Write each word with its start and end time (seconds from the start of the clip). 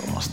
on 0.00 0.31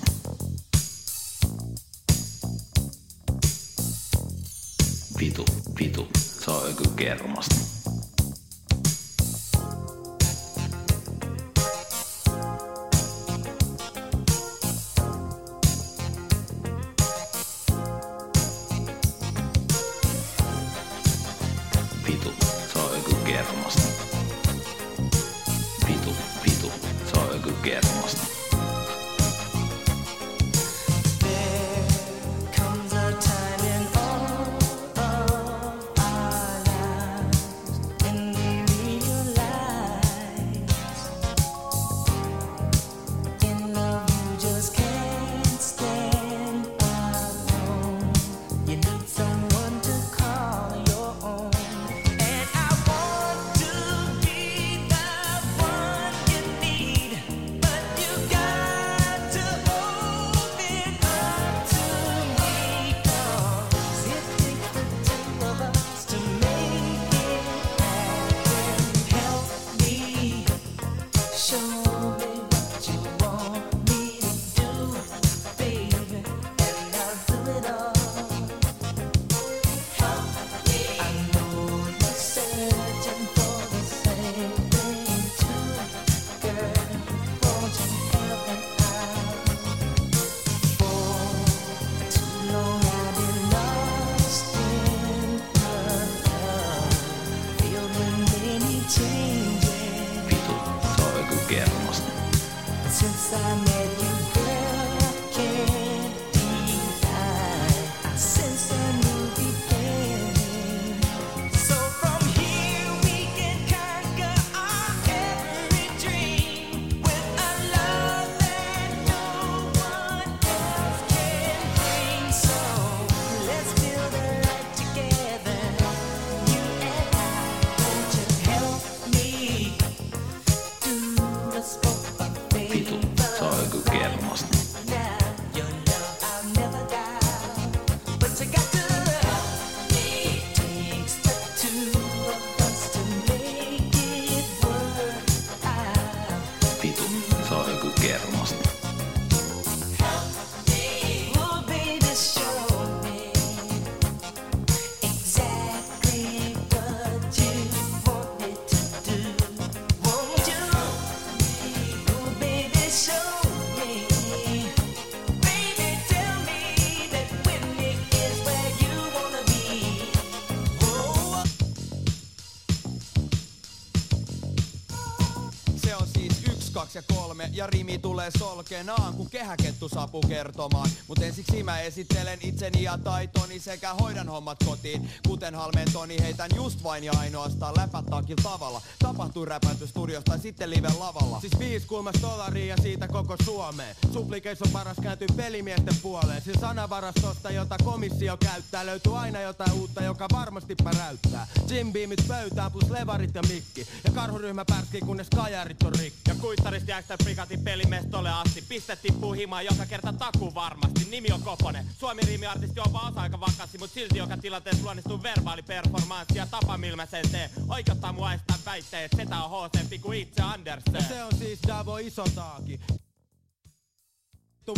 ja 177.53 177.67
rimi 177.67 177.97
tulee 177.97 178.31
solkenaan, 178.37 179.13
kun 179.13 179.29
kehäkettu 179.29 179.89
saapuu 179.89 180.21
kertomaan. 180.21 180.89
Mut 181.07 181.19
ensiksi 181.19 181.63
mä 181.63 181.79
esittelen 181.79 182.39
itseni 182.41 182.83
ja 182.83 182.97
taitoni 182.97 183.59
sekä 183.59 183.93
hoidan 183.93 184.29
hommat 184.29 184.57
kotiin. 184.65 185.09
Kuten 185.27 185.55
halmeen 185.55 185.91
Toni 185.93 186.17
heitän 186.21 186.49
just 186.55 186.83
vain 186.83 187.03
ja 187.03 187.13
ainoastaan 187.19 187.73
läpät 187.77 188.05
takil 188.05 188.37
tavalla. 188.43 188.81
Tapahtuu 189.29 189.45
räpäty 189.45 189.87
studiosta 189.87 190.31
tai 190.31 190.39
sitten 190.39 190.69
live 190.69 190.87
lavalla. 190.99 191.39
Siis 191.39 191.59
viisi 191.59 191.87
kulmas 191.87 192.15
dollaria 192.21 192.65
ja 192.65 192.81
siitä 192.81 193.07
koko 193.07 193.35
Suomeen. 193.43 193.95
Supplikeissa 194.13 194.65
on 194.65 194.71
paras 194.71 194.97
kääntyy 195.01 195.27
pelimiesten 195.35 195.95
puoleen. 196.01 196.41
Siis 196.41 196.57
sanavarastosta, 196.61 197.51
jota 197.51 197.75
komissio 197.83 198.37
käyttää, 198.37 198.85
löytyy 198.85 199.17
aina 199.17 199.41
jotain 199.41 199.73
uutta, 199.73 200.03
joka 200.03 200.27
varmasti 200.31 200.75
päräyttää. 200.83 201.47
Jim 201.69 201.93
Beamit 201.93 202.27
pöytään 202.27 202.71
plus 202.71 202.89
levarit 202.89 203.35
ja 203.35 203.41
mikki. 203.41 203.87
Ja 204.03 204.11
karhuryhmä 204.11 204.65
pärskii 204.65 205.01
kunnes 205.01 205.27
kajarit 205.35 205.83
on 205.83 205.95
rikki. 205.95 206.21
Ja 206.27 206.35
kuittarista 206.35 206.91
jääkstä 206.91 207.17
prikatin 207.23 207.63
pelimestolle 207.63 208.29
asti. 208.29 208.61
Piste 208.61 208.95
tippuu 208.95 209.33
himaan 209.33 209.65
joka 209.65 209.85
kerta 209.85 210.13
takuu 210.13 210.55
varmasti. 210.55 211.07
Nimi 211.09 211.31
on 211.31 211.41
Koponen. 211.41 211.85
Suomi 211.99 212.21
riimiartisti 212.21 212.79
on 212.79 212.93
vaan 212.93 213.17
aika 213.17 213.39
vakasti, 213.39 213.77
mut 213.77 213.91
silti 213.91 214.17
joka 214.17 214.37
tilanteessa 214.37 214.83
luonnistuu 214.83 215.23
verbaali 215.23 215.61
performanssi 215.61 216.37
ja 216.37 216.47
tapa 216.47 216.77
millä 216.77 216.95
mä 216.95 217.05
sen 217.05 217.29
teen. 217.31 217.49
Oikeuttaa 217.67 218.13
mua 218.13 218.31
väitteet, 218.65 219.11
setä 219.19 219.43
on 219.43 219.49
hoosempi 219.49 219.99
kuin 219.99 220.19
itse 220.19 220.41
Andersen. 220.41 220.93
Ja 220.93 221.01
se 221.01 221.23
on 221.23 221.35
siis 221.37 221.59
Davo 221.67 221.97
Isotaaki. 221.97 222.79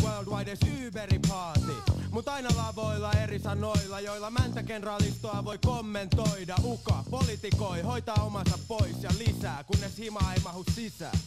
Worldwide 0.03 0.57
Uberi 0.87 1.19
party. 1.27 1.93
Mut 2.11 2.27
aina 2.27 2.49
lavoilla 2.55 3.13
eri 3.13 3.39
sanoilla, 3.39 3.99
joilla 3.99 4.31
mäntäkenraalistoa 4.31 5.45
voi 5.45 5.57
kommentoida. 5.65 6.55
Uka 6.63 7.03
politikoi, 7.09 7.81
hoitaa 7.81 8.23
omansa 8.23 8.59
pois 8.67 9.03
ja 9.03 9.09
lisää, 9.17 9.63
kunnes 9.63 9.97
hima 9.97 10.33
ei 10.33 10.39
mahu 10.43 10.63
sisään. 10.75 11.19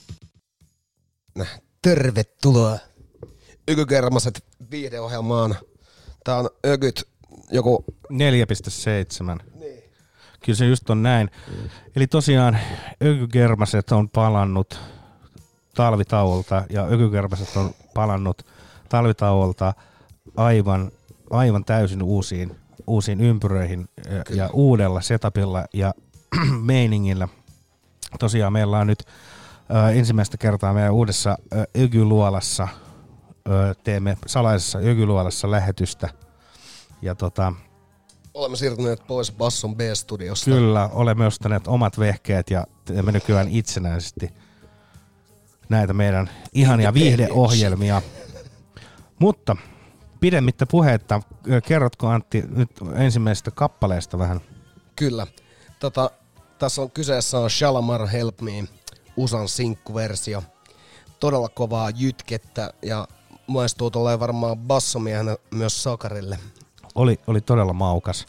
Tervetuloa 1.82 2.78
Ykykermaset 3.68 4.44
viihdeohjelmaan. 4.70 5.56
Tää 6.24 6.38
on 6.38 6.50
Ökyt 6.66 7.08
joku 7.50 7.84
4,7. 8.12 9.53
Kyllä 10.44 10.56
se 10.56 10.66
just 10.66 10.90
on 10.90 11.02
näin. 11.02 11.30
Eli 11.96 12.06
tosiaan 12.06 12.58
ökykermaset 13.02 13.92
on 13.92 14.08
palannut 14.08 14.80
talvitauolta 15.74 16.64
ja 16.70 16.84
ökykermaset 16.84 17.56
on 17.56 17.70
palannut 17.94 18.46
talvitauolta 18.88 19.74
aivan, 20.36 20.90
aivan 21.30 21.64
täysin 21.64 22.02
uusiin, 22.02 22.56
uusiin 22.86 23.20
ympyröihin 23.20 23.88
ja, 24.10 24.36
ja 24.36 24.50
uudella 24.52 25.00
setupilla 25.00 25.64
ja 25.72 25.94
meiningillä. 26.62 27.28
Tosiaan 28.18 28.52
meillä 28.52 28.78
on 28.78 28.86
nyt 28.86 29.04
ö, 29.06 29.90
ensimmäistä 29.90 30.36
kertaa 30.36 30.72
meidän 30.72 30.92
uudessa 30.92 31.38
ökyluolassa, 31.78 32.68
teemme 33.84 34.16
salaisessa 34.26 34.78
ökyluolassa 34.78 35.50
lähetystä. 35.50 36.08
Ja 37.02 37.14
tota, 37.14 37.52
olemme 38.34 38.56
siirtyneet 38.56 39.06
pois 39.06 39.32
Basson 39.32 39.76
B-studiosta. 39.76 40.50
Kyllä, 40.50 40.90
olemme 40.92 41.26
ostaneet 41.26 41.68
omat 41.68 41.98
vehkeet 41.98 42.50
ja 42.50 42.66
teemme 42.84 43.12
nykyään 43.12 43.48
itsenäisesti 43.48 44.30
näitä 45.68 45.92
meidän 45.92 46.30
ihania 46.52 46.94
viihdeohjelmia. 46.94 48.02
Mutta 49.18 49.56
pidemmittä 50.20 50.66
puhetta, 50.66 51.22
ö, 51.50 51.60
kerrotko 51.60 52.08
Antti 52.08 52.44
nyt 52.48 52.70
ensimmäisestä 52.94 53.50
kappaleesta 53.50 54.18
vähän? 54.18 54.40
Kyllä. 54.96 55.26
Tota, 55.78 56.10
tässä 56.58 56.82
on 56.82 56.90
kyseessä 56.90 57.38
on 57.38 57.50
Shalamar 57.50 58.06
Help 58.06 58.40
Me, 58.40 58.64
USAn 59.16 59.48
sinkkuversio. 59.48 60.42
Todella 61.20 61.48
kovaa 61.48 61.90
jytkettä 61.90 62.72
ja 62.82 63.08
maistuu 63.46 63.90
tulee 63.90 64.20
varmaan 64.20 64.58
bassomiehenä 64.58 65.36
myös 65.50 65.82
Sakarille. 65.82 66.38
Oli, 66.94 67.20
oli 67.26 67.40
todella 67.40 67.72
maukas. 67.72 68.26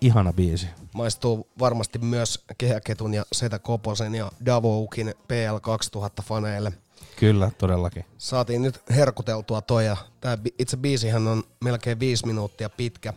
Ihana 0.00 0.32
biisi. 0.32 0.66
Maistuu 0.94 1.46
varmasti 1.58 1.98
myös 1.98 2.44
Kehäketun 2.58 3.14
ja 3.14 3.24
Setä 3.32 3.58
Koposen 3.58 4.14
ja 4.14 4.30
Davoukin 4.46 5.08
PL2000 5.08 6.22
faneille. 6.22 6.72
Kyllä, 7.16 7.50
todellakin. 7.58 8.04
Saatiin 8.18 8.62
nyt 8.62 8.82
herkuteltua 8.90 9.60
toi 9.60 9.86
ja 9.86 9.96
tää 10.20 10.38
itse 10.58 10.76
biisihän 10.76 11.28
on 11.28 11.42
melkein 11.64 12.00
viisi 12.00 12.26
minuuttia 12.26 12.68
pitkä. 12.68 13.12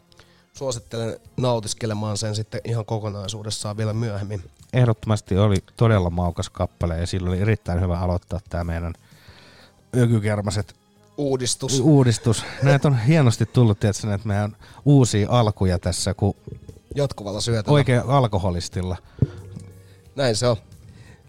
Suosittelen 0.54 1.20
nautiskelemaan 1.38 2.18
sen 2.18 2.36
sitten 2.36 2.62
ihan 2.64 2.86
kokonaisuudessaan 2.86 3.78
vielä 3.78 3.94
myöhemmin. 3.94 4.44
Ehdottomasti 4.74 5.38
oli 5.38 5.58
todella 5.78 6.10
maukas 6.10 6.50
kappale 6.50 7.00
ja 7.00 7.08
sillä 7.08 7.30
oli 7.30 7.40
erittäin 7.40 7.82
hyvä 7.82 8.00
aloittaa 8.00 8.40
tämä 8.50 8.64
meidän 8.64 8.94
ökykermaset 9.98 10.76
Uudistus. 11.18 11.80
uudistus. 11.80 12.46
Näitä 12.64 12.88
on 12.88 13.00
hienosti 13.00 13.46
tullut, 13.46 13.80
tietysti, 13.80 14.08
näitä 14.08 14.28
meidän 14.28 14.58
uusia 14.86 15.28
alkuja 15.32 15.80
tässä, 15.80 16.14
kun 16.14 16.36
Jatkuvalla 16.96 17.42
syötöllä. 17.42 17.76
oikein 17.76 18.02
alkoholistilla. 18.08 18.98
Näin 20.16 20.36
se 20.36 20.48
on. 20.48 20.58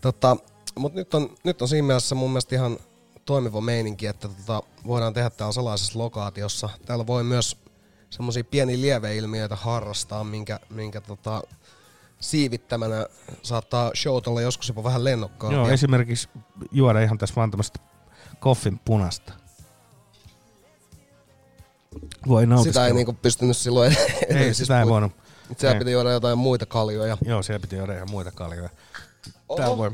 Tota, 0.00 0.36
Mutta 0.78 0.98
nyt 0.98 1.14
on, 1.14 1.31
nyt 1.44 1.62
on 1.62 1.69
siinä 1.69 1.86
mielessä 1.86 2.14
mun 2.14 2.31
mielestä 2.31 2.54
ihan 2.54 2.78
toimiva 3.25 3.60
meininki, 3.60 4.06
että 4.06 4.28
tota, 4.28 4.62
voidaan 4.86 5.14
tehdä 5.14 5.31
täällä 5.31 5.52
salaisessa 5.52 5.98
lokaatiossa. 5.98 6.69
Täällä 6.87 7.06
voi 7.06 7.25
myös 7.25 7.56
semmoisia 8.10 8.44
pieniä 8.44 8.80
lieveilmiöitä 8.80 9.56
harrastaa, 9.56 10.25
minkä, 10.25 10.60
minkä 10.70 11.00
tota, 11.00 11.42
siivittämänä 12.20 13.06
saattaa 13.42 13.90
showt 13.94 14.26
olla 14.26 14.40
joskus 14.40 14.69
jopa 14.69 14.84
vähän 14.84 15.04
lennokkaampia. 15.04 15.58
Joo, 15.60 15.69
esimerkiksi 15.69 16.28
juoda 16.72 17.00
ihan 17.00 17.19
tässä 17.19 17.34
vaan 17.37 17.50
tämmöistä 17.50 17.78
koffin 18.40 18.80
punasta. 18.84 19.32
Voi 22.29 22.46
nautiskella. 22.46 22.73
Sitä 22.73 22.87
ei 22.87 22.93
niinku 22.93 23.12
pystynyt 23.12 23.56
silloin 23.56 23.96
ei, 24.29 24.55
sitä 24.55 24.81
ei 24.81 24.87
voinut. 24.87 25.12
Siellä 25.56 25.75
Ei. 25.75 25.79
piti 25.79 25.91
juoda 25.93 26.12
jotain 26.12 26.38
muita 26.38 26.67
kaljoja. 26.67 27.19
Joo, 27.25 27.43
siellä 27.43 27.61
piti 27.61 27.76
juoda 27.76 27.94
ihan 27.94 28.11
muita 28.11 28.31
kaljoja. 28.31 28.70
Oho. 29.49 29.56
Täällä 29.56 29.76
voi 29.76 29.91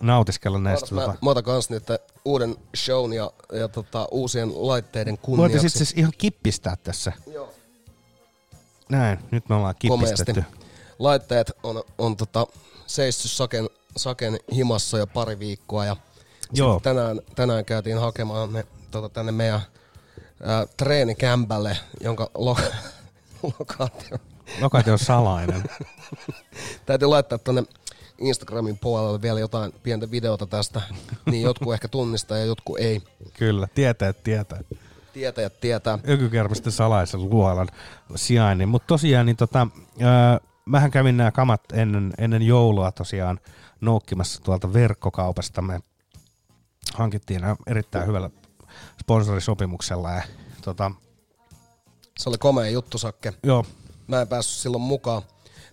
nautiskella 0.00 0.58
näistä. 0.58 0.94
Mä, 0.94 1.14
mä 1.22 1.30
otan 1.30 1.44
kans 1.44 1.70
nyt 1.70 1.84
uuden 2.24 2.56
shown 2.76 3.12
ja, 3.12 3.32
ja 3.52 3.68
tota, 3.68 4.08
uusien 4.10 4.52
laitteiden 4.54 5.18
kunniaksi. 5.18 5.40
Voitaisiin 5.40 5.66
itse 5.66 5.78
asiassa 5.78 5.94
ihan 5.96 6.12
kippistää 6.18 6.76
tässä. 6.76 7.12
Joo. 7.32 7.54
Näin, 8.88 9.18
nyt 9.30 9.48
me 9.48 9.54
ollaan 9.54 9.74
kippistetty. 9.78 10.32
Komeasti. 10.32 10.62
Laitteet 10.98 11.52
on, 11.62 11.82
on 11.98 12.16
tota, 12.16 12.46
seissyt 12.86 13.30
saken, 13.30 13.70
saken 13.96 14.38
himassa 14.54 14.98
jo 14.98 15.06
pari 15.06 15.38
viikkoa 15.38 15.84
ja 15.84 15.96
Joo. 16.52 16.80
tänään, 16.80 17.20
tänään 17.34 17.64
käytiin 17.64 17.98
hakemaan 17.98 18.52
ne 18.52 18.64
tota, 18.90 19.08
tänne 19.08 19.32
meidän 19.32 19.60
treenikämpälle, 20.76 21.76
jonka 22.00 22.30
lo- 22.34 22.56
lokaatio 23.58 24.18
Lokaatio 24.60 24.92
on 24.92 24.98
salainen. 24.98 25.62
Täytyy 26.86 27.08
laittaa 27.08 27.38
tonne 27.38 27.62
Instagramin 28.18 28.78
puolelle 28.78 29.22
vielä 29.22 29.40
jotain 29.40 29.72
pientä 29.82 30.10
videota 30.10 30.46
tästä, 30.46 30.80
niin 31.26 31.42
jotkut 31.42 31.74
ehkä 31.74 31.88
tunnistaa 31.88 32.38
ja 32.38 32.44
jotkut 32.44 32.78
ei. 32.78 33.02
Kyllä, 33.38 33.68
tietää, 33.74 34.12
tietää. 34.12 34.60
Tietäjät 35.12 35.60
tietää. 35.60 35.98
Ökykermisten 36.08 36.72
salaisen 36.72 37.30
luolan 37.30 37.68
sijainnin. 38.16 38.68
Mutta 38.68 38.86
tosiaan, 38.86 39.26
niin 39.26 39.36
tota, 39.36 39.66
öö, 40.00 40.08
mähän 40.64 40.90
kävin 40.90 41.16
nämä 41.16 41.30
kamat 41.30 41.60
ennen, 41.72 42.12
ennen 42.18 42.42
joulua 42.42 42.92
tosiaan 42.92 43.40
noukkimassa 43.80 44.42
tuolta 44.42 44.72
verkkokaupasta. 44.72 45.62
Me 45.62 45.80
hankittiin 46.94 47.40
nämä 47.40 47.56
erittäin 47.66 48.06
hyvällä 48.06 48.30
sponsorisopimuksella. 49.02 50.10
Ja, 50.10 50.22
tota, 50.62 50.90
Se 52.18 52.28
oli 52.28 52.38
komea 52.38 52.70
juttu, 52.70 52.98
Sakke. 52.98 53.32
joo, 53.42 53.64
Mä 54.06 54.20
en 54.20 54.28
päässyt 54.28 54.58
silloin 54.62 54.82
mukaan. 54.82 55.22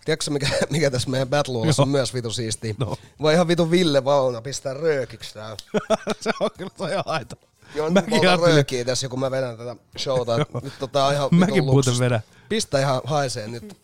Tiedätkö 0.06 0.31
mikä, 0.31 0.48
mikä 0.70 0.92
tässä 0.92 1.10
meidän 1.10 1.28
battle 1.30 1.58
on 1.78 1.90
myös 1.90 2.14
vitu 2.14 2.31
siistiä? 2.31 2.74
No. 2.78 2.96
Vai 3.22 3.34
ihan 3.34 3.48
vitu 3.48 3.72
Ville 3.72 4.06
Vauna 4.06 4.42
pistää 4.42 4.74
röökiksi 4.74 5.34
täällä. 5.34 5.58
se 6.22 6.30
on 6.40 6.50
kyllä 6.58 6.72
toi 6.78 6.92
aito. 7.06 7.36
Joo, 7.76 7.90
Mäkin 7.90 8.14
Mäkin 8.14 8.30
ajattelin- 8.30 8.54
röökiä 8.54 8.86
tässä, 8.86 9.10
kun 9.10 9.20
mä 9.20 9.31
vedän 9.31 9.58
tätä 9.58 9.76
showta. 9.98 10.38
Nyt 10.64 10.74
tota 10.80 11.12
ihan 11.12 11.30
Mäkin 11.31 11.56
vitun 11.56 11.69
muuten 11.69 12.00
vedän. 12.00 12.19
Pistä 12.50 12.80
ihan 12.80 13.02
haisee 13.04 13.48
nyt. 13.48 13.78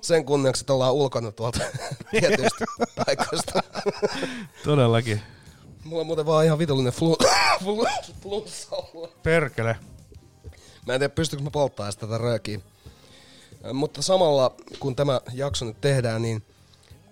Sen 0.00 0.24
kunniaksi, 0.24 0.62
että 0.62 0.72
ollaan 0.72 0.92
ulkona 0.92 1.32
tuolta 1.32 1.58
tietyistä 2.10 2.64
paikoista. 3.06 3.62
Todellakin. 4.64 5.22
Mulla 5.84 6.00
on 6.00 6.06
muuten 6.06 6.26
vaan 6.26 6.44
ihan 6.44 6.58
vitullinen 6.58 6.92
flu, 6.92 7.16
flu, 7.64 7.86
flunssa. 8.22 8.76
Perkele. 9.22 9.76
Mä 10.86 10.92
en 10.94 11.00
tiedä, 11.00 11.08
pystyykö 11.14 11.44
mä 11.44 11.50
polttaa 11.50 11.86
edes 11.86 11.96
tätä 11.96 12.18
röökiä. 12.18 12.60
Mutta 13.72 14.02
samalla, 14.02 14.54
kun 14.80 14.96
tämä 14.96 15.20
jakso 15.32 15.64
nyt 15.64 15.80
tehdään, 15.80 16.22
niin 16.22 16.42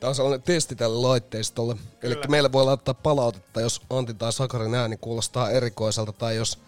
tämä 0.01 0.09
on 0.09 0.15
sellainen 0.15 0.43
testi 0.43 0.77
tälle 0.77 1.09
laitteistolle. 1.09 1.77
Eli 2.03 2.17
meille 2.29 2.53
voi 2.53 2.65
laittaa 2.65 2.95
palautetta, 2.95 3.61
jos 3.61 3.81
Antin 3.91 4.19
tai 4.19 4.33
Sakarin 4.33 4.75
ääni 4.75 4.97
kuulostaa 4.97 5.51
erikoiselta, 5.51 6.13
tai 6.13 6.37
jos 6.37 6.59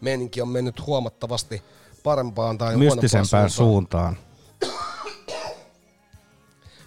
meininki 0.00 0.40
on 0.40 0.48
mennyt 0.48 0.86
huomattavasti 0.86 1.62
parempaan 2.02 2.58
tai 2.58 2.76
Mystisempään 2.76 3.24
huonompaan 3.30 3.50
suuntaan. 3.50 4.16
suuntaan. 4.16 4.32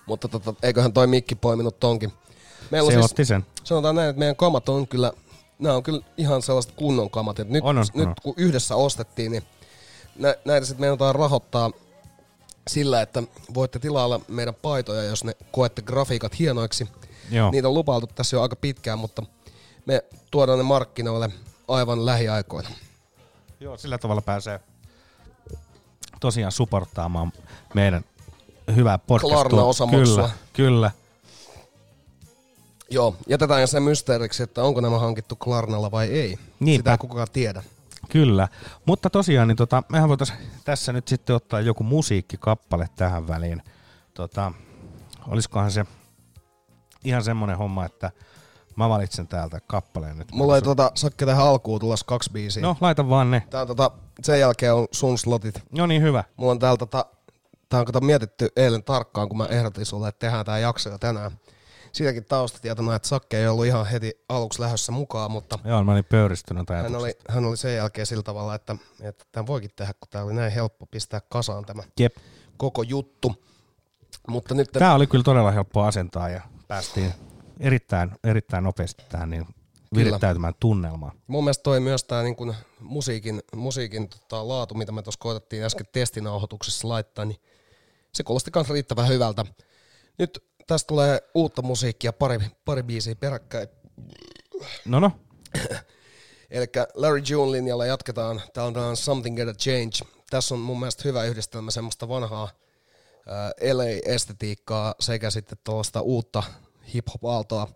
Mutta 0.05 0.27
tota, 0.27 0.53
eiköhän 0.63 0.93
toi 0.93 1.07
mikki 1.07 1.35
poiminut 1.35 1.79
tonkin. 1.79 2.13
Meillä 2.71 2.91
Se 2.91 2.97
on 2.97 3.03
siis, 3.03 3.11
otti 3.11 3.25
sen. 3.25 3.45
sanotaan 3.67 3.95
näin, 3.95 4.09
että 4.09 4.19
meidän 4.19 4.35
kamat 4.35 4.69
on 4.69 4.87
kyllä, 4.87 5.11
nämä 5.59 5.75
on 5.75 5.83
kyllä 5.83 6.01
ihan 6.17 6.41
sellaiset 6.41 6.71
kunnon 6.71 7.09
kamat. 7.09 7.39
Et 7.39 7.49
nyt, 7.49 7.63
On, 7.63 7.77
on, 7.77 7.85
nyt 7.93 8.07
on. 8.07 8.15
kun 8.23 8.33
yhdessä 8.37 8.75
ostettiin, 8.75 9.31
niin 9.31 9.43
nä, 10.19 10.35
näitä 10.45 10.67
sitten 10.67 10.81
meidän 10.81 11.15
rahoittaa 11.15 11.71
sillä, 12.67 13.01
että 13.01 13.23
voitte 13.53 13.79
tilailla 13.79 14.19
meidän 14.27 14.55
paitoja, 14.55 15.03
jos 15.03 15.23
ne 15.23 15.35
koette 15.51 15.81
grafiikat 15.81 16.39
hienoiksi. 16.39 16.87
Joo. 17.31 17.51
Niitä 17.51 17.67
on 17.67 17.73
lupailtu 17.73 18.07
tässä 18.07 18.35
jo 18.35 18.41
aika 18.41 18.55
pitkään, 18.55 18.99
mutta 18.99 19.23
me 19.85 20.03
tuodaan 20.31 20.57
ne 20.57 20.63
markkinoille 20.63 21.29
aivan 21.67 22.05
lähiaikoina. 22.05 22.69
Joo, 23.59 23.77
sillä 23.77 23.97
tavalla 23.97 24.21
pääsee 24.21 24.59
tosiaan 26.19 26.51
supporttaamaan 26.51 27.31
meidän 27.73 28.03
hyvää 28.75 28.97
podcastua. 28.97 29.43
Klarna-osamaksua. 29.43 30.15
Kyllä, 30.15 30.29
kyllä. 30.53 30.91
Joo, 32.89 33.15
jätetään 33.27 33.61
jo 33.61 33.67
se 33.67 33.79
mysteeriksi, 33.79 34.43
että 34.43 34.63
onko 34.63 34.81
nämä 34.81 34.99
hankittu 34.99 35.35
Klarnalla 35.35 35.91
vai 35.91 36.07
ei. 36.07 36.37
Niinpä. 36.59 36.79
Sitä 36.79 36.91
ei 36.91 36.97
kukaan 36.97 37.27
tiedä. 37.33 37.63
Kyllä, 38.09 38.47
mutta 38.85 39.09
tosiaan 39.09 39.47
niin 39.47 39.55
tota, 39.55 39.83
mehän 39.89 40.09
voitaisiin 40.09 40.39
tässä 40.65 40.93
nyt 40.93 41.07
sitten 41.07 41.35
ottaa 41.35 41.61
joku 41.61 41.83
musiikkikappale 41.83 42.89
tähän 42.95 43.27
väliin. 43.27 43.61
Tota, 44.13 44.51
olisikohan 45.27 45.71
se 45.71 45.85
ihan 47.03 47.23
semmonen 47.23 47.57
homma, 47.57 47.85
että 47.85 48.11
mä 48.75 48.89
valitsen 48.89 49.27
täältä 49.27 49.59
kappaleen 49.67 50.17
nyt. 50.17 50.31
Mulla 50.31 50.55
ei 50.55 50.61
tota, 50.61 50.91
Sakke 50.95 51.25
tähän 51.25 51.45
alkuun 51.45 51.79
tulos 51.79 52.03
kaksi 52.03 52.31
biisiä. 52.31 52.61
No, 52.61 52.77
laita 52.81 53.09
vaan 53.09 53.31
ne. 53.31 53.43
Tää 53.49 53.61
on 53.61 53.67
tota, 53.67 53.91
sen 54.23 54.39
jälkeen 54.39 54.73
on 54.73 54.87
sun 54.91 55.17
slotit. 55.17 55.63
No 55.71 55.85
niin, 55.85 56.01
hyvä. 56.01 56.23
Mulla 56.37 56.51
on 56.51 56.59
täällä 56.59 56.77
tota, 56.77 57.05
tää 57.69 57.79
on 57.79 57.85
kato 57.85 58.01
mietitty 58.01 58.49
eilen 58.55 58.83
tarkkaan, 58.83 59.29
kun 59.29 59.37
mä 59.37 59.45
ehdotin 59.45 59.85
sulle, 59.85 60.07
että 60.07 60.19
tehdään 60.19 60.45
tää 60.45 60.59
jakso 60.59 60.89
jo 60.89 60.97
tänään. 60.97 61.31
Siitäkin 61.95 62.25
taustatietona, 62.25 62.95
että 62.95 63.07
Sakke 63.07 63.39
ei 63.39 63.47
ollut 63.47 63.65
ihan 63.65 63.85
heti 63.85 64.23
aluksi 64.29 64.61
lähdössä 64.61 64.91
mukaan, 64.91 65.31
mutta 65.31 65.59
Joo, 65.63 65.83
mä 65.83 65.91
olin 65.91 66.05
pöyristynyt 66.05 66.69
hän 66.69 66.95
oli, 66.95 67.13
hän 67.29 67.45
oli 67.45 67.57
sen 67.57 67.75
jälkeen 67.75 68.05
sillä 68.05 68.23
tavalla, 68.23 68.55
että, 68.55 68.75
että 69.01 69.25
tämä 69.31 69.47
voikin 69.47 69.71
tehdä, 69.75 69.93
kun 69.93 70.07
tämä 70.09 70.23
oli 70.23 70.33
näin 70.33 70.51
helppo 70.51 70.85
pistää 70.85 71.21
kasaan 71.29 71.65
tämä 71.65 71.83
Jep. 71.99 72.15
koko 72.57 72.83
juttu. 72.83 73.35
Mutta 74.27 74.53
nyt 74.53 74.71
Tämä 74.71 74.95
oli 74.95 75.07
kyllä 75.07 75.23
todella 75.23 75.51
helppo 75.51 75.83
asentaa 75.83 76.29
ja 76.29 76.41
päästiin 76.67 77.13
erittäin, 77.59 78.11
erittäin 78.23 78.63
nopeasti 78.63 79.03
tähän 79.09 79.29
niin 79.29 79.45
virittäytymään 79.95 80.53
tunnelmaan. 80.59 81.11
mun 81.27 81.43
mielestä 81.43 81.63
toi 81.63 81.79
myös 81.79 82.03
tämä 82.03 82.23
niin 82.23 82.55
musiikin, 82.79 83.41
musiikin 83.55 84.09
tota, 84.09 84.47
laatu, 84.47 84.75
mitä 84.75 84.91
me 84.91 85.01
tuossa 85.01 85.19
koetettiin 85.19 85.63
äsken 85.63 85.85
testinauhoituksessa 85.91 86.89
laittaa, 86.89 87.25
niin 87.25 87.37
se 88.13 88.23
kuulosti 88.23 88.51
myös 88.55 88.69
riittävän 88.69 89.07
hyvältä. 89.07 89.45
Nyt 90.19 90.43
tästä 90.67 90.87
tulee 90.87 91.19
uutta 91.33 91.61
musiikkia, 91.61 92.13
pari, 92.13 92.39
pari 92.65 92.83
biisiä 92.83 93.15
peräkkäin. 93.15 93.67
No 94.85 94.99
no, 94.99 95.11
Eli 96.51 96.65
Larry 96.93 97.21
June 97.29 97.51
linjalla 97.51 97.85
jatketaan. 97.85 98.41
Tää 98.53 98.63
on 98.63 98.97
Something 98.97 99.37
Gotta 99.37 99.53
Change. 99.53 99.97
Tässä 100.29 100.55
on 100.55 100.61
mun 100.61 100.79
mielestä 100.79 101.03
hyvä 101.05 101.23
yhdistelmä 101.23 101.71
semmoista 101.71 102.07
vanhaa 102.07 102.49
LA-estetiikkaa 103.73 104.95
sekä 104.99 105.29
sitten 105.29 105.57
tuollaista 105.63 106.01
uutta 106.01 106.43
hip-hop-aaltoa. 106.93 107.67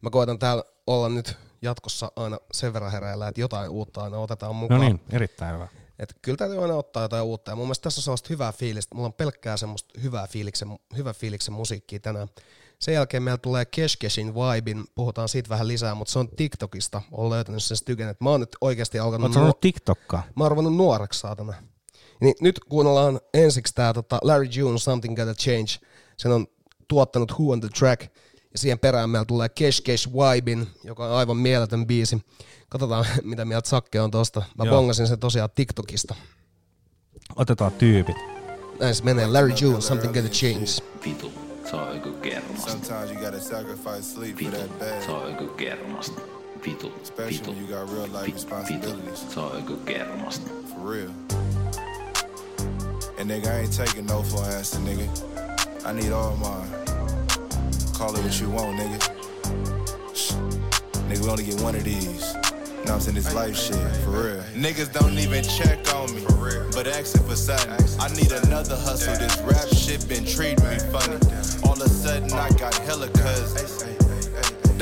Mä 0.00 0.10
koitan 0.10 0.38
täällä 0.38 0.64
olla 0.86 1.08
nyt 1.08 1.36
jatkossa 1.62 2.12
aina 2.16 2.38
sen 2.52 2.72
verran 2.72 2.92
hereillä, 2.92 3.28
että 3.28 3.40
jotain 3.40 3.70
uutta 3.70 4.02
aina 4.02 4.18
otetaan 4.18 4.50
no 4.50 4.54
mukaan. 4.54 4.80
niin, 4.80 5.00
erittäin 5.10 5.54
hyvä. 5.54 5.68
Et 6.02 6.14
kyllä 6.22 6.36
täytyy 6.36 6.62
aina 6.62 6.74
ottaa 6.74 7.02
jotain 7.02 7.24
uutta. 7.24 7.50
Ja 7.50 7.56
mun 7.56 7.66
mielestä 7.66 7.82
tässä 7.82 7.98
on 7.98 8.02
sellaista 8.02 8.28
hyvää 8.30 8.52
fiilistä. 8.52 8.94
Mulla 8.94 9.06
on 9.06 9.12
pelkkää 9.12 9.56
semmoista 9.56 10.00
hyvää 10.02 10.26
fiiliksen, 10.26 10.78
hyvä 10.96 11.12
fiiliksen 11.12 11.54
musiikkia 11.54 12.00
tänään. 12.00 12.28
Sen 12.78 12.94
jälkeen 12.94 13.22
meillä 13.22 13.38
tulee 13.38 13.64
Keshkeshin 13.64 14.34
Vibin, 14.34 14.84
puhutaan 14.94 15.28
siitä 15.28 15.48
vähän 15.48 15.68
lisää, 15.68 15.94
mutta 15.94 16.12
se 16.12 16.18
on 16.18 16.28
TikTokista. 16.28 17.02
Olen 17.12 17.30
löytänyt 17.30 17.62
sen 17.62 17.76
styken, 17.76 18.08
että 18.08 18.24
mä 18.24 18.30
oon 18.30 18.40
nyt 18.40 18.56
oikeasti 18.60 18.98
alkanut, 18.98 19.24
Oletko 19.24 19.34
sanonut 19.34 19.60
TikTokkaa? 19.60 20.22
mä 20.36 20.44
oon 20.44 20.50
ruvennut 20.50 20.76
nuoreksi 20.76 21.20
saatana. 21.20 21.54
Niin 22.20 22.34
nyt 22.40 22.60
kuunnellaan 22.68 23.20
ensiksi 23.34 23.74
tää 23.74 23.92
tota 23.94 24.18
Larry 24.22 24.48
June 24.56 24.78
Something 24.78 25.16
Gotta 25.16 25.34
Change. 25.34 25.70
Sen 26.16 26.32
on 26.32 26.46
tuottanut 26.88 27.32
Who 27.32 27.52
on 27.52 27.60
the 27.60 27.68
Track. 27.78 28.02
Ja 28.52 28.58
siihen 28.58 28.78
perään 28.78 29.10
meillä 29.10 29.24
tulee 29.24 29.48
Kesh 29.48 29.82
Kesh 29.82 30.08
Vibin, 30.12 30.66
joka 30.84 31.06
on 31.06 31.12
aivan 31.12 31.36
mieletön 31.36 31.86
biisi. 31.86 32.22
Katsotaan, 32.72 33.06
mitä 33.22 33.44
mieltä 33.44 33.68
Sakke 33.68 34.00
on 34.00 34.10
tosta. 34.10 34.42
Mä 34.58 34.64
Joo. 34.64 34.76
bongasin 34.76 35.06
sen 35.06 35.18
tosiaan 35.18 35.50
TikTokista. 35.54 36.14
Otetaan 37.36 37.72
tyypit. 37.72 38.16
Näin 38.80 38.94
se 38.94 39.04
menee. 39.04 39.26
Larry 39.26 39.52
June, 39.60 39.80
Something 39.80 40.14
Gotta 40.14 40.28
Change. 40.30 40.66
Vitu, 41.04 41.32
se 41.70 41.76
on 41.76 41.94
joku 41.96 42.12
kermasta. 42.12 42.70
Sometimes 42.70 43.10
you 43.10 43.20
gotta 43.24 43.40
sacrifice 43.40 44.02
sleep 44.02 44.36
for 44.38 44.50
Vitu, 44.52 44.74
se 45.06 45.10
on 45.12 45.30
joku 45.30 45.46
kermasta. 45.54 46.20
Vitu, 46.66 46.92
Especially 47.02 47.38
vitu, 47.38 47.50
when 47.50 47.60
you 47.70 47.78
got 47.80 47.90
real 47.94 48.08
life 48.12 48.26
vi- 48.26 48.32
responsibilities. 48.32 49.20
Vitu, 49.22 49.32
se 49.34 49.40
on 49.40 49.56
joku 49.58 49.76
kermasta. 49.76 50.50
For 50.68 50.90
real. 50.92 51.10
And 53.20 53.30
nigga, 53.30 53.46
I 53.48 53.60
ain't 53.60 53.76
taking 53.76 54.06
no 54.06 54.22
for 54.22 54.44
an 54.44 54.52
answer, 54.56 54.80
nigga. 54.80 55.08
I 55.90 55.92
need 55.92 56.12
all 56.12 56.36
mine. 56.36 56.68
Call 57.98 58.16
it 58.16 58.22
what 58.24 58.40
you 58.40 58.50
want, 58.50 58.78
nigga. 58.78 58.98
Shh. 60.14 60.32
Nigga, 61.08 61.22
we 61.24 61.30
only 61.30 61.44
get 61.44 61.60
one 61.60 61.78
of 61.78 61.84
these. 61.84 62.34
Know 62.86 62.94
I'm 62.94 63.00
saying? 63.00 63.14
This 63.14 63.32
life 63.34 63.56
shit, 63.56 63.76
for 64.02 64.10
real. 64.10 64.42
Niggas 64.54 64.92
don't 64.92 65.16
even 65.18 65.44
check 65.44 65.78
on 65.94 66.12
me, 66.14 66.22
but 66.72 66.86
asking 66.88 67.22
for 67.24 67.36
something. 67.36 68.00
I 68.00 68.08
need 68.14 68.32
another 68.32 68.76
hustle. 68.76 69.14
This 69.16 69.38
rap 69.42 69.68
shit 69.68 70.08
been 70.08 70.24
treating 70.24 70.64
me 70.68 70.78
funny. 70.90 71.16
All 71.64 71.74
of 71.74 71.82
a 71.82 71.88
sudden, 71.88 72.32
I 72.32 72.50
got 72.50 72.74
hella 72.78 73.08
cuz. 73.08 74.01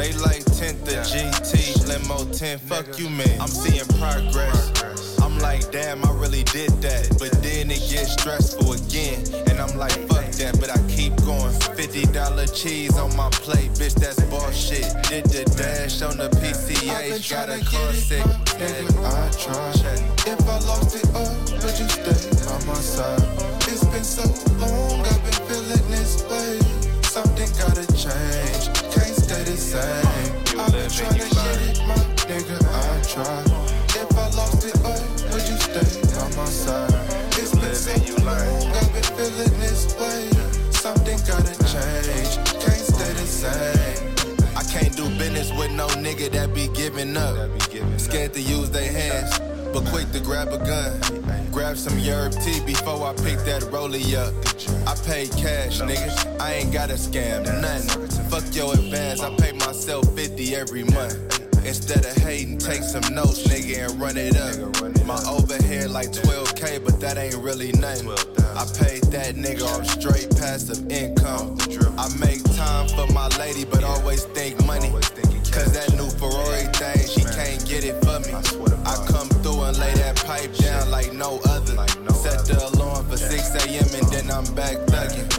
They 0.00 0.14
like 0.14 0.42
10th 0.56 0.82
the 0.86 0.96
GT, 1.04 1.86
limo 1.86 2.24
10, 2.32 2.58
fuck 2.60 2.98
you, 2.98 3.10
man. 3.10 3.38
I'm 3.38 3.48
seeing 3.48 3.84
progress. 4.00 4.72
I'm 5.20 5.38
like, 5.40 5.70
damn, 5.72 6.02
I 6.06 6.12
really 6.12 6.42
did 6.44 6.70
that. 6.80 7.18
But 7.18 7.32
then 7.42 7.70
it 7.70 7.84
gets 7.84 8.14
stressful 8.14 8.72
again. 8.72 9.20
And 9.50 9.60
I'm 9.60 9.76
like, 9.76 9.92
fuck 10.08 10.24
that, 10.40 10.56
but 10.58 10.70
I 10.70 10.80
keep 10.88 11.14
going. 11.28 11.52
$50 11.76 12.16
cheese 12.56 12.96
on 12.96 13.14
my 13.14 13.28
plate, 13.44 13.72
bitch, 13.72 13.92
that's 13.92 14.24
bullshit. 14.32 14.88
Did 15.10 15.26
the 15.26 15.44
dash 15.52 16.00
on 16.00 16.16
the 16.16 16.30
PCH, 16.40 17.30
got 17.30 17.50
a 17.50 17.60
car 17.62 17.92
sick. 17.92 18.24
I 18.24 19.28
tried. 19.36 20.00
If 20.24 20.48
I 20.48 20.58
lost 20.64 20.96
it 20.96 21.04
all, 21.12 21.28
would 21.60 21.76
you 21.76 21.88
stay 21.92 22.48
on 22.48 22.66
my 22.66 22.72
side? 22.80 23.20
It's 23.68 23.84
been 23.84 24.02
so 24.02 24.24
long, 24.64 25.04
I've 25.04 25.22
been 25.24 25.46
feeling 25.46 25.90
this 25.90 26.24
way. 26.24 26.59
Same. 29.70 30.58
I've 30.58 30.72
been 30.72 30.90
trying 30.90 31.14
to 31.14 31.28
get 31.30 31.60
it, 31.62 31.78
my 31.86 31.94
nigga, 32.26 32.58
I 32.58 33.02
tried. 33.06 33.46
If 33.94 34.18
I 34.18 34.26
lost 34.34 34.64
it 34.66 34.74
all, 34.84 34.98
would 35.30 35.46
you 35.46 35.58
stay 35.62 36.18
on 36.18 36.34
my 36.36 36.44
side? 36.44 36.90
It's 37.38 37.54
been 37.54 37.74
so 37.74 38.24
long, 38.24 38.66
I've 38.74 38.92
been 38.92 39.02
feeling 39.14 39.60
this 39.60 39.94
way. 39.94 40.28
Something 40.72 41.18
gotta 41.24 41.54
change, 41.70 42.34
can't 42.58 42.84
stay 42.92 43.12
the 43.12 43.26
same. 43.26 43.79
Business 45.20 45.52
with 45.52 45.70
no 45.72 45.86
nigga 45.88 46.30
that 46.30 46.54
be 46.54 46.68
giving 46.68 47.14
up. 47.14 47.36
Scared 48.00 48.32
to 48.32 48.40
use 48.40 48.70
their 48.70 48.90
hands, 48.90 49.38
but 49.70 49.84
quick 49.92 50.10
to 50.12 50.20
grab 50.20 50.48
a 50.48 50.56
gun. 50.56 50.98
Grab 51.52 51.76
some 51.76 51.92
yerb 51.98 52.32
tea 52.42 52.64
before 52.64 53.06
I 53.06 53.12
pick 53.12 53.38
that 53.40 53.60
rollie 53.70 54.16
up. 54.16 54.32
I 54.88 54.94
pay 55.04 55.28
cash, 55.28 55.82
nigga. 55.82 56.40
I 56.40 56.54
ain't 56.54 56.72
gotta 56.72 56.94
scam, 56.94 57.44
nothing. 57.60 58.08
Fuck 58.30 58.54
your 58.54 58.72
advance, 58.72 59.20
I 59.20 59.36
pay 59.36 59.52
myself 59.52 60.10
50 60.16 60.56
every 60.56 60.84
month. 60.84 61.66
Instead 61.66 62.06
of 62.06 62.16
hating, 62.16 62.56
take 62.56 62.82
some 62.82 63.14
notes, 63.14 63.46
nigga, 63.46 63.90
and 63.90 64.00
run 64.00 64.16
it 64.16 64.38
up. 64.38 65.04
My 65.04 65.22
overhead 65.28 65.90
like 65.90 66.12
12k, 66.12 66.82
but 66.82 66.98
that 67.00 67.18
ain't 67.18 67.36
really 67.36 67.72
nothing. 67.72 68.39
I 68.60 68.64
paid 68.76 69.04
that 69.04 69.36
nigga 69.36 69.64
off 69.64 69.86
straight 69.86 70.28
passive 70.36 70.92
income. 70.92 71.56
I 71.96 72.14
make 72.18 72.44
time 72.54 72.88
for 72.88 73.10
my 73.10 73.26
lady, 73.38 73.64
but 73.64 73.82
always 73.82 74.24
think 74.36 74.62
money. 74.66 74.90
Cause 75.50 75.72
that 75.72 75.90
new 75.96 76.10
Ferrari 76.10 76.66
thing, 76.74 77.08
she 77.08 77.22
can't 77.22 77.64
get 77.66 77.86
it 77.86 77.96
for 78.04 78.20
me. 78.20 78.34
I 78.84 78.96
come 79.08 79.30
through 79.40 79.62
and 79.62 79.78
lay 79.78 79.94
that 79.94 80.16
pipe 80.26 80.54
down 80.56 80.90
like 80.90 81.10
no 81.14 81.40
other. 81.48 81.72
Set 82.12 82.44
the 82.44 82.70
alarm 82.74 83.08
for 83.08 83.16
6 83.16 83.54
a.m. 83.64 83.88
and 83.94 84.12
then 84.12 84.30
I'm 84.30 84.44
back 84.54 84.76
thugging. 84.92 85.29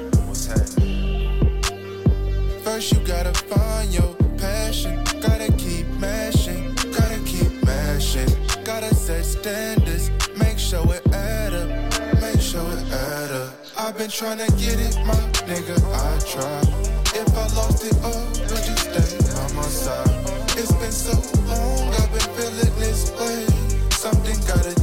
To 14.22 14.38
get 14.56 14.80
it, 14.80 14.96
my 15.04 15.16
nigga, 15.50 15.76
I 15.82 16.20
try. 16.30 16.62
If 17.20 17.28
I 17.36 17.48
lost 17.56 17.84
it 17.84 17.98
all, 18.04 18.24
would 18.50 18.66
you 18.70 18.78
stay 18.78 19.18
on 19.42 19.56
my 19.56 19.64
side? 19.64 20.08
It's 20.58 20.72
been 20.74 20.92
so 20.92 21.18
long, 21.48 21.90
I've 21.90 22.12
been 22.12 22.36
feeling 22.38 22.80
this 22.80 23.12
way. 23.20 23.46
Something 23.90 24.38
gotta 24.46 24.81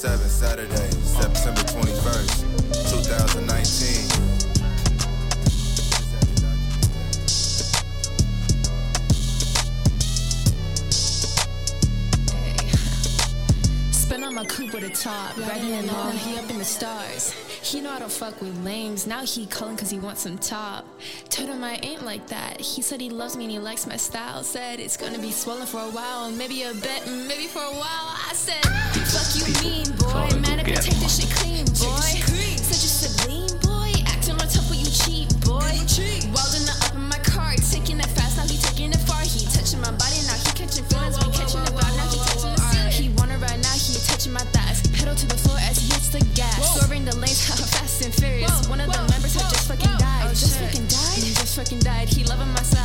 907 0.00 0.28
Saturday, 0.30 0.90
September 1.02 1.60
21st, 1.62 2.46
2019. 2.88 4.06
Spin 13.90 14.22
on 14.22 14.36
my 14.36 14.44
coupe 14.44 14.72
with 14.72 14.84
a 14.84 14.90
top, 14.90 15.36
riding 15.36 15.72
along, 15.72 16.12
he 16.12 16.38
up 16.38 16.48
in 16.48 16.58
the 16.58 16.64
stars. 16.64 17.32
He 17.60 17.80
know 17.80 17.90
I 17.90 17.98
don't 17.98 18.10
fuck 18.10 18.40
with 18.40 18.56
lames, 18.64 19.04
now 19.04 19.24
he 19.24 19.46
calling 19.46 19.76
cause 19.76 19.90
he 19.90 19.98
wants 19.98 20.20
some 20.22 20.38
top. 20.38 20.86
Told 21.28 21.48
him 21.48 21.64
I 21.64 21.80
ain't 21.82 22.04
like 22.04 22.28
that, 22.28 22.60
he 22.60 22.82
said 22.82 23.00
he 23.00 23.10
loves 23.10 23.36
me 23.36 23.46
and 23.46 23.52
he 23.52 23.58
likes 23.58 23.84
my 23.84 23.96
style. 23.96 24.44
Said 24.44 24.78
it's 24.78 24.96
gonna 24.96 25.18
be 25.18 25.32
swollen 25.32 25.66
for 25.66 25.80
a 25.80 25.90
while, 25.90 26.30
maybe 26.30 26.62
a 26.62 26.72
bit, 26.72 27.04
maybe 27.26 27.48
for 27.48 27.62
a 27.62 27.72
while. 27.72 28.14
I 28.30 28.32
said, 28.32 28.62
mean, 29.62 29.86
boy. 29.96 30.28
Mad 30.40 30.60
if 30.60 30.68
you 30.68 30.76
take 30.76 30.98
this 31.00 31.20
shit 31.20 31.30
clean, 31.36 31.64
boy. 31.78 32.10
Such 32.58 32.84
a 32.84 32.90
sublime, 32.90 33.54
boy. 33.62 33.92
Acting 34.06 34.36
real 34.36 34.48
tough, 34.48 34.68
but 34.68 34.78
you 34.78 34.90
cheap, 34.90 35.28
boy. 35.44 35.72
Welding 36.34 36.66
the 36.68 36.74
up 36.84 36.94
in 36.94 37.06
my 37.08 37.18
car, 37.24 37.54
taking 37.70 37.98
it 37.98 38.10
fast, 38.12 38.36
now 38.36 38.46
he 38.46 38.58
taking 38.58 38.92
it 38.92 39.02
far. 39.08 39.22
He 39.22 39.46
touching 39.48 39.80
my 39.80 39.92
body, 39.92 40.20
now 40.28 40.36
he 40.38 40.50
catching 40.54 40.84
feelings. 40.86 41.16
We 41.18 41.32
catching 41.32 41.64
the 41.64 41.72
vibe, 41.72 41.94
now 41.96 42.06
he 42.10 42.18
touching 42.18 42.52
the 42.54 42.62
ceiling. 42.70 42.92
He 42.92 43.06
wanna 43.16 43.38
ride, 43.38 43.60
now 43.62 43.74
he 43.74 43.94
touching 44.06 44.32
my 44.32 44.44
thighs. 44.54 44.82
Pedal 44.94 45.14
to 45.14 45.26
the 45.26 45.38
floor 45.38 45.58
as 45.64 45.78
he 45.78 45.86
hits 45.90 46.08
the 46.10 46.22
gas. 46.34 46.58
Soaring 46.78 47.04
the 47.04 47.14
lanes, 47.16 47.42
how 47.48 47.56
fast 47.56 48.04
and 48.04 48.14
furious. 48.14 48.68
One 48.68 48.80
of 48.80 48.92
the 48.92 49.02
members 49.10 49.34
had 49.34 49.48
just 49.50 49.68
fucking 49.68 49.96
died. 49.98 50.30
Just 50.34 50.58
fucking 50.58 50.86
died. 50.86 51.20
Just 51.38 51.56
fucking 51.56 51.80
died. 51.80 52.08
He 52.08 52.24
loving 52.24 52.52
my. 52.52 52.77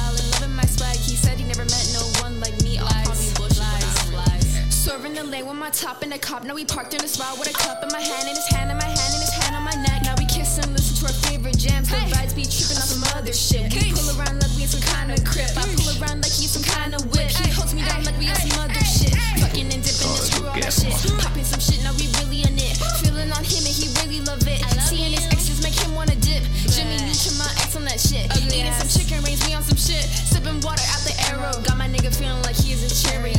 Top 5.74 6.04
in 6.04 6.10
the 6.10 6.20
cop. 6.20 6.46
Now 6.46 6.54
we 6.54 6.66
parked 6.66 6.94
in 6.94 7.02
the 7.02 7.10
spot 7.10 7.38
with 7.38 7.50
a 7.50 7.54
cup 7.54 7.82
in 7.82 7.90
my 7.90 8.00
hand, 8.00 8.30
and 8.30 8.38
his 8.38 8.48
hand 8.54 8.70
in 8.70 8.78
my 8.78 8.86
hand, 8.86 9.12
and 9.18 9.22
his 9.26 9.34
hand 9.34 9.58
on 9.58 9.66
my 9.66 9.74
neck. 9.82 10.06
Now 10.06 10.14
we 10.22 10.26
kiss 10.30 10.62
and 10.62 10.70
listen 10.72 10.94
to 11.02 11.10
our 11.10 11.18
favorite 11.26 11.58
jams. 11.58 11.90
The 11.90 11.98
vibes 12.14 12.36
be 12.38 12.46
tripping 12.46 12.78
on 12.78 12.88
some 12.88 13.04
other 13.18 13.34
shit. 13.34 13.74
We 13.74 13.90
pull 13.90 14.14
around 14.14 14.38
like 14.38 14.54
we 14.54 14.64
in 14.64 14.70
some 14.70 14.86
kind 14.86 15.10
of 15.10 15.20
crib. 15.26 15.50
I 15.58 15.66
pull 15.74 15.90
around 15.98 16.22
like 16.22 16.32
he's 16.32 16.54
some 16.54 16.64
kind 16.64 16.94
of 16.94 17.02
whip. 17.10 17.26
He 17.26 17.50
holds 17.50 17.74
me 17.74 17.82
down 17.84 18.06
like 18.06 18.18
we 18.22 18.30
on 18.30 18.38
some 18.38 18.54
other 18.62 18.86
shit. 18.86 19.18
Fucking 19.42 19.68
and 19.74 19.82
dipping 19.82 20.14
and 20.14 20.24
screw 20.30 20.46
all 20.46 20.56
that 20.62 20.72
shit. 20.72 20.94
Popping 21.20 21.44
some 21.44 21.60
shit, 21.60 21.82
now 21.82 21.94
we 21.98 22.06
really 22.22 22.46
in 22.46 22.56
it. 22.56 22.78
Feeling 23.02 23.34
on 23.34 23.44
him 23.44 23.66
and 23.66 23.76
he 23.76 23.90
really 24.00 24.22
love 24.24 24.46
it. 24.46 24.62
Seeing 24.88 25.18
his 25.18 25.26
exes 25.34 25.60
make 25.66 25.76
him 25.76 25.98
wanna 25.98 26.16
dip. 26.22 26.46
Jimmy 26.70 27.02
Neutron, 27.02 27.42
my 27.42 27.50
ex 27.60 27.74
on 27.74 27.84
that 27.90 27.98
shit. 27.98 28.30
Eating 28.40 28.70
some 28.78 28.90
chicken 28.90 29.20
rings, 29.26 29.42
me 29.44 29.58
on 29.58 29.66
some 29.66 29.78
shit. 29.78 30.06
Sipping 30.06 30.62
water 30.62 30.86
out 30.94 31.03
the. 31.52 31.62
Got 31.64 31.78
my 31.78 31.88
nigga 31.88 32.14
feeling 32.16 32.42
like 32.44 32.56
he 32.56 32.74
is 32.74 32.84
a 32.84 32.92
Cheerio. 32.94 33.34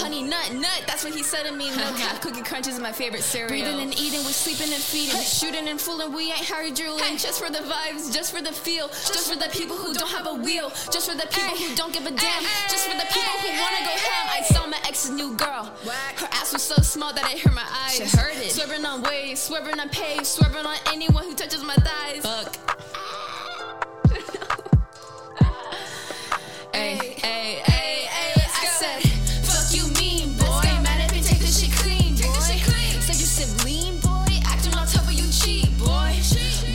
Honey 0.00 0.22
nut 0.22 0.52
nut, 0.52 0.82
that's 0.86 1.04
what 1.04 1.14
he 1.14 1.22
said 1.22 1.44
to 1.44 1.52
me. 1.52 1.70
No 1.70 1.92
cap, 1.96 2.20
cookie 2.20 2.42
crunch 2.42 2.66
is 2.66 2.78
my 2.78 2.92
favorite 2.92 3.22
cereal. 3.22 3.48
Breathing 3.48 3.80
and 3.80 3.92
eating, 3.98 4.20
we 4.24 4.32
sleeping 4.32 4.72
and 4.72 4.82
feeding, 4.82 5.20
shooting 5.20 5.68
and 5.68 5.80
fooling. 5.80 6.12
We 6.12 6.32
ain't 6.32 6.44
Harry 6.44 6.70
drooling. 6.70 7.16
Just 7.16 7.42
for 7.42 7.50
the 7.50 7.58
vibes, 7.58 8.12
just 8.12 8.34
for 8.34 8.42
the 8.42 8.52
feel, 8.52 8.88
just 8.88 9.30
for 9.30 9.36
the 9.36 9.48
people 9.50 9.76
who 9.76 9.94
don't 9.94 10.10
have 10.10 10.26
a 10.26 10.34
wheel, 10.34 10.70
just 10.90 11.10
for 11.10 11.16
the 11.16 11.26
people 11.28 11.56
who 11.56 11.74
don't 11.74 11.92
give 11.92 12.06
a 12.06 12.10
damn, 12.10 12.42
just 12.68 12.88
for 12.88 12.96
the 12.96 13.06
people 13.12 13.34
who 13.42 13.48
wanna 13.60 13.82
go 13.84 13.94
ham. 13.94 14.26
I 14.30 14.42
saw 14.52 14.66
my 14.66 14.78
ex's 14.86 15.10
new 15.10 15.36
girl. 15.36 15.72
Her 16.16 16.28
ass 16.32 16.52
was 16.52 16.62
so 16.62 16.76
small 16.82 17.12
that 17.12 17.30
it 17.32 17.40
hurt 17.40 17.54
my 17.54 17.66
eyes. 17.84 17.96
She 17.96 18.04
heard 18.16 18.36
it. 18.36 18.52
Swerving 18.52 18.84
on 18.84 19.02
waves, 19.02 19.40
swerving 19.40 19.78
on 19.80 19.88
pace, 19.88 20.28
swerving 20.28 20.66
on 20.66 20.76
anyone 20.92 21.24
who 21.24 21.34
touches 21.34 21.62
my 21.62 21.74
thighs. 21.76 22.22
Fuck. 22.22 23.03
Hey, 27.24 27.62
hey, 27.64 28.04
hey, 28.16 28.32
hey, 28.36 28.48
I 28.60 28.66
said, 28.80 29.00
fuck 29.48 29.72
you 29.72 29.84
mean, 29.98 30.36
boy. 30.36 30.60
Stay 30.60 30.76
mad 30.84 31.00
if 31.06 31.16
you 31.16 31.22
take 31.22 31.40
this 31.40 31.56
shit 31.60 31.72
clean, 31.80 32.12
boy. 32.20 32.60
Said 33.00 33.16
you 33.16 33.28
sip 33.36 33.64
lean, 33.64 33.98
boy. 34.00 34.32
Acting 34.44 34.74
on 34.74 34.86
top 34.86 35.06
of 35.08 35.16
you 35.20 35.26
cheat, 35.32 35.72
boy. 35.78 36.12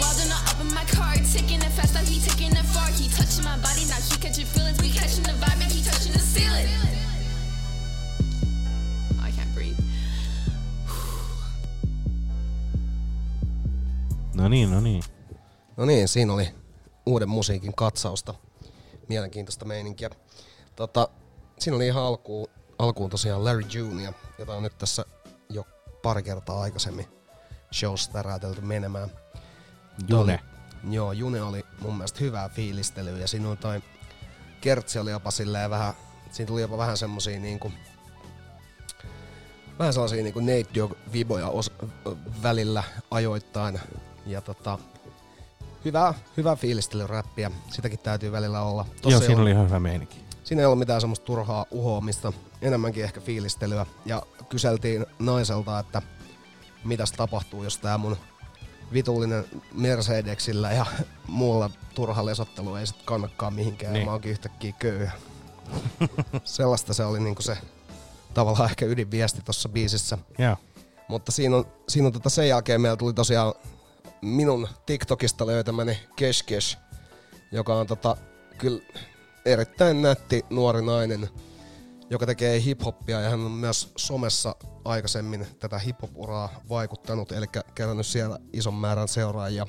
Wilding 0.01 0.31
up 0.33 0.59
in 0.59 0.73
my 0.73 0.85
car, 0.85 1.13
taking 1.33 1.61
it 1.61 1.71
fast, 1.77 1.93
now 1.93 2.01
he 2.01 2.19
taking 2.19 2.51
it 2.51 2.65
far. 2.73 2.89
He 2.97 3.09
touching 3.09 3.43
my 3.45 3.57
body, 3.61 3.85
now 3.91 4.01
he 4.01 4.15
catching 4.17 4.47
feelings. 4.47 4.81
We 4.81 4.89
catching 4.89 5.23
the 5.23 5.33
vibe, 5.37 5.61
and 5.61 5.71
he 5.71 5.83
touching 5.83 6.13
the 6.13 6.23
ceiling. 6.33 6.67
Oh, 9.21 9.27
I 9.27 9.31
can't 9.31 9.53
breathe. 9.53 9.77
No 14.33 14.47
niin, 14.49 14.71
no 14.71 14.81
niin. 14.81 15.03
No 15.77 15.85
niin, 15.85 16.07
siinä 16.07 16.33
oli 16.33 16.49
uuden 17.05 17.29
musiikin 17.29 17.75
katsausta. 17.75 18.33
Mielenkiintoista 19.09 19.65
meininkiä. 19.65 20.09
Tota, 20.79 21.09
siinä 21.59 21.75
oli 21.75 21.87
ihan 21.87 22.03
alkuun, 22.03 22.47
alkuun 22.77 23.09
tosiaan 23.09 23.45
Larry 23.45 23.65
June, 23.73 24.13
jota 24.37 24.53
on 24.53 24.63
nyt 24.63 24.77
tässä 24.77 25.05
jo 25.49 25.67
pari 26.01 26.23
kertaa 26.23 26.61
aikaisemmin 26.61 27.07
showsta 27.73 28.13
täräytelty 28.13 28.61
menemään. 28.61 29.09
June. 30.07 30.33
Oli, 30.33 30.93
joo, 30.95 31.11
June 31.11 31.41
oli 31.41 31.65
mun 31.79 31.95
mielestä 31.95 32.19
hyvää 32.19 32.49
fiilistelyä 32.49 33.17
ja 33.17 33.27
siinä 33.27 33.55
toi 33.55 33.81
Kertsi 34.61 34.99
oli 34.99 35.11
jopa 35.11 35.31
silleen 35.31 35.69
vähän, 35.69 35.93
siinä 36.31 36.47
tuli 36.47 36.61
jopa 36.61 36.77
vähän 36.77 36.97
semmosia 36.97 37.39
niinku, 37.39 37.71
vähän 39.79 39.93
sellaisia 39.93 40.23
niinku 40.23 40.39
Nate 40.39 40.75
Dogg 40.75 40.93
viboja 41.13 41.47
os, 41.47 41.71
välillä 42.43 42.83
ajoittain. 43.11 43.79
Ja 44.25 44.41
tota, 44.41 44.79
hyvää, 45.85 46.13
hyvää 46.37 46.55
fiilistelyräppiä, 46.55 47.51
sitäkin 47.69 47.99
täytyy 47.99 48.31
välillä 48.31 48.61
olla. 48.61 48.85
Joo, 49.05 49.21
ei 49.21 49.27
siinä 49.27 49.41
oli 49.41 49.51
ihan 49.51 49.65
hyvä 49.65 49.79
meininki. 49.79 50.28
Siinä 50.49 50.61
ei 50.61 50.65
ollut 50.65 50.79
mitään 50.79 51.01
semmoista 51.01 51.25
turhaa 51.25 51.65
uhoamista, 51.71 52.33
enemmänkin 52.61 53.03
ehkä 53.03 53.21
fiilistelyä. 53.21 53.85
Ja 54.05 54.21
kyseltiin 54.49 55.05
naiselta, 55.19 55.79
että 55.79 56.01
mitäs 56.83 57.11
tapahtuu, 57.11 57.63
jos 57.63 57.77
tää 57.77 57.97
mun 57.97 58.17
vitullinen 58.93 59.45
Mercedesillä 59.73 60.71
ja 60.71 60.85
muulla 61.27 61.69
turha 61.95 62.25
lesottelu 62.25 62.75
ei 62.75 62.87
sit 62.87 63.01
kannakaan 63.05 63.53
mihinkään. 63.53 63.93
Niin. 63.93 64.05
Mä 64.05 64.11
oonkin 64.11 64.31
yhtäkkiä 64.31 64.73
köyhä. 64.79 65.11
Sellaista 66.43 66.93
se 66.93 67.03
oli 67.03 67.19
niinku 67.19 67.41
se 67.41 67.57
tavallaan 68.33 68.69
ehkä 68.69 68.85
ydinviesti 68.85 69.41
tuossa 69.45 69.69
biisissä. 69.69 70.17
Joo. 70.37 70.57
Mutta 71.07 71.31
siinä 71.31 71.55
on, 71.55 71.65
siinä 71.89 72.07
on 72.07 72.13
tota 72.13 72.29
sen 72.29 72.47
jälkeen 72.47 72.81
meillä 72.81 72.97
tuli 72.97 73.13
tosiaan 73.13 73.53
minun 74.21 74.67
TikTokista 74.85 75.47
löytämäni 75.47 75.99
Keshkesh, 76.15 76.77
joka 77.51 77.75
on 77.75 77.87
tota, 77.87 78.17
kyllä 78.57 78.81
erittäin 79.45 80.01
nätti 80.01 80.45
nuori 80.49 80.81
nainen, 80.81 81.29
joka 82.09 82.25
tekee 82.25 82.61
hiphoppia 82.61 83.21
ja 83.21 83.29
hän 83.29 83.39
on 83.39 83.51
myös 83.51 83.91
somessa 83.95 84.55
aikaisemmin 84.85 85.47
tätä 85.59 85.79
hiphop-uraa 85.79 86.61
vaikuttanut, 86.69 87.31
eli 87.31 87.45
kerännyt 87.75 88.05
siellä 88.05 88.39
ison 88.53 88.73
määrän 88.73 89.07
seuraajia. 89.07 89.67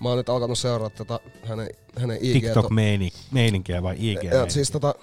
Mä 0.00 0.08
oon 0.08 0.18
nyt 0.18 0.28
alkanut 0.28 0.58
seurata 0.58 1.04
tätä 1.04 1.20
hänen, 1.44 1.68
hänen 1.98 2.18
IG... 2.20 2.32
TikTok-meininkiä 2.32 3.82
vai 3.82 3.96
IG? 3.98 4.22
Ja, 4.24 4.50
siis 4.50 4.70
tota, 4.70 4.94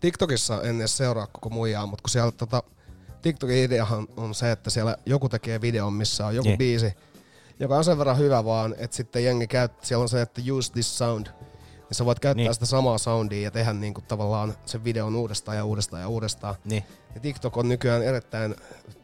TikTokissa 0.00 0.62
en 0.62 0.80
edes 0.80 0.96
seuraa 0.96 1.26
koko 1.26 1.50
muijaa, 1.50 1.86
mutta 1.86 2.02
kun 2.02 2.10
siellä 2.10 2.32
tota, 2.32 2.62
TikTokin 3.22 3.56
ideahan 3.56 4.08
on 4.16 4.34
se, 4.34 4.52
että 4.52 4.70
siellä 4.70 4.96
joku 5.06 5.28
tekee 5.28 5.60
videon, 5.60 5.92
missä 5.92 6.26
on 6.26 6.36
joku 6.36 6.48
Niin. 6.48 6.58
biisi, 6.58 6.92
joka 7.60 7.76
on 7.76 7.84
sen 7.84 7.98
verran 7.98 8.18
hyvä 8.18 8.44
vaan, 8.44 8.74
että 8.78 8.96
sitten 8.96 9.24
jengi 9.24 9.46
käyttää, 9.46 9.84
siellä 9.84 10.02
on 10.02 10.08
se, 10.08 10.22
että 10.22 10.42
use 10.52 10.72
this 10.72 10.98
sound, 10.98 11.26
niin 11.90 11.96
sä 11.96 12.04
voit 12.04 12.20
käyttää 12.20 12.36
Niin. 12.42 12.44
niin. 12.48 12.54
sitä 12.54 12.66
samaa 12.66 12.98
soundia 12.98 13.42
ja 13.42 13.50
tehdä 13.50 13.72
niinku 13.72 14.00
tavallaan 14.00 14.54
sen 14.66 14.84
videon 14.84 15.16
uudestaan 15.16 15.56
ja 15.56 15.64
uudestaan 15.64 16.02
ja 16.02 16.08
uudestaan. 16.08 16.54
Niin. 16.64 16.84
Ja 17.14 17.20
TikTok 17.20 17.56
on 17.56 17.68
nykyään 17.68 18.02
erittäin 18.02 18.56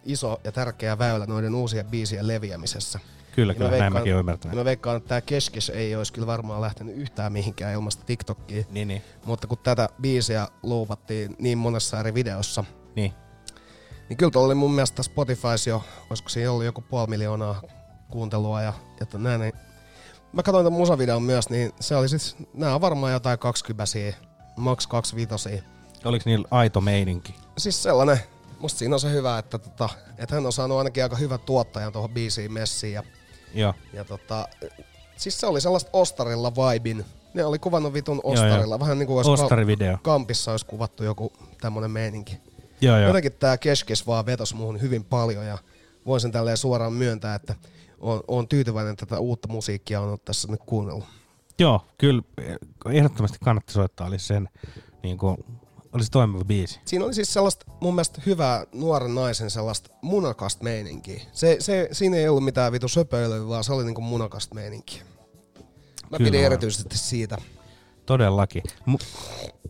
iso 0.04 0.40
ja 0.44 0.52
tärkeä 0.52 0.98
väylä 0.98 1.26
noiden 1.26 1.54
uusien 1.54 1.86
biisien 1.86 2.26
leviämisessä. 2.26 3.00
Kyllä, 3.34 3.50
Ja 3.52 3.56
kyllä, 3.56 3.70
mä 3.70 3.76
näin 3.78 3.92
mäkin 3.92 4.12
ymmärtänyt. 4.12 4.56
mä 4.58 4.64
veikkaan, 4.64 4.96
että 4.96 5.08
tämä 5.08 5.20
keskis 5.20 5.70
ei 5.70 5.96
olisi 5.96 6.12
kyllä 6.12 6.26
varmaan 6.26 6.60
lähtenyt 6.60 6.96
yhtään 6.96 7.32
mihinkään 7.32 7.72
ilmasta 7.74 8.04
TikTokia. 8.06 8.64
Niin, 8.70 8.88
niin. 8.88 9.02
Mutta 9.24 9.46
kun 9.46 9.58
tätä 9.58 9.88
biisiä 10.00 10.48
luupattiin 10.62 11.36
niin 11.38 11.58
monessa 11.58 12.00
eri 12.00 12.14
videossa, 12.14 12.64
Niin. 12.96 13.12
niin 14.08 14.16
kyllä 14.16 14.32
oli 14.44 14.54
mun 14.54 14.72
mielestä 14.74 15.02
Spotifys 15.02 15.66
jo, 15.66 15.84
olisiko 16.10 16.28
siinä 16.28 16.50
ollut 16.50 16.64
joku 16.64 16.80
puoli 16.80 17.06
miljoonaa 17.06 17.62
kuuntelua 18.10 18.62
ja, 18.62 18.72
to- 19.10 19.18
näin. 19.18 19.52
Mä 20.36 20.42
katsoin 20.42 20.64
tämän 20.64 20.78
musavideon 20.78 21.22
myös, 21.22 21.50
niin 21.50 21.72
se 21.80 21.96
oli 21.96 22.08
siis, 22.08 22.36
nämä 22.54 22.74
on 22.74 22.80
varmaan 22.80 23.12
jotain 23.12 23.38
20 23.38 23.84
max 24.56 24.86
25 24.86 25.64
Oliko 26.04 26.22
niillä 26.26 26.48
aito 26.50 26.80
meininki? 26.80 27.34
Siis 27.58 27.82
sellainen, 27.82 28.18
musta 28.58 28.78
siinä 28.78 28.96
on 28.96 29.00
se 29.00 29.10
hyvä, 29.12 29.38
että, 29.38 29.58
tota, 29.58 29.88
että 30.18 30.34
hän 30.34 30.46
on 30.46 30.52
saanut 30.52 30.78
ainakin 30.78 31.02
aika 31.02 31.16
hyvän 31.16 31.38
tuottajan 31.40 31.92
tuohon 31.92 32.10
biisiin 32.10 32.52
messiin 32.52 32.92
ja, 32.92 33.02
Joo. 33.54 33.74
ja 33.92 34.04
tota, 34.04 34.48
siis 35.16 35.40
se 35.40 35.46
oli 35.46 35.60
sellaista 35.60 35.90
Ostarilla 35.92 36.52
vibin. 36.54 37.04
Ne 37.34 37.44
oli 37.44 37.58
kuvannut 37.58 37.92
vitun 37.92 38.20
Ostarilla, 38.24 38.74
joo. 38.74 38.80
vähän 38.80 38.98
niin 38.98 39.06
kuin 39.06 39.16
olisi 39.16 39.30
Ostarivideo. 39.30 39.98
Kampissa 40.02 40.50
olisi 40.50 40.66
kuvattu 40.66 41.04
joku 41.04 41.32
tämmönen 41.60 41.90
meininki. 41.90 42.38
Joo, 42.80 42.98
joo. 42.98 43.06
Jotenkin 43.06 43.32
tää 43.32 43.58
keskis 43.58 44.06
vaan 44.06 44.26
vetos 44.26 44.54
muuhun 44.54 44.80
hyvin 44.80 45.04
paljon 45.04 45.46
ja 45.46 45.58
voisin 46.06 46.32
tälleen 46.32 46.56
suoraan 46.56 46.92
myöntää, 46.92 47.34
että 47.34 47.54
on, 48.06 48.20
on 48.28 48.48
tyytyväinen 48.48 48.92
että 48.92 49.06
tätä 49.06 49.20
uutta 49.20 49.48
musiikkia 49.48 50.00
on 50.00 50.18
tässä 50.24 50.48
nyt 50.50 50.60
kuunnellut. 50.66 51.04
Joo, 51.58 51.80
kyllä 51.98 52.22
ehdottomasti 52.90 53.38
kannatti 53.44 53.72
soittaa, 53.72 54.06
olisi 54.06 54.26
sen 54.26 54.48
niin 55.02 55.18
kuin, 55.18 55.36
olisi 55.92 56.10
toimiva 56.10 56.44
biisi. 56.44 56.80
Siinä 56.84 57.04
oli 57.04 57.14
siis 57.14 57.32
sellaista 57.32 57.66
mun 57.80 57.94
mielestä 57.94 58.22
hyvää 58.26 58.66
nuoren 58.72 59.14
naisen 59.14 59.50
sellaista 59.50 59.90
munakasta 60.02 60.64
meininkiä. 60.64 61.20
Se, 61.32 61.56
se, 61.60 61.88
siinä 61.92 62.16
ei 62.16 62.28
ollut 62.28 62.44
mitään 62.44 62.72
vitu 62.72 62.88
söpöilyä, 62.88 63.48
vaan 63.48 63.64
se 63.64 63.72
oli 63.72 63.84
niinku 63.84 64.00
munakasta 64.00 64.54
meininkiä. 64.54 65.02
Mä 65.02 66.16
Kyllä 66.16 66.28
pidin 66.28 66.40
vaan. 66.40 66.52
erityisesti 66.52 66.98
siitä. 66.98 67.38
Todellakin. 68.06 68.62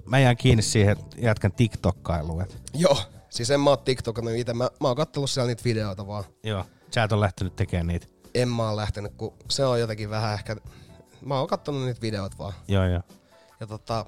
Mä 0.04 0.18
jään 0.18 0.36
kiinni 0.36 0.62
siihen 0.62 0.96
jätkän 1.16 1.52
TikTokkailuun. 1.52 2.46
Joo, 2.74 2.98
siis 3.30 3.50
en 3.50 3.60
mä 3.60 3.70
oo 3.70 3.76
TikTokannut 3.76 4.34
itse. 4.34 4.54
Mä, 4.54 4.70
mä 4.80 4.88
oon 4.88 4.96
kattellut 4.96 5.30
siellä 5.30 5.46
niitä 5.48 5.64
videoita 5.64 6.06
vaan. 6.06 6.24
Joo. 6.42 6.64
Sä 6.94 7.02
et 7.02 7.12
ole 7.12 7.20
lähtenyt 7.20 7.56
tekemään 7.56 7.86
niitä. 7.86 8.06
En 8.36 8.48
mä 8.48 8.68
oon 8.68 8.76
lähtenyt, 8.76 9.12
kun 9.16 9.34
se 9.50 9.64
on 9.64 9.80
jotenkin 9.80 10.10
vähän 10.10 10.34
ehkä... 10.34 10.56
Mä 11.24 11.38
oon 11.38 11.46
kattonut 11.46 11.84
niitä 11.84 12.00
videoita 12.00 12.38
vaan. 12.38 12.52
Joo, 12.68 12.84
joo. 12.84 13.02
Ja 13.60 13.66
tota, 13.66 14.06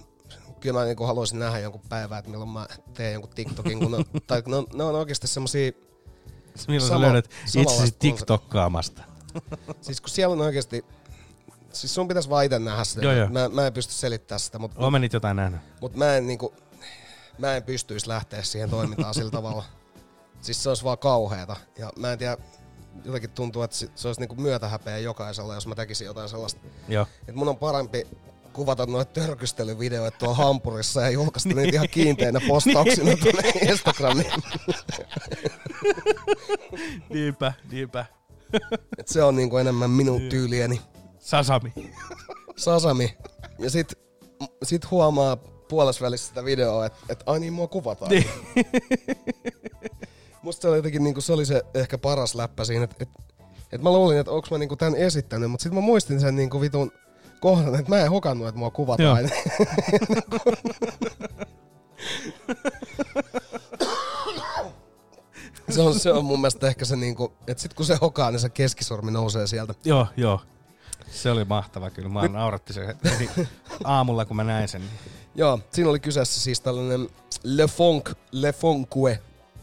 kyllä 0.61 0.81
mä 0.81 0.85
niinku 0.85 1.05
haluaisin 1.05 1.39
nähdä 1.39 1.59
jonkun 1.59 1.81
päivän, 1.89 2.19
että 2.19 2.31
milloin 2.31 2.51
mä 2.51 2.67
teen 2.95 3.13
jonkun 3.13 3.31
TikTokin, 3.35 3.79
kun 3.79 3.91
ne, 3.93 3.99
tai 4.27 4.43
ne 4.47 4.57
on, 4.57 4.67
ne 4.75 4.85
on 4.85 4.95
oikeasti 4.95 5.27
semmosia... 5.27 5.73
Milloin 6.69 6.89
Sama- 6.89 7.01
sä 7.01 7.13
löydät 7.13 7.31
itsesi 7.57 7.97
TikTokkaamasta? 7.99 9.03
Siis 9.81 10.01
kun 10.01 10.11
siellä 10.11 10.33
on 10.33 10.41
oikeasti... 10.41 10.85
Siis 11.73 11.95
sun 11.95 12.09
pitäisi 12.09 12.29
vaan 12.31 12.45
itse 12.45 12.59
nähdä 12.59 12.85
sitä. 12.85 13.03
Joo, 13.03 13.13
joo. 13.13 13.29
Mä, 13.29 13.49
mä 13.49 13.67
en 13.67 13.73
pysty 13.73 13.93
selittämään 13.93 14.41
sitä, 14.41 14.59
mutta 14.59 14.81
Oon 14.81 14.93
mä 14.93 14.99
niitä 14.99 15.17
jotain 15.17 15.37
nähnyt. 15.37 15.61
mut 15.81 15.97
mä 15.97 16.17
en 16.17 16.27
niinku... 16.27 16.55
Mä 17.39 17.57
en 17.57 17.63
pystyisi 17.63 18.09
lähteä 18.09 18.43
siihen 18.43 18.71
toimintaan 18.71 19.15
sillä 19.15 19.31
tavalla. 19.31 19.65
Siis 20.41 20.63
se 20.63 20.69
olisi 20.69 20.85
vaan 20.85 20.99
kauheeta. 20.99 21.57
Ja 21.79 21.93
mä 21.97 22.13
en 22.13 22.19
tiedä, 22.19 22.37
jotenkin 23.05 23.31
tuntuu, 23.31 23.63
että 23.63 23.77
se 23.95 24.09
olisi 24.09 24.21
niinku 24.21 24.35
myötähäpeä 24.35 24.99
jokaisella, 24.99 25.55
jos 25.55 25.67
mä 25.67 25.75
tekisin 25.75 26.07
jotain 26.07 26.29
sellaista. 26.29 26.61
Joo. 26.89 27.07
Et 27.29 27.35
mun 27.35 27.49
on 27.49 27.57
parempi 27.57 28.07
kuvata 28.53 28.87
noita 28.87 29.21
törkystelyvideoita 29.21 30.19
tuolla 30.19 30.35
Hampurissa 30.45 31.01
ja 31.01 31.11
julkaista 31.11 31.49
niitä 31.49 31.77
ihan 31.77 31.89
kiinteinä 31.89 32.41
postauksina 32.49 33.17
tuonne 33.17 33.49
Instagramiin. 33.71 34.33
niinpä, 37.15 37.53
niinpä. 37.71 38.07
Et 38.99 39.09
se 39.09 39.23
on 39.23 39.37
niinku 39.37 39.57
enemmän 39.57 39.91
minun 39.91 40.23
tyylieni. 40.29 40.81
Sasami. 41.19 41.73
Sasami. 42.57 43.19
Ja 43.59 43.71
sit, 43.71 43.93
sit 44.63 44.91
huomaa 44.91 45.37
puolesvälissä 45.69 46.29
sitä 46.29 46.45
videoa, 46.45 46.87
että 46.87 46.99
et, 47.09 47.23
ai 47.27 47.41
niin 47.41 47.53
mua 47.53 47.67
kuvataan. 47.67 48.11
Musta 50.49 50.63
se 50.63 50.69
oli 50.69 50.77
jotenkin 50.77 51.05
niinku, 51.05 51.21
se 51.21 51.33
oli 51.33 51.47
se 51.47 51.63
ehkä 51.75 51.99
paras 51.99 52.35
läppä 52.35 52.65
siinä, 52.65 52.85
että 52.85 52.97
et, 53.01 53.09
et 53.73 53.83
mä 53.83 53.91
luulin, 53.91 54.19
että 54.19 54.33
onko 54.33 54.49
mä 54.51 54.59
niinku 54.59 54.77
tän 54.77 54.95
esittänyt, 54.95 55.51
mutta 55.51 55.63
sitten 55.63 55.75
mä 55.75 55.81
muistin 55.81 56.21
sen 56.21 56.37
niinku 56.37 56.61
vitun 56.61 56.93
kohdan, 57.41 57.75
että 57.75 57.89
mä 57.91 57.99
en 57.99 58.11
hokannut, 58.11 58.49
että 58.49 58.59
mua 58.59 58.71
kuvataan. 58.71 59.29
se, 65.71 65.81
on, 65.81 66.01
se 66.01 66.13
on 66.13 66.25
mun 66.25 66.41
mielestä 66.41 66.69
ehkä 66.69 66.85
se 66.85 66.97
niinku, 66.97 67.33
että 67.47 67.63
sit 67.63 67.75
kun 67.75 67.87
se 67.87 67.99
hokaa, 68.01 68.31
niin 68.31 68.41
se 68.41 68.49
keskisormi 68.49 69.11
nousee 69.11 69.47
sieltä. 69.47 69.75
Joo, 69.85 70.07
joo. 70.17 70.41
Se 71.11 71.31
oli 71.31 71.45
mahtava 71.45 71.91
kyllä. 71.91 72.09
Mä 72.09 72.29
nauratti 72.29 72.73
se 72.73 72.87
heti 72.87 73.31
aamulla, 73.85 74.25
kun 74.25 74.37
mä 74.37 74.45
näin 74.45 74.69
sen. 74.69 74.83
Joo, 75.35 75.61
siinä 75.73 75.91
oli 75.91 76.01
kyseessä 76.01 76.41
siis 76.41 76.61
tällainen 76.61 77.09
Le 77.43 77.67
Fonk, 77.67 78.11
Le 78.33 78.53
Fonque 78.53 79.21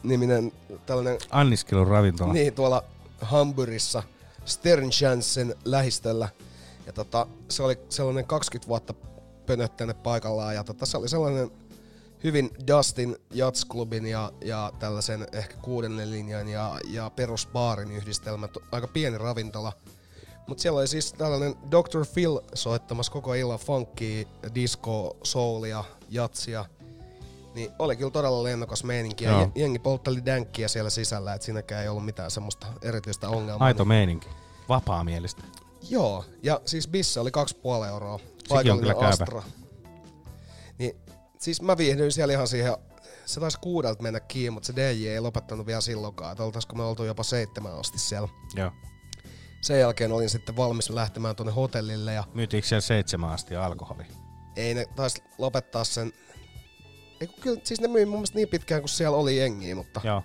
niminen 0.08 0.52
tällainen, 0.86 1.18
Anniskelun 1.30 1.88
ravintola. 1.88 2.34
niin 2.34 2.54
tuolla 2.54 2.84
Hamburgissa 3.22 4.04
Sternchansen 4.46 5.56
lähistöllä. 5.66 6.30
Ja 6.86 6.94
tota, 6.94 7.28
se 7.50 7.64
oli 7.64 7.80
sellainen 7.90 8.26
20 8.26 8.68
vuotta 8.68 8.94
pönöttänyt 9.46 10.04
paikallaan 10.04 10.56
ja 10.56 10.64
tota, 10.64 10.86
se 10.86 10.98
oli 10.98 11.10
sellainen 11.10 11.52
hyvin 12.24 12.50
Dustin 12.68 13.16
Jatsklubin 13.34 14.06
ja, 14.06 14.32
ja 14.42 14.72
tällaisen 14.80 15.28
ehkä 15.34 15.56
kuudennen 15.58 16.12
linjan 16.12 16.48
ja, 16.48 16.80
ja 16.88 17.12
perusbaarin 17.16 17.92
yhdistelmä. 17.92 18.50
Aika 18.72 18.88
pieni 18.88 19.18
ravintola. 19.18 19.74
Mutta 20.48 20.62
siellä 20.62 20.80
oli 20.80 20.88
siis 20.88 21.14
tällainen 21.14 21.56
Dr. 21.72 22.06
Phil 22.14 22.40
soittamassa 22.54 23.12
koko 23.12 23.34
illan 23.34 23.60
funkia, 23.60 24.28
disco, 24.56 25.18
soulia, 25.24 25.84
jatsia. 26.10 26.66
Niin 27.56 27.72
oli 27.80 27.96
kyllä 27.96 28.12
todella 28.12 28.44
lennokas 28.44 28.84
meininki 28.84 29.24
ja 29.24 29.50
jengi 29.56 29.80
poltteli 29.80 30.26
dänkkiä 30.26 30.68
siellä 30.68 30.90
sisällä, 30.90 31.34
että 31.34 31.46
siinäkään 31.46 31.84
ei 31.84 31.90
ollut 31.90 32.06
mitään 32.06 32.32
semmoista 32.32 32.68
erityistä 32.82 33.30
ongelmaa. 33.30 33.68
Aito 33.68 33.86
meininki. 33.86 34.28
Vapaamielistä. 34.70 35.44
Joo, 35.90 36.26
ja 36.44 36.62
siis 36.66 36.88
bisse 36.88 37.20
oli 37.20 37.30
2,5 37.30 37.88
euroa. 37.88 38.14
on 38.14 38.20
Paikallinen 38.50 38.96
kyllä 38.96 39.10
käypä. 39.10 39.24
Astra. 39.24 39.44
Niin, 40.78 40.96
siis 41.40 41.62
mä 41.62 41.78
viihdyin 41.78 42.12
siellä 42.12 42.34
ihan 42.34 42.48
siihen, 42.48 42.78
se 43.26 43.40
taisi 43.40 43.60
kuudelta 43.60 44.04
mennä 44.04 44.20
kiinni, 44.20 44.50
mutta 44.50 44.68
se 44.68 44.76
DJ 44.76 45.08
ei 45.08 45.20
lopettanut 45.20 45.66
vielä 45.66 45.82
silloinkaan, 45.82 46.32
että 46.32 46.44
oltaisiko 46.44 46.76
me 46.76 46.84
oltu 46.84 47.04
jopa 47.04 47.24
seitsemän 47.24 47.80
asti 47.80 48.00
siellä. 48.00 48.30
Joo. 48.56 48.72
Sen 49.62 49.80
jälkeen 49.80 50.12
olin 50.12 50.30
sitten 50.30 50.56
valmis 50.56 50.90
lähtemään 50.90 51.36
tuonne 51.36 51.54
hotellille 51.54 52.14
ja 52.14 52.24
Myytiinkö 52.34 52.68
siellä 52.68 52.82
seitsemän 52.82 53.30
asti 53.30 53.56
alkoholi? 53.56 54.04
ei 54.56 54.74
ne 54.74 54.86
taisi 54.96 55.24
lopettaa 55.38 55.84
sen, 55.84 56.14
ei 57.22 57.28
kun 57.28 57.36
kyllä, 57.42 57.62
siis 57.64 57.82
ne 57.82 57.88
myi 57.88 58.06
mun 58.06 58.16
mielestä 58.16 58.36
niin 58.36 58.48
pitkään 58.48 58.82
kuin 58.82 58.90
siellä 58.90 59.18
oli 59.18 59.38
jengiä, 59.38 59.76
mutta, 59.76 60.02
Joo. 60.04 60.24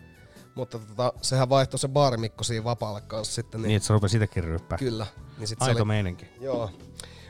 mutta 0.54 0.78
tota, 0.78 1.12
sehän 1.22 1.48
vaihtoi 1.48 1.78
se 1.78 1.88
baarimikko 1.88 2.44
siinä 2.44 2.64
vapaalle 2.64 3.00
kanssa 3.00 3.34
sitten, 3.34 3.62
Niin, 3.62 3.68
niin, 3.68 3.76
että 3.76 3.86
se 3.86 3.92
rupesi 3.92 4.12
sitäkin 4.12 4.44
ryppää. 4.44 4.78
kyllä. 4.78 5.06
Niin 5.38 5.48
sit 5.48 5.62
Aito 5.62 5.78
oli, 5.78 5.84
meininki. 5.86 6.26
Joo, 6.40 6.70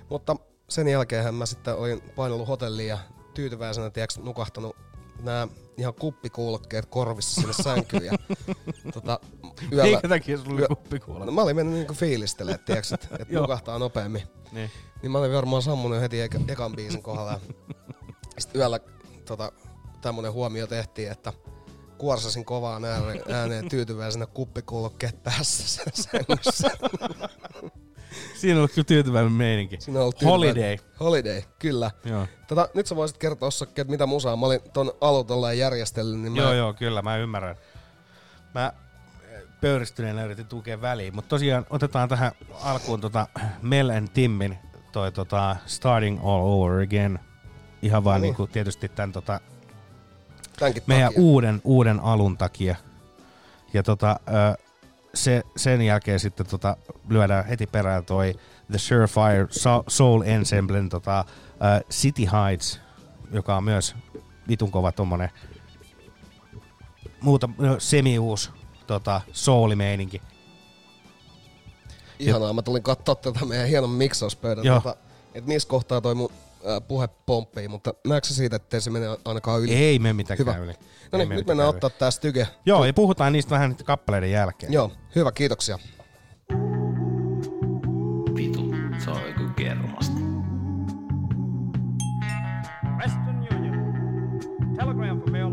mutta 0.08 0.36
sen 0.68 0.88
jälkeen 0.88 1.34
mä 1.34 1.46
sitten 1.46 1.76
olin 1.76 2.00
painellut 2.16 2.48
hotelliin 2.48 2.88
ja 2.88 2.98
tyytyväisenä 3.34 3.90
tiiäks, 3.90 4.18
nukahtanut 4.18 4.76
nämä 5.22 5.48
ihan 5.76 5.94
kuppikuulokkeet 5.94 6.86
korvissa 6.86 7.40
sinne 7.40 7.52
sänkyyn. 7.52 8.04
Ja, 8.04 8.12
tota, 8.94 9.20
yöllä, 9.72 9.90
Minkä 9.90 10.08
takia 10.08 10.38
sulla 10.38 10.54
oli 10.54 10.66
kuppikuulla? 10.66 11.24
no, 11.24 11.32
mä 11.32 11.42
olin 11.42 11.56
mennyt 11.56 11.74
niinku 11.74 11.94
fiilistelemään, 11.94 12.64
tiiäks, 12.64 12.92
että 12.92 13.08
et 13.18 13.30
nukahtaa 13.40 13.78
nopeammin. 13.78 14.22
Niin. 14.52 14.70
Niin 15.02 15.12
mä 15.12 15.18
olin 15.18 15.32
varmaan 15.32 15.62
sammunut 15.62 16.00
heti 16.00 16.20
eka, 16.20 16.38
ekan 16.48 16.72
biisin 16.76 17.02
kohdalla. 17.02 17.40
Sitten 18.38 18.58
yöllä 18.60 18.80
tota, 19.30 19.52
tämmönen 20.00 20.32
huomio 20.32 20.66
tehtiin, 20.66 21.12
että 21.12 21.32
kuorsasin 21.98 22.44
kovaan 22.44 22.84
ääneen, 22.84 23.22
ääneen 23.32 23.68
tyytyväisenä 23.68 24.26
kuppikuulokkeet 24.26 25.22
päässä 25.22 25.68
sen 25.68 25.92
sängyssä. 25.94 26.70
Siinä 28.34 28.54
on 28.54 28.58
ollut 28.58 28.70
kyllä 28.70 28.86
tyytyväinen 28.86 29.32
meininki. 29.32 29.80
Siinä 29.80 29.98
on 29.98 30.02
ollut 30.02 30.24
Holiday. 30.24 30.76
Holiday, 31.00 31.42
kyllä. 31.58 31.90
Joo. 32.04 32.26
Tota, 32.48 32.68
nyt 32.74 32.86
sä 32.86 32.96
voisit 32.96 33.18
kertoa 33.18 33.50
Sokki, 33.50 33.80
että 33.80 33.90
mitä 33.90 34.06
musaa. 34.06 34.36
Mä 34.36 34.46
olin 34.46 34.60
ton 34.72 34.92
alun 35.00 35.58
järjestellyt, 35.58 36.20
niin 36.20 36.32
mä... 36.32 36.42
Joo, 36.42 36.52
joo, 36.52 36.74
kyllä, 36.74 37.02
mä 37.02 37.16
ymmärrän. 37.16 37.56
Mä 38.54 38.72
eh, 39.28 39.42
pöyristyneenä 39.60 40.24
yritin 40.24 40.46
tukea 40.46 40.80
väliin, 40.80 41.14
mutta 41.14 41.28
tosiaan 41.28 41.66
otetaan 41.70 42.08
tähän 42.08 42.32
alkuun 42.62 43.00
tota 43.00 43.26
Mel 43.62 43.90
and 43.90 44.08
Timmin 44.08 44.58
toi 44.92 45.12
tota 45.12 45.56
Starting 45.66 46.20
All 46.22 46.42
Over 46.42 46.82
Again. 46.82 47.18
Ihan 47.82 48.04
vaan 48.04 48.20
No 48.20 48.22
niin. 48.22 48.28
niinku 48.28 48.46
tietysti 48.46 48.88
tämän 48.88 49.12
tota 49.12 49.40
Tämänkin 50.58 50.82
meidän 50.86 51.08
takia. 51.08 51.22
uuden, 51.22 51.60
uuden 51.64 52.00
alun 52.00 52.36
takia. 52.38 52.76
Ja 53.74 53.82
tota, 53.82 54.20
se, 55.14 55.42
sen 55.56 55.82
jälkeen 55.82 56.20
sitten 56.20 56.46
tota, 56.46 56.76
lyödään 57.08 57.44
heti 57.46 57.66
perään 57.66 58.04
toi 58.04 58.34
The 58.70 58.78
Surefire 58.78 59.46
So- 59.50 59.84
Soul 59.88 60.22
Ensemblen 60.22 60.88
tota, 60.88 61.24
City 61.90 62.22
Heights, 62.32 62.80
joka 63.32 63.56
on 63.56 63.64
myös 63.64 63.94
vitun 64.48 64.70
kova 64.70 64.92
tommonen 64.92 65.30
muuta 67.20 67.48
no, 67.58 67.80
semi-uus 67.80 68.52
tota, 68.86 69.20
soulimeininki. 69.32 70.22
Ihanaa, 72.18 72.52
mä 72.52 72.62
tulin 72.62 72.82
katsoa 72.82 73.14
tätä 73.14 73.44
meidän 73.44 73.68
hienon 73.68 73.90
miksauspöydän. 73.90 74.64
Tota, 74.66 74.96
että 75.34 75.48
missä 75.48 75.68
kohtaa 75.68 76.00
toi 76.00 76.14
mun 76.14 76.32
puhe 76.88 77.08
pomppii, 77.26 77.68
mutta 77.68 77.94
näetkö 78.06 78.34
siitä, 78.34 78.56
ettei 78.56 78.80
se 78.80 78.90
mene 78.90 79.06
ainakaan 79.24 79.60
yli? 79.60 79.74
Ei 79.74 79.98
me 79.98 80.12
mitenkään 80.12 80.56
Hyvä. 80.56 80.64
yli. 80.64 80.72
No 81.12 81.18
niin, 81.18 81.28
nyt 81.28 81.46
mennään 81.46 81.68
ottaa 81.68 81.90
tää 81.90 82.10
styge. 82.10 82.40
yli. 82.40 82.48
Joo, 82.66 82.84
ja 82.84 82.92
puhutaan 82.94 83.32
niistä 83.32 83.50
vähän 83.50 83.70
nyt 83.70 83.82
kappaleiden 83.82 84.30
jälkeen. 84.30 84.72
Joo, 84.72 84.92
hyvä, 85.16 85.32
kiitoksia. 85.32 85.78
Vitu, 88.36 88.74
se 89.04 89.10
on 89.10 89.20
joku 89.28 89.52
kermasta. 89.56 90.16
Western 92.98 93.46
Union. 93.54 93.76
Telegram 94.76 95.20
for 95.20 95.30
Mel. 95.30 95.50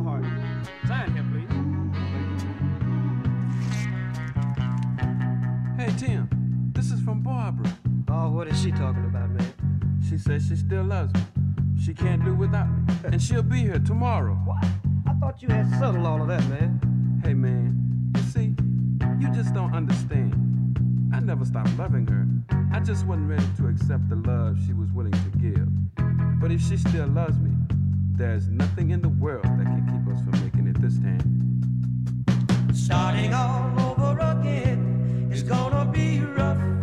Sign 0.87 1.13
here, 1.13 1.23
please. 1.31 1.53
Hey, 5.77 5.91
Tim, 5.97 6.27
this 6.73 6.91
is 6.91 6.99
from 7.03 7.23
Barbara. 7.23 7.69
Oh, 8.09 8.29
what 8.31 8.47
is 8.47 8.63
she 8.63 8.71
talking 8.71 9.05
about, 9.05 9.29
man? 9.31 9.46
She 10.09 10.17
says 10.17 10.47
she 10.47 10.55
still 10.55 10.85
loves 10.85 11.13
me. 11.13 11.21
She 11.83 11.93
can't 11.93 12.23
do 12.23 12.33
without 12.33 12.69
me. 12.69 12.93
And 13.03 13.21
she'll 13.21 13.43
be 13.43 13.59
here 13.59 13.79
tomorrow. 13.79 14.35
What? 14.45 14.63
I 15.05 15.13
thought 15.19 15.41
you 15.41 15.49
had 15.49 15.69
settled 15.79 16.05
all 16.05 16.21
of 16.21 16.29
that, 16.29 16.47
man. 16.47 17.19
Hey, 17.23 17.33
man, 17.33 18.13
you 18.15 18.21
see, 18.23 18.55
you 19.19 19.29
just 19.33 19.53
don't 19.53 19.73
understand. 19.73 20.33
I 21.13 21.19
never 21.19 21.43
stopped 21.43 21.77
loving 21.77 22.07
her. 22.07 22.25
I 22.71 22.79
just 22.79 23.05
wasn't 23.05 23.29
ready 23.29 23.45
to 23.57 23.67
accept 23.67 24.07
the 24.07 24.15
love 24.15 24.57
she 24.65 24.73
was 24.73 24.91
willing 24.93 25.11
to 25.11 25.29
give. 25.39 25.67
But 26.39 26.51
if 26.51 26.61
she 26.61 26.77
still 26.77 27.07
loves 27.07 27.37
me, 27.39 27.51
there's 28.13 28.47
nothing 28.47 28.91
in 28.91 29.01
the 29.01 29.09
world 29.09 29.43
that 29.43 29.65
can 29.65 29.85
keep 29.87 30.15
us 30.15 30.23
from 30.23 30.41
making 30.43 30.67
it 30.67 30.81
this 30.81 30.97
time. 30.99 32.71
Starting 32.73 33.33
all 33.33 33.99
over 33.99 34.17
again 34.19 35.29
is 35.31 35.43
gonna 35.43 35.89
be 35.91 36.21
rough. 36.21 36.76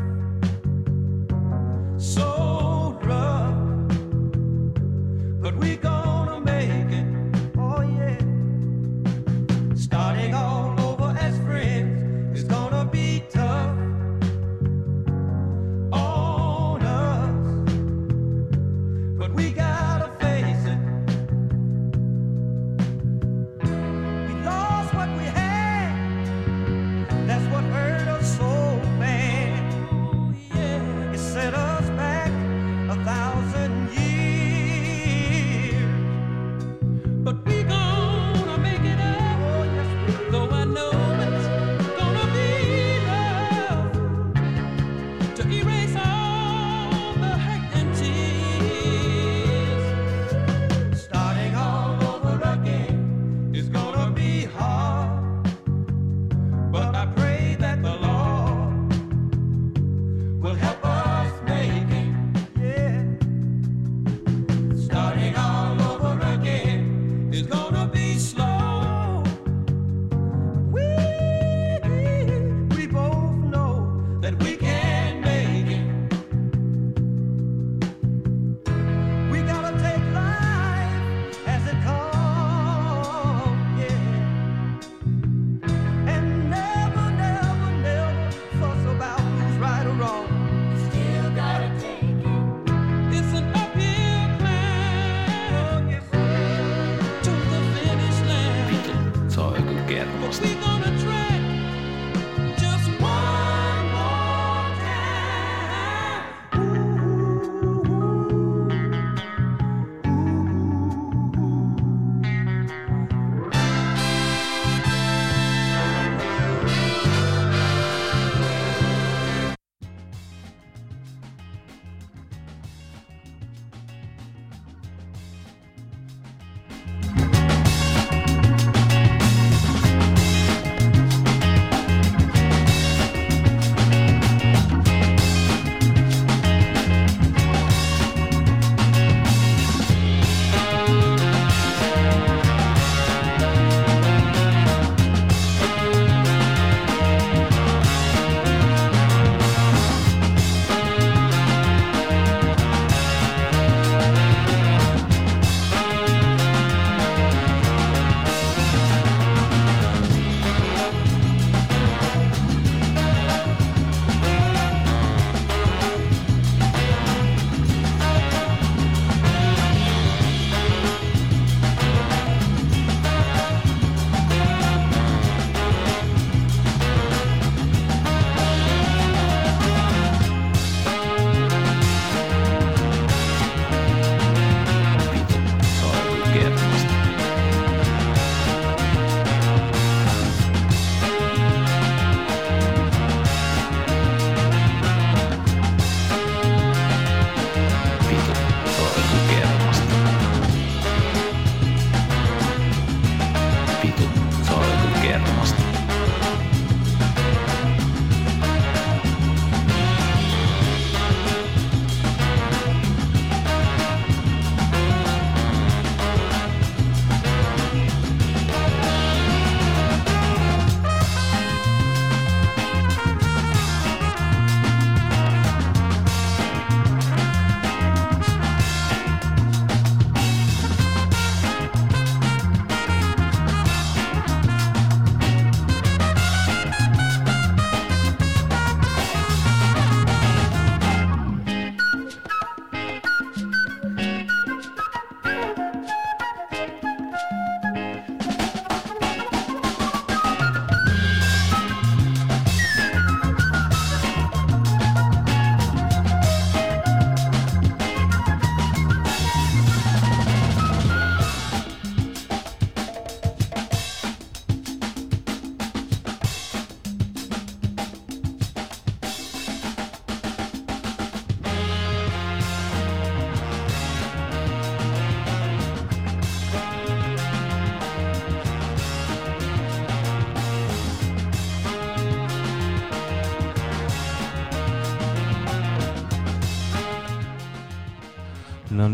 But 5.44 5.56
we 5.56 5.76
gonna 5.76 6.13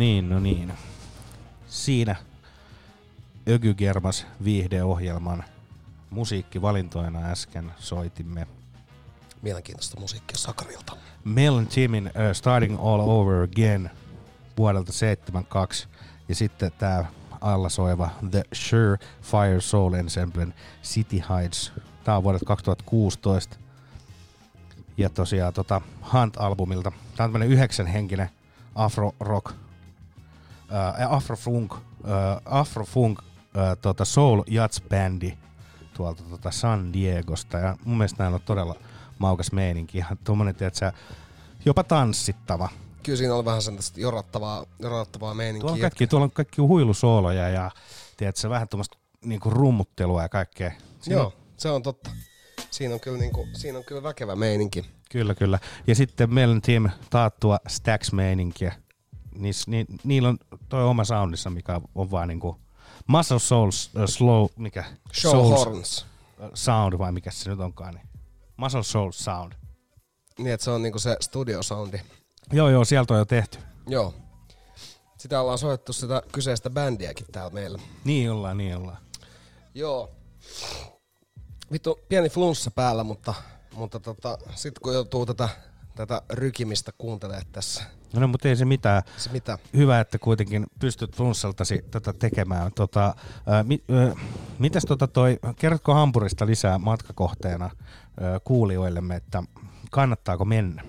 niin, 0.00 0.28
no 0.28 0.40
niin. 0.40 0.72
Siinä 1.68 2.16
Ökygermas 3.48 4.26
viihdeohjelman 4.44 5.44
musiikkivalintoina 6.10 7.18
äsken 7.18 7.72
soitimme 7.78 8.46
Mielenkiintoista 9.42 10.00
musiikkia 10.00 10.38
Sakarilta. 10.38 10.96
Mel 11.24 11.54
and 11.54 11.66
Timin 11.66 12.06
uh, 12.06 12.12
Starting 12.32 12.78
All 12.78 13.00
Over 13.00 13.42
Again 13.42 13.90
vuodelta 14.58 14.92
72 14.92 15.88
ja 16.28 16.34
sitten 16.34 16.72
tämä 16.78 17.04
alla 17.40 17.68
soiva 17.68 18.10
The 18.30 18.42
Sure 18.52 18.98
Fire 19.22 19.60
Soul 19.60 19.92
Ensemblen 19.92 20.54
City 20.82 21.22
Heights. 21.28 21.72
Tämä 22.04 22.16
on 22.16 22.22
vuodelta 22.22 22.44
2016 22.44 23.58
ja 24.96 25.10
tosiaan 25.10 25.52
tota 25.52 25.80
Hunt-albumilta. 26.12 26.90
Tämä 26.90 27.26
on 27.26 27.32
tämmönen 27.32 27.48
yhdeksänhenkinen 27.48 28.30
afro-rock, 28.74 29.52
äh, 30.72 31.12
afro-funk, 31.12 31.74
äh, 31.74 31.80
afro-funk 32.44 33.18
äh, 33.56 33.76
tota 33.82 34.04
soul 34.04 34.42
jazz 34.46 34.80
bändi 34.88 35.38
tuolta 35.94 36.22
tota 36.22 36.50
San 36.50 36.92
Diegosta 36.92 37.58
ja 37.58 37.76
mun 37.84 37.98
mielestä 37.98 38.22
näillä 38.22 38.34
on 38.34 38.40
todella 38.44 38.76
maukas 39.18 39.52
meininki. 39.52 39.98
Ihan 39.98 40.18
tuommoinen, 40.24 40.54
tiedätkö, 40.54 40.92
jopa 41.64 41.84
tanssittava. 41.84 42.68
Kyllä 43.02 43.16
siinä 43.16 43.34
on 43.34 43.44
vähän 43.44 43.62
sellaista 43.62 44.00
jorattavaa, 44.00 44.66
jorattavaa 44.78 45.34
meininkiä. 45.34 45.60
Tuolla 45.60 45.74
on 45.74 45.80
kaikki, 45.80 46.06
tuolla 46.06 46.24
on 46.24 46.30
kaikki 46.30 46.60
huilusooloja 46.60 47.48
ja 47.48 47.70
tiedätkö, 48.16 48.50
vähän 48.50 48.68
tuommoista 48.68 48.98
niinku 49.24 49.50
rummuttelua 49.50 50.22
ja 50.22 50.28
kaikkea. 50.28 50.72
Siinä 51.00 51.20
Joo, 51.20 51.32
se 51.56 51.70
on 51.70 51.82
totta. 51.82 52.10
Siinä 52.70 52.94
on 52.94 53.00
kyllä, 53.00 53.18
niinku, 53.18 53.48
siinä 53.52 53.78
on 53.78 53.84
kyllä 53.84 54.02
väkevä 54.02 54.36
meininki. 54.36 54.84
Kyllä, 55.10 55.34
kyllä. 55.34 55.58
Ja 55.86 55.94
sitten 55.94 56.34
meillä 56.34 56.52
on 56.52 56.60
team 56.60 56.90
taattua 57.10 57.58
Stacks-meininkiä. 57.68 58.72
Niis, 59.34 59.66
ni, 59.66 59.86
niillä 60.04 60.28
on 60.28 60.38
toi 60.68 60.84
oma 60.84 61.04
soundissa, 61.04 61.50
mikä 61.50 61.80
on 61.94 62.10
vaan 62.10 62.28
niinku 62.28 62.56
Muscle 63.06 63.38
Souls 63.38 63.90
uh, 63.96 64.02
Slow, 64.06 64.46
mikä? 64.56 64.84
Show 65.14 65.30
Souls 65.30 65.64
Horns. 65.64 66.06
uh, 66.38 66.50
Sound 66.54 66.98
vai 66.98 67.12
mikä 67.12 67.30
se 67.30 67.50
nyt 67.50 67.60
onkaan. 67.60 67.94
Niin. 67.94 68.08
Muscle 68.56 68.82
Souls 68.82 69.24
Sound. 69.24 69.52
Niin, 70.38 70.52
että 70.52 70.64
se 70.64 70.70
on 70.70 70.82
niinku 70.82 70.98
se 70.98 71.16
studio 71.20 71.62
soundi. 71.62 72.00
Joo, 72.52 72.68
joo, 72.68 72.84
sieltä 72.84 73.14
on 73.14 73.18
jo 73.18 73.24
tehty. 73.24 73.58
Joo. 73.86 74.14
Sitä 75.18 75.40
ollaan 75.40 75.58
soittu 75.58 75.92
sitä 75.92 76.22
kyseistä 76.32 76.70
bändiäkin 76.70 77.26
täällä 77.32 77.50
meillä. 77.50 77.78
Niin 78.04 78.30
ollaan, 78.32 78.56
niin 78.58 78.76
ollaan. 78.76 78.98
Joo. 79.74 80.10
Vittu, 81.72 81.98
pieni 82.08 82.28
flunssa 82.28 82.70
päällä, 82.70 83.04
mutta, 83.04 83.34
mutta 83.74 84.00
tota, 84.00 84.38
sit 84.54 84.78
kun 84.78 84.94
joutuu 84.94 85.26
tätä, 85.26 85.48
tätä 85.94 86.22
rykimistä 86.30 86.92
kuuntelee 86.98 87.42
tässä. 87.52 87.82
No, 88.14 88.28
mutta 88.28 88.48
ei 88.48 88.56
se 88.56 88.64
mitään. 88.64 89.02
Se 89.16 89.30
mitä? 89.32 89.58
Hyvä, 89.76 90.00
että 90.00 90.18
kuitenkin 90.18 90.66
pystyt 90.80 91.16
flunssaltasi 91.16 91.84
tätä 91.90 92.12
tekemään. 92.12 92.72
Tota, 92.74 93.14
ää, 93.46 93.62
mi, 93.62 93.84
ää, 93.92 94.14
mitäs 94.58 94.84
tota 94.84 95.06
toi, 95.06 95.38
kerrotko 95.56 95.94
Hampurista 95.94 96.46
lisää 96.46 96.78
matkakohteena 96.78 97.70
ää, 98.20 98.40
kuulijoillemme, 98.44 99.16
että 99.16 99.42
kannattaako 99.90 100.44
mennä? 100.44 100.82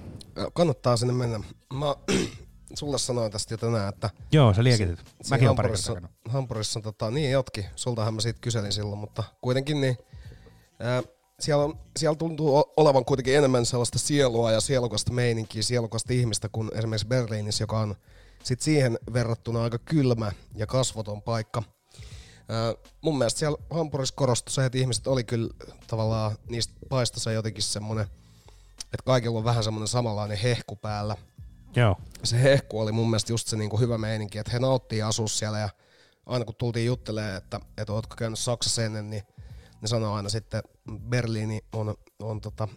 Kannattaa 0.53 0.97
sinne 0.97 1.13
mennä. 1.13 1.39
Mä, 1.73 1.95
sulle 2.79 2.97
sanoin 2.97 3.31
tästä 3.31 3.53
jo 3.53 3.57
tänään, 3.57 3.89
että 3.89 4.10
Joo, 4.31 4.53
sä 4.53 4.63
liekitit. 4.63 4.99
si- 5.21 5.29
Mäkin 5.29 5.47
olen 5.47 5.55
pari 5.55 5.67
Hampurissa, 5.67 5.93
kertaa. 5.93 6.10
Hampurissa 6.29 6.79
on 6.79 6.84
tota, 6.84 7.12
niin 7.12 7.31
jotkin, 7.31 7.65
sultahan 7.75 8.13
mä 8.13 8.21
siitä 8.21 8.39
kyselin 8.41 8.71
silloin, 8.71 8.99
mutta 8.99 9.23
kuitenkin 9.41 9.81
niin, 9.81 9.97
ää, 10.79 11.03
siellä, 11.41 11.63
on, 11.63 11.80
siellä 11.99 12.15
tuntuu 12.15 12.63
olevan 12.77 13.06
kuitenkin 13.06 13.38
enemmän 13.38 13.65
sellaista 13.65 13.99
sielua 13.99 14.51
ja 14.51 14.62
sielukasta 14.62 15.13
meininkiä, 15.13 15.63
sielukasta 15.63 16.13
ihmistä 16.13 16.49
kuin 16.49 16.69
esimerkiksi 16.75 17.08
Berliinissä, 17.08 17.63
joka 17.63 17.80
on 17.80 17.95
sit 18.43 18.62
siihen 18.62 18.99
verrattuna 19.13 19.63
aika 19.63 19.77
kylmä 19.80 20.32
ja 20.56 20.67
kasvoton 20.67 21.21
paikka. 21.21 21.63
Ää, 22.49 22.73
mun 23.01 23.17
mielestä 23.17 23.39
siellä 23.39 23.58
Hampurissa 23.69 24.15
korostui 24.15 24.51
se, 24.51 24.65
että 24.65 24.77
ihmiset 24.77 25.08
oli 25.08 25.23
kyllä 25.23 25.49
tavallaan, 25.88 26.36
niistä 26.49 26.73
paistoi 26.89 27.19
se 27.19 27.34
jotenkin 27.34 27.63
semmonen, 27.63 28.08
että 28.84 29.06
kaikilla 29.06 29.38
on 29.38 29.43
vähän 29.43 29.63
semmoinen 29.63 29.88
samanlainen 29.88 30.38
hehku 30.38 30.75
päällä. 30.75 31.15
Joo. 31.75 31.95
Se 32.23 32.43
hehku 32.43 32.80
oli 32.80 32.91
mun 32.91 33.10
mielestä 33.10 33.34
just 33.34 33.47
se 33.47 33.56
niinku 33.56 33.80
hyvä 33.80 33.97
meininki, 33.97 34.38
että 34.38 34.51
he 34.51 34.60
nauttii 34.60 35.01
asua 35.01 35.27
siellä 35.27 35.60
ja 35.60 35.69
aina 36.25 36.45
kun 36.45 36.56
tultiin 36.56 36.86
juttelemaan, 36.86 37.38
että, 37.38 37.60
että 37.77 37.93
ootko 37.93 38.15
käynyt 38.15 38.39
Saksassa 38.39 38.84
ennen, 38.84 39.10
niin 39.10 39.23
ne 39.82 39.88
sanoo 39.88 40.13
aina 40.13 40.30
sitten, 40.30 40.63
Berliini 41.10 41.62
on, 41.74 41.96
on 42.20 42.41
tota, 42.41 42.67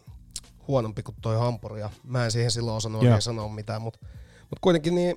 huonompi 0.68 1.02
kuin 1.02 1.16
toi 1.20 1.36
Hampuri 1.36 1.80
ja 1.80 1.90
mä 2.02 2.24
en 2.24 2.30
siihen 2.30 2.50
silloin 2.50 2.76
osannut 2.76 3.02
Joo. 3.02 3.10
oikein 3.10 3.22
sanoa 3.22 3.48
mitään, 3.48 3.82
mutta 3.82 3.98
mut 4.50 4.58
kuitenkin 4.60 4.94
niin 4.94 5.16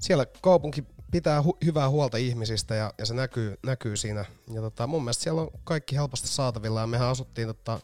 siellä 0.00 0.26
kaupunki 0.40 0.84
pitää 1.10 1.40
hu- 1.40 1.58
hyvää 1.64 1.88
huolta 1.88 2.16
ihmisistä 2.16 2.74
ja, 2.74 2.94
ja 2.98 3.06
se 3.06 3.14
näkyy, 3.14 3.56
näkyy 3.66 3.96
siinä. 3.96 4.24
Ja 4.54 4.60
tota, 4.60 4.86
mun 4.86 5.02
mielestä 5.04 5.22
siellä 5.22 5.40
on 5.40 5.50
kaikki 5.64 5.96
helposti 5.96 6.28
saatavilla 6.28 6.80
ja 6.80 6.86
mehän 6.86 7.08
asuttiin 7.08 7.48
tota, 7.48 7.80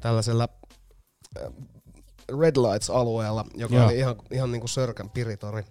tällaisella 0.00 0.48
äh, 1.38 1.52
Red 2.40 2.56
Lights-alueella, 2.56 3.44
joka 3.54 3.74
Joo. 3.74 3.86
oli 3.86 3.98
ihan, 3.98 4.16
ihan 4.30 4.52
niin 4.52 4.60
kuin 4.60 4.68
Sörkän 4.68 5.10
piritori. 5.10 5.64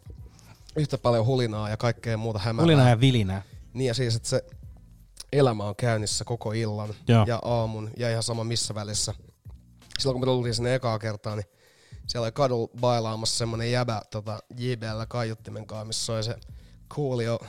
Yhtä 0.75 0.97
paljon 0.97 1.25
hulinaa 1.25 1.69
ja 1.69 1.77
kaikkea 1.77 2.17
muuta 2.17 2.39
hämärää. 2.39 2.63
Hulinaa 2.63 2.89
ja 2.89 2.99
vilinää. 2.99 3.41
Niin 3.73 3.87
ja 3.87 3.93
siis, 3.93 4.15
että 4.15 4.29
se 4.29 4.43
elämä 5.33 5.63
on 5.63 5.75
käynnissä 5.75 6.25
koko 6.25 6.51
illan 6.51 6.93
Joo. 7.07 7.25
ja 7.27 7.39
aamun 7.43 7.91
ja 7.97 8.09
ihan 8.11 8.23
sama 8.23 8.43
missä 8.43 8.75
välissä. 8.75 9.13
Silloin 9.99 10.13
kun 10.13 10.21
me 10.21 10.25
tultiin 10.25 10.55
sinne 10.55 10.75
ekaa 10.75 10.99
kertaa, 10.99 11.35
niin 11.35 11.45
siellä 12.07 12.25
oli 12.25 12.31
kadulla 12.31 12.69
bailaamassa 12.79 13.37
semmonen 13.37 13.71
jäbä 13.71 14.01
tota, 14.11 14.39
JBL 14.57 15.01
kaiuttimen 15.07 15.67
kanssa, 15.67 15.85
missä 15.85 16.05
soi 16.05 16.23
se 16.23 16.35
Coolio 16.93 17.39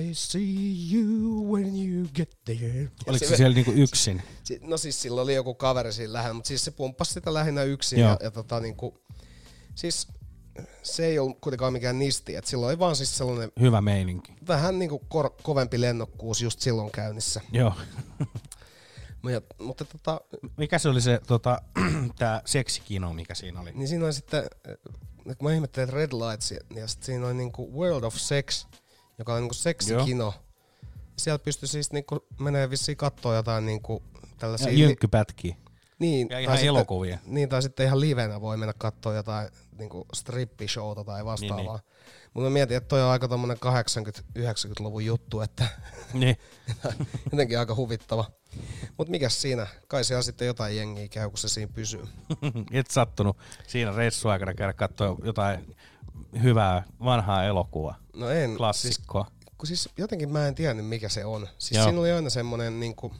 I 0.00 0.14
see 0.14 0.42
you 0.94 1.52
when 1.52 1.76
you 1.92 2.06
get 2.14 2.38
there. 2.44 2.82
Ja 2.82 2.88
Oliko 3.06 3.26
se 3.26 3.36
siellä 3.36 3.54
niinku 3.54 3.72
yksin? 3.72 4.22
Si- 4.44 4.58
No 4.62 4.76
siis 4.76 5.02
sillä 5.02 5.20
oli 5.22 5.34
joku 5.34 5.54
kaveri 5.54 5.92
siinä 5.92 6.12
lähellä, 6.12 6.34
mutta 6.34 6.48
siis 6.48 6.64
se 6.64 6.70
pumppasi 6.70 7.12
sitä 7.12 7.34
lähinnä 7.34 7.62
yksin. 7.62 8.00
Joo. 8.00 8.10
Ja, 8.10 8.16
ja 8.22 8.30
tota 8.30 8.60
niinku, 8.60 8.98
siis 9.74 10.08
se 10.82 11.06
ei 11.06 11.18
ollut 11.18 11.38
kuitenkaan 11.40 11.72
mikään 11.72 11.98
nisti, 11.98 12.36
että 12.36 12.50
silloin 12.50 12.70
oli 12.70 12.78
vaan 12.78 12.96
siis 12.96 13.18
sellainen 13.18 13.52
Hyvä 13.60 13.80
meininki. 13.80 14.32
vähän 14.48 14.78
niinku 14.78 14.98
kor- 15.08 15.34
kovempi 15.42 15.80
lennokkuus 15.80 16.40
just 16.42 16.60
silloin 16.60 16.90
käynnissä. 16.90 17.40
Joo. 17.52 17.72
Mutta, 19.22 19.54
mutta 19.64 19.84
tota, 19.84 20.20
Mikä 20.56 20.78
se 20.78 20.88
oli 20.88 21.00
se 21.00 21.20
tota, 21.26 21.62
tää 22.18 22.42
seksikino, 22.44 23.12
mikä 23.12 23.34
siinä 23.34 23.60
oli? 23.60 23.72
niin 23.72 23.88
siinä 23.88 24.04
oli 24.04 24.12
sitten, 24.12 24.44
nyt 25.24 25.38
kun 25.38 25.48
mä 25.48 25.54
ihmettelin 25.54 25.88
että 25.88 25.96
Red 25.96 26.12
Lights, 26.12 26.50
ja 26.50 26.88
sitten 26.88 27.06
siinä 27.06 27.26
oli 27.26 27.34
niinku 27.34 27.80
World 27.80 28.02
of 28.04 28.14
Sex, 28.14 28.66
joka 29.18 29.34
on 29.34 29.40
niinku 29.40 29.54
seksikino. 29.54 30.34
Siellä 31.18 31.38
pystyi 31.38 31.68
siis 31.68 31.92
niinku 31.92 32.26
menee 32.40 32.70
vissiin 32.70 32.96
katsoa 32.96 33.34
jotain 33.34 33.66
niinku 33.66 34.02
tällaisia... 34.38 34.68
Ja 34.72 34.78
jynkkypätkiä. 34.78 35.56
Niin, 36.02 36.28
Ja 36.30 36.38
ihan 36.38 36.56
sitten- 36.56 36.68
elokuvia. 36.68 37.18
Niin, 37.26 37.48
tai 37.48 37.62
sitten 37.62 37.86
ihan 37.86 38.00
livenä 38.00 38.40
voi 38.40 38.56
mennä 38.56 38.74
katsoa 38.78 39.14
jotain 39.14 39.48
niinku 39.78 40.06
strippi-showta 40.16 41.04
tai 41.04 41.24
vastaavaa. 41.24 41.56
Niin, 41.56 41.66
Niin, 41.66 41.82
niin. 41.84 42.26
Mutta 42.34 42.48
mä 42.50 42.52
mietin, 42.52 42.76
että 42.76 42.88
toi 42.88 43.02
on 43.02 43.08
aika 43.10 43.28
tommonen 43.28 43.56
80-90-luvun 43.56 45.04
juttu, 45.04 45.40
että 45.40 45.66
Niin. 46.14 46.36
jotenkin 47.32 47.58
aika 47.58 47.74
huvittava. 47.74 48.24
Mutta 48.98 49.10
mikäs 49.10 49.42
siinä? 49.42 49.66
Kai 49.88 50.04
siellä 50.04 50.22
sitten 50.22 50.46
jotain 50.46 50.76
jengiä 50.76 51.08
käy, 51.08 51.28
kun 51.28 51.38
se 51.38 51.48
siinä 51.48 51.72
pysyy. 51.74 52.04
Et 52.72 52.90
sattunut 52.90 53.36
siinä 53.66 53.92
reissuaikana 53.96 54.54
käydä 54.54 54.72
katsoa 54.72 55.16
jotain 55.24 55.76
hyvää 56.42 56.82
vanhaa 57.04 57.44
elokuvaa. 57.44 57.96
No 58.16 58.30
en. 58.30 58.56
Klassikkoa. 58.56 59.24
Siis, 59.24 59.52
kun 59.58 59.66
siis 59.66 59.88
jotenkin 59.98 60.32
mä 60.32 60.48
en 60.48 60.54
tiennyt, 60.54 60.86
mikä 60.86 61.08
se 61.08 61.24
on. 61.24 61.48
Siis 61.58 61.76
Joo. 61.76 61.84
siinä 61.84 62.00
oli 62.00 62.12
aina 62.12 62.30
semmonen 62.30 62.80
niinku 62.80 63.12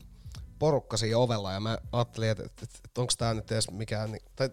porukka 0.63 0.97
siinä 0.97 1.19
ovella 1.19 1.53
ja 1.53 1.61
mä 1.61 1.79
ajattelin, 1.93 2.31
että, 2.31 2.43
että, 2.45 2.65
että 2.85 3.01
onko 3.01 3.13
tää 3.19 3.35
nyt 3.35 3.53
edes 3.53 3.71
mikään... 3.71 4.13
ni- 4.13 4.21
Tai, 4.37 4.51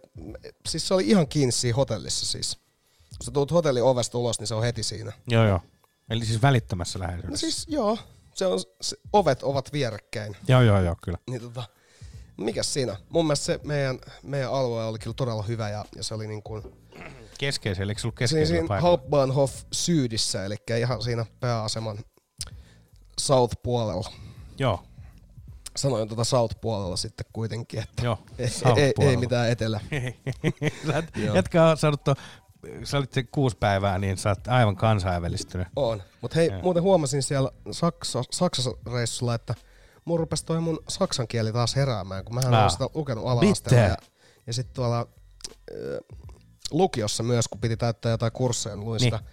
siis 0.67 0.88
se 0.88 0.93
oli 0.93 1.08
ihan 1.10 1.28
kiinni 1.28 1.52
siinä 1.52 1.76
hotellissa 1.76 2.26
siis. 2.26 2.56
Kun 3.17 3.26
sä 3.26 3.32
tulet 3.32 3.52
hotellin 3.52 3.84
ovesta 3.84 4.17
ulos, 4.17 4.39
niin 4.39 4.48
se 4.48 4.56
on 4.56 4.63
heti 4.63 4.84
siinä. 4.84 5.13
Joo, 5.28 5.45
joo. 5.48 5.60
Eli 6.10 6.26
siis 6.26 6.41
välittömässä 6.41 7.00
No 7.00 7.04
läheisyydessä. 7.06 7.50
siis 7.50 7.65
joo, 7.67 7.98
se 8.36 8.45
on, 8.45 8.60
se, 8.82 8.98
ovet 9.13 9.43
ovat 9.43 9.74
vierekkäin. 9.74 10.38
Joo, 10.48 10.62
joo, 10.62 10.82
joo, 10.82 10.95
kyllä. 11.04 11.17
Niin 11.30 11.41
tota, 11.41 11.63
mikäs 12.38 12.74
siinä? 12.74 12.98
Mun 13.10 13.26
mielestä 13.26 13.45
se 13.45 13.60
meidän, 13.63 14.00
meidän 14.24 14.52
alue 14.54 14.86
oli 14.86 15.00
kyllä 15.00 15.13
todella 15.13 15.43
hyvä 15.43 15.69
ja, 15.69 15.86
ja 15.95 16.04
se 16.04 16.13
oli 16.13 16.28
niin 16.28 16.43
kuin, 16.43 16.63
Keskeisen, 17.38 17.84
eli 17.84 17.95
se 17.98 18.08
ollut 18.08 18.15
keskeisellä 18.17 18.60
siinä? 18.62 18.82
Hauptbahnhof 18.82 19.54
Syydissä, 19.72 20.45
eli 20.45 20.56
ihan 20.80 21.02
siinä 21.02 21.26
pääaseman 21.39 21.98
South-puolella. 23.19 24.12
Joo, 24.60 24.84
Sanoin 25.79 26.07
tuota 26.07 26.23
South-puolella 26.23 26.97
sitten 26.97 27.25
kuitenkin, 27.33 27.79
että 27.79 28.03
joo. 28.05 28.17
ei, 28.77 28.93
ei, 28.99 29.17
mitään 29.17 29.49
etelä. 29.49 29.79
Jätkä 31.35 31.65
on 31.65 31.77
saanut 31.77 32.03
to, 32.03 32.15
sä 32.83 32.97
olit 32.97 33.13
se 33.13 33.23
kuusi 33.23 33.57
päivää, 33.59 33.99
niin 33.99 34.17
sä 34.17 34.29
oot 34.29 34.47
aivan 34.47 34.75
kansainvälistynyt. 34.75 35.67
On. 35.75 36.03
Mutta 36.21 36.35
hei, 36.35 36.47
Joo. 36.47 36.61
muuten 36.61 36.83
huomasin 36.83 37.23
siellä 37.23 37.51
Saksa, 37.71 38.23
Saksassa 38.31 38.71
reissulla, 38.93 39.35
että 39.35 39.55
mun 40.05 40.19
rupesi 40.19 40.45
toi 40.45 40.61
mun 40.61 40.79
saksan 40.89 41.27
kieli 41.27 41.53
taas 41.53 41.75
heräämään, 41.75 42.25
kun 42.25 42.35
mähän 42.35 42.53
olen 42.53 42.69
sitä 42.71 42.87
lukenut. 42.93 43.39
Bitte. 43.39 43.75
Ja, 43.75 43.97
ja 44.47 44.53
sitten 44.53 44.75
tuolla 44.75 44.99
äh, 44.99 45.07
lukiossa 46.71 47.23
myös, 47.23 47.47
kun 47.47 47.61
piti 47.61 47.77
täyttää 47.77 48.11
jotain 48.11 48.32
kursseja, 48.32 48.75
niin 48.75 48.86
luin 48.86 48.99
Niin. 48.99 49.13
sitä. 49.13 49.30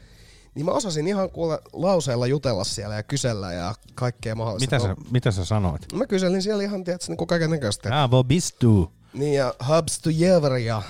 Niin 0.56 0.66
mä 0.66 0.72
osasin 0.72 1.06
ihan 1.06 1.30
kuule 1.30 1.58
lauseella 1.72 2.26
jutella 2.26 2.64
siellä 2.64 2.94
ja 2.94 3.02
kysellä 3.02 3.52
ja 3.52 3.74
kaikkea 3.94 4.34
mahdollista. 4.34 4.76
Mitä 4.76 4.88
sä, 4.88 4.96
mitä 5.10 5.30
sä 5.30 5.44
sanoit? 5.44 5.92
Mä 5.92 6.06
kyselin 6.06 6.42
siellä 6.42 6.62
ihan, 6.62 6.84
tiedätkö, 6.84 7.12
niin 7.12 7.26
kaiken 7.26 7.50
näköistä. 7.50 8.02
Ah, 8.02 8.10
wo 8.10 8.24
bist 8.24 8.56
du? 8.64 8.92
Niin 9.12 9.34
ja 9.34 9.54
hubs 9.68 9.98
to 9.98 10.10
jever 10.12 10.52
ja, 10.52 10.82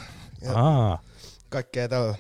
ja 0.43 0.53
Ah, 0.55 1.01
kaikkea 1.49 1.89
tällä. 1.89 2.15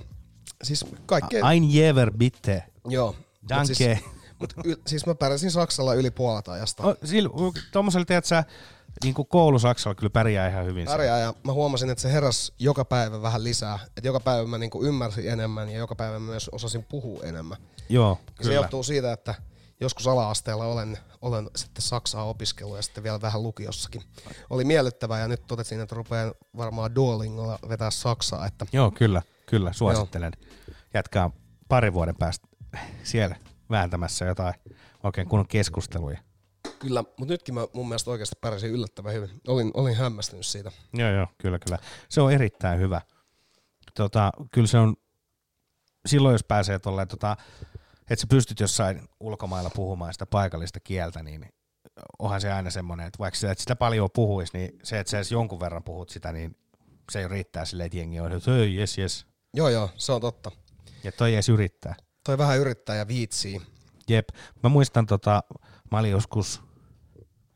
Siis 0.62 0.84
kaikkea. 1.06 1.50
ein 1.50 1.74
jever 1.74 2.12
bitte. 2.16 2.62
Joo. 2.88 3.12
Mut 3.40 3.48
Danke. 3.48 3.74
Siis, 3.74 3.98
mut 4.38 4.54
y, 4.64 4.74
siis 4.86 5.06
mä 5.06 5.14
pärjäsin 5.14 5.50
Saksalla 5.50 5.94
yli 5.94 6.10
puolet 6.10 6.48
ajasta. 6.48 6.82
Oh, 6.82 6.96
sillä, 7.04 7.30
tommosella, 7.72 8.04
tiedät 8.04 8.24
sä, 8.24 8.44
niin 9.02 9.14
kuin 9.14 9.28
koulusaksalla 9.28 9.94
kyllä 9.94 10.10
pärjää 10.10 10.48
ihan 10.48 10.64
hyvin. 10.64 10.86
Pärjää 10.86 11.18
ja 11.18 11.34
mä 11.44 11.52
huomasin, 11.52 11.90
että 11.90 12.02
se 12.02 12.12
heräs 12.12 12.52
joka 12.58 12.84
päivä 12.84 13.22
vähän 13.22 13.44
lisää. 13.44 13.78
Että 13.86 14.08
joka 14.08 14.20
päivä 14.20 14.46
mä 14.46 14.58
niinku 14.58 14.84
ymmärsin 14.84 15.30
enemmän 15.30 15.68
ja 15.68 15.78
joka 15.78 15.94
päivä 15.94 16.18
mä 16.18 16.26
myös 16.26 16.48
osasin 16.48 16.84
puhua 16.84 17.22
enemmän. 17.22 17.58
Joo, 17.88 18.18
Se 18.26 18.42
kyllä. 18.42 18.54
johtuu 18.54 18.82
siitä, 18.82 19.12
että 19.12 19.34
joskus 19.80 20.06
ala-asteella 20.06 20.64
olen, 20.64 20.98
olen 21.22 21.50
sitten 21.56 21.82
Saksaa 21.82 22.24
opiskellut 22.24 22.76
ja 22.76 22.82
sitten 22.82 23.04
vielä 23.04 23.20
vähän 23.20 23.42
lukiossakin. 23.42 24.02
Oli 24.50 24.64
miellyttävää 24.64 25.20
ja 25.20 25.28
nyt 25.28 25.46
totesin, 25.46 25.80
että 25.80 25.94
rupean 25.94 26.34
varmaan 26.56 26.94
Duolingolla 26.94 27.58
vetää 27.68 27.90
Saksaa. 27.90 28.46
Että 28.46 28.66
Joo, 28.72 28.90
kyllä, 28.90 29.22
kyllä, 29.46 29.72
suosittelen. 29.72 30.32
Jatkaa 30.94 31.30
pari 31.68 31.92
vuoden 31.92 32.16
päästä 32.16 32.48
siellä 33.02 33.36
vääntämässä 33.70 34.24
jotain 34.24 34.54
oikein 35.02 35.28
kunnon 35.28 35.48
keskusteluja. 35.48 36.18
Kyllä, 36.78 37.02
mutta 37.02 37.32
nytkin 37.32 37.54
mä 37.54 37.66
mun 37.72 37.88
mielestä 37.88 38.10
oikeasti 38.10 38.36
pärjäsin 38.40 38.70
yllättävän 38.70 39.14
hyvin. 39.14 39.30
Olin, 39.48 39.70
olin 39.74 39.96
hämmästynyt 39.96 40.46
siitä. 40.46 40.72
Joo, 40.92 41.10
joo, 41.10 41.26
kyllä, 41.38 41.58
kyllä. 41.58 41.78
Se 42.08 42.20
on 42.20 42.32
erittäin 42.32 42.80
hyvä. 42.80 43.00
Tota, 43.94 44.32
kyllä 44.50 44.66
se 44.66 44.78
on, 44.78 44.96
silloin 46.06 46.32
jos 46.32 46.44
pääsee 46.44 46.78
tolleen, 46.78 47.08
tota, 47.08 47.36
että 48.00 48.20
sä 48.20 48.26
pystyt 48.30 48.60
jossain 48.60 49.08
ulkomailla 49.20 49.70
puhumaan 49.70 50.12
sitä 50.12 50.26
paikallista 50.26 50.80
kieltä, 50.80 51.22
niin 51.22 51.48
onhan 52.18 52.40
se 52.40 52.52
aina 52.52 52.70
semmoinen, 52.70 53.06
että 53.06 53.18
vaikka 53.18 53.38
sä 53.38 53.50
et 53.50 53.58
sitä 53.58 53.76
paljon 53.76 54.08
puhuisi, 54.14 54.58
niin 54.58 54.78
se, 54.82 54.98
että 54.98 55.10
sä 55.10 55.18
edes 55.18 55.32
jonkun 55.32 55.60
verran 55.60 55.82
puhut 55.82 56.08
sitä, 56.08 56.32
niin 56.32 56.56
se 57.12 57.20
jo 57.20 57.28
riittää 57.28 57.64
silleen, 57.64 57.86
että 57.86 57.98
jengi 57.98 58.20
on, 58.20 58.32
että 58.32 58.50
hei, 58.50 58.76
jes, 58.76 58.98
jes. 58.98 59.26
Joo, 59.54 59.68
joo, 59.68 59.90
se 59.96 60.12
on 60.12 60.20
totta. 60.20 60.50
Ja 61.04 61.12
toi 61.12 61.34
edes 61.34 61.48
yrittää. 61.48 61.94
Toi 62.24 62.38
vähän 62.38 62.58
yrittää 62.58 62.96
ja 62.96 63.08
viitsii. 63.08 63.62
Jep. 64.08 64.28
Mä 64.62 64.68
muistan, 64.68 65.06
tota, 65.06 65.42
mä 65.90 65.98
olin 65.98 66.10
joskus 66.10 66.62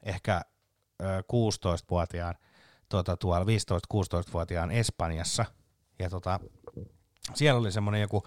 ehkä 0.03 0.43
ö, 1.03 1.05
16-vuotiaan, 1.21 2.35
tota, 2.89 3.17
tuolla 3.17 3.45
15-16-vuotiaan 3.45 4.71
Espanjassa. 4.71 5.45
Ja 5.99 6.11
tota, 6.11 6.41
siellä 7.35 7.61
oli 7.61 7.73
semmoinen 7.73 8.01
joku 8.01 8.23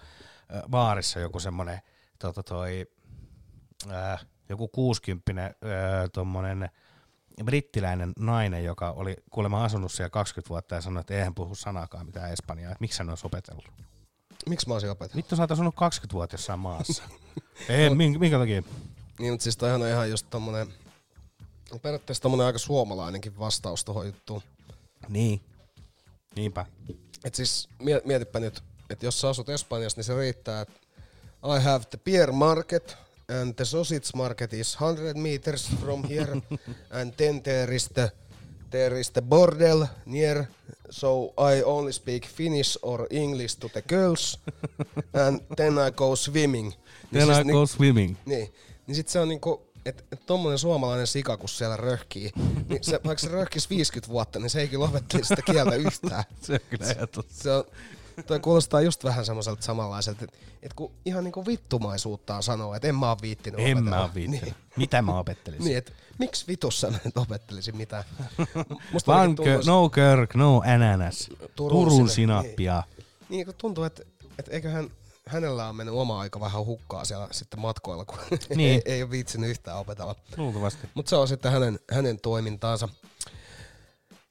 ö, 0.54 0.62
baarissa 0.68 1.20
joku 1.20 1.40
semmoinen 1.40 1.80
tota, 2.18 2.42
toi, 2.42 2.86
ö, 3.90 4.18
joku 4.48 4.68
60 4.68 5.46
ö, 5.46 6.08
tommonen 6.12 6.68
brittiläinen 7.44 8.12
nainen, 8.18 8.64
joka 8.64 8.90
oli 8.90 9.16
kuulemma 9.30 9.64
asunut 9.64 9.92
siellä 9.92 10.10
20 10.10 10.48
vuotta 10.48 10.74
ja 10.74 10.80
sanoi, 10.80 11.00
että 11.00 11.14
eihän 11.14 11.34
puhu 11.34 11.54
sanakaan 11.54 12.06
mitään 12.06 12.32
espanjaa, 12.32 12.72
että 12.72 12.82
miksi 12.82 12.98
hän 12.98 13.08
olisi 13.08 13.26
opetellut. 13.26 13.64
Miksi 14.48 14.68
mä 14.68 14.74
olisin 14.74 14.90
opetella? 14.90 15.16
Vittu 15.16 15.36
sä 15.36 15.42
oot 15.42 15.50
asunut 15.50 15.74
20 15.74 16.14
vuotta 16.14 16.34
jossain 16.34 16.58
maassa. 16.58 17.02
Ei, 17.68 17.94
minkä, 17.94 18.18
minkä 18.18 18.38
takia? 18.38 18.62
Niin, 19.18 19.32
mutta 19.32 19.44
siis 19.44 19.56
toihan 19.56 19.82
on 19.82 19.88
ihan 19.88 20.10
just 20.10 20.26
tommonen, 20.30 20.68
periaatteessa 21.82 22.22
tommonen 22.22 22.46
aika 22.46 22.58
suomalainenkin 22.58 23.38
vastaus 23.38 23.84
tohon 23.84 24.06
juttuun. 24.06 24.42
Niin. 25.08 25.40
Niinpä. 26.36 26.66
Et 27.24 27.34
siis 27.34 27.68
mie- 27.78 28.02
mietipä 28.04 28.40
nyt, 28.40 28.62
että 28.90 29.06
jos 29.06 29.20
sä 29.20 29.28
asut 29.28 29.48
Espanjassa, 29.48 29.98
niin 29.98 30.04
se 30.04 30.16
riittää, 30.16 30.60
että 30.60 30.74
I 31.56 31.62
have 31.62 31.84
the 31.90 31.98
beer 32.04 32.32
market 32.32 32.96
and 33.40 33.54
the 33.54 33.64
sausage 33.64 34.06
market 34.14 34.52
is 34.52 34.76
100 34.80 35.14
meters 35.14 35.70
from 35.80 36.04
here 36.08 36.32
and 37.00 37.12
then 37.16 37.42
there 37.42 37.74
is 37.76 37.88
the 37.88 38.12
there 38.70 39.00
is 39.00 39.10
the 39.10 39.22
bordel 39.22 39.86
near 40.06 40.44
so 40.90 41.24
I 41.38 41.62
only 41.62 41.92
speak 41.92 42.26
Finnish 42.26 42.78
or 42.82 43.06
English 43.10 43.58
to 43.58 43.68
the 43.68 43.82
girls 43.82 44.38
and 45.26 45.40
then 45.56 45.78
I 45.78 45.90
go 45.90 46.16
swimming. 46.16 46.72
Then 47.12 47.30
I 47.30 47.52
go 47.52 47.66
swimming. 47.66 48.16
Niin, 48.26 48.54
niin 48.86 48.94
sit 48.94 49.08
se 49.08 49.20
on 49.20 49.28
niinku, 49.28 49.66
että 49.86 50.04
et 50.12 50.26
tommonen 50.26 50.58
suomalainen 50.58 51.06
sika, 51.06 51.36
kun 51.36 51.48
siellä 51.48 51.76
röhkii, 51.76 52.32
niin 52.68 52.84
se, 52.84 53.00
vaikka 53.04 53.20
se 53.20 53.28
röhkisi 53.28 53.68
50 53.70 54.12
vuotta, 54.12 54.38
niin 54.38 54.50
se 54.50 54.60
ei 54.60 54.68
kyllä 54.68 54.84
lopettele 54.84 55.24
sitä 55.24 55.42
kieltä 55.42 55.74
yhtään. 55.74 56.24
Se 56.42 56.52
on 56.52 56.58
kyllä 56.70 57.06
totta. 57.06 57.34
Se 57.34 57.52
on, 57.52 57.64
toi 58.26 58.40
kuulostaa 58.40 58.80
just 58.80 59.04
vähän 59.04 59.24
semmoiselta 59.26 59.62
samanlaiselta, 59.62 60.24
että 60.24 60.38
et 60.62 60.74
kun 60.74 60.92
ihan 61.04 61.24
niinku 61.24 61.46
vittumaisuuttaan 61.46 62.42
sanoo, 62.42 62.74
että 62.74 62.88
en 62.88 62.94
mä 62.94 63.10
oo 63.10 63.16
viittinyt 63.22 63.60
En 63.60 63.76
opetella. 63.76 63.96
mä 63.96 64.02
oo 64.02 64.10
viittinyt. 64.14 64.54
Mitä 64.76 65.02
mä 65.02 65.18
opettelisin? 65.18 65.64
Niin, 65.64 65.76
että 65.78 65.92
miksi 66.18 66.44
vitussa 66.48 66.90
mä 66.90 66.98
nyt 67.04 67.16
opettelisin 67.16 67.76
mitään? 67.76 68.04
Musta 68.92 69.12
Van 69.12 69.36
no 69.66 69.88
Kirk, 69.88 70.34
no 70.34 70.62
ananas. 70.66 71.30
Turun 71.56 71.88
Turun, 71.88 72.08
sinappia. 72.08 72.82
Niin, 73.28 73.46
kun 73.46 73.54
tuntuu, 73.58 73.84
että, 73.84 74.02
että 74.38 74.52
eiköhän 74.52 74.90
hänellä 75.28 75.68
on 75.68 75.76
mennyt 75.76 75.94
oma 75.94 76.20
aika 76.20 76.40
vähän 76.40 76.64
hukkaa 76.64 77.04
siellä 77.04 77.28
sitten 77.30 77.60
matkoilla, 77.60 78.04
kun 78.04 78.18
Niin. 78.56 78.82
ei, 78.86 78.94
ei 78.94 79.02
ole 79.02 79.10
viitsinyt 79.10 79.50
yhtään 79.50 79.78
opetella. 79.78 80.14
Luultavasti. 80.36 80.88
Mutta 80.94 81.10
se 81.10 81.16
on 81.16 81.28
sitten 81.28 81.52
hänen, 81.52 81.78
hänen 81.92 82.20
toimintaansa. 82.20 82.88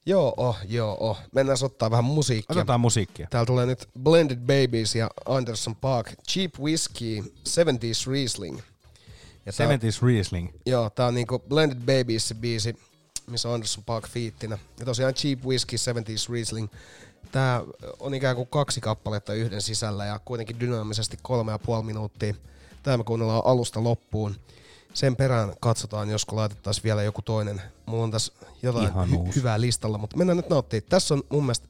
Joo, 0.05 0.33
oh, 0.37 0.57
joo, 0.65 0.97
oh. 0.99 1.19
Mennään 1.35 1.57
ottaa 1.61 1.91
vähän 1.91 2.03
musiikkia. 2.05 2.53
Otetaan 2.57 2.79
musiikkia. 2.79 3.27
Täällä 3.29 3.45
tulee 3.45 3.65
nyt 3.65 3.89
Blended 4.03 4.37
Babies 4.39 4.95
ja 4.95 5.09
Anderson 5.25 5.75
Park, 5.75 6.13
Cheap 6.29 6.51
Whiskey, 6.59 7.21
70s 7.49 8.11
Riesling. 8.11 8.59
Ja 9.45 9.53
tää- 9.53 9.67
70s 9.67 10.05
Riesling. 10.05 10.49
Joo, 10.65 10.89
tää 10.89 11.07
on 11.07 11.13
niinku 11.13 11.39
Blended 11.39 11.77
Babies 11.79 12.27
se 12.27 12.35
biisi, 12.35 12.75
missä 13.27 13.47
on 13.49 13.53
Anderson 13.53 13.83
Park 13.83 14.07
fiittinä. 14.09 14.57
Ja 14.79 14.85
tosiaan 14.85 15.13
Cheap 15.13 15.39
Whiskey, 15.45 15.77
70s 15.77 16.31
Riesling. 16.31 16.67
Tää 17.33 17.61
on 17.99 18.13
ikään 18.13 18.35
kuin 18.35 18.47
kaksi 18.47 18.81
kappaletta 18.81 19.33
yhden 19.33 19.61
sisällä 19.61 20.05
ja 20.05 20.19
kuitenkin 20.25 20.59
dynaamisesti 20.59 21.17
kolme 21.21 21.51
ja 21.51 21.59
puoli 21.59 21.83
minuuttia. 21.83 22.33
Tää 22.83 22.97
me 22.97 23.03
kuunnellaan 23.03 23.41
alusta 23.45 23.83
loppuun. 23.83 24.35
Sen 24.93 25.15
perään 25.15 25.53
katsotaan, 25.59 26.09
josko 26.09 26.35
laitettaisiin 26.35 26.83
vielä 26.83 27.03
joku 27.03 27.21
toinen. 27.21 27.61
Mulla 27.85 28.03
on 28.03 28.11
tässä 28.11 28.33
jotain 28.63 28.89
hy- 28.89 29.35
hyvää 29.35 29.61
listalla, 29.61 29.97
mutta 29.97 30.17
mennään 30.17 30.37
nyt 30.37 30.49
nauttimaan. 30.49 30.89
Tässä 30.89 31.13
on 31.13 31.23
mun 31.29 31.43
mielestä 31.43 31.67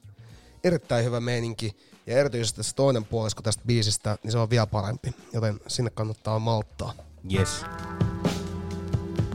erittäin 0.64 1.06
hyvä 1.06 1.20
meininki 1.20 1.78
ja 2.08 2.18
erityisesti 2.18 2.64
se 2.64 2.76
toinen 2.76 3.06
puolisko 3.06 3.42
tästä 3.42 3.64
biisistä, 3.68 4.18
niin 4.24 4.32
se 4.32 4.38
on 4.38 4.50
vielä 4.50 4.68
parempi. 4.68 5.16
Joten 5.34 5.60
sinne 5.68 5.92
kannattaa 5.92 6.40
malttaa. 6.40 6.94
Yes. 7.34 7.66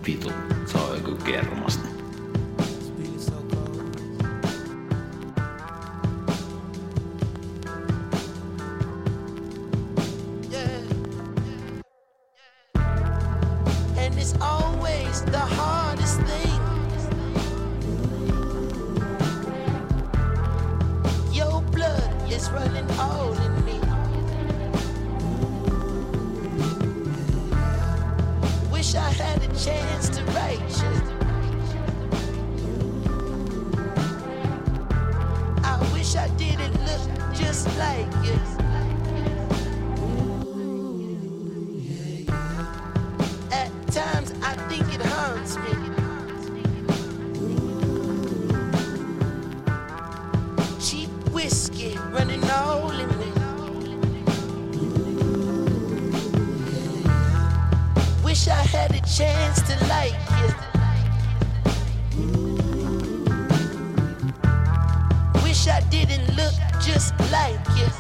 Vitu, 0.06 0.32
se 0.72 0.78
on 0.78 0.96
joku 0.96 1.24
kermasta. 1.24 1.98
It's 14.30 14.42
always 14.42 15.22
the 15.22 15.38
hardest 15.38 16.20
thing. 16.20 16.60
Your 21.32 21.62
blood 21.62 22.30
is 22.30 22.50
running 22.50 22.90
all 23.00 23.32
in 23.32 23.64
me. 23.64 23.80
Wish 28.70 28.94
I 28.96 29.10
had 29.12 29.42
a 29.42 29.48
chance 29.56 30.10
to 30.10 30.22
you. 30.82 30.92
I 35.64 35.90
wish 35.94 36.16
I 36.16 36.28
didn't 36.36 36.74
look 36.84 37.32
just 37.32 37.66
like 37.78 38.12
you. 38.22 38.67
At 43.89 43.95
times 43.95 44.32
I 44.43 44.55
think 44.68 44.84
it 44.93 45.01
haunts 45.01 45.57
me. 45.57 45.72
Cheap 50.78 51.11
whiskey 51.32 51.97
running 52.12 52.45
all 52.51 52.91
in 52.91 53.09
me. 53.18 53.32
Wish 58.22 58.49
I 58.49 58.62
had 58.62 58.95
a 58.95 59.01
chance 59.07 59.62
to 59.62 59.74
like 59.86 60.12
you. 60.39 60.53
Wish 65.43 65.66
I 65.66 65.80
didn't 65.89 66.36
look 66.36 66.55
just 66.82 67.18
like 67.32 67.59
you. 67.78 67.97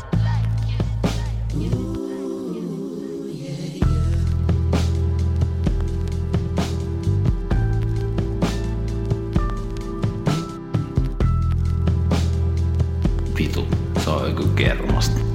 Se 14.08 14.14
on 14.14 14.28
joku 14.28 14.48
kermasta. 14.54 15.27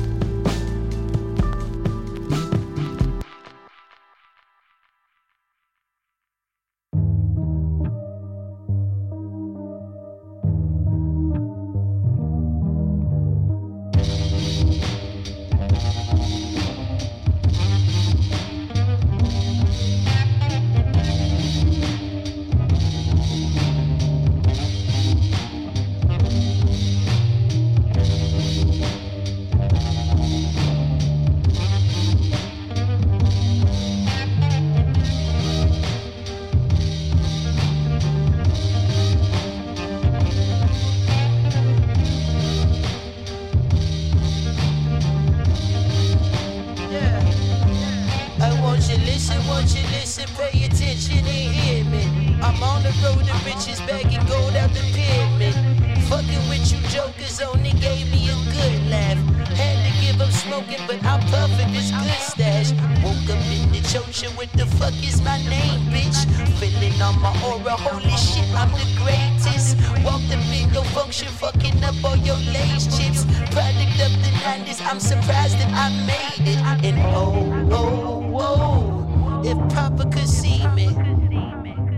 Of 74.61 74.65
the 74.65 74.71
90s, 74.73 74.91
I'm 74.91 74.99
surprised 74.99 75.57
that 75.59 75.71
I 75.73 75.89
made 76.05 76.47
it. 76.47 76.57
And 76.85 76.99
oh, 77.15 77.69
oh, 77.71 78.39
oh, 78.39 79.41
if 79.43 79.57
Papa 79.73 80.09
could 80.09 80.27
see 80.27 80.65
me. 80.69 80.89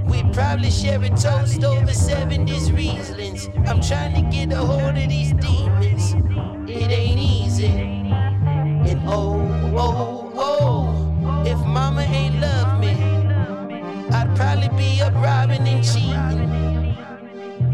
We'd 0.06 0.34
probably 0.34 0.70
share 0.70 1.04
a 1.04 1.10
toast 1.10 1.64
over 1.64 1.88
70s 1.88 2.70
Rieslings. 2.70 3.50
I'm 3.68 3.82
trying 3.82 4.14
to 4.16 4.22
get 4.36 4.54
a 4.54 4.58
hold 4.58 4.98
of 4.98 5.10
these 5.10 5.34
demons. 5.34 6.14
It 6.70 6.92
ain't 6.92 7.20
easy. 7.20 7.68
And 7.68 9.02
oh, 9.08 9.42
oh, 9.76 10.32
oh, 10.36 11.44
if 11.46 11.58
mama 11.66 12.02
ain't 12.02 12.40
love 12.40 12.80
me, 12.80 12.94
I'd 14.14 14.32
probably 14.36 14.70
be 14.78 15.02
up 15.02 15.14
robbing 15.16 15.68
and 15.68 15.84
cheating. 15.84 16.96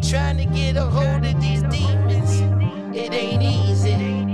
Trying 0.01 0.37
to 0.37 0.45
get 0.45 0.77
a 0.77 0.85
hold 0.85 1.25
of 1.25 1.41
these 1.41 1.61
demons. 1.63 2.41
It 2.95 3.13
ain't 3.13 3.43
easy. 3.43 4.30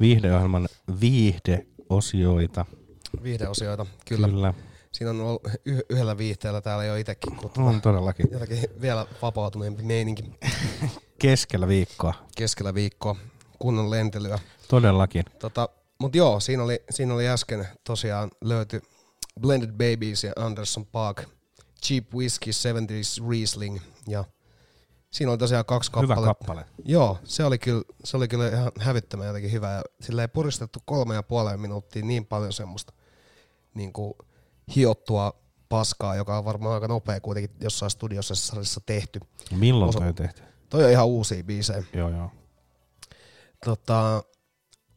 Viihdeohjelman 0.00 0.68
viihdeosioita. 1.00 2.66
Viihdeosioita, 3.22 3.86
kyllä. 4.08 4.28
Kyllä. 4.28 4.54
Siinä 4.92 5.10
on 5.10 5.20
ollut 5.20 5.42
y- 5.64 5.80
yhdellä 5.90 6.18
viihteellä 6.18 6.60
täällä 6.60 6.84
jo 6.84 6.96
itsekin. 6.96 7.32
Mutta 7.42 7.60
On 7.62 7.80
todellakin. 7.80 8.26
Jotakin 8.32 8.58
vielä 8.80 9.06
vapautuneempi 9.22 9.82
meininki 9.82 10.24
Keskellä 11.18 11.68
viikkoa. 11.68 12.14
keskellä 12.36 12.74
viikkoa. 12.74 13.16
Kunnon 13.58 13.90
lentelyä. 13.90 14.38
Todellakin. 14.68 15.24
Tota, 15.38 15.68
Mutta 16.00 16.18
joo, 16.18 16.40
siinä 16.40 16.62
oli, 16.62 16.82
siinä 16.90 17.14
oli 17.14 17.28
äsken 17.28 17.68
tosiaan 17.84 18.30
löyty 18.40 18.82
Blended 19.40 19.70
Babies 19.70 20.24
ja 20.24 20.32
Anderson 20.36 20.86
Park, 20.86 21.22
Cheap 21.86 22.14
Whiskey 22.14 22.52
70s 22.52 23.28
Riesling 23.30 23.78
ja 24.08 24.24
siinä 25.10 25.30
oli 25.30 25.38
tosiaan 25.38 25.64
kaksi 25.64 25.90
Hyvä 25.96 26.14
kappaletta. 26.14 26.34
kappale. 26.34 26.64
Joo, 26.84 27.18
se 27.24 27.44
oli 27.44 27.58
kyllä, 27.58 27.82
se 28.04 28.16
oli 28.16 28.28
kyllä 28.28 28.48
ihan 28.48 28.72
hävyttömän 28.80 29.26
jotenkin 29.26 29.52
hyvä. 29.52 29.72
Ja 29.72 29.82
sillä 30.00 30.22
ei 30.22 30.28
puristettu 30.28 30.78
kolme 30.84 31.14
ja 31.14 31.22
puoleen 31.22 31.60
minuuttia 31.60 32.04
niin 32.04 32.26
paljon 32.26 32.52
semmoista 32.52 32.92
niin 33.74 33.92
kuin 33.92 34.14
hiottua 34.76 35.32
paskaa, 35.68 36.16
joka 36.16 36.38
on 36.38 36.44
varmaan 36.44 36.74
aika 36.74 36.88
nopea 36.88 37.20
kuitenkin 37.20 37.56
jossain 37.60 37.90
studiossa 37.90 38.34
salissa 38.34 38.80
tehty. 38.86 39.20
Milloin 39.50 39.88
Osa- 39.88 39.98
toi 39.98 40.12
tehty? 40.14 40.42
Toi 40.70 40.84
on 40.84 40.90
ihan 40.90 41.06
uusia 41.06 41.44
biisejä. 41.44 41.82
Joo, 41.94 42.08
joo. 42.10 42.30
Tota, 43.64 44.22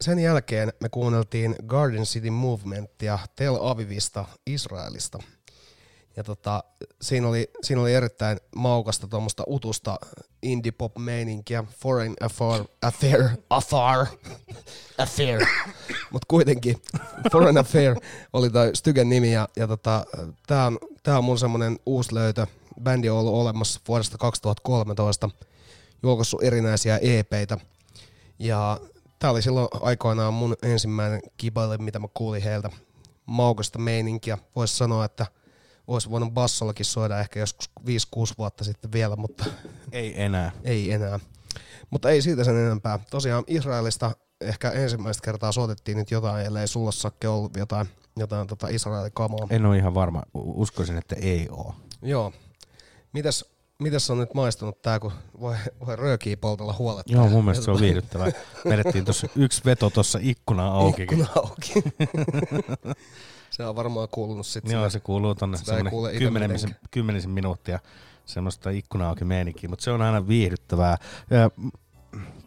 sen 0.01 0.20
jälkeen 0.20 0.74
me 0.80 0.89
kuunneltiin 0.89 1.55
Garden 1.68 2.03
City 2.03 2.30
Movementia 2.30 3.20
Tel 3.36 3.57
Avivista, 3.62 4.26
Israelista. 4.47 5.20
Ja 6.16 6.24
tota, 6.24 6.64
siinä, 7.01 7.28
oli, 7.28 7.51
siinä 7.62 7.82
oli 7.82 7.93
erittäin 7.93 8.38
maukasta 8.55 9.07
tuommoista 9.07 9.43
utusta 9.47 9.99
indie 10.43 10.72
pop 10.72 10.97
meininkiä, 10.97 11.64
Foreign 11.80 12.16
Affair, 12.22 12.64
Affair, 12.82 13.30
Affair, 13.49 14.05
Affair. 14.97 15.45
Mutta 16.12 16.26
kuitenkin 16.28 16.82
Foreign 17.32 17.57
Affair 17.57 17.95
oli 18.34 18.49
toi 18.49 18.76
Stygen 18.76 19.09
nimi 19.09 19.34
ja, 19.34 19.49
ja 19.55 19.68
tota, 19.68 20.05
tää 20.47 20.66
on, 20.66 20.80
tää 21.03 21.18
on 21.18 21.24
mun 21.24 21.39
semmonen 21.39 21.80
uusi 21.86 22.16
löytö. 22.16 22.47
Bändi 22.84 23.09
on 23.09 23.18
ollut 23.18 23.34
olemassa 23.34 23.80
vuodesta 23.88 24.18
2013, 24.18 25.30
julkaissut 26.03 26.43
erinäisiä 26.43 26.97
EPitä. 27.01 27.57
Ja 28.39 28.80
tää 29.20 29.32
oli 29.32 29.41
silloin 29.41 29.68
aikoinaan 29.82 30.34
mun 30.34 30.55
ensimmäinen 30.64 31.22
kibaile, 31.38 31.78
mitä 31.78 31.99
mä 31.99 32.07
kuulin 32.14 32.43
heiltä. 32.43 32.70
Maukasta 33.26 33.80
meininkiä. 33.80 34.38
Voisi 34.55 34.78
sanoa, 34.78 35.05
että 35.05 35.26
olisi 35.94 36.10
voinut 36.10 36.34
bassollakin 36.34 36.86
soida 36.86 37.20
ehkä 37.20 37.39
joskus 37.39 37.70
5-6 37.80 37.84
vuotta 38.38 38.64
sitten 38.64 38.92
vielä, 38.92 39.16
mutta 39.16 39.46
Ei 39.92 40.22
enää. 40.22 40.52
ei 40.64 40.92
enää. 40.92 41.20
Mutta 41.89 42.10
ei 42.10 42.22
siitä 42.22 42.44
sen 42.44 42.58
enempää. 42.58 43.00
Tosiaan 43.12 43.44
Israelista 43.48 44.12
ehkä 44.42 44.72
ensimmäistä 44.72 45.26
kertaa 45.26 45.52
soitettiin 45.52 45.98
nyt 45.98 46.12
jotain, 46.12 46.46
ellei 46.46 46.68
sulla 46.68 46.92
Sakke 46.92 47.28
ollut 47.28 47.58
jotain, 47.58 47.88
jotain 48.18 48.48
tota 48.48 48.68
Israelin 48.68 49.12
kamaa. 49.14 49.48
En 49.50 49.66
ole 49.66 49.78
ihan 49.78 49.94
varma. 49.94 50.24
Uskoisin, 50.34 50.98
että 50.98 51.16
ei 51.16 51.48
oo. 51.52 51.76
Joo. 52.02 52.34
Mitäs, 53.14 53.46
mitäs 53.80 54.10
on 54.10 54.18
nyt 54.20 54.34
maistunut 54.34 54.82
tää, 54.82 55.00
kun 55.00 55.12
voi, 55.39 55.56
voi 55.86 55.96
röökiä 55.96 56.38
poltella 56.38 56.76
huoletta? 56.80 57.14
Joo, 57.14 57.30
mun 57.30 57.44
mielestä 57.46 57.66
se 57.66 57.72
on 57.72 57.80
viihdyttävää. 57.82 58.32
Vedettiin 58.70 59.06
tuossa 59.06 59.28
yksi 59.36 59.62
veto 59.66 59.89
tuossa 59.89 60.20
ikkuna 60.22 60.68
auki. 60.68 61.04
Ikkuna 61.04 61.28
auki. 61.36 61.74
se 63.52 63.66
on 63.66 63.76
varmaan 63.76 64.08
kuulunut 64.12 64.47
sitten. 64.47 64.72
Joo, 64.72 64.89
se 64.89 64.99
kuuluu 64.99 65.36
tonne 65.36 65.58
semmoinen 65.58 65.93
itse 65.93 66.20
kymmenisen, 66.20 66.76
kymmenisen 66.91 67.32
minuuttia 67.32 67.80
semmoista 68.26 68.70
ikkuna 68.70 69.10
auki 69.10 69.26
meininkiä, 69.26 69.70
mutta 69.70 69.84
se 69.84 69.91
on 69.91 70.02
aina 70.02 70.28
viihdyttävää. 70.28 70.97
Ja, 71.30 71.52
mm, 71.58 71.72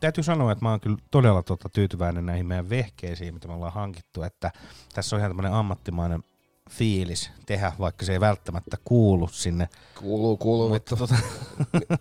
täytyy 0.00 0.24
sanoa, 0.24 0.52
että 0.52 0.64
mä 0.64 0.70
oon 0.70 0.80
kyllä 0.80 0.96
todella 1.11 1.42
tota, 1.42 1.68
tyytyväinen 1.68 2.26
näihin 2.26 2.46
meidän 2.46 2.70
vehkeisiin, 2.70 3.34
mitä 3.34 3.48
me 3.48 3.55
ollaan 3.55 3.72
hankittu, 3.72 4.22
että 4.22 4.52
tässä 4.94 5.16
on 5.16 5.20
ihan 5.20 5.30
tämmöinen 5.30 5.52
ammattimainen 5.52 6.24
fiilis 6.70 7.30
tehdä, 7.46 7.72
vaikka 7.78 8.05
se 8.05 8.12
ei 8.12 8.20
välttämättä 8.20 8.76
kuulu 8.84 9.28
sinne. 9.28 9.68
Kuuluu, 9.98 10.36
kuuluu, 10.36 10.68
Mutta 10.68 10.96
tota, 10.96 11.14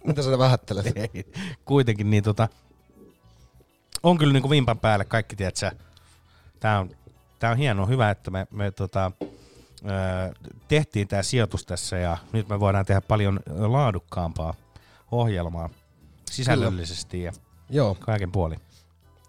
Mitä 0.07 0.21
sä 0.21 0.37
vähättelet? 0.37 0.85
ei, 0.97 1.25
kuitenkin 1.65 2.09
niin 2.09 2.23
tota, 2.23 2.47
on 4.03 4.17
kyllä 4.17 4.33
niinku 4.33 4.49
vimpan 4.49 4.79
päälle 4.79 5.05
kaikki, 5.05 5.35
tiedätkö, 5.35 5.71
tää 6.59 6.79
on, 6.79 6.89
tää 7.43 7.51
on 7.51 7.57
hienoa, 7.57 7.85
hyvä, 7.85 8.09
että 8.09 8.31
me, 8.31 8.47
me 8.51 8.71
tota, 8.71 9.11
tehtiin 10.67 11.07
tämä 11.07 11.23
sijoitus 11.23 11.65
tässä 11.65 11.97
ja 11.97 12.17
nyt 12.33 12.49
me 12.49 12.59
voidaan 12.59 12.85
tehdä 12.85 13.01
paljon 13.01 13.39
laadukkaampaa 13.47 14.53
ohjelmaa 15.11 15.69
sisällöllisesti 16.31 17.21
ja 17.21 17.33
Joo. 17.69 17.95
kaiken 17.99 18.31
puolin. 18.31 18.59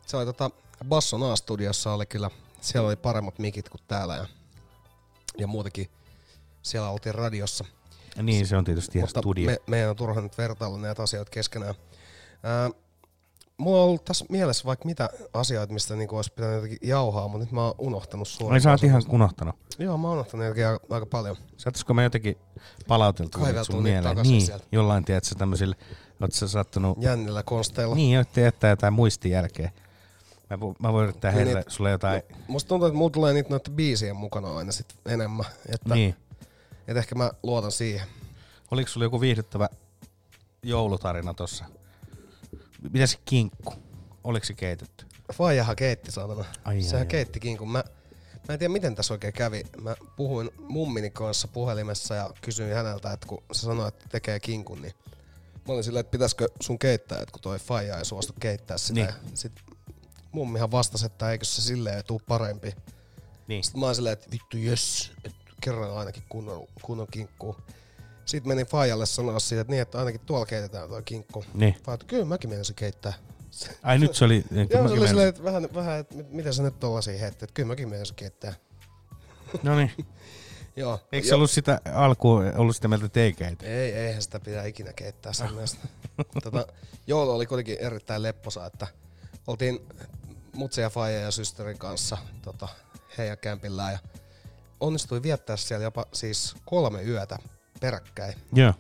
Se 0.07 0.17
oli 0.17 0.25
tota, 0.25 0.51
Basson 0.89 1.23
A-studiossa 1.23 1.93
oli 1.93 2.07
kyllä, 2.07 2.31
siellä 2.61 2.87
oli 2.87 2.97
paremmat 2.97 3.39
mikit 3.39 3.69
kuin 3.69 3.81
täällä 3.89 4.17
ja, 4.17 4.27
ja 5.39 5.47
muutenkin 5.47 5.91
siellä 6.63 6.91
oltiin 6.91 7.15
radiossa. 7.15 7.65
Niin, 8.23 8.47
se 8.47 8.57
on 8.57 8.65
tietysti 8.65 8.99
ihan 8.99 9.09
Mutta 9.09 9.21
studio. 9.21 9.47
Me, 9.47 9.59
meidän 9.67 9.91
on 9.91 9.97
turha 9.97 10.21
nyt 10.21 10.39
vertailla 10.39 10.79
näitä 10.79 11.03
asioita 11.03 11.31
keskenään. 11.31 11.75
Ää, 12.43 12.71
mulla 13.59 13.79
on 13.83 13.89
ollut 13.89 14.05
tässä 14.05 14.25
mielessä 14.29 14.65
vaikka 14.65 14.85
mitä 14.85 15.11
asioita, 15.33 15.73
mistä 15.73 15.97
niinku 15.97 16.17
olisi 16.17 16.33
pitänyt 16.33 16.55
jotenkin 16.55 16.79
jauhaa, 16.83 17.29
mutta 17.29 17.45
nyt 17.45 17.53
mä 17.53 17.65
oon 17.65 17.75
unohtanut 17.79 18.29
suoraan. 18.29 18.55
Ai 18.55 18.61
sä 18.61 18.71
oot 18.71 18.83
ihan 18.85 19.03
unohtanut. 19.09 19.55
Joo, 19.79 19.99
mä 19.99 20.09
oon 20.09 20.15
unohtanut 20.17 20.47
jotenkin 20.47 20.67
aika, 20.95 21.07
paljon. 21.07 21.37
Saataisiko 21.57 21.95
me 21.95 22.03
jotenkin 22.03 22.39
palauteltu 22.89 23.39
sun 23.65 23.83
mieleen? 23.83 24.17
Niin, 24.17 24.43
sieltä. 24.47 24.65
jollain 24.73 25.05
tiedätkö 25.05 25.35
tämmöisillä, 25.39 25.75
oot 26.21 26.33
sä 26.33 26.49
sattunut... 26.49 27.03
Jännillä 27.03 27.43
konsteilla. 27.43 27.95
Niin, 27.95 28.15
jotta 28.15 28.41
jättää 28.41 28.71
jotain 28.71 28.93
muistijälkeä. 28.93 29.71
Mä, 30.51 30.61
vo, 30.61 30.75
mä 30.79 30.93
voin 30.93 31.05
yrittää 31.05 31.33
Kyllä 31.33 31.45
heille 31.45 31.61
niitä- 31.61 31.71
sulle 31.71 31.91
jotain... 31.91 32.23
No, 32.31 32.37
musta 32.49 32.69
tuntuu, 32.69 32.87
että 32.89 32.99
mulla 32.99 33.11
tulee 33.11 33.33
niitä 33.33 33.51
noita 33.51 33.71
biisien 33.71 34.17
mukana 34.17 34.57
aina 34.57 34.73
sit 34.73 34.87
enemmän. 35.07 35.47
Että, 35.69 35.95
Niin. 35.95 36.17
että 36.89 36.99
ehkä 36.99 37.15
mä 37.15 37.31
luotan 37.43 37.73
siihen. 37.73 38.07
Oliko 38.71 38.89
sulla 38.91 39.07
joku 39.07 39.21
viihdyttävä 39.21 39.69
joulutarina 40.63 41.35
tossa? 41.35 41.65
Mitä 42.93 43.07
se 43.07 43.19
kinkku? 43.25 43.75
Oliko 44.25 44.47
se 44.47 44.55
keitetty? 44.55 45.07
Faijahan 45.33 45.77
keitti 45.77 46.13
saatana. 46.13 46.45
Ai, 46.65 46.83
Sehän 46.83 46.97
ai, 46.97 47.01
ai. 47.01 47.07
keittikin, 47.07 47.59
kun 47.59 47.71
mä, 47.71 47.85
mä 48.49 48.53
en 48.53 48.59
tiedä 48.59 48.73
miten 48.73 48.95
tässä 48.95 49.15
oikein 49.15 49.33
kävi. 49.33 49.63
Mä 49.81 49.95
puhuin 50.17 50.51
mummini 50.59 51.11
kanssa 51.11 51.49
puhelimessa 51.49 52.15
ja 52.15 52.31
kysyin 52.43 52.75
häneltä, 52.75 53.13
että 53.13 53.27
kun 53.27 53.43
se 53.53 53.61
sanoi, 53.61 53.89
että 53.89 54.05
tekee 54.09 54.41
kinkun, 54.41 54.83
niin 54.83 54.93
mä 55.69 55.75
olin 55.75 55.85
silleen, 55.85 56.01
että 56.01 56.11
pitäisikö 56.11 56.49
sun 56.61 56.79
keittää, 56.79 57.19
että 57.21 57.33
kun 57.33 57.41
toi 57.43 57.59
faija 57.59 57.99
ei 57.99 58.05
suostu 58.05 58.33
keittää 58.41 58.79
sitä. 58.79 58.95
Niin. 58.95 59.15
Sit 59.35 59.53
mummihan 60.33 60.71
vastasi, 60.71 61.07
että 61.07 61.31
eikö 61.31 61.45
se 61.45 61.63
silleen 61.63 62.05
tuu 62.05 62.21
parempi. 62.29 62.75
Niin. 63.47 63.65
Sitten 63.65 63.81
mä 63.81 63.87
olin 63.87 63.97
silleen, 63.97 64.13
että 64.13 64.31
vittu 64.31 64.57
jes, 64.57 65.13
että 65.25 65.39
kerran 65.61 65.97
ainakin 65.97 66.23
kunnon, 66.29 66.67
kunnon 66.83 67.07
kinkku. 67.11 67.57
Sitten 68.25 68.49
menin 68.49 68.67
Faijalle 68.67 69.07
sanoa 69.07 69.39
siitä, 69.39 69.61
että 69.61 69.71
niin, 69.71 69.83
että 69.83 69.99
ainakin 69.99 70.21
tuolla 70.21 70.47
keitetään 70.47 70.89
toi 70.89 71.03
kinkku. 71.03 71.45
Niin. 71.55 71.75
Faija, 71.85 71.95
että 71.95 72.07
kyllä 72.07 72.25
mäkin 72.25 72.51
menisin 72.51 72.77
keittää. 72.77 73.13
Ai 73.83 73.99
nyt 73.99 74.15
se 74.15 74.25
oli... 74.25 74.45
Joo, 74.71 74.89
se 74.89 74.95
oli 74.95 75.09
silleen, 75.09 75.29
että 75.29 75.45
vähän, 75.45 75.69
vähän 75.75 76.01
että 76.01 76.15
mit- 76.15 76.33
miten 76.33 76.55
sä 76.55 76.63
nyt 76.63 76.81
tollasia 76.81 77.19
heitti, 77.19 77.45
että 77.45 77.55
kyllä 77.55 77.67
mäkin 77.67 77.89
menisin 77.89 78.17
keittää. 78.17 78.55
No 79.63 79.77
niin. 79.77 79.91
Joo. 80.77 81.01
Eikö 81.13 81.29
se 81.29 81.35
ollut 81.35 81.51
sitä 81.51 81.81
alkuun, 81.95 82.53
ollut 82.57 82.77
sitä 82.77 82.89
mieltä, 82.89 83.07
että 83.07 83.21
ei 83.21 83.33
keitä? 83.33 83.67
Ei, 83.67 83.93
eihän 83.93 84.23
sitä 84.23 84.41
pidä 84.41 84.65
ikinä 84.65 84.93
keittää 84.93 85.33
sen 85.33 85.53
mielestä. 85.53 85.89
tota, 86.45 86.67
joulu 87.07 87.31
oli 87.31 87.47
kuitenkin 87.47 87.77
erittäin 87.81 88.23
lepposa, 88.23 88.67
että 88.67 88.87
oltiin 89.47 89.87
mutsi 90.53 90.81
ja 90.81 90.91
faija 90.91 91.21
ja 91.21 91.31
systerin 91.31 91.79
kanssa 91.79 92.19
tota, 92.43 92.69
heidän 93.19 93.39
kämpillään 93.39 93.93
ja 93.93 93.99
onnistui 94.81 95.23
viettää 95.23 95.57
siellä 95.57 95.85
jopa 95.85 96.07
siis 96.13 96.55
kolme 96.65 97.03
yötä 97.03 97.39
peräkkäin. 97.85 98.35
Joo. 98.53 98.75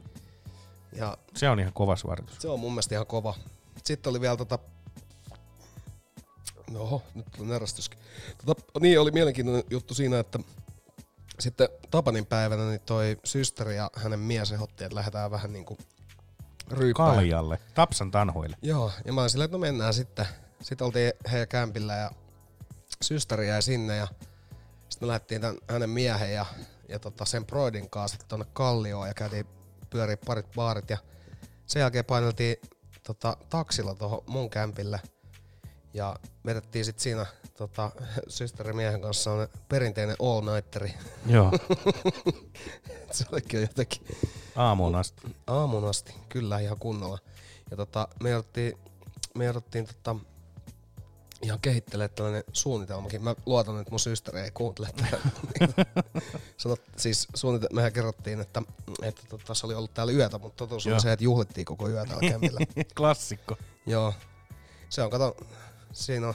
Ja 0.92 1.18
Se 1.34 1.48
on 1.48 1.61
ihan 1.61 1.72
kova 1.72 1.96
suoritus. 1.96 2.36
se 2.38 2.48
on 2.48 2.61
mun 2.61 2.72
mielestä 2.72 2.94
ihan 2.94 3.07
kova. 3.07 3.34
Sitten 3.84 4.11
oli 4.11 4.20
vielä 4.20 4.36
tota... 4.36 4.59
No 6.70 7.02
nyt 7.14 7.26
tuli 7.36 7.48
närästyskin. 7.48 7.98
Tota, 8.46 8.80
niin, 8.80 9.00
oli 9.00 9.11
mielenkiintoinen 9.11 9.64
juttu 9.70 9.94
siinä, 9.94 10.18
että 10.18 10.38
sitten 11.40 11.68
Tapanin 11.90 12.26
päivänä 12.26 12.68
niin 12.68 12.80
toi 12.80 13.16
systeri 13.24 13.76
ja 13.76 13.90
hänen 13.96 14.18
mies 14.20 14.52
ehdotti, 14.52 14.84
että 14.84 14.96
lähdetään 14.96 15.30
vähän 15.30 15.52
niinku 15.52 15.78
ryyppään. 16.70 17.14
Kaljalle. 17.14 17.59
Tapsan 17.74 18.11
tanhoille. 18.11 18.57
Joo, 18.62 18.92
ja 19.05 19.12
mä 19.12 19.20
olin 19.20 19.30
silleen, 19.30 19.44
että 19.44 19.57
no 19.57 19.61
mennään 19.61 19.94
sitten. 19.94 20.26
Sitten 20.62 20.84
oltiin 20.84 21.12
heidän 21.32 21.48
kämpillä 21.48 21.94
ja 21.96 22.11
systeri 23.02 23.48
jäi 23.48 23.62
sinne 23.62 23.96
ja 23.96 24.07
sitten 24.88 25.00
me 25.00 25.07
lähdettiin 25.07 25.40
tämän, 25.40 25.57
hänen 25.68 25.90
miehen 25.90 26.34
ja, 26.34 26.46
ja 26.95 26.99
tota 26.99 27.24
sen 27.24 27.47
Broidin 27.47 27.90
kanssa 27.90 28.14
sitten 28.14 28.28
tonne 28.28 28.47
Kallioon 28.53 29.09
ja 29.09 29.14
käytiin 29.14 29.47
pyöriä 29.90 30.16
parit 30.26 30.47
baarit 30.55 30.90
ja 30.90 30.99
sen 31.66 31.80
jälkeen 31.80 32.05
paineltiin 32.05 32.57
tota, 33.03 33.36
taksilla 33.51 33.95
tuohon 33.95 34.22
mun 34.26 34.51
kämpille 34.51 35.01
ja 35.95 36.16
vedettiin 36.47 36.84
sitten 36.84 37.03
siinä 37.03 37.26
tota, 37.59 37.90
systerimiehen 38.28 39.01
kanssa 39.01 39.22
sellainen 39.22 39.59
perinteinen 39.68 40.16
all-nighteri. 40.20 40.92
Joo. 41.26 41.53
se 43.12 43.24
olikin 43.32 43.61
jotenkin 43.61 44.07
Aamuun 44.57 44.95
asti. 44.95 45.36
Aamuun 45.47 45.84
asti, 45.84 46.14
kyllä 46.28 46.59
ihan 46.59 46.78
kunnolla. 46.78 47.18
Ja 47.70 47.76
tota, 47.76 48.09
me 48.22 48.30
jouduttiin, 48.30 48.78
me 49.34 49.45
jouduttiin 49.45 49.86
tota, 49.86 50.16
ihan 51.45 51.61
kehittelemään 51.61 52.11
tällainen 52.14 52.45
suunnitelmakin. 52.53 53.22
Mä 53.22 53.34
luotan, 53.47 53.80
että 53.80 53.90
mun 53.90 54.01
systeri 54.01 54.40
ei 54.40 54.51
kuuntele 54.51 54.88
tätä. 54.97 55.18
Sanot, 56.57 56.80
siis 56.97 57.28
suunnite- 57.36 57.74
mehän 57.74 57.92
kerrottiin, 57.92 58.40
että, 58.40 58.62
että 59.03 59.22
tota, 59.28 59.55
se 59.55 59.66
oli 59.66 59.74
ollut 59.74 59.95
täällä 59.95 60.12
yötä, 60.12 60.38
mutta 60.38 60.57
totuus 60.57 60.86
oli 60.86 61.01
se, 61.01 61.12
että 61.12 61.24
juhlittiin 61.24 61.64
koko 61.64 61.88
yötä 61.88 62.07
täällä 62.07 62.30
kämpillä. 62.30 62.61
Klassikko. 62.97 63.57
Joo. 63.86 64.14
Se 64.88 65.03
on, 65.03 65.11
kato, 65.11 65.36
siinä 65.92 66.28
on, 66.28 66.34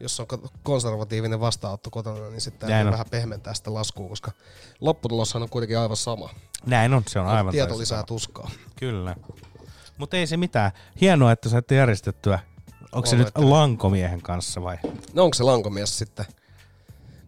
jos 0.00 0.20
on 0.20 0.26
konservatiivinen 0.62 1.40
vastaanotto 1.40 1.90
kotona, 1.90 2.28
niin 2.28 2.40
sitten 2.40 2.68
täytyy 2.68 2.86
on. 2.86 2.92
vähän 2.92 3.06
pehmentää 3.10 3.54
sitä 3.54 3.74
laskua, 3.74 4.08
koska 4.08 4.32
lopputuloshan 4.80 5.42
on 5.42 5.48
kuitenkin 5.48 5.78
aivan 5.78 5.96
sama. 5.96 6.30
Näin 6.66 6.94
on, 6.94 7.02
se 7.06 7.18
on 7.18 7.26
aivan 7.26 7.52
Tieto 7.52 7.78
lisää 7.78 8.02
tuskaa. 8.02 8.50
Kyllä. 8.76 9.16
Mutta 9.98 10.16
ei 10.16 10.26
se 10.26 10.36
mitään. 10.36 10.72
Hienoa, 11.00 11.32
että 11.32 11.48
saitte 11.48 11.74
järjestettyä. 11.74 12.38
Onko 12.92 13.06
se 13.06 13.16
nyt 13.16 13.28
lankomiehen 13.36 14.22
kanssa 14.22 14.62
vai? 14.62 14.78
No 15.12 15.24
onko 15.24 15.34
se 15.34 15.42
lankomies 15.42 15.98
sitten? 15.98 16.26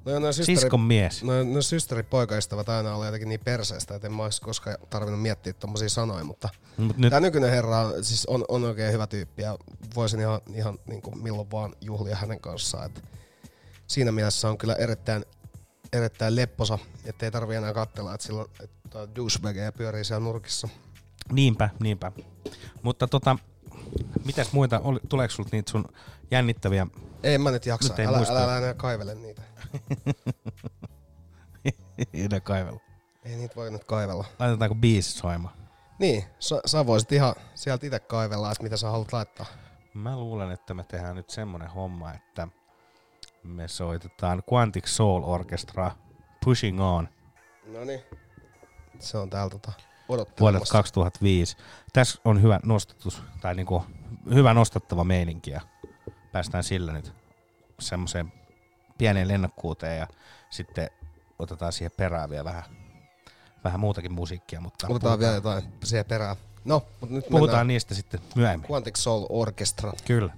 No, 0.04 0.18
no 0.18 0.32
Siskon 0.32 0.80
mies. 0.80 1.22
No, 1.24 1.32
no 1.44 1.62
systeri 1.62 2.02
poikaystävät 2.02 2.68
aina 2.68 2.94
oli 2.96 3.06
jotenkin 3.06 3.28
niin 3.28 3.40
perseestä, 3.44 3.94
että 3.94 4.06
en 4.08 4.12
mä 4.12 4.22
olisi 4.22 4.42
koskaan 4.42 4.76
tarvinnut 4.90 5.22
miettiä 5.22 5.52
tommosia 5.52 5.88
sanoja, 5.88 6.24
mutta 6.24 6.48
Mut 6.76 6.96
nyt- 6.96 7.10
tämä 7.10 7.20
nykyinen 7.20 7.50
herra 7.50 7.78
on, 7.80 8.04
siis 8.04 8.26
on, 8.26 8.44
on 8.48 8.64
oikein 8.64 8.92
hyvä 8.92 9.06
tyyppi 9.06 9.42
ja 9.42 9.58
voisin 9.94 10.20
ihan, 10.20 10.40
ihan 10.54 10.78
niin 10.86 11.02
kuin 11.02 11.22
milloin 11.22 11.50
vaan 11.50 11.72
juhlia 11.80 12.16
hänen 12.16 12.40
kanssaan. 12.40 12.86
Et 12.86 13.04
siinä 13.86 14.12
mielessä 14.12 14.48
on 14.48 14.58
kyllä 14.58 14.74
erittäin, 14.74 15.24
erittäin 15.92 16.36
lepposa, 16.36 16.78
ettei 17.04 17.30
tarvi 17.30 17.54
enää 17.54 17.74
katsella, 17.74 18.14
että 18.14 18.26
silloin 18.26 18.50
että 18.60 19.08
douchebageja 19.16 19.72
pyörii 19.72 20.04
siellä 20.04 20.24
nurkissa. 20.24 20.68
Niinpä, 21.32 21.70
niinpä. 21.80 22.12
Mutta 22.82 23.06
tota, 23.06 23.36
mitäs 24.24 24.52
muita, 24.52 24.80
oli, 24.84 25.00
tuleeko 25.08 25.34
sulta 25.34 25.50
niitä 25.52 25.70
sun 25.70 25.84
jännittäviä? 26.30 26.86
Ei 27.22 27.38
mä 27.38 27.50
nyt 27.50 27.66
jaksa, 27.66 27.94
Nyt 27.96 28.06
älä, 28.08 28.16
muista. 28.16 28.34
älä, 28.34 28.44
älä 28.44 28.58
enää 28.58 28.74
kaivele 28.74 29.14
niitä. 29.14 29.42
ei 32.14 32.28
ne 32.28 32.40
kaivella. 32.40 32.80
Ei 33.24 33.36
niitä 33.36 33.56
voi 33.56 33.70
nyt 33.70 33.84
kaivella. 33.84 34.24
Laitetaanko 34.38 34.74
biisi 34.74 35.12
soimaan? 35.12 35.54
Niin, 35.98 36.24
sä, 36.38 36.60
sä 36.66 36.86
voisit 36.86 37.12
ihan 37.12 37.34
sieltä 37.54 37.86
itse 37.86 37.98
kaivella, 37.98 38.52
että 38.52 38.62
mitä 38.62 38.76
sä 38.76 38.90
haluat 38.90 39.12
laittaa. 39.12 39.46
Mä 39.94 40.16
luulen, 40.18 40.50
että 40.50 40.74
me 40.74 40.84
tehdään 40.84 41.16
nyt 41.16 41.30
semmonen 41.30 41.70
homma, 41.70 42.12
että 42.14 42.48
me 43.42 43.68
soitetaan 43.68 44.42
Quantic 44.52 44.86
Soul 44.86 45.22
Orchestra 45.24 45.90
Pushing 46.44 46.80
On 46.80 47.08
No 47.66 47.84
niin. 47.84 48.00
Se 48.98 49.18
on 49.18 49.30
täällä 49.30 49.50
tota 49.50 49.72
vuodelta 50.10 50.30
odottelemassa. 50.30 50.72
2005. 50.72 51.56
Tässä 51.92 52.20
on 52.24 52.42
hyvä 52.42 52.60
nostatus, 52.64 53.22
tai 53.40 53.54
niinku 53.54 53.84
hyvä 54.34 54.54
nostattava 54.54 55.04
meininki 55.04 55.50
ja 55.50 55.60
päästään 56.32 56.64
sillä 56.64 56.92
nyt 56.92 57.12
semmoiseen 57.80 58.32
pieneen 58.98 59.28
lennokkuuteen 59.28 59.98
ja 59.98 60.06
sitten 60.50 60.90
otetaan 61.38 61.72
siihen 61.72 61.92
perään 61.96 62.30
vielä 62.30 62.44
vähän, 62.44 62.64
vähän 63.64 63.80
muutakin 63.80 64.12
musiikkia. 64.12 64.60
Mutta 64.60 64.86
Otetaan 64.90 65.18
vielä 65.18 65.34
jotain 65.34 65.62
siihen 65.84 66.04
perään. 66.04 66.36
No, 66.64 66.82
mutta 67.00 67.14
nyt 67.14 67.24
puhutaan 67.28 67.48
mennään 67.48 67.66
niistä 67.66 67.94
sitten 67.94 68.20
myöhemmin. 68.34 68.70
Quantic 68.70 68.96
Soul 68.96 69.26
Orchestra. 69.28 69.92
Kyllä. 70.06 70.32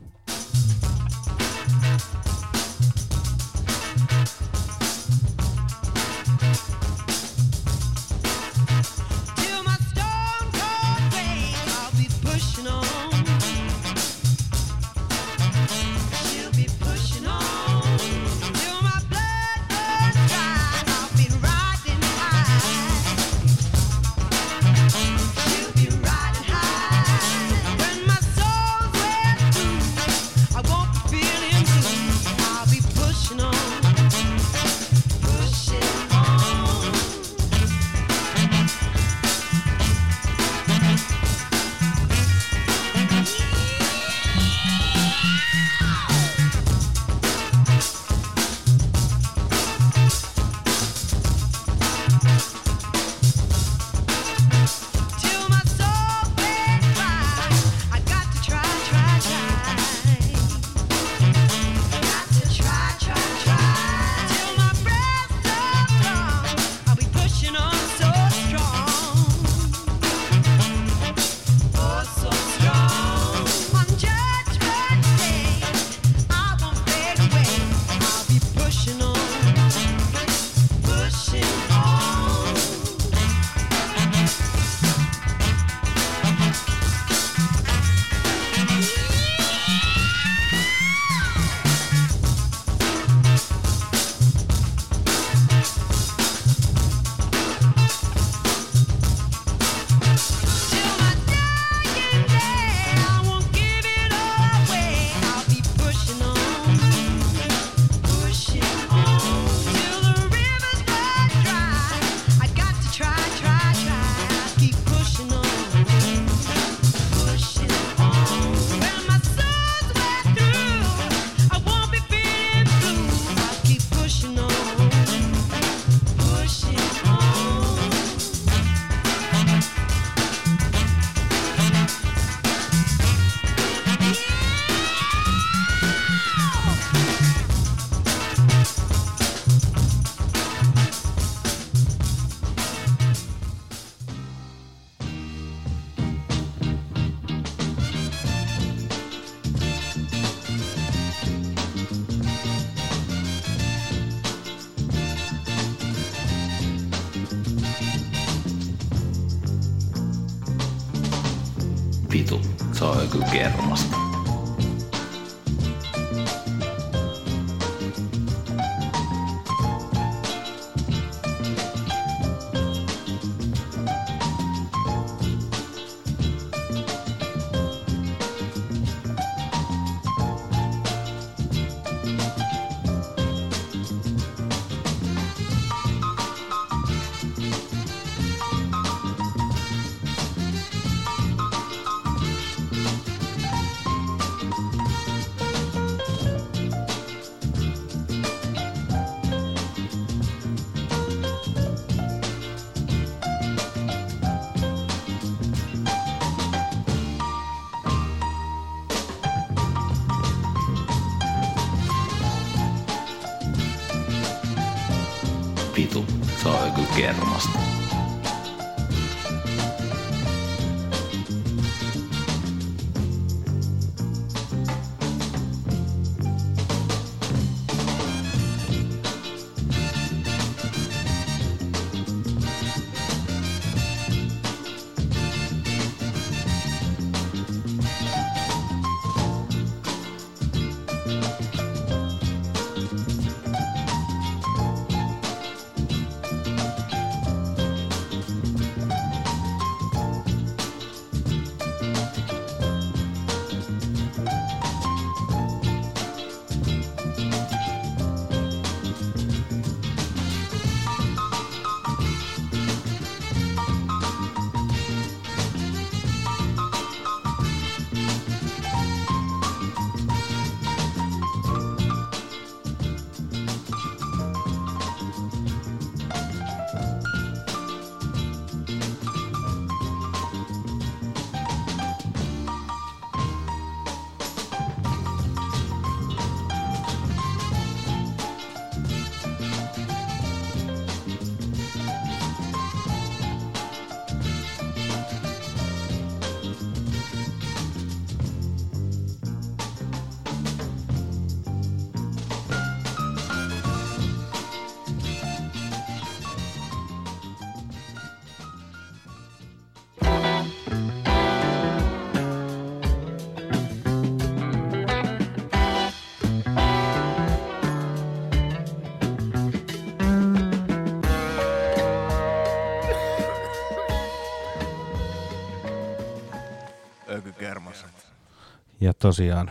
Ja 328.93 328.97
tosiaan 328.99 329.51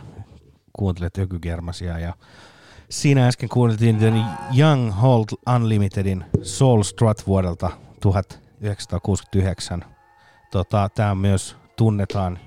kuuntelet 0.74 1.18
Ökygermasia 1.18 2.00
ja 2.00 2.14
siinä 2.90 3.28
äsken 3.28 3.50
kuunneltiin 3.50 4.00
tämän 4.00 4.38
Young 4.58 4.94
Hold 5.02 5.26
Unlimitedin 5.56 6.26
Soul 6.42 6.84
Strut 6.84 7.28
vuodelta 7.28 7.70
1969. 8.00 9.86
Tota, 10.52 10.90
Tämä 10.90 11.16
myös 11.16 11.58
tunnetaan 11.76 12.40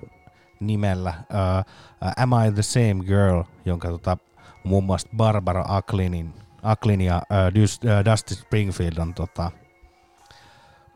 nimellä 0.61 1.15
uh, 1.19 2.13
Am 2.17 2.31
I 2.47 2.53
the 2.53 2.63
Same 2.63 3.05
Girl, 3.07 3.43
jonka 3.65 3.89
tota, 3.89 4.17
muun 4.65 4.85
muassa 4.85 5.09
Barbara 5.17 5.65
Acklinin, 5.69 6.35
Acklin 6.63 7.01
ja 7.01 7.23
uh, 7.31 8.05
Dusty 8.05 8.35
Springfield 8.35 8.99
on 8.99 9.15
tota, 9.15 9.51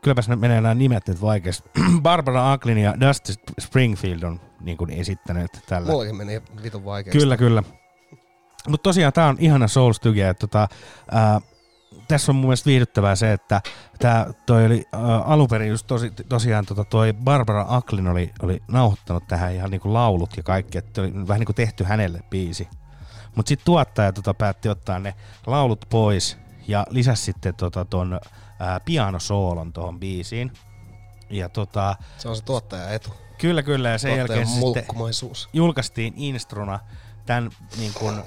kylläpäs 0.01 0.29
ne 0.29 0.35
menee 0.35 0.61
nämä 0.61 0.75
nimet 0.75 1.07
nyt 1.07 1.21
vaikeasti. 1.21 1.69
Barbara 2.01 2.51
Acklin 2.51 2.77
ja 2.77 2.99
Dusty 2.99 3.33
Springfield 3.59 4.23
on 4.23 4.48
niin 4.61 4.77
kuin 4.77 4.89
esittäneet 4.89 5.63
tällä. 5.67 5.91
Mullakin 5.91 6.15
meni 6.15 6.41
vitun 6.63 6.85
vaikeaksi. 6.85 7.19
Kyllä, 7.19 7.37
kyllä. 7.37 7.63
Mutta 8.67 8.83
tosiaan 8.83 9.13
tämä 9.13 9.27
on 9.27 9.37
ihana 9.39 9.67
Soul 9.67 9.93
Stygia. 9.93 10.33
Tota, 10.33 10.67
ää, 11.11 11.41
tässä 12.07 12.31
on 12.31 12.35
mun 12.35 12.45
mielestä 12.45 12.65
viihdyttävää 12.65 13.15
se, 13.15 13.33
että 13.33 13.61
tää, 13.99 14.33
toi 14.45 14.65
oli 14.65 14.85
ää, 14.93 15.21
alun 15.21 15.47
perin 15.47 15.69
just 15.69 15.87
tosi, 15.87 16.11
tosiaan 16.29 16.65
tota, 16.65 16.83
toi 16.83 17.13
Barbara 17.13 17.65
Acklin 17.69 18.07
oli, 18.07 18.31
oli 18.41 18.61
nauhoittanut 18.67 19.27
tähän 19.27 19.53
ihan 19.53 19.71
niinku 19.71 19.93
laulut 19.93 20.37
ja 20.37 20.43
kaikki, 20.43 20.77
että 20.77 21.01
oli 21.01 21.13
vähän 21.27 21.39
niinku 21.39 21.53
tehty 21.53 21.83
hänelle 21.83 22.23
biisi. 22.29 22.67
Mutta 23.35 23.49
sitten 23.49 23.65
tuottaja 23.65 24.13
tota, 24.13 24.33
päätti 24.33 24.69
ottaa 24.69 24.99
ne 24.99 25.13
laulut 25.47 25.85
pois 25.89 26.37
ja 26.67 26.85
lisäsi 26.89 27.23
sitten 27.23 27.55
tota, 27.55 27.85
ton 27.85 28.19
ää, 28.59 28.79
pianosoolon 28.79 29.73
tuohon 29.73 29.99
biisiin. 29.99 30.51
Ja 31.29 31.49
tota, 31.49 31.95
Se 32.17 32.29
on 32.29 32.35
se 32.35 32.43
tuottaja 32.43 32.89
etu. 32.89 33.13
Kyllä, 33.39 33.63
kyllä. 33.63 33.89
Ja 33.89 33.97
sen 33.97 34.17
jälkeen 34.17 34.47
se 34.47 34.53
sitten 34.53 34.85
julkaistiin 35.53 36.13
instruna 36.17 36.79
tämän 37.25 37.51
niin 37.77 37.93
kuin, 37.93 38.23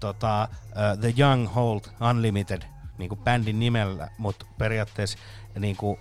tota, 0.00 0.48
uh, 0.52 1.00
The 1.00 1.14
Young 1.18 1.54
Hold 1.54 1.80
Unlimited 2.10 2.62
niin 2.98 3.08
kuin 3.08 3.20
bändin 3.20 3.60
nimellä, 3.60 4.10
mutta 4.18 4.46
periaatteessa 4.58 5.18
niin 5.58 5.76
kuin, 5.76 5.98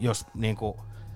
jos 0.00 0.26
niin 0.34 0.56
kuin, 0.56 0.74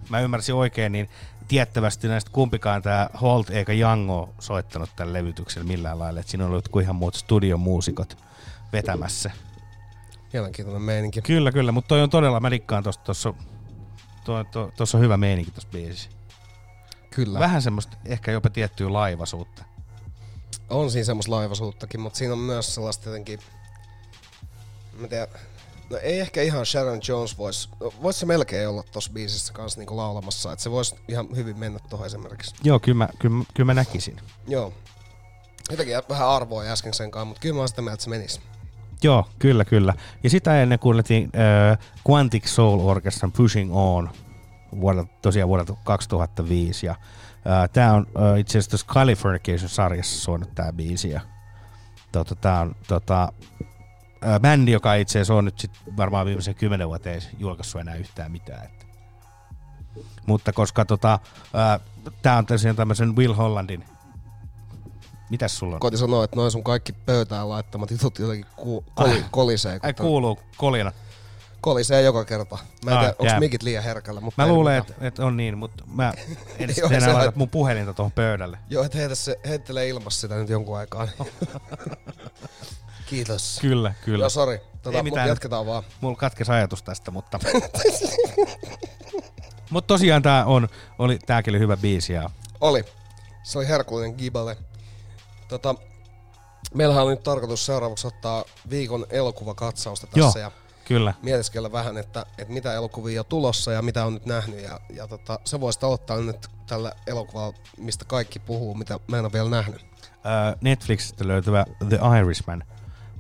mä 0.09 0.21
ymmärsin 0.21 0.55
oikein, 0.55 0.93
niin 0.93 1.09
tiettävästi 1.49 2.09
näistä 2.09 2.31
kumpikaan 2.31 2.83
tämä 2.83 3.09
Holt 3.21 3.51
eikä 3.51 3.73
Young 3.73 4.11
ole 4.11 4.29
soittanut 4.39 4.91
tämän 4.97 5.13
levytyksen 5.13 5.67
millään 5.67 5.99
lailla. 5.99 6.21
Et 6.21 6.29
siinä 6.29 6.45
on 6.45 6.51
ollut 6.51 6.65
jotkut 6.65 6.83
ihan 6.83 6.97
muut 6.97 7.15
studiomuusikot 7.15 8.19
vetämässä. 8.73 9.31
Mielenkiintoinen 10.33 10.83
meininki. 10.83 11.23
Kyllä, 11.23 11.53
kyllä, 11.53 11.73
mutta 11.73 11.89
toi 11.89 12.03
on 12.03 12.11
todella, 12.11 12.41
mä 12.41 12.51
dikkaan 12.51 12.83
to, 12.83 14.45
to, 14.45 14.73
tossa 14.77 14.99
on 14.99 15.05
hyvä 15.05 15.17
meininki 15.17 15.51
tossa 15.51 15.69
biisissä. 15.73 16.16
Kyllä. 17.17 17.39
Vähän 17.39 17.63
semmoista 17.63 17.97
ehkä 18.05 18.31
jopa 18.31 18.51
tiettyä 18.51 18.93
laivasuutta. 18.93 19.65
On 20.71 20.91
siinä 20.91 21.05
semmoista 21.05 21.33
laivasuuttakin, 21.33 22.01
mutta 22.01 22.17
siinä 22.19 22.33
on 22.33 22.39
myös 22.39 22.75
sellaista 22.75 23.09
jotenkin... 23.09 23.41
Mä 24.99 25.09
tiedän, 25.09 25.29
no 25.91 25.97
ei 25.97 26.21
ehkä 26.21 26.43
ihan 26.43 26.67
Sharon 26.67 27.01
Jones 27.09 27.39
vois, 27.39 27.71
vois 28.03 28.21
se 28.21 28.27
melkein 28.27 28.69
olla 28.69 28.83
tossa 28.93 29.13
biisissä 29.13 29.53
kanssa 29.53 29.81
niinku 29.81 29.97
laulamassa, 29.97 30.53
että 30.53 30.63
se 30.63 30.71
voisi 30.71 30.97
ihan 31.09 31.29
hyvin 31.37 31.59
mennä 31.59 31.79
tuohon 31.79 32.07
esimerkiksi. 32.07 32.55
Joo, 32.65 32.81
kyllä 32.81 32.99
mä, 32.99 33.09
kyllä, 33.19 33.37
mä- 33.37 33.45
kyllä 33.55 33.67
mä 33.67 33.75
näkisin. 33.75 34.17
Joo. 34.49 34.73
Jotenkin 35.71 35.97
vähän 36.09 36.29
arvoa 36.29 36.63
äsken 36.63 36.95
sen 36.95 37.11
kanssa, 37.11 37.25
mutta 37.25 37.41
kyllä 37.41 37.55
mä 37.55 37.61
oon 37.61 37.69
sitä 37.69 37.83
mieltä, 37.83 37.95
että 37.95 38.05
se 38.05 38.11
menisi. 38.11 38.41
Joo, 39.03 39.29
kyllä, 39.39 39.65
kyllä. 39.65 39.95
Ja 40.23 40.31
sitä 40.31 40.63
ennen 40.63 40.79
kuunneltiin 40.79 41.31
äh, 41.71 41.79
Quantic 42.11 42.47
Soul 42.47 42.81
Orchestran 42.81 43.33
Pushing 43.33 43.77
On 43.77 44.11
vuodelta, 44.81 45.13
tosiaan 45.23 45.49
vuodelta 45.49 45.75
2005. 45.85 46.87
Ja 46.87 46.95
tämä 47.73 47.95
on 47.95 48.07
äh, 48.33 48.39
itse 48.39 48.59
asiassa 48.59 48.71
tuossa 48.71 48.87
Californication-sarjassa 48.87 50.21
soinut 50.21 50.55
tämä 50.55 50.73
biisi. 50.73 51.11
Ja, 51.11 51.21
tota, 52.13 52.35
tämä 52.35 52.61
on 52.61 52.77
tota, 52.89 53.33
äh, 54.27 54.41
bändi, 54.41 54.73
joka 54.73 54.95
itse 54.95 55.19
asiassa 55.19 55.35
on 55.35 55.45
nyt 55.45 55.59
sit 55.59 55.71
varmaan 55.97 56.27
viimeisen 56.27 56.55
kymmenen 56.55 56.89
vuoteen 56.89 57.23
julkaissut 57.39 57.81
enää 57.81 57.95
yhtään 57.95 58.33
mitään. 58.33 58.65
Että. 58.65 58.87
Mutta 60.27 60.53
koska 60.53 60.85
tota, 60.85 61.19
ää, 61.55 61.81
tää 62.23 62.39
on 62.39 62.47
tosiaan 62.47 62.77
tämmöisen 62.77 63.17
Will 63.17 63.35
Hollandin, 63.35 63.85
mitäs 65.31 65.59
sulla 65.59 65.75
on? 65.75 65.81
Koitin 65.81 65.99
sanoa, 65.99 66.25
että 66.25 66.37
noin 66.37 66.51
sun 66.51 66.65
kaikki 66.65 66.93
pöytään 66.93 67.49
laittamat 67.49 67.91
jutut 67.91 68.19
jotenkin 68.19 68.47
ku, 68.57 68.85
koli, 68.95 69.25
kolisee. 69.31 69.81
Ai 69.83 69.95
tää- 69.95 70.05
kuuluu 70.07 70.39
kolina. 70.57 70.93
Kolisee 71.67 72.03
joka 72.03 72.25
kerta. 72.25 72.59
Mä 72.85 72.91
en 72.91 72.97
Ah, 72.97 73.01
tiedä, 73.03 73.13
onko 73.19 73.25
jää. 73.27 73.41
mikit 73.41 73.63
liian 73.63 73.85
herkällä, 73.85 74.21
mutta 74.21 74.43
Mä 74.43 74.49
luulen, 74.49 74.79
että 74.79 74.95
et 75.01 75.19
on 75.19 75.37
niin, 75.37 75.59
mutta 75.59 75.85
mä 75.95 76.13
en 76.59 76.75
sitten 76.75 76.93
enää 76.93 77.15
laita 77.15 77.33
mun 77.37 77.49
puhelinta 77.49 77.95
tuohon 77.95 78.13
pöydälle. 78.13 78.59
Joo, 78.71 78.85
et 78.85 78.95
heitä 78.95 79.15
se, 79.15 79.37
heittelee 79.49 79.89
ilmassa 79.89 80.21
sitä 80.21 80.35
nyt 80.35 80.49
jonkun 80.49 80.79
aikaa. 80.79 81.09
Kiitos. 83.07 83.59
Kyllä, 83.61 83.95
kyllä. 84.05 84.23
Joo, 84.23 84.29
sori. 84.31 84.61
Tota, 84.83 84.97
Ei 84.97 85.03
mitään. 85.03 85.29
jatketaan 85.29 85.67
vaan. 85.67 85.83
Mulla 86.01 86.17
katkesi 86.17 86.53
ajatus 86.53 86.83
tästä, 86.83 87.11
mutta... 87.11 87.39
mutta 89.71 89.87
tosiaan 89.95 90.23
tää 90.23 90.45
on, 90.45 90.69
oli, 90.99 91.19
tääkin 91.27 91.53
oli 91.53 91.59
hyvä 91.59 91.77
biisi 91.77 92.13
ja 92.13 92.31
Oli. 92.61 92.85
Se 93.43 93.59
oli 93.59 93.69
herkullinen 93.69 94.15
Gibale. 94.19 94.57
Tota, 95.49 95.75
meillähän 96.75 97.05
on 97.05 97.11
nyt 97.11 97.23
tarkoitus 97.23 97.67
seuraavaksi 97.67 98.07
ottaa 98.07 98.45
viikon 98.71 99.07
elokuvakatsausta 99.11 100.07
tässä 100.07 100.39
Joo, 100.39 100.47
ja 100.47 100.51
kyllä. 100.87 101.15
mietiskellä 101.23 101.73
vähän, 101.73 101.97
että, 101.97 102.27
että 102.39 102.55
mitä 102.55 102.75
elokuvia 102.75 103.21
on 103.21 103.27
tulossa 103.29 103.73
ja 103.73 103.83
mitä 103.83 104.05
on 104.07 104.15
nyt 104.15 104.27
nähnyt. 104.27 104.63
Ja, 104.63 104.81
ja 104.91 105.07
tota, 105.07 105.39
se 105.45 105.61
voisi 105.61 105.79
aloittaa 105.83 106.17
nyt 106.17 106.49
tällä 106.67 106.93
elokuvalla, 107.07 107.59
mistä 107.79 108.05
kaikki 108.05 108.39
puhuu, 108.39 108.75
mitä 108.75 108.99
mä 109.09 109.19
en 109.19 109.25
ole 109.25 109.33
vielä 109.33 109.51
nähnyt. 109.51 109.81
Ö, 109.81 110.57
Netflixistä 110.61 111.29
löytyvä 111.29 111.65
The 111.89 111.99
Irishman, 112.21 112.65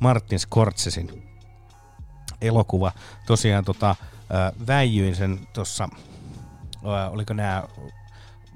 Martin 0.00 0.38
Scorsesin 0.38 1.28
elokuva. 2.40 2.92
Tosiaan 3.26 3.64
tota, 3.64 3.96
ö, 4.00 4.66
väijyin 4.66 5.16
sen 5.16 5.48
tuossa, 5.52 5.88
ö, 6.84 7.10
oliko 7.10 7.34
nämä 7.34 7.64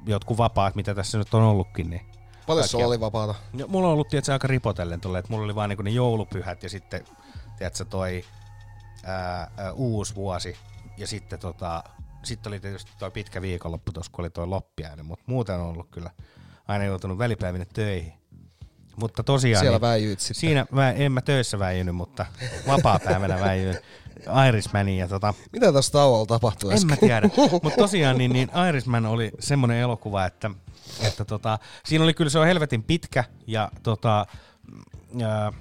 jotkut 0.06 0.38
vapaat, 0.38 0.74
mitä 0.74 0.94
tässä 0.94 1.18
nyt 1.18 1.34
on 1.34 1.42
ollutkin, 1.42 1.90
niin 1.90 2.10
Paljon 2.46 2.68
sulla 2.68 2.86
oli 2.86 3.00
vapaata? 3.00 3.34
No, 3.52 3.66
mulla 3.68 3.86
on 3.88 3.92
ollut 3.92 4.08
tietysti 4.08 4.32
aika 4.32 4.48
ripotellen 4.48 5.00
tolle, 5.00 5.18
että 5.18 5.32
mulla 5.32 5.44
oli 5.44 5.54
vaan 5.54 5.68
niinku 5.68 5.82
ne 5.82 5.90
joulupyhät 5.90 6.62
ja 6.62 6.68
sitten 6.68 7.04
tiedätkö, 7.58 7.84
toi 7.84 8.24
ää, 9.04 9.50
ää, 9.56 9.72
uusi 9.72 10.14
vuosi 10.14 10.56
ja 10.96 11.06
sitten 11.06 11.38
tota, 11.38 11.84
sitten 12.22 12.50
oli 12.50 12.60
tietysti 12.60 12.92
toi 12.98 13.10
pitkä 13.10 13.42
viikonloppu 13.42 13.92
tuossa, 13.92 14.12
kun 14.12 14.22
oli 14.22 14.30
toi 14.30 14.46
loppiainen, 14.46 15.06
mutta 15.06 15.24
muuten 15.26 15.54
on 15.54 15.66
ollut 15.66 15.88
kyllä 15.90 16.10
aina 16.68 16.84
joutunut 16.84 17.18
välipäivinä 17.18 17.64
töihin. 17.64 18.12
Mutta 18.96 19.22
tosiaan... 19.22 19.60
Siellä 19.60 19.76
niin, 19.76 19.80
väijyit 19.80 20.20
sitten. 20.20 20.40
Siinä 20.40 20.66
mä, 20.70 20.90
en 20.90 21.12
mä 21.12 21.20
töissä 21.20 21.58
väijynyt, 21.58 21.94
mutta 21.94 22.26
vapaa-päivänä 22.66 23.40
väijyin 23.40 23.78
Irishmanin 24.48 24.98
ja 24.98 25.08
tota, 25.08 25.34
Mitä 25.52 25.72
tässä 25.72 25.92
tauolla 25.92 26.26
tapahtui 26.26 26.70
en 26.70 26.76
äsken? 26.76 26.90
mä 26.90 26.96
tiedä. 26.96 27.30
Mutta 27.62 27.76
tosiaan 27.76 28.18
niin, 28.18 28.32
niin 28.32 28.50
Irishman 28.68 29.06
oli 29.06 29.30
semmoinen 29.38 29.76
elokuva, 29.76 30.26
että, 30.26 30.50
että 31.02 31.24
tota, 31.24 31.58
siinä 31.84 32.04
oli 32.04 32.14
kyllä 32.14 32.30
se 32.30 32.38
on 32.38 32.46
helvetin 32.46 32.82
pitkä 32.82 33.24
ja 33.46 33.70
tota, 33.82 34.26
ää, 35.22 35.52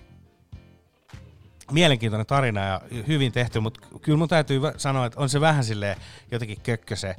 mielenkiintoinen 1.72 2.26
tarina 2.26 2.66
ja 2.66 2.82
hyvin 3.08 3.32
tehty, 3.32 3.60
mutta 3.60 3.80
kyllä 4.02 4.18
mun 4.18 4.28
täytyy 4.28 4.62
sanoa, 4.78 5.06
että 5.06 5.20
on 5.20 5.30
se 5.30 5.42
vähän 5.42 5.64
silleen 5.64 5.98
jotenkin 6.32 6.62
kökkö 6.62 6.96
se 6.96 7.16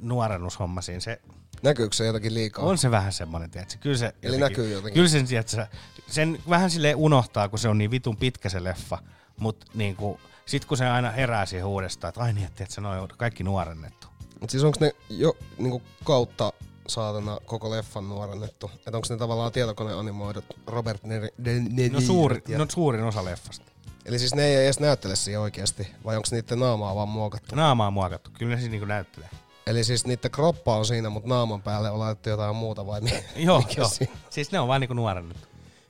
nuorennushomma 0.00 0.80
siinä. 0.80 1.00
Se, 1.00 1.20
Näkyykö 1.62 1.96
se 1.96 2.06
jotakin 2.06 2.34
liikaa? 2.34 2.64
on 2.64 2.78
se 2.78 2.90
vähän 2.90 3.12
semmoinen, 3.12 3.50
tiedätkö? 3.50 3.78
Kyllä 3.80 3.96
se 3.96 4.14
Eli 4.22 4.38
näkyy 4.38 4.70
jotenkin. 4.72 4.94
Kyllä 4.94 5.08
sen, 5.08 5.26
tiedätkö, 5.26 5.66
sen 6.06 6.38
vähän 6.48 6.70
silleen 6.70 6.96
unohtaa, 6.96 7.48
kun 7.48 7.58
se 7.58 7.68
on 7.68 7.78
niin 7.78 7.90
vitun 7.90 8.16
pitkä 8.16 8.48
se 8.48 8.64
leffa, 8.64 8.98
mutta 9.36 9.66
niin 9.74 9.96
kuin, 9.96 10.18
sit 10.46 10.64
kun 10.64 10.76
se 10.76 10.86
aina 10.86 11.10
herää 11.10 11.46
siihen 11.46 11.66
uudestaan, 11.66 12.08
että 12.08 12.20
ai 12.20 12.32
niin, 12.32 12.46
että 12.46 12.56
tiedätkö, 12.56 12.80
noi 12.80 12.98
on 12.98 13.08
kaikki 13.16 13.44
nuorennettu. 13.44 14.06
Mut 14.40 14.50
siis 14.50 14.64
onko 14.64 14.78
ne 14.80 14.92
jo 15.08 15.36
niinku 15.58 15.82
kautta 16.04 16.52
saatana 16.88 17.38
koko 17.46 17.70
leffan 17.70 18.08
nuorennettu? 18.08 18.70
Että 18.74 18.90
onko 18.96 19.06
ne 19.10 19.16
tavallaan 19.16 19.52
tietokoneanimoidut 19.52 20.44
Robert 20.66 21.02
Ne- 21.04 21.20
De 21.44 21.60
Ne- 21.70 21.88
No, 21.88 22.00
suuri, 22.00 22.42
ja- 22.48 22.58
no 22.58 22.66
suurin 22.72 23.04
osa 23.04 23.24
leffasta. 23.24 23.64
Eli 24.04 24.18
siis 24.18 24.34
ne 24.34 24.44
ei 24.46 24.56
edes 24.64 24.80
näyttele 24.80 25.16
siihen 25.16 25.40
oikeasti, 25.40 25.88
vai 26.04 26.16
onko 26.16 26.28
niiden 26.30 26.58
naamaa 26.58 26.94
vaan 26.94 27.08
muokattu? 27.08 27.54
Naama 27.56 27.86
on 27.86 27.92
muokattu, 27.92 28.30
kyllä 28.38 28.54
ne 28.54 28.60
siis 28.60 28.70
niinku 28.70 28.86
näyttelee. 28.86 29.28
Eli 29.66 29.84
siis 29.84 30.06
niiden 30.06 30.30
kroppa 30.30 30.76
on 30.76 30.86
siinä, 30.86 31.10
mutta 31.10 31.28
naaman 31.28 31.62
päälle 31.62 31.90
on 31.90 31.98
laitettu 31.98 32.28
jotain 32.28 32.56
muuta 32.56 32.86
vai 32.86 33.00
mi- 33.00 33.24
Joo, 33.46 33.58
mikä 33.58 33.80
joo. 33.80 33.88
siinä? 33.88 34.12
Siis 34.30 34.52
ne 34.52 34.60
on 34.60 34.68
vaan 34.68 34.80
niinku 34.80 34.94
nuorennettu. 34.94 35.48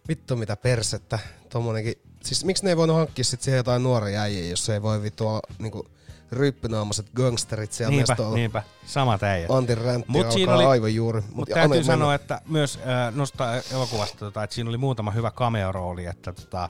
Vittu 0.09 0.37
mitä 0.37 0.57
persettä. 0.57 1.19
Tommonenkin. 1.49 1.95
Siis 2.25 2.45
miksi 2.45 2.65
ne 2.65 2.71
ei 2.71 2.77
voinut 2.77 2.97
hankkia 2.97 3.25
sit 3.25 3.43
siihen 3.43 3.57
jotain 3.59 3.83
nuoria 3.83 4.21
äijiä, 4.23 4.51
jos 4.51 4.69
ei 4.69 4.83
voi 4.83 5.03
vittu 5.03 5.29
olla 5.29 5.41
niinku 5.59 5.87
ryppynaamaset 6.33 7.11
gangsterit 7.17 7.73
siellä 7.73 7.91
Niinpä, 7.91 8.13
mestoilla. 8.13 8.37
niinpä. 8.37 8.63
Samat 8.87 9.23
äijät. 9.23 9.51
Antin 9.51 9.79
räntti 9.79 10.11
Mut 10.11 10.33
siinä 10.33 10.55
oli- 10.55 10.65
aivan 10.65 10.95
juuri. 10.95 11.21
Mut 11.21 11.35
Mutta 11.35 11.51
ja 11.51 11.55
täytyy 11.55 11.77
anna 11.77 11.87
sanoa, 11.87 11.99
mennä. 12.09 12.15
että 12.15 12.41
myös 12.49 12.77
äh, 12.79 13.15
nostaa 13.15 13.55
elokuvasta, 13.73 14.19
tota, 14.19 14.43
että 14.45 14.55
siinä 14.55 14.71
oli 14.71 14.79
muutama 14.79 15.11
hyvä 15.11 15.31
cameo-rooli, 15.31 16.07
että 16.07 16.33
tota, 16.33 16.69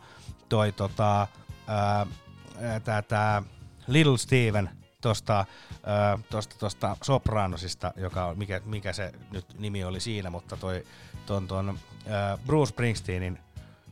toi 0.48 0.72
tota, 0.72 1.22
äh, 1.22 2.82
tää, 2.84 3.02
tää 3.02 3.42
Little 3.86 4.18
Steven 4.18 4.70
tosta, 5.00 5.40
äh, 5.40 6.24
tosta, 6.30 6.56
tosta 6.58 6.96
Sopranosista, 7.02 7.92
joka 7.96 8.24
on, 8.26 8.38
mikä, 8.38 8.60
mikä 8.64 8.92
se 8.92 9.12
nyt 9.30 9.46
nimi 9.58 9.84
oli 9.84 10.00
siinä, 10.00 10.30
mutta 10.30 10.56
toi 10.56 10.84
ton, 11.26 11.46
ton, 11.48 11.78
äh, 12.06 12.38
Bruce 12.46 12.68
Springsteenin 12.70 13.38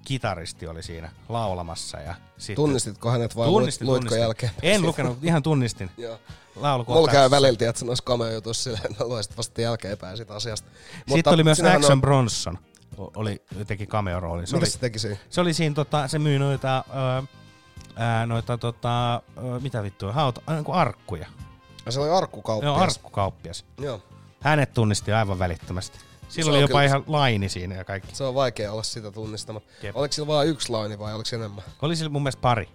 kitaristi 0.05 0.67
oli 0.67 0.83
siinä 0.83 1.11
laulamassa. 1.29 1.99
Ja 2.01 2.15
sitten, 2.39 2.57
Tunnistitko 2.57 3.11
hänet 3.11 3.37
vai 3.37 3.47
tunnistin, 3.47 3.87
luitko 3.87 3.99
tunnistin. 4.01 4.21
jälkeen? 4.23 4.53
En 4.63 4.83
lukenut, 4.83 5.19
ihan 5.23 5.43
tunnistin. 5.43 5.91
Joo. 5.99 6.19
Laulukohtaus- 6.57 6.97
Mulla 6.99 7.13
käy 7.13 7.31
välillä, 7.31 7.69
että 7.71 7.85
noissa 7.85 8.05
cameo-jutuissa 8.05 8.63
silleen, 8.63 8.91
että 8.91 9.05
luisit 9.05 9.37
vasta 9.37 9.61
jälkeenpäin 9.61 10.17
siitä 10.17 10.35
asiasta. 10.35 10.71
Sitten 11.15 11.33
oli 11.33 11.45
myös 11.45 11.61
Action 11.61 11.93
on- 11.93 12.01
Bronson, 12.01 12.59
oli, 12.99 13.43
teki 13.67 13.87
cameo-roolin. 13.87 14.43
Mitä 14.43 14.57
oli, 14.57 14.67
se 14.67 14.79
teki 14.79 14.99
siinä? 14.99 15.17
Se 15.31 15.41
oli 15.41 15.55
siinä, 15.55 15.75
tota, 15.75 16.09
se 16.09 16.19
myy 16.19 16.39
noita, 16.39 16.85
ö, 17.21 17.23
ää, 17.97 18.27
noita 18.27 18.59
tota, 18.59 19.15
ö, 19.15 19.21
mitä 19.61 19.83
vittua, 19.83 20.13
hauta, 20.13 20.41
äh, 20.51 20.77
arkkuja. 20.79 21.27
Ja 21.87 21.93
se 21.93 22.01
oli 22.01 22.11
arkkukauppias. 22.11 22.67
Joo, 22.75 22.83
arkkukauppias. 22.83 23.65
Joo. 23.81 24.01
Hänet 24.41 24.75
tunnisti 24.75 25.13
aivan 25.13 25.39
välittömästi. 25.39 25.99
On 26.41 26.49
oli 26.51 26.61
jopa 26.61 26.69
kyllä- 26.69 26.85
ihan 26.85 27.05
laini 27.07 27.49
siinä 27.49 27.75
ja 27.75 27.85
kaikki. 27.85 28.15
Se 28.17 28.25
on 28.25 28.35
vaikea 28.35 28.73
olla 28.73 28.83
sitä 28.83 29.11
tunnistamatta. 29.11 29.73
Jep. 29.83 29.97
Oliko 29.97 30.13
sillä 30.13 30.27
vain 30.27 30.49
yksi 30.49 30.69
laini 30.73 30.99
vai 30.99 31.15
oliko 31.15 31.29
enemmän? 31.37 31.65
Oli 31.83 31.97
sillä 31.97 32.11
mun 32.11 32.23
mielestä 32.23 32.41
pari. 32.41 32.69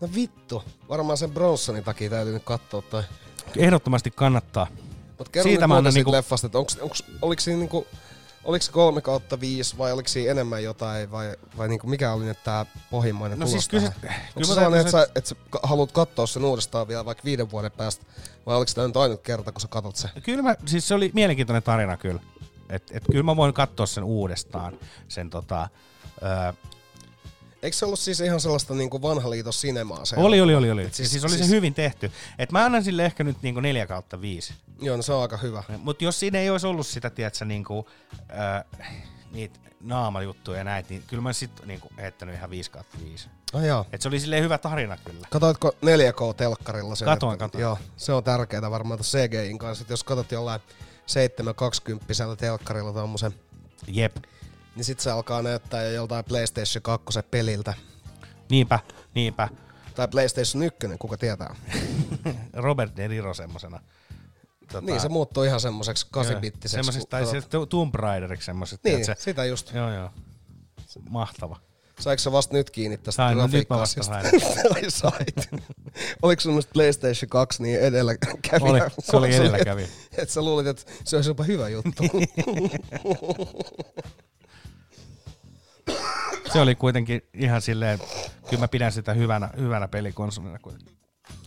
No 0.00 0.08
vittu. 0.14 0.64
Varmaan 0.88 1.18
sen 1.18 1.30
Bronsonin 1.30 1.84
takia 1.84 2.10
täytyy 2.10 2.32
nyt 2.34 2.44
katsoa 2.44 2.82
toi. 2.82 3.02
Ehdottomasti 3.56 4.10
kannattaa. 4.10 4.66
Mut 5.18 5.28
kerro 5.28 5.48
Siitä 5.48 5.66
mä 5.66 5.76
annan 5.76 5.94
niinku, 5.94 6.12
leffasta, 6.12 6.46
että 6.46 6.58
onks, 6.58 6.78
onks, 6.80 7.04
oliko 7.22 7.40
siinä 7.40 7.58
niinku, 7.58 7.86
oliko 8.44 8.62
se 8.62 8.72
kolme 8.72 9.00
kautta 9.00 9.40
viisi 9.40 9.78
vai 9.78 9.92
oliko 9.92 10.08
siinä 10.08 10.30
enemmän 10.30 10.62
jotain 10.64 11.10
vai, 11.10 11.36
vai 11.56 11.68
niinku 11.68 11.86
mikä 11.86 12.12
oli 12.12 12.24
nyt 12.24 12.44
tää 12.44 12.66
pohjimmainen 12.90 13.38
No 13.38 13.46
tulos 13.46 13.52
siis 13.52 13.68
kyllä 13.68 13.82
tähän? 13.82 14.00
kyllä 14.00 14.14
Onko 14.36 14.44
se 14.44 14.54
sellainen, 14.54 14.80
että 14.80 14.92
täytyy 14.92 15.22
sä, 15.24 15.58
haluat 15.62 15.92
katsoa 15.92 16.26
sen 16.26 16.44
uudestaan 16.44 16.88
vielä 16.88 17.04
vaikka 17.04 17.24
viiden 17.24 17.50
vuoden 17.50 17.72
päästä 17.72 18.04
vai 18.46 18.56
oliko 18.56 18.72
tämä 18.74 18.86
nyt 18.86 18.96
ainut 18.96 19.22
kerta, 19.22 19.52
kun 19.52 19.60
sä 19.60 19.68
katot 19.68 19.96
sen? 19.96 20.10
Kyllä 20.22 20.42
mä, 20.42 20.56
siis 20.66 20.88
se 20.88 20.94
oli 20.94 21.10
mielenkiintoinen 21.14 21.62
tarina 21.62 21.96
kyllä. 21.96 22.20
Et, 22.72 22.82
et 22.90 23.02
kyllä 23.10 23.22
mä 23.22 23.36
voin 23.36 23.54
katsoa 23.54 23.86
sen 23.86 24.04
uudestaan. 24.04 24.78
Sen 25.08 25.30
tota, 25.30 25.68
ö, 26.22 26.52
Eikö 27.62 27.76
se 27.76 27.84
ollut 27.84 28.00
siis 28.00 28.20
ihan 28.20 28.40
sellaista 28.40 28.74
niinku 28.74 29.02
vanha 29.02 29.30
liitos 29.30 29.60
sinemaa? 29.60 30.04
Se 30.04 30.16
oli, 30.16 30.40
oli, 30.40 30.54
oli, 30.54 30.70
oli. 30.70 30.84
Et 30.84 30.94
Siis, 30.94 31.10
siis, 31.10 31.24
oli 31.24 31.38
se 31.38 31.48
hyvin 31.48 31.74
tehty. 31.74 32.12
Et 32.38 32.52
mä 32.52 32.64
annan 32.64 32.84
sille 32.84 33.04
ehkä 33.04 33.24
nyt 33.24 33.36
niinku 33.42 33.60
4 33.60 33.86
kautta 33.86 34.20
5. 34.20 34.54
Joo, 34.80 34.96
no 34.96 35.02
se 35.02 35.12
on 35.12 35.22
aika 35.22 35.36
hyvä. 35.36 35.62
Mutta 35.78 36.04
jos 36.04 36.20
siinä 36.20 36.38
ei 36.38 36.50
olisi 36.50 36.66
ollut 36.66 36.86
sitä, 36.86 37.10
tiedätkö, 37.10 37.44
niinku, 37.44 37.88
äh, 38.30 38.64
niitä 39.32 39.58
naamajuttuja 39.80 40.58
ja 40.58 40.64
näitä, 40.64 40.88
niin 40.90 41.02
kyllä 41.06 41.22
mä 41.22 41.32
sitten 41.32 41.68
niinku 41.68 41.88
heittänyt 41.96 42.34
ihan 42.34 42.50
5 42.50 42.70
kautta 42.70 42.98
5. 43.04 43.28
Ai 43.52 43.66
jaa. 43.66 43.84
Et 43.92 44.02
se 44.02 44.08
oli 44.08 44.20
silleen 44.20 44.42
hyvä 44.44 44.58
tarina 44.58 44.96
kyllä. 45.04 45.26
Katoitko 45.30 45.68
4K-telkkarilla 45.82 46.94
sen? 46.96 47.06
Katoin, 47.06 47.32
että- 47.34 47.44
katoin. 47.44 47.62
Joo, 47.62 47.78
se 47.96 48.12
on 48.12 48.24
tärkeää 48.24 48.70
varmaan 48.70 48.98
tuossa 48.98 49.18
CGIin 49.18 49.58
kanssa, 49.58 49.82
että 49.82 49.92
jos 49.92 50.04
katsot 50.04 50.32
jollain 50.32 50.60
720 51.06 52.36
telkkarilla 52.36 52.92
tommosen, 52.92 53.34
Jep. 53.86 54.16
niin 54.76 54.84
sit 54.84 55.00
se 55.00 55.10
alkaa 55.10 55.42
näyttää 55.42 55.82
jo 55.82 55.90
joltain 55.90 56.24
PlayStation 56.24 56.82
2 56.82 57.22
peliltä. 57.30 57.74
Niinpä, 58.50 58.78
niinpä. 59.14 59.48
Tai 59.94 60.08
PlayStation 60.08 60.62
1, 60.62 60.78
kuka 60.98 61.16
tietää. 61.16 61.56
Robert 62.54 62.96
De 62.96 63.08
Niro 63.08 63.34
semmosena. 63.34 63.80
Tota, 64.72 64.86
Niin, 64.86 65.00
se 65.00 65.08
muuttuu 65.08 65.42
ihan 65.42 65.60
semmoiseksi 65.60 66.06
8-bittiseksi. 66.16 66.68
Semmoisesta, 66.68 67.10
tai 67.10 67.26
se 67.26 67.42
Tomb 67.68 67.94
Raideriksi 67.94 68.46
semmoiset. 68.46 68.80
Niin, 68.84 68.96
tiedätkö? 68.96 69.24
sitä 69.24 69.44
just. 69.44 69.74
Joo, 69.74 69.92
joo. 69.94 70.10
Mahtava. 71.10 71.60
Saiko 72.00 72.18
sä 72.18 72.32
vasta 72.32 72.56
nyt 72.56 72.70
kiinni 72.70 72.96
tästä 72.98 73.12
Sain, 73.12 73.38
no 73.38 73.46
nyt 73.52 73.70
mä 73.70 73.78
vasta 73.78 74.00
grafiikka-asiasta? 74.00 74.68
Ai 74.74 74.90
sait. 74.90 75.50
Oliko 76.22 76.40
sun 76.40 76.52
mielestä 76.52 76.72
PlayStation 76.72 77.28
2 77.28 77.62
niin 77.62 77.80
edelläkävijä? 77.80 78.60
Oli, 78.60 78.80
se 79.00 79.16
oli 79.16 79.34
edelläkävijä. 79.34 79.88
Että 80.18 80.34
sä 80.34 80.42
luulit, 80.42 80.66
että 80.66 80.82
se 81.04 81.16
olisi 81.16 81.30
jopa 81.30 81.44
hyvä 81.44 81.68
juttu. 81.68 82.02
Se 86.52 86.60
oli 86.60 86.74
kuitenkin 86.74 87.22
ihan 87.34 87.62
silleen, 87.62 87.98
kyllä 88.48 88.60
mä 88.60 88.68
pidän 88.68 88.92
sitä 88.92 89.14
hyvänä, 89.14 89.50
hyvänä 89.56 89.88
pelikonsolina. 89.88 90.58
kuitenkin. 90.58 90.96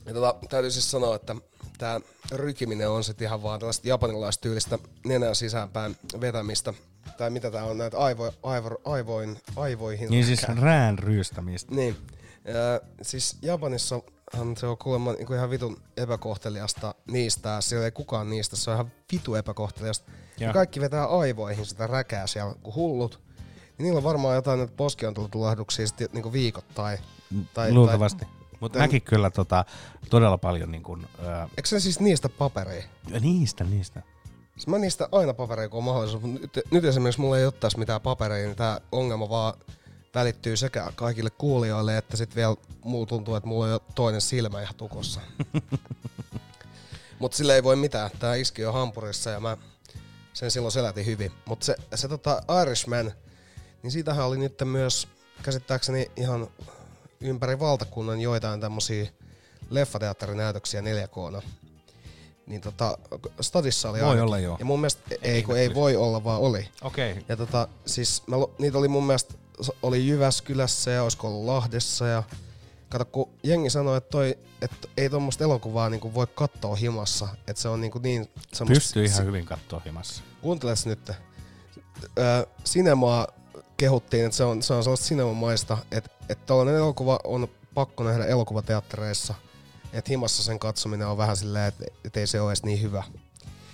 Ja 0.05 0.13
tota, 0.13 0.35
täytyy 0.49 0.71
siis 0.71 0.91
sanoa, 0.91 1.15
että 1.15 1.35
tää 1.77 1.99
rykiminen 2.31 2.89
on 2.89 3.03
sitten 3.03 3.25
ihan 3.25 3.43
vaan 3.43 3.59
tällaista 3.59 3.87
japanilaistyylistä 3.87 4.79
nenän 5.05 5.35
sisäänpäin 5.35 5.97
vetämistä. 6.21 6.73
Tai 7.17 7.29
mitä 7.29 7.51
tää 7.51 7.63
on, 7.63 7.77
näitä 7.77 7.97
aivo, 7.97 8.33
aivo, 8.43 8.69
aivoin, 8.85 9.37
aivoihin. 9.55 10.09
Niin 10.09 10.25
siis 10.25 10.43
rään 10.43 10.99
ryystämistä. 10.99 11.75
Niin. 11.75 11.97
Ja, 12.45 12.81
siis 13.01 13.37
Japanissahan 13.41 14.57
se 14.57 14.67
on 14.67 14.77
kuulemma 14.77 15.13
niinku 15.13 15.33
ihan 15.33 15.49
vitun 15.49 15.81
epäkohteliasta 15.97 16.95
niistä. 17.11 17.61
Siellä 17.61 17.85
ei 17.85 17.91
kukaan 17.91 18.29
niistä, 18.29 18.55
se 18.55 18.69
on 18.69 18.75
ihan 18.75 18.91
vitu 19.13 19.35
epäkohteliasta. 19.35 20.11
Ja. 20.11 20.47
Joo. 20.47 20.53
kaikki 20.53 20.81
vetää 20.81 21.05
aivoihin 21.05 21.65
sitä 21.65 21.87
räkää 21.87 22.27
siellä 22.27 22.55
kuin 22.63 22.75
hullut. 22.75 23.19
Niin 23.77 23.83
niillä 23.83 23.97
on 23.97 24.03
varmaan 24.03 24.35
jotain 24.35 24.59
näitä 24.59 24.73
poskiontulatulehduksia 24.77 25.87
sitten 25.87 26.07
niinku 26.13 26.33
viikoittain. 26.33 26.99
Tai, 27.53 27.73
Luultavasti. 27.73 28.25
Tai, 28.25 28.34
Mutta 28.65 28.79
mäkin 28.79 29.01
kyllä 29.01 29.29
tota, 29.29 29.65
todella 30.09 30.37
paljon 30.37 30.71
niin 30.71 30.83
kuin, 30.83 31.07
ää, 31.25 31.49
eikö 31.57 31.69
se 31.69 31.79
siis 31.79 31.99
niistä 31.99 32.29
papereja? 32.29 32.83
niistä, 33.19 33.63
niistä. 33.63 34.01
Siis 34.53 34.67
mä 34.67 34.77
niistä 34.77 35.09
aina 35.11 35.33
papereja, 35.33 35.69
kun 35.69 35.77
on 35.77 35.83
mahdollisuus. 35.83 36.23
Mutta 36.23 36.39
nyt, 36.41 36.71
nyt 36.71 36.85
esimerkiksi 36.85 37.21
mulla 37.21 37.37
ei 37.37 37.45
ole 37.45 37.51
tässä 37.51 37.77
mitään 37.77 38.01
papereja, 38.01 38.47
niin 38.47 38.57
tää 38.57 38.81
ongelma 38.91 39.29
vaan 39.29 39.53
välittyy 40.15 40.57
sekä 40.57 40.91
kaikille 40.95 41.29
kuulijoille, 41.29 41.97
että 41.97 42.17
sitten 42.17 42.35
vielä 42.35 42.55
muu 42.83 43.05
tuntuu, 43.05 43.35
että 43.35 43.47
mulla 43.47 43.65
on 43.65 43.71
jo 43.71 43.79
toinen 43.95 44.21
silmä 44.21 44.61
ihan 44.61 44.75
tukossa. 44.75 45.21
Mutta 47.19 47.37
sille 47.37 47.55
ei 47.55 47.63
voi 47.63 47.75
mitään. 47.75 48.09
Tää 48.19 48.35
iski 48.35 48.61
jo 48.61 48.71
Hampurissa 48.71 49.29
ja 49.29 49.39
mä 49.39 49.57
sen 50.33 50.51
silloin 50.51 50.71
selätin 50.71 51.05
hyvin. 51.05 51.31
Mutta 51.45 51.65
se, 51.65 51.75
se 51.95 52.07
tota 52.07 52.41
Irishman, 52.61 53.11
niin 53.83 53.91
siitähän 53.91 54.25
oli 54.25 54.37
nyt 54.37 54.61
myös 54.65 55.07
käsittääkseni 55.43 56.11
ihan 56.15 56.47
ympäri 57.21 57.59
valtakunnan 57.59 58.21
joitain 58.21 58.61
tämmösiä 58.61 59.07
leffateatterinäytöksiä 59.69 60.81
4 60.81 61.07
k 61.07 61.15
Niin 62.47 62.61
tota, 62.61 62.97
Stadissa 63.41 63.89
oli 63.89 63.99
Voi 63.99 64.07
ainakin. 64.09 64.23
olla 64.23 64.39
joo. 64.39 64.55
Ja 64.59 64.65
mun 64.65 64.79
mielestä 64.79 65.15
ei, 65.21 65.43
kun 65.43 65.57
ei 65.57 65.73
voi 65.73 65.95
olla, 65.95 66.23
vaan 66.23 66.41
oli. 66.41 66.69
Okei. 66.81 67.25
Ja 67.29 67.37
tota, 67.37 67.67
siis 67.85 68.23
mä, 68.27 68.35
niitä 68.59 68.77
oli 68.77 68.87
mun 68.87 69.07
mielestä, 69.07 69.33
oli 69.83 70.07
Jyväskylässä 70.07 70.91
ja 70.91 71.03
olisiko 71.03 71.27
ollut 71.27 71.45
Lahdessa 71.45 72.07
ja 72.07 72.23
kato 72.89 73.05
kun 73.05 73.29
jengi 73.43 73.69
sanoi, 73.69 73.97
että, 73.97 74.09
toi, 74.09 74.37
että 74.61 74.87
ei 74.97 75.09
tuommoista 75.09 75.43
elokuvaa 75.43 75.89
niinku 75.89 76.13
voi 76.13 76.27
katsoa 76.35 76.75
himassa, 76.75 77.27
että 77.47 77.61
se 77.61 77.69
on 77.69 77.81
niinku 77.81 77.99
niin 77.99 78.29
semmoista... 78.53 78.81
Pystyy 78.81 79.05
ihan 79.05 79.25
hyvin 79.25 79.45
katsoa 79.45 79.81
himassa. 79.85 80.23
Kuunteles 80.41 80.85
nyt. 80.85 81.11
Öö, 82.19 82.45
Sinemaa 82.63 83.27
kehuttiin, 83.77 84.25
että 84.25 84.37
se 84.37 84.43
on, 84.43 84.63
se 84.63 84.73
on 84.73 84.83
sellaista 84.83 85.05
sinemamaista, 85.05 85.77
että, 85.91 86.09
että 86.29 86.45
tällainen 86.45 86.75
elokuva 86.75 87.19
on 87.23 87.47
pakko 87.73 88.03
nähdä 88.03 88.25
elokuvateattereissa. 88.25 89.33
Että 89.93 90.09
himassa 90.09 90.43
sen 90.43 90.59
katsominen 90.59 91.07
on 91.07 91.17
vähän 91.17 91.37
silleen, 91.37 91.67
että, 91.67 91.85
että 92.05 92.19
ei 92.19 92.27
se 92.27 92.41
ole 92.41 92.49
edes 92.49 92.63
niin 92.63 92.81
hyvä. 92.81 93.03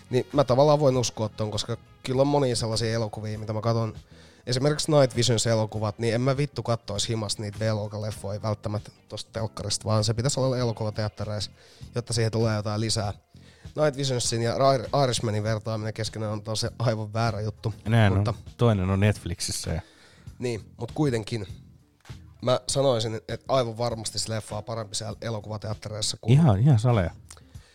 Niin 0.10 0.28
mä 0.34 0.44
tavallaan 0.44 0.80
voin 0.80 0.98
uskoa 0.98 1.30
ton, 1.30 1.52
koska 1.52 1.78
kyllä 2.04 2.22
on 2.22 2.28
monia 2.28 2.56
sellaisia 2.56 2.94
elokuvia, 2.94 3.40
mitä 3.40 3.54
mä 3.54 3.62
katson. 3.62 3.94
Esimerkiksi 4.48 4.92
Night 4.92 5.16
Visions 5.16 5.48
elokuvat, 5.48 6.00
niin 6.00 6.14
en 6.14 6.22
mä 6.22 6.38
vittu 6.38 6.64
kattois 6.64 7.10
himassa 7.10 7.42
niitä 7.42 7.60
B-luokan 7.60 8.02
välttämättä 8.42 8.92
tosta 9.10 9.32
telkkarista, 9.32 9.86
vaan 9.86 10.04
se 10.04 10.14
pitäisi 10.14 10.40
olla 10.40 10.58
elokuvateattereissa, 10.58 11.52
jotta 11.96 12.14
siihen 12.14 12.32
tulee 12.32 12.56
jotain 12.56 12.82
lisää. 12.82 13.14
Night 13.64 13.98
Visionsin 13.98 14.42
ja 14.42 14.56
Ir- 14.56 15.04
Irishmanin 15.04 15.44
vertaaminen 15.44 15.94
keskenään 15.94 16.32
on 16.32 16.42
tosi 16.42 16.68
aivan 16.80 17.14
väärä 17.14 17.42
juttu. 17.42 17.74
Näin 17.86 18.14
mutta, 18.14 18.32
on. 18.32 18.54
Toinen 18.58 18.90
on 18.90 19.00
Netflixissä. 19.00 19.72
Ja... 19.72 19.82
Niin, 20.40 20.62
mutta 20.78 20.94
kuitenkin 20.94 21.48
mä 22.42 22.60
sanoisin, 22.68 23.16
että 23.16 23.46
aivan 23.48 23.78
varmasti 23.78 24.20
se 24.20 24.30
leffa 24.30 24.58
on 24.58 24.64
parempi 24.64 24.96
siellä 24.96 25.18
elokuvateattereissa 25.22 26.18
kuin... 26.22 26.34
Ihan, 26.34 26.60
ihan 26.60 26.80
saleja. 26.80 27.12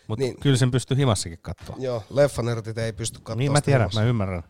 Mutta 0.07 0.23
Niin. 0.25 0.39
kyllä 0.39 0.57
sen 0.57 0.71
pystyy 0.71 0.97
himassakin 0.97 1.39
katsoa. 1.41 1.75
Joo, 1.79 2.03
leffanörtit 2.09 2.77
ei 2.77 2.93
pysty 2.93 3.19
katsomaan 3.19 3.37
Niin 3.39 3.51
mä 3.51 3.61
tiedän, 3.61 3.81
himassa. 3.81 4.01
mä 4.01 4.07
ymmärrän. 4.07 4.43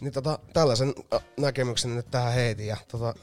Niin 0.00 0.12
tota, 0.12 0.38
tällaisen 0.52 0.94
ä, 1.14 1.20
näkemyksen 1.40 1.96
nyt 1.96 2.10
tähän 2.10 2.32
heitin 2.32 2.66
ja 2.66 2.76
tota, 2.88 3.14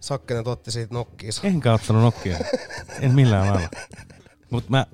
Sakkenen 0.00 0.48
otti 0.48 0.70
siitä 0.70 0.94
nokkiinsa. 0.94 1.42
Enkä 1.46 1.72
ottanut 1.72 2.02
nokkia. 2.02 2.38
en 3.00 3.14
millään 3.14 3.46
lailla. 3.54 3.68
Mutta 4.50 4.70
mä, 4.70 4.86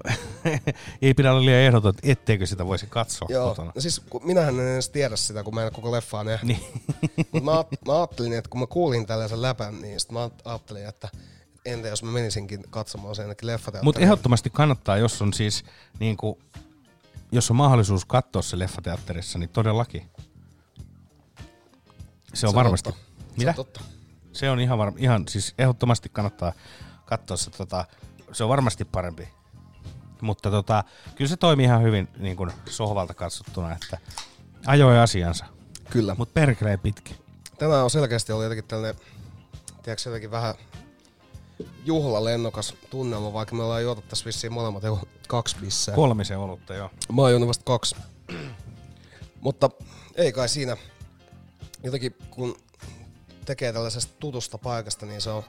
ei 1.02 1.14
pidä 1.14 1.32
olla 1.32 1.44
liian 1.44 1.60
ehdoton, 1.60 1.90
että 1.90 2.12
etteikö 2.12 2.46
sitä 2.46 2.66
voisi 2.66 2.86
katsoa 2.86 3.28
Joo, 3.30 3.48
kotona. 3.48 3.72
no 3.74 3.80
siis 3.80 4.00
kun 4.10 4.26
minähän 4.26 4.60
en 4.60 4.68
edes 4.68 4.88
tiedä 4.88 5.16
sitä, 5.16 5.42
kun 5.42 5.54
mä 5.54 5.66
en 5.66 5.72
koko 5.72 5.92
leffaa 5.92 6.24
nähnyt. 6.24 6.58
Niin. 6.58 6.82
Mut 7.32 7.44
mä, 7.44 7.64
mä 7.86 7.96
ajattelin, 7.98 8.32
että 8.32 8.50
kun 8.50 8.60
mä 8.60 8.66
kuulin 8.66 9.06
tällaisen 9.06 9.42
läpän, 9.42 9.82
niin 9.82 10.00
sit 10.00 10.12
mä 10.12 10.30
ajattelin, 10.44 10.86
että 10.86 11.08
entä 11.64 11.88
jos 11.88 12.02
mä 12.02 12.10
menisinkin 12.10 12.64
katsomaan 12.70 13.14
sen 13.14 13.24
ainakin 13.24 13.46
leffateatteriin. 13.46 13.84
Mutta 13.84 14.00
ehdottomasti 14.00 14.50
kannattaa, 14.50 14.96
jos 14.96 15.22
on 15.22 15.32
siis 15.32 15.64
niin 16.00 16.16
kuin, 16.16 16.38
jos 17.32 17.50
on 17.50 17.56
mahdollisuus 17.56 18.04
katsoa 18.04 18.42
se 18.42 18.58
leffateatterissa, 18.58 19.38
niin 19.38 19.50
todellakin. 19.50 20.10
Se 22.34 22.46
on, 22.46 22.50
on 22.50 22.54
varmasti. 22.54 22.90
totta. 22.90 23.04
Se 23.06 23.24
on 23.28 23.36
Mitä? 23.36 23.52
totta. 23.52 23.80
Se 24.32 24.50
on 24.50 24.60
ihan, 24.60 24.78
varma, 24.78 24.96
ihan 25.00 25.28
siis 25.28 25.54
ehdottomasti 25.58 26.08
kannattaa 26.08 26.52
katsoa 27.04 27.36
se, 27.36 27.50
tota, 27.50 27.84
se 28.32 28.44
on 28.44 28.50
varmasti 28.50 28.84
parempi. 28.84 29.28
Mutta 30.22 30.50
tota, 30.50 30.84
kyllä 31.14 31.28
se 31.28 31.36
toimii 31.36 31.66
ihan 31.66 31.82
hyvin 31.82 32.08
niin 32.18 32.36
kuin 32.36 32.50
sohvalta 32.66 33.14
katsottuna, 33.14 33.72
että 33.72 33.98
ajoi 34.66 34.98
asiansa. 34.98 35.44
Kyllä. 35.90 36.14
Mutta 36.18 36.32
perkeleen 36.34 36.78
pitkä. 36.78 37.14
Tänään 37.58 37.84
on 37.84 37.90
selkeästi 37.90 38.32
ollut 38.32 38.44
jotenkin 38.44 38.64
tällainen, 38.64 39.02
tiedätkö 39.82 40.08
jotenkin 40.08 40.30
vähän 40.30 40.54
juhlalennokas 41.84 42.74
tunnelma, 42.90 43.32
vaikka 43.32 43.54
me 43.54 43.62
ollaan 43.62 43.82
juotu 43.82 44.02
tässä 44.02 44.24
vissiin 44.24 44.52
molemmat 44.52 44.82
joku 44.82 45.08
kaksi 45.28 45.56
bissää. 45.60 45.94
Kolmisen 45.94 46.38
olutta, 46.38 46.74
joo. 46.74 46.90
Mä 47.12 47.22
oon 47.22 47.48
vasta 47.48 47.64
kaksi. 47.64 47.96
Mutta 49.40 49.70
ei 50.14 50.32
kai 50.32 50.48
siinä. 50.48 50.76
Jotenkin 51.82 52.16
kun 52.30 52.56
tekee 53.44 53.72
tällaisesta 53.72 54.14
tutusta 54.20 54.58
paikasta, 54.58 55.06
niin 55.06 55.20
se 55.20 55.30
on 55.30 55.42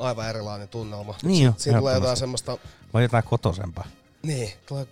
aivan 0.00 0.28
erilainen 0.28 0.68
tunnelma. 0.68 1.14
Niin 1.22 1.44
jo, 1.44 1.52
Si- 1.56 1.62
Siinä 1.62 1.78
tulee 1.78 1.94
jotain 1.94 2.16
semmoista, 2.16 2.58
Vai 2.94 3.02
jotain 3.02 3.24
kotosempaa. 3.24 3.86
niin, 4.22 4.52
tulee, 4.66 4.86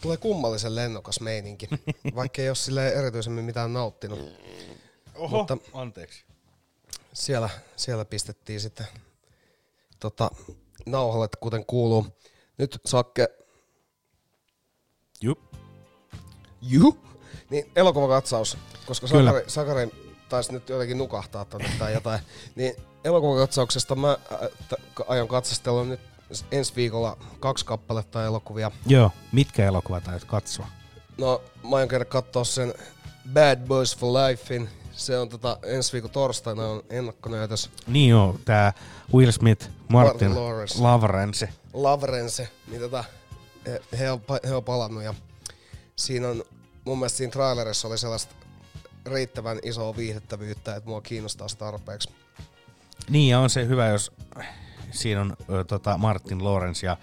tulee 0.00 0.16
kummallisen 0.16 0.74
lennokas 0.74 1.20
meininki, 1.20 1.68
vaikka 2.14 2.42
ei 2.42 2.48
ole 2.48 2.54
sille 2.56 2.88
erityisemmin 2.88 3.44
mitään 3.44 3.72
nauttinut. 3.72 4.18
Oho, 5.14 5.38
Mutta 5.38 5.56
anteeksi. 5.72 6.24
siellä, 7.12 7.48
siellä 7.76 8.04
pistettiin 8.04 8.60
sitten 8.60 8.86
tota, 10.00 10.30
nauhalle, 10.86 11.28
kuten 11.40 11.64
kuuluu. 11.66 12.06
Nyt 12.58 12.80
Sakke, 12.86 13.28
Jup. 15.20 15.38
Juhu. 16.62 16.98
Niin 17.50 17.70
elokuvakatsaus, 17.76 18.58
koska 18.86 19.06
Kyllä. 19.06 19.30
Sakari, 19.30 19.50
Sakari 19.50 20.14
taisi 20.28 20.52
nyt 20.52 20.68
jotenkin 20.68 20.98
nukahtaa 20.98 21.44
tonne 21.44 21.70
tai 21.78 21.92
jotain. 21.92 22.20
Niin 22.54 22.74
elokuvakatsauksesta 23.08 23.94
mä 23.94 24.16
äh, 24.32 24.38
aion 25.08 25.28
katsastella 25.28 25.84
nyt 25.84 26.00
ensi 26.52 26.76
viikolla 26.76 27.16
kaksi 27.40 27.64
kappaletta 27.64 28.24
elokuvia. 28.24 28.70
Joo, 28.86 29.10
mitkä 29.32 29.66
elokuvat 29.66 30.08
aiot 30.08 30.24
katsoa? 30.24 30.66
No 31.18 31.42
mä 31.70 31.76
aion 31.76 31.88
käydä 31.88 32.04
katsoa 32.04 32.44
sen 32.44 32.74
Bad 33.32 33.66
Boys 33.66 33.96
for 33.96 34.12
Lifein. 34.12 34.68
Se 34.92 35.18
on 35.18 35.28
tota, 35.28 35.58
ensi 35.62 35.92
viikon 35.92 36.10
torstaina 36.10 36.66
on 36.66 36.82
ennakkonäytös. 36.90 37.70
Niin 37.86 38.10
joo, 38.10 38.36
tää 38.44 38.72
Will 39.14 39.30
Smith, 39.30 39.70
Martin, 39.88 40.30
Martin 40.30 40.34
Lawrence. 40.34 40.78
Lawrence. 41.72 42.48
Niin 42.66 42.80
tota, 42.80 43.04
he, 43.66 43.80
he, 43.98 44.10
on, 44.10 44.20
he 44.48 44.54
on 44.54 44.64
palannut 44.64 45.02
ja 45.02 45.14
siinä 45.96 46.28
on, 46.28 46.44
mun 46.84 46.98
mielestä 46.98 47.16
siinä 47.16 47.30
trailerissa 47.30 47.88
oli 47.88 47.98
sellaista 47.98 48.34
riittävän 49.06 49.58
isoa 49.62 49.96
viihdettävyyttä, 49.96 50.76
että 50.76 50.88
mua 50.88 51.00
kiinnostaa 51.00 51.48
tarpeeksi. 51.58 52.08
Niin 53.08 53.30
ja 53.30 53.40
on 53.40 53.50
se 53.50 53.66
hyvä, 53.66 53.86
jos 53.86 54.12
siinä 54.90 55.20
on 55.20 55.36
ö, 55.50 55.64
tota 55.64 55.98
Martin 55.98 56.44
Lawrence 56.44 56.86
ja 56.86 56.96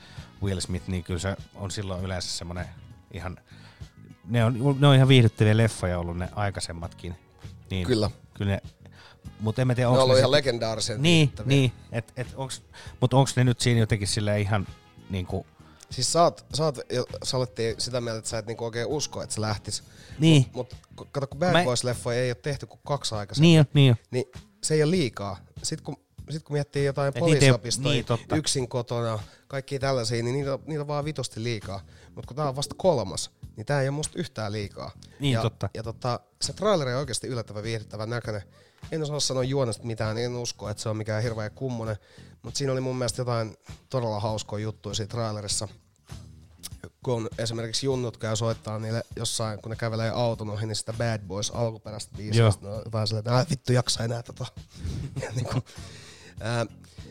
Will 0.43 0.59
Smith, 0.59 0.87
niin 0.87 1.03
kyllä 1.03 1.19
se 1.19 1.35
on 1.55 1.71
silloin 1.71 2.03
yleensä 2.03 2.37
semmoinen 2.37 2.65
ihan, 3.13 3.37
ne 4.27 4.45
on, 4.45 4.75
ne 4.79 4.87
on 4.87 4.95
ihan 4.95 5.07
viihdyttäviä 5.07 5.57
leffoja 5.57 5.99
ollut 5.99 6.17
ne 6.17 6.29
aikaisemmatkin. 6.35 7.15
Niin, 7.69 7.87
Kyllä. 7.87 8.09
Kyllä 8.33 8.51
ne, 8.51 8.61
mutta 9.39 9.61
en 9.61 9.67
mä 9.67 9.75
tiedä, 9.75 9.89
Ne 9.89 9.97
on 9.97 10.03
ollut 10.03 10.17
ihan 10.17 10.27
sit- 10.27 10.31
legendaarisen 10.31 11.01
Niin, 11.01 11.31
niin 11.45 11.71
et, 11.91 12.13
et 12.17 12.27
onks, 12.35 12.63
mutta 13.01 13.17
onko 13.17 13.31
ne 13.35 13.43
nyt 13.43 13.59
siinä 13.61 13.79
jotenkin 13.79 14.07
sille 14.07 14.41
ihan 14.41 14.67
niinku, 15.09 15.45
Siis 15.89 16.13
sä 16.13 16.23
oot, 16.23 16.45
sä, 16.53 16.63
oot, 16.65 16.79
sä 17.23 17.37
olettiin 17.37 17.75
sitä 17.77 18.01
mieltä, 18.01 18.17
että 18.17 18.29
sä 18.29 18.37
et 18.37 18.45
niinku 18.45 18.65
oikein 18.65 18.87
usko, 18.87 19.23
että 19.23 19.35
se 19.35 19.41
lähtis. 19.41 19.83
Niin. 20.19 20.45
Mut, 20.53 20.75
mut 20.97 21.07
kato, 21.11 21.27
kun 21.27 21.39
Bad 21.39 21.51
Mä- 21.53 21.63
Boys-leffoja 21.63 22.13
ei 22.13 22.29
ole 22.29 22.35
tehty 22.35 22.65
kuin 22.65 22.79
kaksi 22.87 23.15
aikaisemmin. 23.15 23.49
Niin 23.49 23.67
niin. 23.73 23.95
Niin 24.11 24.25
se 24.63 24.73
ei 24.73 24.83
ole 24.83 24.91
liikaa. 24.91 25.37
Sitten 25.63 25.85
kun, 25.85 25.97
sit 26.29 26.43
kun 26.43 26.53
miettii 26.53 26.85
jotain 26.85 27.13
poliisiopistoja, 27.19 27.93
niin, 27.93 28.05
totta. 28.05 28.35
yksin 28.35 28.67
kotona, 28.67 29.19
kaikki 29.47 29.79
tällaisia, 29.79 30.23
niin 30.23 30.35
niitä, 30.35 30.59
niitä 30.65 30.81
on 30.81 30.87
vaan 30.87 31.05
vitosti 31.05 31.43
liikaa. 31.43 31.81
Mutta 32.15 32.27
kun 32.27 32.35
tää 32.35 32.49
on 32.49 32.55
vasta 32.55 32.75
kolmas, 32.77 33.31
niin 33.55 33.65
tää 33.65 33.81
ei 33.81 33.87
ole 33.87 33.95
musta 33.95 34.19
yhtään 34.19 34.51
liikaa. 34.51 34.91
Niin, 35.19 35.33
ja, 35.33 35.41
totta. 35.41 35.69
Ja 35.73 35.83
tota, 35.83 36.19
se 36.41 36.53
traileri 36.53 36.93
on 36.93 36.99
oikeasti 36.99 37.27
yllättävän 37.27 37.63
viihdyttävän 37.63 38.09
näköinen. 38.09 38.41
En 38.91 39.01
osaa 39.01 39.19
sanoa 39.19 39.43
juonesta 39.43 39.83
mitään, 39.83 40.17
en 40.17 40.35
usko, 40.35 40.69
että 40.69 40.83
se 40.83 40.89
on 40.89 40.97
mikään 40.97 41.23
hirveä 41.23 41.49
kummonen. 41.49 41.97
Mutta 42.45 42.57
siinä 42.57 42.73
oli 42.73 42.81
mun 42.81 42.95
mielestä 42.95 43.21
jotain 43.21 43.57
todella 43.89 44.19
hauskoja 44.19 44.63
juttuja 44.63 44.95
siinä 44.95 45.07
trailerissa. 45.09 45.67
kun 47.03 47.29
esimerkiksi 47.37 47.85
junnut 47.85 48.17
käy 48.17 48.35
soittaa 48.35 48.79
niille 48.79 49.03
jossain, 49.15 49.61
kun 49.61 49.69
ne 49.69 49.75
kävelee 49.75 50.09
auton 50.09 50.49
ohi, 50.49 50.65
niin 50.65 50.75
sitä 50.75 50.93
Bad 50.93 51.21
Boys 51.27 51.51
alkuperäistä. 51.51 52.17
Joo. 52.21 52.53
Ne 52.61 52.69
on 52.69 52.81
jotain 52.85 53.07
silleen, 53.07 53.19
että 53.19 53.35
"Ää, 53.37 53.45
vittu 53.49 53.73
jaksa 53.73 54.03
enää 54.03 54.23
tota. 54.23 54.45
Ja 55.23 55.31
niinku, 55.35 55.61
ää, 56.39 56.65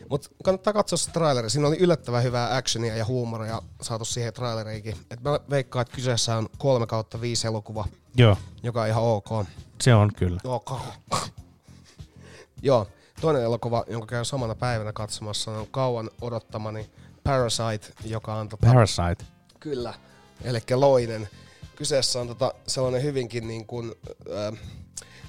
Mutta 0.09 0.29
kannattaa 0.43 0.73
katsoa 0.73 0.97
se 0.97 1.11
traileri. 1.11 1.49
Siinä 1.49 1.67
oli 1.67 1.77
yllättävän 1.77 2.23
hyvää 2.23 2.55
actionia 2.55 2.95
ja 2.97 3.05
huumoria 3.05 3.61
saatu 3.81 4.05
siihen 4.05 4.33
traileriinkin. 4.33 4.97
Et 5.11 5.21
mä 5.23 5.39
veikkaan, 5.49 5.81
että 5.81 5.95
kyseessä 5.95 6.37
on 6.37 6.49
3 6.57 6.87
kautta 6.87 7.21
5 7.21 7.47
elokuva, 7.47 7.85
Joo, 8.17 8.37
joka 8.63 8.81
on 8.81 8.87
ihan 8.87 9.03
ok. 9.03 9.29
se 9.81 9.93
on 9.95 10.11
kyllä. 10.13 10.39
Ok. 10.43 10.71
Joo, 12.61 12.87
toinen 13.21 13.43
elokuva, 13.43 13.83
jonka 13.87 14.07
käyn 14.07 14.25
samana 14.25 14.55
päivänä 14.55 14.93
katsomassa, 14.93 15.51
on 15.51 15.67
kauan 15.71 16.09
odottamani 16.21 16.89
Parasite, 17.23 17.87
joka 18.05 18.35
on 18.35 18.49
tota, 18.49 18.67
Parasite. 18.67 19.25
Kyllä, 19.59 19.93
eli 20.43 20.59
loinen. 20.75 21.29
Kyseessä 21.75 22.21
on 22.21 22.27
tota 22.27 22.53
sellainen 22.67 23.03
hyvinkin 23.03 23.47
niin 23.47 23.65
kuin, 23.65 23.95
äh, 24.53 24.59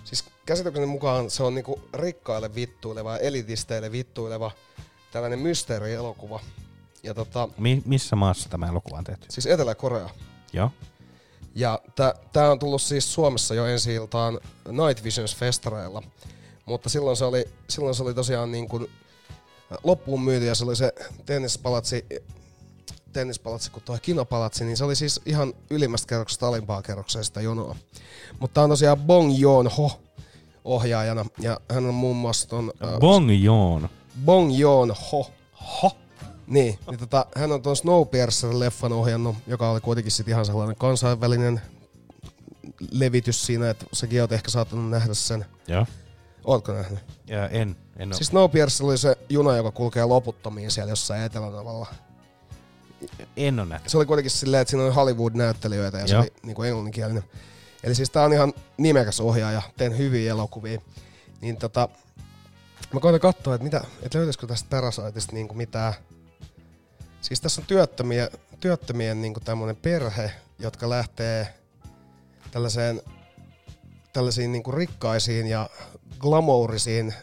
siis 0.04 0.24
käsitykseni 0.46 0.86
mukaan 0.86 1.30
se 1.30 1.42
on 1.42 1.54
niin 1.54 1.64
kuin 1.64 1.82
rikkaille 1.94 2.54
vittuileva 2.54 3.12
ja 3.12 3.18
elitisteille 3.18 3.92
vittuileva 3.92 4.50
tällainen 5.12 5.38
mysteerielokuva. 5.38 6.40
Ja 7.02 7.14
tota, 7.14 7.48
Mi- 7.58 7.82
missä 7.86 8.16
maassa 8.16 8.48
tämä 8.48 8.66
elokuva 8.66 8.98
on 8.98 9.04
tehty? 9.04 9.26
siis 9.30 9.46
Etelä-Korea. 9.46 10.10
Joo. 10.52 10.70
Ja 11.54 11.78
tämä 12.32 12.50
on 12.50 12.58
tullut 12.58 12.82
siis 12.82 13.14
Suomessa 13.14 13.54
jo 13.54 13.66
ensi 13.66 13.94
iltaan 13.94 14.40
Night 14.68 15.04
Visions 15.04 15.36
festareilla. 15.36 16.02
Mutta 16.66 16.88
silloin 16.88 17.16
se 17.16 17.24
oli, 17.24 17.44
silloin 17.68 17.94
se 17.94 18.02
oli 18.02 18.14
tosiaan 18.14 18.52
niin 18.52 18.68
kuin 18.68 18.90
loppuun 19.84 20.22
myyty 20.22 20.46
ja 20.46 20.54
se 20.54 20.64
oli 20.64 20.76
se 20.76 20.92
tennispalatsi, 21.26 22.06
tennispalatsi 23.12 23.70
kuin 23.70 23.84
tuo 23.84 23.98
kinopalatsi, 24.02 24.64
niin 24.64 24.76
se 24.76 24.84
oli 24.84 24.96
siis 24.96 25.20
ihan 25.26 25.54
ylimmästä 25.70 26.08
kerroksesta 26.08 26.48
alimpaa 26.48 26.82
kerrokseen 26.82 27.24
sitä 27.24 27.40
jonoa. 27.40 27.76
Mutta 28.38 28.62
on 28.62 28.70
tosiaan 28.70 28.98
Bong 28.98 29.38
Joon-ho 29.38 30.00
ohjaajana 30.64 31.24
ja 31.40 31.60
hän 31.70 31.86
on 31.86 31.94
muun 31.94 32.16
muassa 32.16 32.48
ton... 32.48 32.72
äh, 32.84 32.98
Bong 32.98 33.44
Joon. 33.44 33.88
Bong 34.24 34.58
Joon-ho. 34.58 35.30
Ho? 35.82 35.90
Niin, 36.46 36.78
niin 36.90 36.98
tota, 36.98 37.26
hän 37.36 37.52
on 37.52 37.62
tuon 37.62 37.76
Snowpiercer-leffan 37.76 38.92
ohjannut, 38.92 39.36
joka 39.46 39.70
oli 39.70 39.80
kuitenkin 39.80 40.12
sit 40.12 40.28
ihan 40.28 40.46
sellainen 40.46 40.76
kansainvälinen 40.76 41.60
levitys 42.90 43.46
siinä, 43.46 43.70
että 43.70 43.86
säkin 43.92 44.20
oot 44.20 44.32
ehkä 44.32 44.50
saattanut 44.50 44.90
nähdä 44.90 45.14
sen. 45.14 45.44
Joo. 45.68 45.86
Ootko 46.46 46.72
nähnyt? 46.72 46.98
Ja 47.26 47.48
en, 47.48 47.76
en 47.96 48.08
ole. 48.08 48.14
Siis 48.14 48.28
Snowpiercer 48.28 48.86
oli 48.86 48.98
se 48.98 49.16
juna, 49.28 49.56
joka 49.56 49.70
kulkee 49.70 50.04
loputtomiin 50.04 50.70
siellä 50.70 50.92
jossain 50.92 51.22
Etelänavalla. 51.22 51.86
En 53.36 53.60
ole 53.60 53.68
nähnyt. 53.68 53.88
Se 53.90 53.96
oli 53.96 54.06
kuitenkin 54.06 54.30
silleen, 54.30 54.60
että 54.60 54.70
siinä 54.70 54.84
oli 54.84 54.94
Hollywood-näyttelijöitä 54.94 55.98
ja 55.98 56.06
se 56.06 56.14
Joo. 56.14 56.22
oli 56.22 56.32
niin 56.42 56.54
kuin 56.54 56.68
englanninkielinen. 56.68 57.24
Eli 57.84 57.94
siis 57.94 58.10
tää 58.10 58.24
on 58.24 58.32
ihan 58.32 58.52
nimekäs 58.76 59.20
ohjaaja, 59.20 59.62
teen 59.76 59.98
hyviä 59.98 60.30
elokuvia. 60.30 60.80
Niin 61.40 61.56
tota, 61.56 61.88
mä 62.92 63.00
koitan 63.00 63.20
katsoa, 63.20 63.54
että, 63.54 63.64
mitä, 63.64 63.84
että 64.02 64.18
löytyisikö 64.18 64.46
tästä 64.46 64.70
Parasiteista 64.70 65.32
niin 65.32 65.48
kuin 65.48 65.58
mitään. 65.58 65.94
Siis 67.20 67.40
tässä 67.40 67.60
on 67.60 67.66
työttömiä, 67.66 68.28
työttömien 68.60 69.22
niin 69.22 69.34
kuin 69.34 69.44
tämmönen 69.44 69.76
perhe, 69.76 70.32
jotka 70.58 70.90
lähtee 70.90 71.54
tällaiseen, 72.50 73.02
tällaisiin 74.12 74.52
niin 74.52 74.62
kuin 74.62 74.74
rikkaisiin 74.74 75.46
ja 75.46 75.70
glamourisiin 76.18 77.14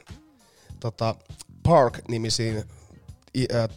tota, 0.79 1.15
Park-nimisiin 1.63 2.63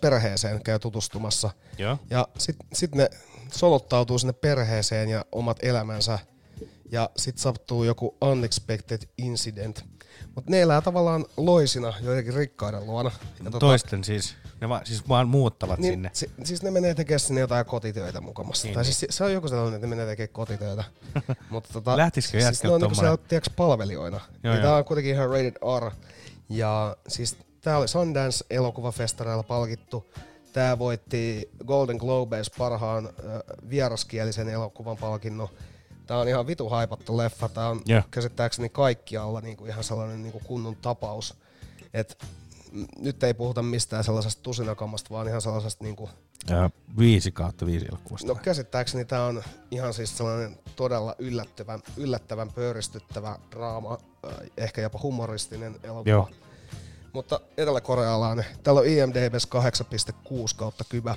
perheeseen 0.01 0.63
käy 0.63 0.79
tutustumassa. 0.79 1.51
Joo. 1.79 1.99
Ja 2.11 2.29
sitten 2.39 2.69
sit 2.73 2.95
ne 2.95 3.11
soluttautuu 3.53 4.19
sinne 4.19 4.33
perheeseen 4.33 5.09
ja 5.09 5.25
omat 5.33 5.59
elämänsä. 5.63 6.19
Ja 6.93 7.11
sitten 7.17 7.43
sattuu 7.43 7.85
joku 7.85 8.17
unexpected 8.21 9.03
incident. 9.19 9.85
Mutta 10.35 10.51
ne 10.51 10.61
elää 10.61 10.81
tavallaan 10.81 11.25
loisina 11.37 11.95
joidenkin 12.03 12.35
rikkaiden 12.35 12.87
luona. 12.87 13.11
Ja 13.39 13.45
tota, 13.45 13.59
Toisten 13.59 14.05
siis, 14.05 14.37
ne 14.61 14.69
va, 14.69 14.81
siis 14.85 15.09
vaan 15.09 15.29
muuttavat 15.29 15.79
niin, 15.79 15.93
sinne. 15.93 16.11
Si, 16.13 16.31
siis 16.45 16.63
ne 16.63 16.71
menee 16.71 16.95
tekemään 16.95 17.21
sinne 17.21 17.41
jotain 17.41 17.67
kotitöitä 17.67 18.21
mukamassa. 18.21 18.67
Niin, 18.67 18.75
tai 18.75 18.83
niin. 18.83 18.95
siis 18.95 19.17
se 19.17 19.25
on 19.25 19.33
joku 19.33 19.49
sellainen, 19.49 19.75
että 19.75 19.87
ne 19.87 19.91
menee 19.91 20.07
tekemään 20.07 20.33
kotitöitä. 20.33 20.85
Mutta 21.51 21.73
tota, 21.73 21.97
Lähtisikö 21.97 22.41
siis 22.41 22.63
ne 22.63 22.71
on 22.71 22.81
niinku 22.81 22.95
siellä, 22.95 23.17
tiedätkö, 23.17 23.51
palvelijoina. 23.57 24.21
Joo, 24.43 24.55
ja 24.55 24.61
joo. 24.61 24.69
tää 24.69 24.77
on 24.77 24.85
kuitenkin 24.85 25.15
ihan 25.15 25.29
rated 25.29 25.55
R. 25.81 25.91
Ja 26.49 26.97
siis 27.09 27.37
tää 27.61 27.79
oli 27.79 27.89
Sundance-elokuvafestareilla 27.89 29.43
palkittu. 29.43 30.13
Tää 30.53 30.79
voitti 30.79 31.51
Golden 31.67 31.97
Globes 31.97 32.51
parhaan 32.51 33.07
äh, 33.07 33.13
vieraskielisen 33.71 34.49
elokuvan 34.49 34.97
palkinnon. 34.97 35.49
Tää 36.07 36.19
on 36.19 36.29
ihan 36.29 36.47
vitu 36.47 36.69
haipattu 36.69 37.17
leffa. 37.17 37.49
Tää 37.49 37.69
on 37.69 37.83
Joo. 37.87 38.03
käsittääkseni 38.11 38.69
kaikkialla 38.69 39.41
niinku 39.41 39.67
ihan 39.67 39.85
sellainen 39.85 40.23
niinku 40.23 40.41
kunnon 40.45 40.77
tapaus. 40.77 41.35
Et 41.95 42.19
nyt 42.99 43.23
ei 43.23 43.35
puhuta 43.35 43.63
mistään 43.63 44.05
sellaisesta 44.05 44.43
tusinakammasta, 44.43 45.11
vaan 45.11 45.29
ihan 45.29 45.43
sellaisesta 45.43 45.85
niinku 45.85 46.11
Ja 46.51 46.71
viisi 46.99 47.33
kautta 47.33 47.67
viisi 47.67 47.87
elokuvasta. 47.89 48.29
No 48.29 48.35
käsittääkseni 48.35 49.05
tämä 49.05 49.25
on 49.25 49.43
ihan 49.71 49.95
siis 49.95 50.17
sellainen 50.17 50.59
todella 50.77 51.15
yllättävän, 51.19 51.83
yllättävän 51.97 52.53
pöyristyttävä 52.53 53.39
draama, 53.51 53.99
äh, 54.27 54.33
ehkä 54.57 54.81
jopa 54.81 54.99
humoristinen 55.03 55.77
elokuva. 55.83 56.11
Joo. 56.11 56.29
Mutta 57.13 57.41
eteläkorealainen. 57.57 58.45
Täällä 58.63 58.81
on 58.81 58.87
IMDBs 58.87 59.47
8.6 59.47 60.57
kautta 60.57 60.85
kybä. 60.89 61.17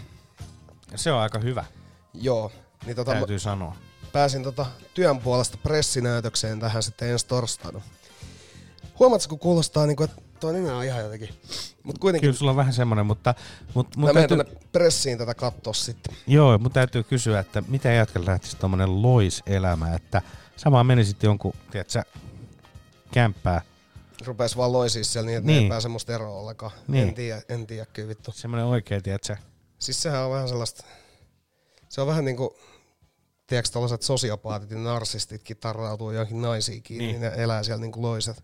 Se 0.95 1.11
on 1.11 1.19
aika 1.19 1.39
hyvä, 1.39 1.65
Joo. 2.13 2.51
Niin 2.85 2.95
tota, 2.95 3.11
mä 3.11 3.17
täytyy 3.17 3.39
sanoa. 3.39 3.75
pääsin 4.11 4.43
tota 4.43 4.65
työn 4.93 5.19
puolesta 5.19 5.57
pressinäytökseen 5.57 6.59
tähän 6.59 6.83
sitten 6.83 7.09
ensi 7.09 7.27
torstaina. 7.27 7.81
Huomaatko, 8.99 9.29
kun 9.29 9.39
kuulostaa 9.39 9.85
niinku, 9.85 10.03
että 10.03 10.21
tuo 10.39 10.49
on 10.49 10.83
ihan 10.83 11.03
jotenkin. 11.03 11.29
Mutta 11.83 11.99
kuitenkin 11.99 12.27
Kyllä 12.27 12.37
sulla 12.37 12.51
on 12.51 12.57
vähän 12.57 12.73
semmoinen, 12.73 13.05
mutta, 13.05 13.35
mutta 13.73 13.99
mä 13.99 14.01
mun 14.01 14.09
menen 14.09 14.29
täytyy, 14.29 14.45
tuonne 14.45 14.67
pressiin 14.71 15.17
tätä 15.17 15.33
katsoa 15.33 15.73
sitten. 15.73 16.15
joo, 16.27 16.57
mun 16.57 16.71
täytyy 16.71 17.03
kysyä, 17.03 17.39
että 17.39 17.63
mitä 17.67 17.91
jätkällä 17.91 18.31
lähtisi 18.31 18.57
tommonen 18.57 19.01
loiselämä, 19.01 19.95
että 19.95 20.21
vaan 20.71 20.85
menisit 20.85 21.23
jonkun, 21.23 21.53
tiedätkö, 21.71 22.03
kämppää, 23.11 23.61
Rupes 24.25 24.57
vaan 24.57 24.73
loisii 24.73 25.03
siellä 25.03 25.25
niin, 25.25 25.37
että 25.37 25.47
niin. 25.47 25.63
ei 25.63 25.69
pääse 25.69 25.87
musta 25.87 26.13
eroon 26.13 26.39
ollenkaan. 26.39 26.71
Niin. 26.87 27.07
En 27.07 27.13
tiedä, 27.13 27.41
en 27.49 27.67
tiedä 27.67 27.85
kyllä 27.85 28.07
vittu. 28.07 28.31
semmonen 28.31 28.65
oikea, 28.65 29.01
tiedätkö, 29.01 29.35
Siis 29.79 30.01
sehän 30.01 30.23
on 30.23 30.31
vähän 30.31 30.47
sellaista, 30.47 30.83
se 31.89 32.01
on 32.01 32.07
vähän 32.07 32.25
niinku, 32.25 32.57
tiedätkö 33.47 33.71
tällaiset 33.73 34.01
sosiopaatit 34.01 34.71
ja 34.71 34.77
narsistitkin 34.77 35.57
tarrautuu 35.57 36.11
johonkin 36.11 36.41
naisiin 36.41 36.83
kiinni, 36.83 37.05
niin. 37.05 37.21
Niin. 37.21 37.31
ne 37.31 37.43
elää 37.43 37.63
siellä 37.63 37.81
niinku 37.81 38.01
loiset. 38.01 38.43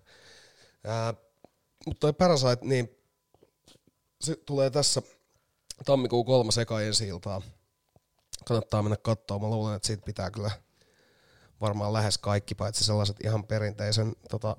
Ää, 0.83 1.13
mutta 1.85 1.99
toi 1.99 2.13
Parasite, 2.13 2.57
niin 2.61 2.89
se 4.21 4.35
tulee 4.35 4.69
tässä 4.69 5.01
tammikuun 5.85 6.25
kolmas 6.25 6.57
eka 6.57 6.81
ensi 6.81 7.07
iltaa. 7.07 7.41
Kannattaa 8.45 8.83
mennä 8.83 8.97
katsoa. 8.97 9.39
Mä 9.39 9.47
luulen, 9.47 9.75
että 9.75 9.87
siitä 9.87 10.05
pitää 10.05 10.31
kyllä 10.31 10.51
varmaan 11.61 11.93
lähes 11.93 12.17
kaikki, 12.17 12.55
paitsi 12.55 12.83
sellaiset 12.83 13.17
ihan 13.23 13.43
perinteisen 13.43 14.15
tota, 14.29 14.55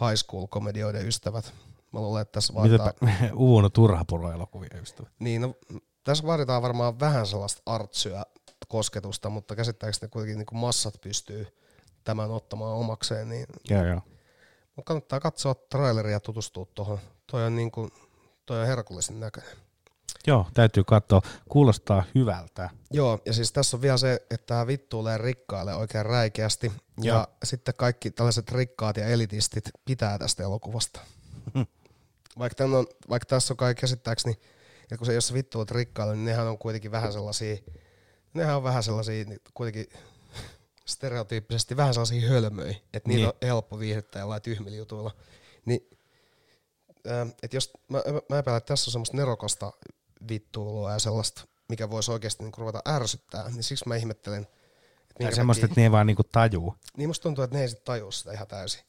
high 0.00 0.16
school-komedioiden 0.16 1.06
ystävät. 1.06 1.52
Mä 1.92 2.00
luulen, 2.00 2.22
että 2.22 2.32
tässä 2.32 2.54
vaaditaan... 2.54 2.92
Mitäpä 3.00 3.34
Uuno 3.36 3.68
Turhapuro-elokuvia 3.68 4.80
ystävä. 4.82 5.10
Niin, 5.18 5.42
no, 5.42 5.54
tässä 6.04 6.26
vaaditaan 6.26 6.62
varmaan 6.62 7.00
vähän 7.00 7.26
sellaista 7.26 7.62
artsyä 7.66 8.24
kosketusta, 8.68 9.30
mutta 9.30 9.56
käsittääkseni 9.56 10.10
kuitenkin 10.10 10.38
niin 10.38 10.46
kuin 10.46 10.58
massat 10.58 10.94
pystyy 11.00 11.46
tämän 12.04 12.30
ottamaan 12.30 12.76
omakseen, 12.76 13.28
niin 13.28 13.46
Joo, 13.70 13.84
joo. 13.84 14.00
Mut 14.76 14.84
kannattaa 14.84 15.20
katsoa 15.20 15.54
traileria 15.54 16.12
ja 16.12 16.20
tutustua 16.20 16.66
tuohon. 16.74 16.98
Toi 17.26 17.44
on, 17.44 17.56
niin 17.56 17.70
kuin, 17.70 17.90
toi 18.46 18.60
on 18.60 18.66
herkullisen 18.66 19.20
näköinen. 19.20 19.56
Joo, 20.26 20.46
täytyy 20.54 20.84
katsoa. 20.84 21.22
Kuulostaa 21.48 22.04
hyvältä. 22.14 22.70
Joo, 22.90 23.18
ja 23.26 23.32
siis 23.32 23.52
tässä 23.52 23.76
on 23.76 23.82
vielä 23.82 23.96
se, 23.96 24.14
että 24.30 24.46
tämä 24.46 24.66
vittuilee 24.66 25.18
rikkaille 25.18 25.74
oikein 25.74 26.06
räikeästi, 26.06 26.72
ja 27.02 27.14
Joo. 27.14 27.26
sitten 27.44 27.74
kaikki 27.76 28.10
tällaiset 28.10 28.52
rikkaat 28.52 28.96
ja 28.96 29.06
elitistit 29.06 29.64
pitää 29.84 30.18
tästä 30.18 30.42
elokuvasta. 30.42 31.00
Vaikka, 32.38 32.64
on, 32.64 32.86
vaikka 33.08 33.26
tässä 33.26 33.52
on 33.52 33.56
kai 33.56 33.74
käsittääkseni, 33.74 34.38
että 34.82 34.96
kun 34.96 35.06
se 35.06 35.14
jos 35.14 35.28
sä 35.28 35.34
vittuilet 35.34 35.70
rikkaille, 35.70 36.14
niin 36.14 36.24
nehän 36.24 36.46
on 36.46 36.58
kuitenkin 36.58 36.90
vähän 36.90 37.12
sellaisia, 37.12 37.56
nehän 38.34 38.56
on 38.56 38.62
vähän 38.62 38.82
sellaisia 38.82 39.24
niin 39.24 39.40
kuitenkin 39.54 39.86
stereotyyppisesti 40.92 41.76
vähän 41.76 41.94
sellaisia 41.94 42.28
hölmöjä, 42.28 42.76
että 42.94 43.08
niitä 43.08 43.18
Niin. 43.18 43.26
on 43.28 43.32
helppo 43.42 43.78
viihdyttää 43.78 44.20
jollain 44.20 44.42
tyhmillä 44.42 44.76
jutuilla. 44.76 45.10
Niin, 45.64 45.90
ähm, 47.10 47.28
että 47.42 47.56
jos, 47.56 47.70
mä, 47.88 48.02
mä 48.28 48.38
epäilen, 48.38 48.58
että 48.58 48.68
tässä 48.68 48.88
on 48.88 48.92
semmoista 48.92 49.16
nerokasta 49.16 49.72
vittuilua 50.28 50.92
ja 50.92 50.98
sellaista, 50.98 51.44
mikä 51.68 51.90
voisi 51.90 52.12
oikeasti 52.12 52.44
niin 52.44 52.52
ruveta 52.58 52.82
ärsyttää, 52.88 53.48
niin 53.48 53.62
siksi 53.62 53.88
mä 53.88 53.96
ihmettelen, 53.96 54.42
että 54.42 55.14
minkä 55.18 55.34
semmoista, 55.36 55.66
että 55.66 55.80
ne 55.80 55.84
ei 55.84 55.92
vaan 55.92 56.06
niinku 56.06 56.24
tajuu. 56.24 56.74
niin 56.96 57.08
musta 57.08 57.22
tuntuu, 57.22 57.44
että 57.44 57.56
ne 57.56 57.62
ei 57.62 57.68
sit 57.68 57.84
tajua 57.84 58.12
sitä 58.12 58.32
ihan 58.32 58.46
täysin. 58.46 58.80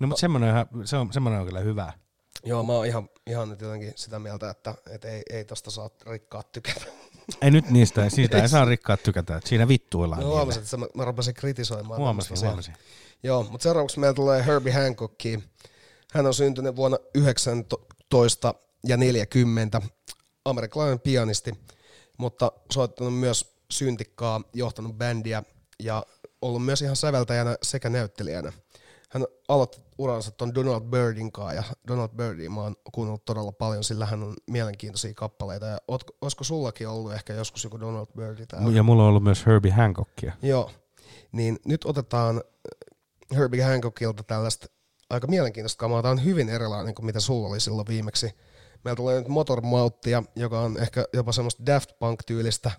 No, 0.00 0.06
mutta 0.06 0.20
semmoinen, 0.20 0.54
se 0.84 0.96
on, 0.96 1.12
semmoinen 1.12 1.40
on 1.40 1.46
kyllä 1.46 1.60
hyvä. 1.60 1.92
Joo, 2.44 2.62
mä 2.62 2.72
oon 2.72 2.86
ihan, 2.86 3.08
ihan 3.26 3.48
nyt 3.48 3.60
jotenkin 3.60 3.92
sitä 3.96 4.18
mieltä, 4.18 4.50
että, 4.50 4.74
että 4.90 5.08
ei, 5.08 5.22
ei 5.30 5.44
tosta 5.44 5.70
saa 5.70 5.90
rikkaat 6.06 6.52
tykätä. 6.52 6.86
Ei 7.42 7.50
nyt 7.50 7.70
niistä, 7.70 8.10
siitä 8.10 8.42
ei 8.42 8.48
saa 8.48 8.64
rikkaat 8.64 9.02
tykätä. 9.02 9.40
Siinä 9.44 9.68
vittuillaan. 9.68 10.22
No, 10.22 10.28
huomasin, 10.28 10.62
että 10.62 10.76
mä, 10.76 10.86
mä 10.94 11.04
rupesin 11.04 11.34
kritisoimaan. 11.34 12.00
Huomasin, 12.00 12.36
huomasin. 12.40 12.74
Joo, 13.22 13.42
mutta 13.50 13.62
seuraavaksi 13.62 14.00
meillä 14.00 14.14
tulee 14.14 14.46
Herbie 14.46 14.72
Hancockia. 14.72 15.40
Hän 16.12 16.26
on 16.26 16.34
syntynyt 16.34 16.76
vuonna 16.76 16.98
19 17.14 18.54
ja 18.86 18.96
40, 18.96 19.82
amerikkalainen 20.44 21.00
pianisti, 21.00 21.52
mutta 22.18 22.52
soittanut 22.72 23.18
myös 23.18 23.54
syntikkaa, 23.72 24.40
johtanut 24.54 24.98
bändiä 24.98 25.42
ja 25.78 26.06
ollut 26.42 26.64
myös 26.64 26.82
ihan 26.82 26.96
säveltäjänä 26.96 27.56
sekä 27.62 27.90
näyttelijänä. 27.90 28.52
Hän 29.12 29.26
aloitti 29.48 29.80
uransa 29.98 30.30
tuon 30.30 30.54
Donald 30.54 30.80
Birdin 30.80 31.32
kanssa 31.32 31.54
ja 31.54 31.62
Donald 31.88 32.08
Birdia 32.16 32.50
mä 32.50 32.60
oon 32.60 32.76
kuunnellut 32.92 33.24
todella 33.24 33.52
paljon, 33.52 33.84
sillä 33.84 34.06
hän 34.06 34.22
on 34.22 34.34
mielenkiintoisia 34.50 35.14
kappaleita. 35.14 35.66
Ja 35.66 35.78
ootko, 35.88 36.16
olisiko 36.20 36.44
sullakin 36.44 36.88
ollut 36.88 37.12
ehkä 37.12 37.32
joskus 37.32 37.64
joku 37.64 37.80
Donald 37.80 38.06
Birdi 38.16 38.46
täällä? 38.46 38.76
Ja 38.76 38.82
mulla 38.82 39.02
on 39.02 39.08
ollut 39.08 39.22
myös 39.22 39.46
Herbie 39.46 39.72
Hancockia. 39.72 40.32
Joo, 40.42 40.70
niin 41.32 41.58
nyt 41.64 41.84
otetaan 41.84 42.42
Herbie 43.36 43.64
Hancockilta 43.64 44.22
tällaista 44.22 44.66
aika 45.10 45.26
mielenkiintoista 45.26 45.78
kamaa. 45.80 46.02
Tämä 46.02 46.12
on 46.12 46.24
hyvin 46.24 46.48
erilainen 46.48 46.94
kuin 46.94 47.06
mitä 47.06 47.20
sulla 47.20 47.48
oli 47.48 47.60
silloin 47.60 47.88
viimeksi. 47.88 48.30
Meillä 48.84 48.96
tulee 48.96 49.18
nyt 49.18 49.28
Motormauttia, 49.28 50.22
joka 50.36 50.60
on 50.60 50.78
ehkä 50.78 51.04
jopa 51.12 51.32
semmoista 51.32 51.66
Daft 51.66 51.90
Punk-tyylistä 51.98 52.70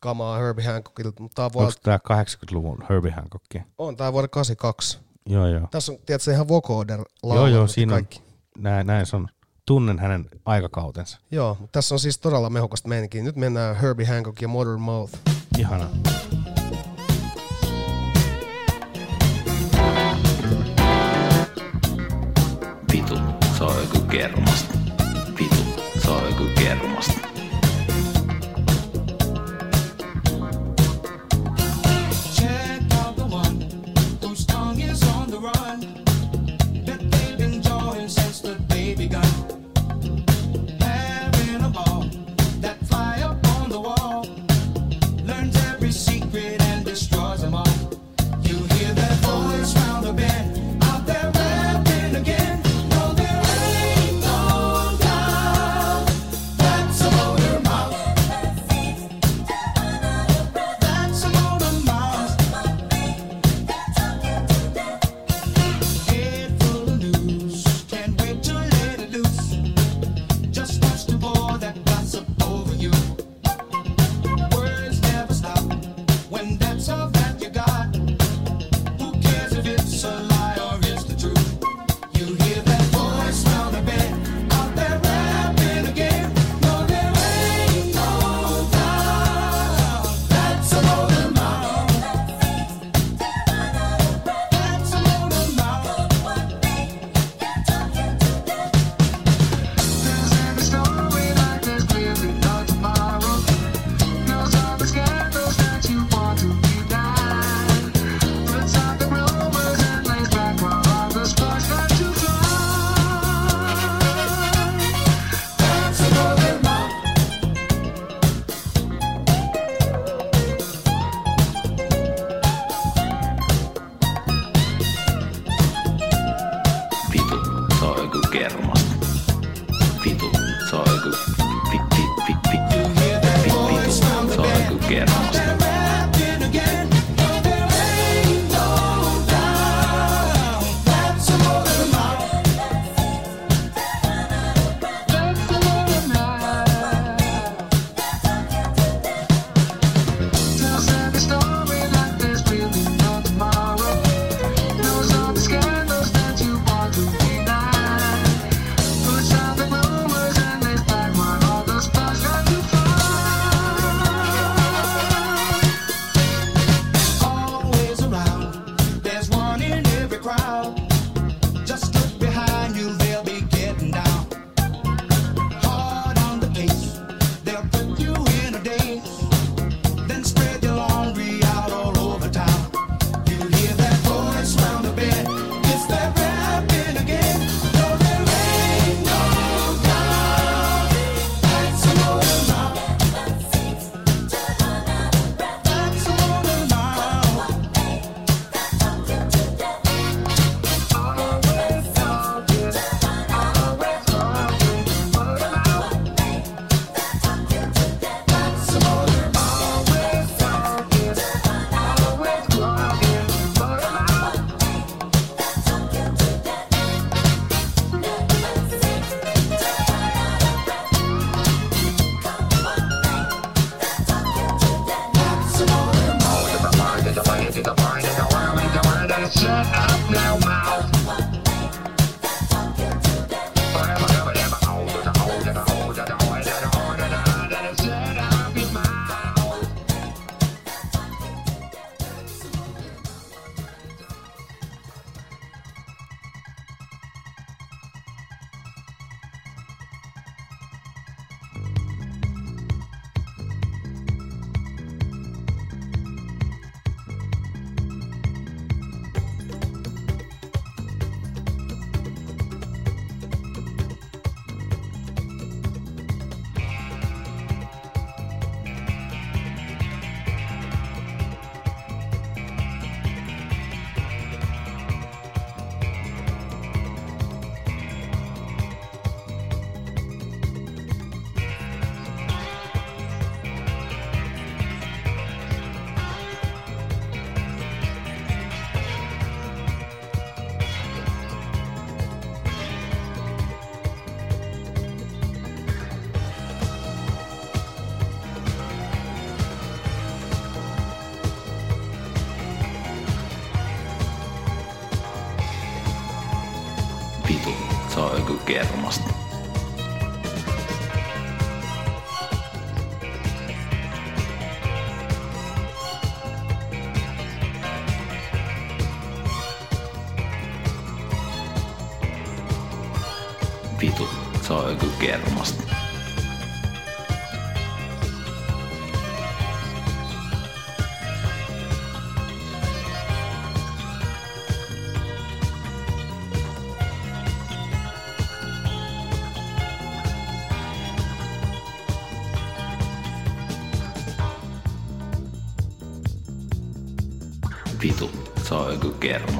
kamaa 0.00 0.38
Herbie 0.38 0.64
Hancockilta, 0.64 1.22
mutta 1.22 1.34
tämä 1.34 1.44
on, 1.44 1.46
Onko 1.46 1.58
vuodelta, 1.58 1.80
tämä 1.82 2.22
80-luvun 2.22 2.84
Herbie 2.88 3.12
Hancockia? 3.12 3.64
on 3.78 3.96
tämä 3.96 4.12
vuoden 4.12 4.30
82. 4.30 5.09
Joo, 5.30 5.46
joo. 5.46 5.68
Tässä 5.70 5.92
on, 5.92 5.98
tiedätkö, 6.06 6.32
ihan 6.32 6.48
vocoder 6.48 7.00
Joo, 7.24 7.46
joo, 7.46 7.66
siinä 7.66 7.94
on, 7.94 7.96
kaikki. 7.96 8.22
näin, 8.58 8.86
näin 8.86 9.06
se 9.06 9.16
on. 9.16 9.28
Tunnen 9.66 9.98
hänen 9.98 10.28
aikakautensa. 10.44 11.18
Joo, 11.30 11.56
mutta 11.60 11.72
tässä 11.72 11.94
on 11.94 11.98
siis 11.98 12.18
todella 12.18 12.50
mehukasta 12.50 12.88
meininkiä. 12.88 13.22
Nyt 13.22 13.36
mennään 13.36 13.76
Herbie 13.76 14.06
Hancock 14.06 14.42
ja 14.42 14.48
Modern 14.48 14.80
Mouth. 14.80 15.12
Ihana. 15.58 15.88
Vitu, 22.92 23.18
se 23.58 23.64
on 23.64 23.76
joku 23.80 24.06
kermasta. 24.06 24.74
Vitu, 25.40 25.82
se 26.02 26.10
on 26.10 26.24
joku 26.24 26.44
kermasta. 26.58 27.09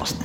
Se 0.07 0.20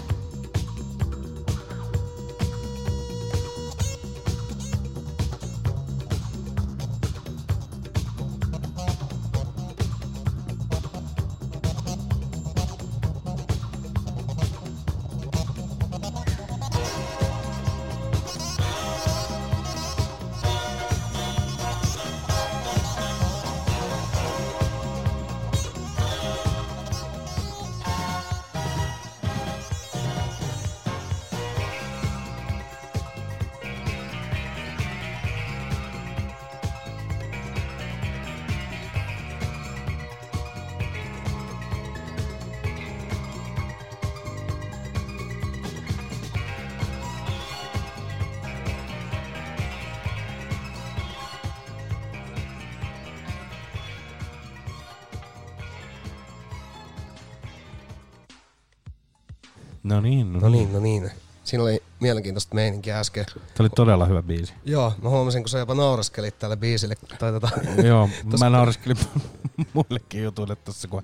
No 59.85 60.01
niin, 60.01 60.33
no, 60.33 60.39
No 60.39 60.49
niin, 60.49 60.73
no 60.73 60.79
niin. 60.79 61.11
Siinä 61.43 61.63
oli 61.63 61.83
mielenkiintoista 61.99 62.55
meininkiä 62.55 62.99
äsken. 62.99 63.25
Tämä 63.25 63.39
oli 63.59 63.69
todella 63.69 64.05
hyvä 64.05 64.23
biisi. 64.23 64.53
Joo, 64.65 64.93
mä 65.01 65.09
huomasin, 65.09 65.43
kun 65.43 65.49
sä 65.49 65.59
jopa 65.59 65.75
nauraskelit 65.75 66.39
tälle 66.39 66.57
biisille. 66.57 66.95
Tai 67.19 67.31
tota, 67.31 67.49
Joo, 67.87 68.09
tossa- 68.31 68.45
mä 68.45 68.49
nauriskelin 68.49 68.97
muillekin 69.73 70.23
jutuille 70.23 70.55
tossa, 70.55 70.87
kun 70.87 71.03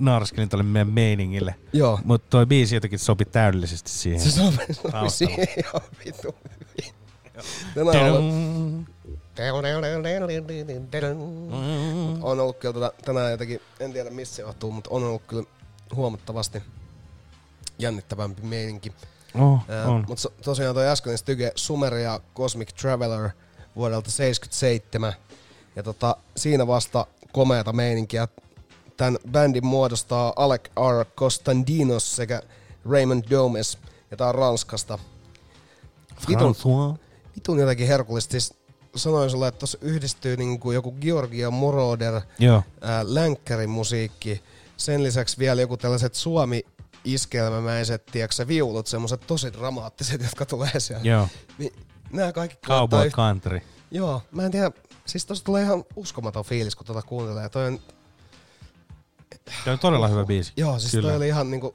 nauraskelin 0.00 0.48
tälle 0.48 0.64
meidän 0.64 0.92
meiningille. 0.92 1.54
Joo. 1.72 2.00
Mutta 2.04 2.26
toi 2.30 2.46
biisi 2.46 2.74
jotenkin 2.74 2.98
sopi 2.98 3.24
täydellisesti 3.24 3.90
siihen. 3.90 4.20
Se 4.20 4.30
sopi, 4.30 4.74
sopi 4.74 5.10
siihen 5.10 5.48
ihan 5.56 5.80
vitu 6.04 6.34
hyvin. 6.60 6.94
On 12.22 12.40
ollut 12.40 12.56
kyllä 12.56 12.72
tota, 12.74 12.92
tänään 13.04 13.30
jotenkin, 13.30 13.60
en 13.80 13.92
tiedä 13.92 14.10
missä 14.10 14.34
se 14.36 14.42
johtuu, 14.42 14.72
mutta 14.72 14.90
on 14.90 15.04
ollut 15.04 15.22
kyllä 15.26 15.44
huomattavasti 15.94 16.62
jännittävämpi 17.78 18.42
meininki. 18.42 18.92
Oh, 19.34 19.60
on. 19.86 20.04
Mutta 20.08 20.28
tosiaan 20.44 20.74
toi 20.74 20.86
äskeinen 20.86 21.18
Styge 21.18 21.52
Sumeria 21.54 22.20
Cosmic 22.36 22.72
Traveler 22.72 23.30
vuodelta 23.76 24.10
77. 24.10 25.12
Ja 25.76 25.82
tota, 25.82 26.16
siinä 26.36 26.66
vasta 26.66 27.06
komeata 27.32 27.72
meininkiä. 27.72 28.28
Tämän 28.96 29.18
bändin 29.30 29.66
muodostaa 29.66 30.32
Alec 30.36 30.64
R. 30.68 31.04
Costandinos 31.16 32.16
sekä 32.16 32.42
Raymond 32.90 33.24
Domes. 33.30 33.78
Ja 34.10 34.16
tää 34.16 34.28
on 34.28 34.34
Ranskasta. 34.34 34.98
Vitun, 36.28 36.56
vitun 37.36 37.58
jotenkin 37.58 37.86
herkullista. 37.86 38.32
Siis 38.32 38.54
sanoin 38.96 39.30
sulle, 39.30 39.48
että 39.48 39.58
tuossa 39.58 39.78
yhdistyy 39.80 40.36
niinku 40.36 40.72
joku 40.72 40.92
Georgia 40.92 41.50
Moroder, 41.50 42.20
Joo. 42.38 42.62
ää, 42.80 43.04
länkkärin 43.06 43.70
musiikki. 43.70 44.42
Sen 44.76 45.02
lisäksi 45.02 45.38
vielä 45.38 45.60
joku 45.60 45.76
tällaiset 45.76 46.14
suomi 46.14 46.64
iskelmämäiset, 47.04 48.06
tiedätkö 48.06 48.48
viulut, 48.48 48.86
semmoiset 48.86 49.26
tosi 49.26 49.52
dramaattiset, 49.52 50.22
jotka 50.22 50.46
tulee 50.46 50.80
siellä. 50.80 51.04
Joo. 51.04 51.28
Niin, 51.58 51.72
nämä 52.12 52.32
kaikki 52.32 52.56
Cowboy 52.66 53.08
yht- 53.08 53.12
country. 53.12 53.60
Joo, 53.90 54.22
mä 54.30 54.42
en 54.44 54.50
tiedä, 54.50 54.70
siis 55.06 55.26
tosta 55.26 55.44
tulee 55.44 55.62
ihan 55.62 55.84
uskomaton 55.96 56.44
fiilis, 56.44 56.76
kun 56.76 56.86
tota 56.86 57.02
kuuntelee. 57.02 57.48
Toi 57.48 57.66
on, 57.66 57.80
Tämä 59.64 59.72
on 59.72 59.78
todella 59.78 60.08
hyvä 60.08 60.24
biisi. 60.24 60.52
joo, 60.56 60.78
siis 60.78 60.90
Kyllä. 60.92 61.08
toi 61.08 61.16
oli 61.16 61.28
ihan 61.28 61.50
niinku, 61.50 61.74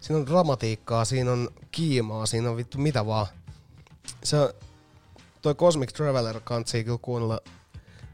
siinä 0.00 0.18
on 0.20 0.26
dramatiikkaa, 0.26 1.04
siinä 1.04 1.32
on 1.32 1.48
kiimaa, 1.70 2.26
siinä 2.26 2.50
on 2.50 2.56
vittu 2.56 2.78
mitä 2.78 3.06
vaan. 3.06 3.26
Se 4.24 4.36
on, 4.40 4.52
toi 5.42 5.54
Cosmic 5.54 5.92
Traveler 5.92 6.40
kantsii 6.44 6.84
kyllä 6.84 6.98
kuunnella 7.02 7.40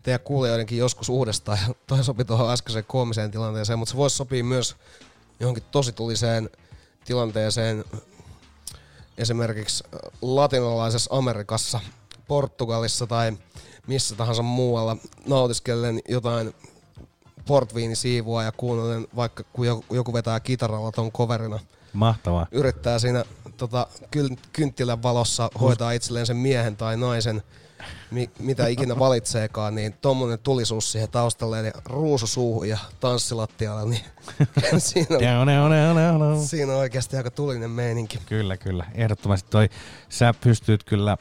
teidän 0.03 0.20
kuulijoidenkin 0.20 0.78
joskus 0.78 1.09
uudestaan. 1.09 1.59
Ja 1.69 1.74
toi 1.86 2.05
sopi 2.05 2.24
tuohon 2.24 2.51
äskeiseen 2.53 2.85
koomiseen 2.85 3.31
tilanteeseen, 3.31 3.78
mutta 3.78 3.91
se 3.93 3.97
voisi 3.97 4.16
sopia 4.16 4.45
myös 4.45 4.77
johonkin 5.40 5.65
tosi 5.70 5.93
tuliseen 5.93 6.51
tilanteeseen 7.05 7.85
esimerkiksi 9.19 9.85
latinalaisessa 10.23 11.16
Amerikassa, 11.16 11.81
Portugalissa 12.28 13.06
tai 13.06 13.32
missä 13.86 14.16
tahansa 14.16 14.43
muualla 14.43 14.97
nautiskellen 15.27 16.01
jotain 16.09 16.55
portviinisiivua 17.47 18.43
ja 18.43 18.52
kuunnellen 18.52 19.09
vaikka 19.16 19.44
kun 19.52 19.66
joku- 19.90 20.12
vetää 20.12 20.40
kitaralla 20.40 20.93
ton 20.93 21.12
coverina. 21.12 21.61
Mahtavaa. 21.93 22.47
Yrittää 22.51 22.98
siinä 22.98 23.24
tota, 23.56 23.86
kynttilän 24.52 25.02
valossa 25.02 25.51
hoitaa 25.61 25.93
itselleen 25.93 26.27
sen 26.27 26.36
miehen 26.36 26.77
tai 26.77 26.97
naisen, 26.97 27.43
mi- 28.11 28.31
mitä 28.39 28.67
ikinä 28.67 28.99
valitseekaan, 28.99 29.75
niin 29.75 29.93
tommonen 29.93 30.39
tulisuus 30.39 30.93
siihen 30.93 31.09
taustalle 31.11 31.63
ja 31.67 31.73
ruusu 31.85 32.27
suuhun 32.27 32.69
ja 32.69 32.79
tanssilattialle, 33.01 33.85
niin 33.85 34.05
siinä, 34.79 35.19
Deo, 35.21 35.47
deo, 35.47 35.71
deo, 35.71 35.95
deo, 35.95 36.19
deo. 36.19 36.29
on, 36.29 36.47
siinä 36.47 36.73
on 36.73 36.79
oikeasti 36.79 37.17
aika 37.17 37.31
tulinen 37.31 37.71
meininki. 37.71 38.19
Kyllä, 38.27 38.57
kyllä. 38.57 38.85
Ehdottomasti 38.95 39.51
toi, 39.51 39.69
sä 40.09 40.35
pystyt 40.41 40.85
kyllä 40.85 41.17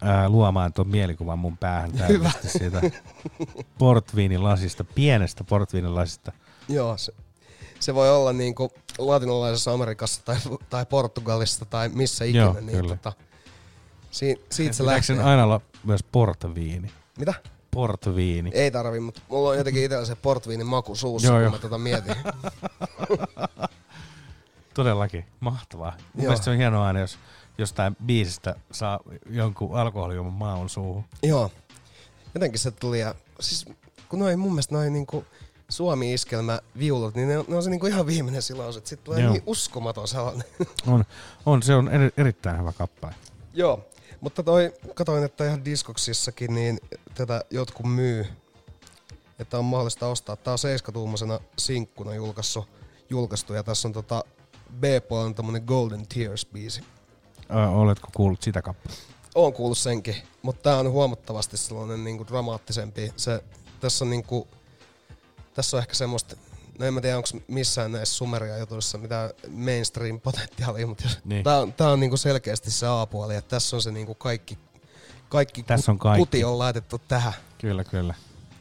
ää, 0.00 0.28
luomaan 0.28 0.72
tuon 0.72 0.88
mielikuvan 0.88 1.38
mun 1.38 1.58
päähän 1.58 1.92
täydellisesti 1.92 2.48
siitä 2.48 2.80
portviinilasista, 3.78 4.84
pienestä 4.84 5.44
portviinilasista. 5.44 6.32
Joo, 6.68 6.96
se, 6.96 7.12
se 7.80 7.94
voi 7.94 8.10
olla 8.10 8.32
niinku 8.32 8.72
latinalaisessa 8.98 9.72
Amerikassa 9.72 10.22
tai, 10.24 10.36
tai 10.70 10.86
Portugalissa 10.86 11.64
tai 11.64 11.88
missä 11.88 12.24
ikinä. 12.24 12.44
Joo, 12.44 12.52
niin 12.60 12.78
kyllä. 12.78 12.96
tota, 12.96 13.12
si, 14.10 14.44
siitä 14.50 14.74
se 14.74 14.86
lähtee. 14.86 15.22
aina 15.22 15.44
olla 15.44 15.60
myös 15.84 16.02
portviini? 16.02 16.90
Mitä? 17.18 17.34
Portviini. 17.70 18.50
Ei 18.54 18.70
tarvi, 18.70 19.00
mutta 19.00 19.20
mulla 19.28 19.48
on 19.48 19.58
jotenkin 19.58 19.84
itsellä 19.84 20.04
se 20.04 20.14
portviinin 20.14 20.66
maku 20.66 20.94
suussa, 20.94 21.28
Joo, 21.28 21.36
kun 21.36 21.42
joo. 21.42 21.52
mä 21.52 21.58
tota 21.58 21.78
mietin. 21.78 22.16
Todellakin, 24.74 25.24
mahtavaa. 25.40 25.96
Mun 26.12 26.24
mielestä 26.24 26.44
se 26.44 26.50
on 26.50 26.56
hienoa 26.56 26.86
aina, 26.86 27.00
jos 27.00 27.18
jostain 27.58 27.96
biisistä 28.06 28.54
saa 28.72 29.00
jonkun 29.30 29.78
alkoholijuoman 29.78 30.32
maun 30.32 30.68
suuhun. 30.68 31.04
Joo. 31.22 31.50
Jotenkin 32.34 32.58
se 32.58 32.70
tuli 32.70 33.00
ja 33.00 33.14
siis 33.40 33.66
kun 34.08 34.18
noin 34.18 34.38
mun 34.38 34.52
mielestä 34.52 34.74
noin 34.74 34.92
niinku 34.92 35.24
Suomi-iskelmä 35.68 36.60
viulut, 36.78 37.14
niin 37.14 37.28
ne 37.28 37.38
on, 37.38 37.44
ne 37.48 37.56
on 37.56 37.62
se 37.62 37.70
niinku 37.70 37.86
ihan 37.86 38.06
viimeinen 38.06 38.42
silaus, 38.42 38.76
että 38.76 38.90
sit 38.90 39.04
tulee 39.04 39.20
Joo. 39.20 39.32
niin 39.32 39.42
uskomaton 39.46 40.08
sellainen. 40.08 40.44
On, 40.86 41.04
on 41.46 41.62
se 41.62 41.74
on 41.74 41.88
eri, 41.88 42.10
erittäin 42.16 42.60
hyvä 42.60 42.72
kappale. 42.72 43.14
Joo, 43.54 43.86
mutta 44.24 44.42
toi, 44.42 44.72
katoin, 44.94 45.24
että 45.24 45.46
ihan 45.46 45.64
diskoksissakin 45.64 46.54
niin 46.54 46.80
tätä 47.14 47.44
jotkut 47.50 47.94
myy, 47.94 48.26
että 49.38 49.58
on 49.58 49.64
mahdollista 49.64 50.06
ostaa. 50.06 50.36
Tää 50.36 50.52
on 50.52 50.58
7-tuumaisena 50.58 51.40
sinkkuna 51.58 52.14
julkaistu, 52.14 52.66
julkaistu 53.10 53.54
ja 53.54 53.62
tässä 53.62 53.88
on 53.88 53.92
tota 53.92 54.24
B-puolen 54.80 55.34
tämmönen 55.34 55.62
Golden 55.66 56.06
Tears-biisi. 56.14 56.84
Ö, 57.50 57.68
oletko 57.68 58.08
kuullut 58.14 58.42
sitä 58.42 58.62
kappaletta? 58.62 59.04
Oon 59.34 59.52
kuullut 59.52 59.78
senkin, 59.78 60.16
mutta 60.42 60.62
tää 60.62 60.78
on 60.78 60.90
huomattavasti 60.90 61.56
sellainen 61.56 62.04
niinku 62.04 62.26
dramaattisempi. 62.26 63.12
Se, 63.16 63.44
tässä 63.80 64.04
on 64.04 64.10
niinku, 64.10 64.48
tässä 65.54 65.76
on 65.76 65.80
ehkä 65.80 65.94
semmoista 65.94 66.36
no 66.78 66.86
en 66.86 66.94
mä 66.94 67.00
tiedä, 67.00 67.16
onko 67.16 67.28
missään 67.48 67.92
näissä 67.92 68.14
sumeria 68.14 68.58
jutuissa 68.58 68.98
mitään 68.98 69.30
mainstream-potentiaalia, 69.48 70.86
mutta 70.86 71.02
jos, 71.04 71.18
Niin. 71.24 71.44
tää 71.44 71.58
on, 71.58 71.72
tää 71.72 71.88
on 71.88 72.00
niinku 72.00 72.16
selkeästi 72.16 72.70
se 72.70 72.86
A-puoli, 72.86 73.36
että 73.36 73.48
tässä 73.48 73.76
on 73.76 73.82
se 73.82 73.90
niinku 73.90 74.14
kaikki, 74.14 74.58
kaikki, 75.28 75.62
Tässä 75.62 75.92
on 75.92 75.98
kaikki. 75.98 76.18
kuti 76.18 76.44
on 76.44 76.58
laitettu 76.58 77.00
tähän. 77.08 77.32
Kyllä, 77.58 77.84
kyllä. 77.84 78.14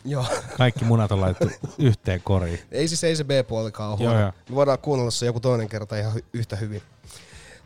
Joo. 0.06 0.26
Kaikki 0.57 0.85
munat 0.85 1.11
on 1.11 1.22
laitettu 1.22 1.56
yhteen 1.77 2.22
koriin. 2.22 2.60
Ei 2.72 2.88
siis 2.88 3.03
ei 3.03 3.15
se 3.15 3.23
B-puolikaan 3.23 3.90
ole 3.91 3.99
Joo, 3.99 4.10
huono. 4.10 4.22
joo. 4.22 4.31
Me 4.49 4.56
voidaan 4.56 4.80
kuunnella 4.80 5.11
se 5.11 5.26
joku 5.26 5.40
toinen 5.40 5.69
kerta 5.69 5.98
ihan 5.98 6.14
hy- 6.14 6.23
yhtä 6.34 6.56
hyvin. 6.56 6.81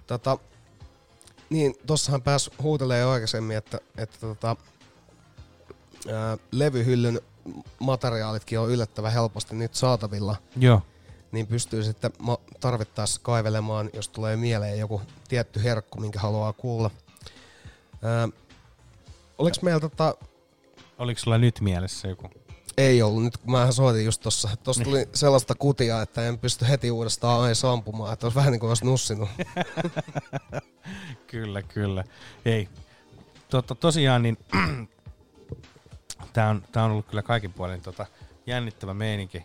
Tota, 0.08 0.38
niin, 1.50 1.76
tossahan 1.86 2.22
pääs 2.22 2.50
huutelee 2.62 3.00
jo 3.00 3.10
aikaisemmin, 3.10 3.58
että, 3.58 3.80
että 3.98 4.18
tota, 4.20 4.56
ää, 6.14 6.38
levyhyllyn 6.52 7.22
materiaalitkin 7.80 8.60
on 8.60 8.70
yllättävän 8.70 9.12
helposti 9.14 9.56
nyt 9.56 9.76
saatavilla. 9.76 10.36
Joo. 10.56 10.82
Niin 11.32 11.48
pystyy 11.48 11.84
sitten 11.84 12.12
tarvittaessa 12.60 13.22
kaivelemaan, 13.24 13.90
jos 13.94 14.10
tulee 14.10 14.36
mieleen 14.38 14.80
joku 14.80 15.02
tietty 15.28 15.64
herkku, 15.64 16.00
minkä 16.00 16.20
haluaa 16.20 16.54
kuulla. 16.54 16.92
Ää, 18.04 18.30
Oliko 19.38 19.58
meillä 19.62 19.80
tota, 19.80 20.16
Oliko 21.00 21.20
sulla 21.20 21.38
nyt 21.38 21.62
mielessä 21.62 22.08
joku? 22.08 22.30
ei 22.78 23.02
ollut. 23.02 23.24
Nyt 23.24 23.38
kun 23.38 23.52
mä 23.52 23.72
soitin 23.72 24.06
just 24.06 24.22
tossa. 24.22 24.50
Tossa 24.64 24.84
tuli 24.84 25.10
sellaista 25.14 25.56
kutia, 25.56 26.02
että 26.02 26.28
en 26.28 26.40
pysty 26.40 26.68
heti 26.70 26.92
uudestaan 26.92 27.42
aina 27.42 27.56
sampumaan. 27.56 28.14
Että 28.14 28.26
olisi 28.26 28.36
vähän 28.36 28.52
niin 28.52 28.60
kuin 28.60 28.68
olisi 28.68 28.86
nussinut. 28.86 29.30
Kyllä, 31.28 31.62
kyllä. 31.62 32.04
Ei. 32.46 32.70
Totta, 33.50 33.76
tosiaan, 33.76 34.24
niin 34.24 34.38
tämä 36.34 36.50
on, 36.50 36.64
tää 36.72 36.84
on 36.84 36.92
ollut 36.92 37.08
kyllä 37.08 37.22
kaikin 37.22 37.54
puolin 37.54 37.82
tota, 37.82 38.06
jännittävä 38.48 38.94
meininki. 38.94 39.44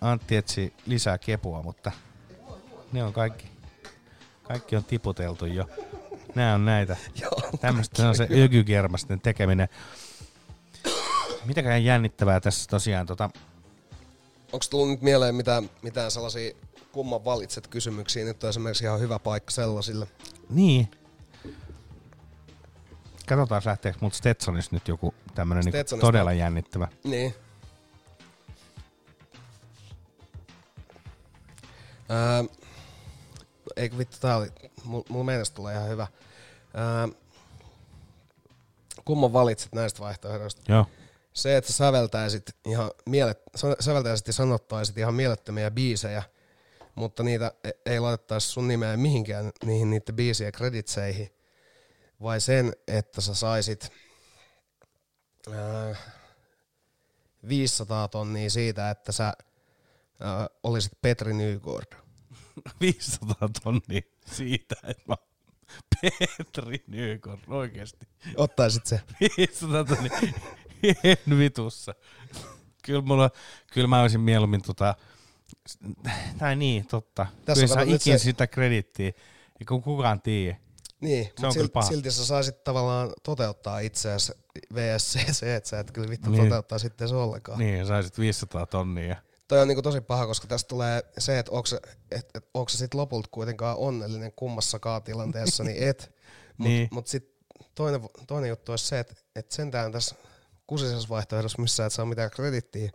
Antti 0.00 0.36
etsi 0.36 0.74
lisää 0.86 1.18
kepua, 1.18 1.62
mutta 1.62 1.92
ne 2.92 3.04
on 3.04 3.12
kaikki, 3.12 3.48
kaikki 4.42 4.76
on 4.76 4.84
tiputeltu 4.84 5.46
jo. 5.46 5.68
Nämä 6.34 6.54
on 6.54 6.64
näitä. 6.64 6.96
Tämmöistä 7.60 8.08
on 8.08 8.16
se 8.16 8.28
ökygermasten 8.44 9.20
tekeminen. 9.20 9.68
Mitäkään 11.44 11.84
jännittävää 11.84 12.40
tässä 12.40 12.70
tosiaan 12.70 13.06
tota, 13.06 13.30
Onko 14.52 14.66
tullut 14.70 14.88
nyt 14.88 15.02
mieleen 15.02 15.34
mitään, 15.34 15.70
mitään 15.82 16.10
sellaisia 16.10 16.54
kumman 16.92 17.24
valitset 17.24 17.66
kysymyksiä? 17.66 18.24
Nyt 18.24 18.44
on 18.44 18.50
esimerkiksi 18.50 18.84
ihan 18.84 19.00
hyvä 19.00 19.18
paikka 19.18 19.50
sellaisille. 19.50 20.08
Niin. 20.50 20.88
Katsotaan 23.26 23.62
lähteekö 23.64 23.98
mut 24.00 24.14
Stetsonissa 24.14 24.70
nyt 24.76 24.88
joku 24.88 25.14
tämmönen 25.34 25.64
niinku 25.64 25.76
Stetsonista- 25.78 26.00
todella 26.00 26.32
jännittävä. 26.32 26.88
Niin. 27.04 27.34
Öö, 32.10 32.56
eikö 33.76 33.98
vittu, 33.98 34.16
tää 34.20 34.36
oli, 34.36 34.48
mulla 34.84 35.04
mul 35.08 35.22
mielestä 35.22 35.54
tulee 35.54 35.74
ihan 35.74 35.88
hyvä. 35.88 36.06
Öö, 36.78 37.16
kumman 39.04 39.32
valitset 39.32 39.72
näistä 39.72 40.00
vaihtoehdoista? 40.00 40.72
Joo. 40.72 40.86
Se, 41.32 41.56
että 41.56 41.72
sä 41.72 41.76
säveltäisit, 41.76 42.44
ihan 42.66 42.90
mielet, 43.06 43.42
sä- 43.56 43.76
säveltäisit 43.80 44.26
ja 44.26 44.32
sanottaisit 44.32 44.98
ihan 44.98 45.14
mielettömiä 45.14 45.70
biisejä, 45.70 46.22
mutta 46.94 47.22
niitä 47.22 47.52
e- 47.64 47.70
ei 47.92 48.00
laitettaisi 48.00 48.48
sun 48.48 48.68
nimeä 48.68 48.96
mihinkään 48.96 49.50
niihin 49.64 49.90
niiden 49.90 50.16
biisien 50.16 50.52
kreditseihin, 50.52 51.30
vai 52.22 52.40
sen, 52.40 52.72
että 52.86 53.20
sä 53.20 53.34
saisit 53.34 53.92
ää, 55.54 55.96
500 57.48 58.08
tonnia 58.08 58.50
siitä, 58.50 58.90
että 58.90 59.12
sä 59.12 59.32
ää, 60.20 60.48
olisit 60.62 60.92
Petri 61.02 61.32
Nygård. 61.32 61.96
500 62.80 63.48
tonnia 63.62 64.00
siitä, 64.26 64.74
että 64.84 65.02
mä 65.08 65.16
Petri 66.02 66.84
Nykon, 66.86 67.38
oikeesti. 67.46 68.08
Ottaisit 68.36 68.86
se. 68.86 69.00
500 69.36 69.84
tonnia. 69.84 70.18
En 71.04 71.38
vitussa. 71.38 71.94
Kyllä, 72.82 73.02
mulla, 73.02 73.30
kyllä 73.72 73.88
mä 73.88 74.00
olisin 74.00 74.20
mieluummin 74.20 74.62
tota, 74.62 74.94
tai 76.38 76.56
niin, 76.56 76.86
totta. 76.86 77.26
Tässä 77.44 77.66
kyllä 77.66 77.84
nyt 77.84 78.00
ikin 78.00 78.18
se- 78.18 78.22
sitä 78.24 78.46
kredittiä, 78.46 79.06
eikä 79.60 79.74
kukaan 79.84 80.20
tiedä. 80.22 80.56
Niin, 81.00 81.24
se 81.24 81.46
mutta 81.46 81.52
silti, 81.52 81.78
silti 81.88 82.10
sä 82.10 82.24
saisit 82.26 82.64
tavallaan 82.64 83.12
toteuttaa 83.22 83.78
itseäsi 83.78 84.32
VSCC, 84.74 85.42
että 85.56 85.68
sä 85.68 85.80
et 85.80 85.90
kyllä 85.90 86.08
vittu 86.08 86.30
Niin. 86.30 86.44
toteuttaa 86.44 86.78
sitten 86.78 87.08
se 87.08 87.14
ollenkaan. 87.14 87.58
Niin, 87.58 87.86
saisit 87.86 88.18
500 88.18 88.66
tonnia. 88.66 89.16
Toi 89.48 89.60
on 89.60 89.68
niinku 89.68 89.82
tosi 89.82 90.00
paha, 90.00 90.26
koska 90.26 90.46
tästä 90.46 90.68
tulee 90.68 91.02
se, 91.18 91.38
että 91.38 91.52
onko 91.52 91.66
se, 91.66 91.80
et, 92.10 92.30
et, 92.34 92.48
onko 92.54 92.68
se 92.68 92.78
sit 92.78 92.94
lopulta 92.94 93.28
kuitenkaan 93.32 93.76
onnellinen 93.76 94.32
kummassakaan 94.36 95.02
tilanteessa, 95.02 95.64
niin 95.64 95.88
et. 95.88 96.14
Mutta 96.58 96.68
Niin. 96.68 96.88
mut 96.92 97.06
sit 97.06 97.36
toinen, 97.74 98.00
toinen 98.26 98.48
juttu 98.48 98.72
olisi 98.72 98.86
se, 98.86 98.98
että 98.98 99.14
et 99.36 99.50
sentään 99.50 99.92
tässä 99.92 100.14
kusisessa 100.66 101.08
vaihtoehdossa, 101.08 101.62
missä 101.62 101.76
sä 101.76 101.86
et 101.86 101.92
saa 101.92 102.06
mitään 102.06 102.30
kredittiä, 102.30 102.90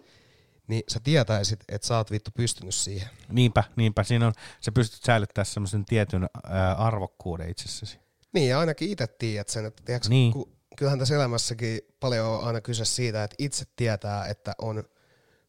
niin 0.71 0.83
sä 0.87 0.99
tietäisit, 1.03 1.59
että 1.69 1.87
sä 1.87 1.97
oot 1.97 2.11
vittu 2.11 2.31
pystynyt 2.33 2.75
siihen. 2.75 3.09
Niinpä, 3.29 3.63
niinpä. 3.75 4.03
Siinä 4.03 4.27
on, 4.27 4.33
sä 4.61 4.71
pystyt 4.71 5.03
säilyttämään 5.03 5.45
semmoisen 5.45 5.85
tietyn 5.85 6.27
ää, 6.43 6.73
arvokkuuden 6.73 7.49
itsessäsi. 7.49 7.99
Niin, 8.33 8.49
ja 8.49 8.59
ainakin 8.59 8.89
itse 8.89 9.07
tiedät 9.07 9.49
sen, 9.49 9.65
että 9.65 9.83
tiedätkö, 9.85 10.09
Niin. 10.09 10.33
ku, 10.33 10.49
kyllähän 10.77 10.99
tässä 10.99 11.15
elämässäkin 11.15 11.79
paljon 11.99 12.27
on 12.27 12.43
aina 12.43 12.61
kyse 12.61 12.85
siitä, 12.85 13.23
että 13.23 13.35
itse 13.39 13.65
tietää, 13.75 14.25
että 14.25 14.53
on 14.61 14.83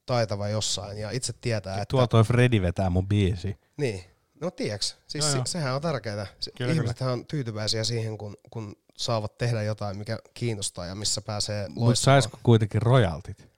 taitava 0.07 0.49
jossain, 0.49 0.99
ja 0.99 1.11
itse 1.11 1.33
tietää, 1.41 1.75
että... 1.75 1.87
Tuolla 1.91 2.07
toi 2.07 2.25
Freddy 2.25 2.63
vetää 2.63 2.91
mun 2.91 3.09
biisi. 3.09 3.57
Niin, 3.77 4.05
no 4.41 4.51
tiedäks, 4.51 4.97
siis 5.07 5.31
se, 5.33 5.37
joo. 5.37 5.47
sehän 5.47 5.75
on 5.75 5.83
tärkeää. 5.83 6.27
Kyllä, 6.59 6.73
Ihmisethän 6.73 7.13
on 7.13 7.27
tyytyväisiä 7.27 7.85
siihen, 7.85 8.19
kun, 8.19 8.37
kun 8.51 8.77
saavat 8.97 9.39
tehdä 9.39 9.63
jotain, 9.63 9.99
mikä 9.99 10.19
kiinnostaa 10.35 10.87
ja 10.87 10.95
missä 10.95 11.21
pääsee 11.23 11.69
Mutta 11.69 11.81
loistamaan. 11.81 12.23
saisiko 12.23 12.39
kuitenkin 12.43 12.83
royaltit? 12.83 13.52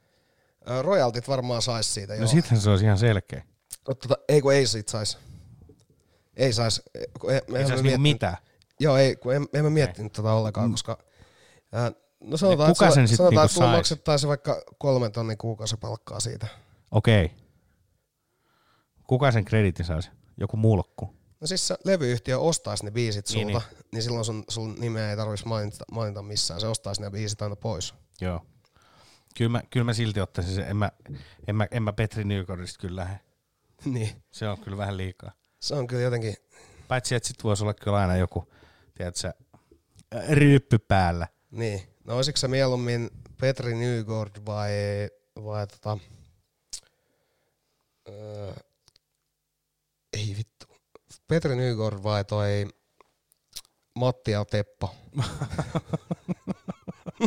Royaltit 0.82 1.28
varmaan 1.28 1.62
sais 1.62 1.94
siitä, 1.94 2.12
No 2.12 2.18
joo. 2.18 2.26
sittenhän 2.28 2.60
se 2.60 2.70
olisi 2.70 2.84
ihan 2.84 2.98
selkeä. 2.98 3.44
Tota, 3.84 4.14
ei 4.28 4.40
kun 4.42 4.52
ei 4.54 4.66
siitä 4.66 4.90
sais. 4.90 5.18
Ei 6.36 6.52
sais. 6.52 6.82
Kun 7.20 7.30
ei, 7.32 7.40
Ei 7.54 7.66
sais 7.66 7.82
niinku 7.82 7.98
mitään. 8.00 8.36
Joo, 8.80 8.96
ei, 8.96 9.16
kun 9.16 9.34
en, 9.34 9.46
en 9.52 9.64
mä 9.64 9.70
miettinyt 9.70 10.12
tätä 10.12 10.32
ollenkaan, 10.32 10.70
koska... 10.70 10.98
Ää, 11.72 11.92
no 12.20 12.36
sanotaan, 12.36 12.72
kuka 12.72 12.84
että, 12.86 12.94
sen 12.94 13.08
sulla- 13.08 13.08
sit 13.08 13.16
sanotaan, 13.16 13.46
niinku 13.48 13.64
että 13.64 13.76
maksettaisiin 13.76 14.28
vaikka 14.28 14.62
kolmen 14.78 15.12
tonnin 15.12 15.38
kuukausipalkkaa 15.38 16.20
siitä. 16.20 16.46
Okei. 16.90 17.30
Kuka 19.06 19.32
sen 19.32 19.44
kreditin 19.44 19.84
saisi? 19.86 20.10
Joku 20.40 20.56
mulkku. 20.56 21.14
No 21.40 21.46
siis 21.46 21.68
se 21.68 21.76
levyyhtiö 21.84 22.38
ostaisi 22.38 22.84
ne 22.84 22.90
biisit 22.90 23.28
Niin, 23.34 23.48
sulta, 23.48 23.62
niin, 23.70 23.84
niin 23.92 24.02
silloin 24.02 24.24
sun, 24.24 24.44
sun 24.48 24.74
nimeä 24.78 25.10
ei 25.10 25.16
tarvitsisi 25.16 25.48
mainita, 25.48 25.84
mainita 25.92 26.22
missään. 26.22 26.60
Se 26.60 26.66
ostaisi 26.66 27.00
ne 27.00 27.10
biisit 27.10 27.42
aina 27.42 27.56
pois. 27.56 27.94
Joo. 28.20 28.40
Kyllä 29.36 29.50
mä, 29.50 29.62
kyllä 29.70 29.84
mä 29.84 29.92
silti 29.92 30.20
ottaisin 30.20 30.54
sen. 30.54 30.68
En 30.68 30.76
mä, 30.76 30.90
en 31.46 31.56
mä, 31.56 31.66
en 31.70 31.82
mä 31.82 31.92
Petri 31.92 32.24
Nykordista 32.24 32.78
kyllä 32.80 33.00
lähde. 33.00 33.20
Niin. 33.84 34.22
Se 34.30 34.48
on 34.48 34.58
kyllä 34.60 34.76
vähän 34.76 34.96
liikaa. 34.96 35.32
Se 35.60 35.74
on 35.74 35.86
kyllä 35.86 36.02
jotenkin... 36.02 36.36
Paitsi, 36.88 37.14
että 37.14 37.26
sit 37.26 37.44
voisi 37.44 37.64
olla 37.64 37.74
kyllä 37.74 37.98
aina 37.98 38.16
joku, 38.16 38.52
tiedätkö, 38.94 39.32
ryyppy 40.30 40.78
päällä. 40.78 41.28
Niin. 41.50 41.82
No 42.04 42.16
olisiko 42.16 42.36
se 42.36 42.48
mieluummin 42.48 43.10
Petri 43.40 43.74
Nygård 43.74 44.36
vai, 44.46 44.70
vai 45.44 45.66
tota... 45.66 45.98
Öö, 48.08 48.52
ei 50.12 50.34
vittu. 50.38 50.66
Petri 51.28 51.56
Nygård 51.56 52.02
vai 52.02 52.24
toi 52.24 52.68
Matti 53.94 54.30
ja 54.30 54.44
Teppo? 54.44 54.94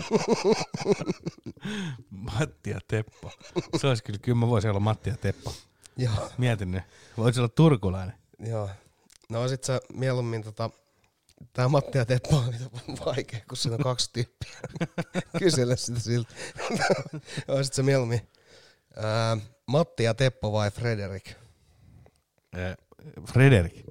Matti 2.09 2.69
ja 2.69 2.79
Teppo. 2.87 3.31
Se 3.77 3.87
olisi 3.87 4.03
kyllä, 4.03 4.19
kyllä 4.19 4.37
mä 4.37 4.47
voisin 4.47 4.69
olla 4.69 4.79
Matti 4.79 5.09
ja 5.09 5.17
Teppo. 5.17 5.53
Joo. 5.97 6.29
Mietin 6.37 6.71
nyt. 6.71 6.83
Voisi 7.17 7.39
olla 7.39 7.49
turkulainen. 7.49 8.15
Joo. 8.39 8.69
No 9.29 9.41
oisit 9.41 9.63
sä 9.63 9.81
mieluummin 9.93 10.43
tota... 10.43 10.69
Tää 11.53 11.67
Matti 11.67 11.97
ja 11.97 12.05
Teppo 12.05 12.37
on 12.47 12.53
vitun 12.53 12.97
vaikea, 13.05 13.39
kun 13.47 13.57
siinä 13.57 13.75
on 13.75 13.83
kaksi 13.83 14.09
tyyppiä. 14.13 14.51
Kysele 15.39 15.77
sitä 15.77 15.99
siltä. 15.99 16.33
oisit 17.47 17.73
sä 17.73 17.83
mieluummin 17.83 18.21
ää, 18.95 19.37
Matti 19.67 20.03
ja 20.03 20.13
Teppo 20.13 20.51
vai 20.51 20.71
Frederik? 20.71 21.29
Eh, 22.57 22.77
Frederik. 23.31 23.85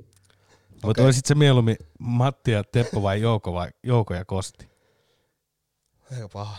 Mutta 0.72 0.88
Okei. 0.88 1.04
olisit 1.04 1.26
se 1.26 1.34
mieluummin 1.34 1.76
Matti 1.98 2.50
ja 2.50 2.64
Teppo 2.64 3.02
vai 3.02 3.20
Jouko, 3.20 3.52
vai 3.52 3.70
Jouko 3.82 4.14
ja 4.14 4.24
Kosti? 4.24 4.68
Aika 6.12 6.28
paha. 6.28 6.58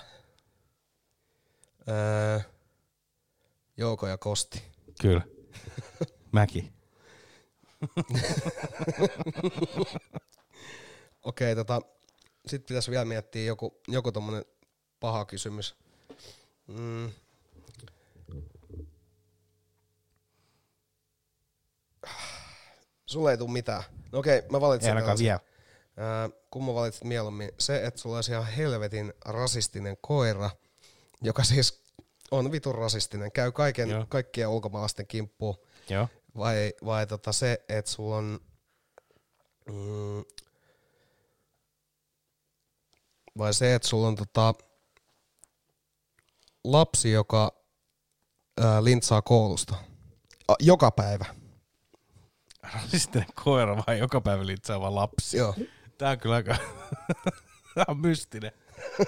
Öö, 1.90 2.40
Jouko 3.78 4.07
ja 4.07 4.18
Kosti. 4.18 4.64
Kyllä. 5.02 5.22
Mäki. 6.32 6.74
Okei, 11.24 11.56
tota, 11.56 11.82
sitten 12.48 12.68
pitäisi 12.68 12.91
vielä 12.91 13.06
miettiä 13.06 13.44
joku, 13.44 13.82
joku 13.88 14.11
tommonen 14.11 14.45
paha 14.99 15.26
kysymys. 15.26 15.76
Mm. 16.68 17.11
Sulle 23.06 23.32
ei 23.32 23.38
tule 23.38 23.52
mitään. 23.52 23.84
No 24.11 24.19
okei, 24.19 24.41
mä 24.52 24.61
valitsen. 24.61 24.88
Ei 24.90 24.95
ainakaan 24.95 25.18
vielä. 25.18 25.40
Mä 25.98 26.74
valitset 26.74 27.03
mieluummin 27.03 27.52
se, 27.60 27.86
että 27.86 27.99
sulla 27.99 28.15
olisi 28.15 28.32
ihan 28.32 28.48
helvetin 28.48 29.14
rasistinen 29.26 29.98
koira, 30.02 30.49
joka 31.22 31.44
siis 31.44 31.84
on 32.32 32.52
vitun 32.52 32.76
rasistinen, 32.76 33.32
käy 33.32 33.52
kaiken, 33.52 33.90
Joo. 33.90 34.06
kaikkien 34.10 34.48
ulkomaalaisten 34.48 35.07
kimppuun, 35.07 35.57
Joo. 35.90 36.07
vai, 36.38 36.74
vai 36.86 37.07
tota 37.07 37.32
se, 37.32 37.64
että 37.69 37.91
sulla 37.91 38.18
on 38.18 38.40
mm, 39.65 40.24
vai 43.38 43.53
se, 43.53 43.76
että 43.76 43.88
sulla 43.88 44.07
on 44.07 44.15
tota, 44.15 44.53
lapsi, 46.64 47.11
joka 47.11 47.52
ää, 48.61 48.84
lintsaa 48.84 49.22
koulusta 49.22 49.76
A, 50.48 50.53
joka 50.60 50.91
päivä. 50.91 51.26
Rasistinen 52.74 53.28
koira 53.44 53.84
vai 53.88 53.99
joka 53.99 54.22
päivä 54.22 54.45
litsaava 54.45 54.95
lapsi? 54.95 55.38
Joo. 55.38 55.56
Tää 55.98 56.11
on 56.11 56.19
kyllä 56.19 56.36
aika... 56.36 56.56
Tää 57.76 57.86
on 57.88 57.98
mystinen. 57.99 58.52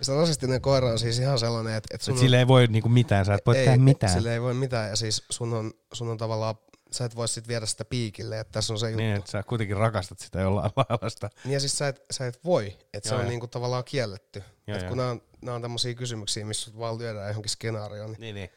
Se 0.00 0.14
rasistinen 0.14 0.60
koira 0.60 0.88
on 0.90 0.98
siis 0.98 1.18
ihan 1.18 1.38
sellainen, 1.38 1.74
että, 1.74 1.94
että 1.94 2.12
Et 2.12 2.18
sille 2.18 2.38
ei 2.38 2.48
voi 2.48 2.66
niinku 2.66 2.88
mitään, 2.88 3.24
sä 3.24 3.34
et 3.34 3.46
voi 3.46 3.56
ei, 3.58 3.64
tehdä 3.64 3.78
mitään. 3.78 4.12
Sille 4.12 4.34
ei 4.34 4.42
voi 4.42 4.54
mitään, 4.54 4.90
ja 4.90 4.96
siis 4.96 5.24
sun 5.30 5.54
on, 5.54 5.72
sun 5.92 6.08
on 6.08 6.18
tavallaan, 6.18 6.54
sä 6.90 7.04
et 7.04 7.16
voi 7.16 7.28
sit 7.28 7.48
viedä 7.48 7.66
sitä 7.66 7.84
piikille, 7.84 8.40
että 8.40 8.52
tässä 8.52 8.72
on 8.72 8.78
se 8.78 8.86
juttu. 8.86 9.02
Niin, 9.02 9.16
että 9.16 9.30
sä 9.30 9.42
kuitenkin 9.42 9.76
rakastat 9.76 10.18
sitä 10.18 10.40
jollain 10.40 10.70
lailla 10.76 11.10
sitä. 11.10 11.30
Niin 11.44 11.52
ja 11.52 11.60
siis 11.60 11.78
sä 11.78 11.88
et, 11.88 12.04
sä 12.10 12.26
et 12.26 12.44
voi, 12.44 12.78
että 12.94 13.08
se 13.08 13.14
on 13.14 13.28
niinku 13.28 13.46
tavallaan 13.46 13.84
kielletty. 13.84 14.42
Joo, 14.66 14.78
Et 14.78 14.88
kun 14.88 14.96
nämä 14.96 15.10
on, 15.10 15.22
nää 15.42 15.54
on 15.54 15.62
tämmöisiä 15.62 15.94
kysymyksiä, 15.94 16.44
missä 16.44 16.64
sut 16.64 16.78
vaan 16.78 16.98
lyödään 16.98 17.28
johonkin 17.28 17.50
skenaarioon. 17.50 18.10
Niin, 18.10 18.20
Niin, 18.20 18.34
niin. 18.34 18.50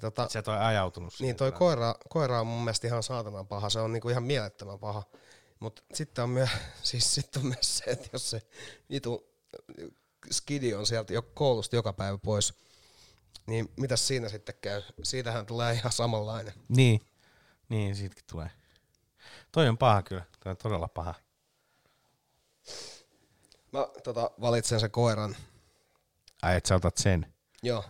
tota, 0.00 0.24
Et 0.24 0.30
sä 0.30 0.38
et 0.38 0.48
ole 0.48 0.58
ajautunut 0.58 1.14
niin 1.20 1.36
toi 1.36 1.52
koira, 1.52 1.94
koira 2.08 2.40
on 2.40 2.46
mun 2.46 2.64
mielestä 2.64 2.86
ihan 2.86 3.02
saatanan 3.02 3.46
paha, 3.46 3.70
se 3.70 3.80
on 3.80 3.92
niinku 3.92 4.08
ihan 4.08 4.22
mielettömän 4.22 4.78
paha. 4.78 5.02
Mutta 5.60 5.82
sitten 5.94 6.24
on, 6.24 6.30
myö, 6.30 6.48
siis 6.82 7.14
sit 7.14 7.36
on 7.36 7.46
myös 7.46 7.78
se, 7.78 7.84
että 7.84 8.08
jos 8.12 8.30
se 8.30 8.42
vitu 8.90 9.34
skidi 10.30 10.74
on 10.74 10.86
sieltä 10.86 11.12
jo 11.12 11.22
koulusta 11.22 11.76
joka 11.76 11.92
päivä 11.92 12.18
pois, 12.18 12.54
niin 13.46 13.72
mitäs 13.76 14.06
siinä 14.06 14.28
sitten 14.28 14.54
käy? 14.60 14.82
Siitähän 15.02 15.46
tulee 15.46 15.74
ihan 15.74 15.92
samanlainen. 15.92 16.54
Niin. 16.68 17.00
Niin, 17.68 17.96
siitäkin 17.96 18.24
tulee. 18.30 18.50
Toi 19.52 19.68
on 19.68 19.78
paha 19.78 20.02
kyllä. 20.02 20.24
Toi 20.44 20.50
on 20.50 20.56
todella 20.56 20.88
paha. 20.88 21.14
Mä 23.72 23.88
tota, 24.04 24.30
valitsen 24.40 24.80
sen 24.80 24.90
koiran. 24.90 25.36
Ai, 26.42 26.56
et 26.56 26.66
sä 26.66 26.74
otat 26.74 26.96
sen. 26.96 27.34
Joo. 27.62 27.84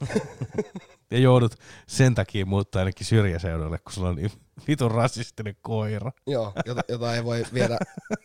Ja 1.10 1.18
joudut 1.18 1.54
sen 1.86 2.14
takia 2.14 2.46
muuttaa 2.46 2.80
ainakin 2.80 3.06
syrjäseudulle, 3.06 3.78
kun 3.78 3.92
sulla 3.92 4.08
on 4.08 4.16
niin 4.16 4.32
vitun 4.68 4.90
rasistinen 4.90 5.56
koira. 5.62 6.12
Joo, 6.26 6.52
jota, 6.66 6.80
jota 6.88 7.14
ei 7.14 7.24
voi 7.24 7.44
viedä 7.54 7.78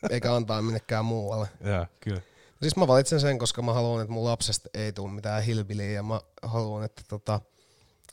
eikä 0.10 0.36
antaa 0.36 0.62
minnekään 0.62 1.06
muualle. 1.06 1.48
Joo, 1.62 1.86
kyllä. 2.00 2.22
Siis 2.62 2.76
mä 2.76 2.88
valitsen 2.88 3.20
sen, 3.20 3.40
koska 3.40 3.62
mä 3.62 3.74
haluan, 3.74 4.02
että 4.02 4.14
mun 4.14 4.24
lapsesta 4.24 4.70
ei 4.74 4.94
tule 4.94 5.12
mitään 5.12 5.44
hilbiliä 5.44 5.92
ja 5.92 6.04
mä 6.04 6.22
haluan, 6.44 6.84
että 6.84 7.02
tota, 7.08 7.42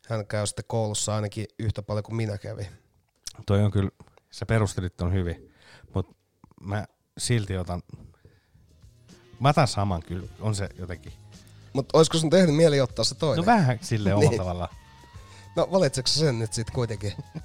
hän 0.09 0.27
käy 0.27 0.47
sitten 0.47 0.65
koulussa 0.69 1.15
ainakin 1.15 1.47
yhtä 1.59 1.83
paljon 1.83 2.03
kuin 2.03 2.17
minä 2.17 2.39
kävin. 2.39 2.67
Toi 3.47 3.63
on 3.65 3.71
kyllä, 3.71 3.91
sä 4.31 4.47
perustelit 4.47 5.01
on 5.01 5.13
hyvin, 5.13 5.53
mutta 5.95 6.15
mä 6.61 6.87
silti 7.19 7.57
otan, 7.57 7.83
mä 9.41 9.49
otan 9.49 9.69
saman 9.69 10.03
kyllä, 10.03 10.27
on 10.41 10.55
se 10.55 10.69
jotenkin. 10.79 11.13
Mutta 11.73 11.99
olisiko 11.99 12.19
sun 12.19 12.31
tehnyt 12.31 12.57
mieli 12.57 12.81
ottaa 12.81 13.05
se 13.05 13.15
toinen? 13.15 13.45
No 13.45 13.47
vähän 13.53 13.79
silleen 13.83 14.17
omalla 14.17 14.31
Niin. 14.31 14.39
tavallaan. 14.41 14.75
No 15.57 15.69
valitseeko 15.73 16.07
sä 16.07 16.19
sen 16.21 16.39
nyt 16.39 16.53
sitten 16.53 16.75
kuitenkin? 16.75 17.13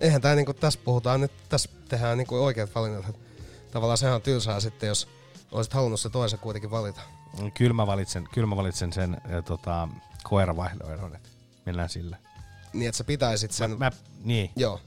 Eihän 0.00 0.20
tää 0.20 0.34
niinku, 0.34 0.54
tässä 0.54 0.80
puhutaan 0.84 1.20
nyt, 1.20 1.32
tässä 1.48 1.68
tehdään 1.88 2.18
niinku 2.18 2.44
oikeat 2.44 2.74
valinnat. 2.74 3.16
Tavallaan 3.70 3.98
sehän 3.98 4.14
on 4.14 4.22
tylsää 4.22 4.60
sitten, 4.60 4.86
jos 4.86 5.08
olisit 5.52 5.74
halunnut 5.74 6.00
se 6.00 6.10
toisen 6.10 6.38
kuitenkin 6.38 6.70
valita. 6.70 7.00
Kyllä 7.54 7.72
mä 7.72 7.86
valitsen, 7.86 8.28
kyllä 8.32 8.46
mä 8.46 8.56
valitsen 8.56 8.92
sen 8.92 9.16
ja, 9.28 9.42
tota, 9.42 9.88
koiravaihdoidon, 10.24 11.16
että 11.16 11.28
mennään 11.66 11.88
sillä. 11.88 12.16
Niin, 12.72 12.88
että 12.88 12.96
sä 12.96 13.04
pitäisit 13.04 13.52
sen... 13.52 13.70
Mä, 13.70 13.76
mä, 13.76 13.92
niin. 14.24 14.50
Joo. 14.56 14.80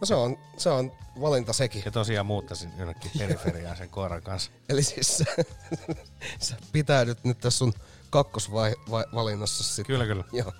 No 0.00 0.06
se 0.06 0.14
on, 0.14 0.38
se 0.56 0.70
on 0.70 0.92
valinta 1.20 1.52
sekin. 1.52 1.82
Ja 1.84 1.90
tosiaan 1.90 2.26
muuttaisin 2.26 2.70
jonnekin 2.78 3.10
periferiaan 3.18 3.76
sen 3.76 3.90
koiran 3.90 4.22
kanssa. 4.22 4.50
Eli 4.68 4.82
siis 4.82 5.18
sä, 5.18 5.24
sä 6.38 6.56
pitäydyt 6.72 7.24
nyt 7.24 7.38
tässä 7.38 7.58
sun 7.58 7.72
kakkosvalinnassa 8.10 9.64
sitten. 9.64 9.86
Kyllä, 9.86 10.06
kyllä. 10.06 10.24
Joo. 10.32 10.52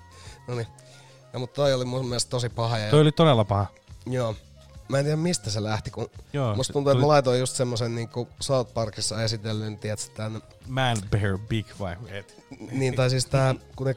No 0.47 0.55
niin. 0.55 0.67
No, 1.33 1.39
mutta 1.39 1.55
toi 1.55 1.73
oli 1.73 1.85
mun 1.85 2.05
mielestä 2.05 2.29
tosi 2.29 2.49
paha. 2.49 2.77
Ja, 2.77 2.89
Toi 2.89 3.01
oli 3.01 3.11
todella 3.11 3.45
paha. 3.45 3.65
Joo. 4.05 4.35
Mä 4.89 4.99
en 4.99 5.05
tiedä 5.05 5.17
mistä 5.17 5.49
se 5.49 5.63
lähti, 5.63 5.91
kun 5.91 6.09
Joo, 6.33 6.55
musta 6.55 6.73
tuntuu, 6.73 6.91
että 6.91 7.01
mä 7.01 7.07
laitoin 7.07 7.39
just 7.39 7.55
semmosen 7.55 7.95
niinku 7.95 8.27
South 8.39 8.73
Parkissa 8.73 9.23
esitellyn, 9.23 9.77
tiedätkö, 9.77 10.05
tän, 10.13 10.41
Man, 10.67 10.97
bear, 11.11 11.37
big 11.37 11.65
vai? 11.79 11.95
Et. 12.07 12.43
niin 12.71 12.95
tai 12.95 13.09
siis 13.09 13.25
tää, 13.25 13.55
kun 13.75 13.87
ne 13.87 13.95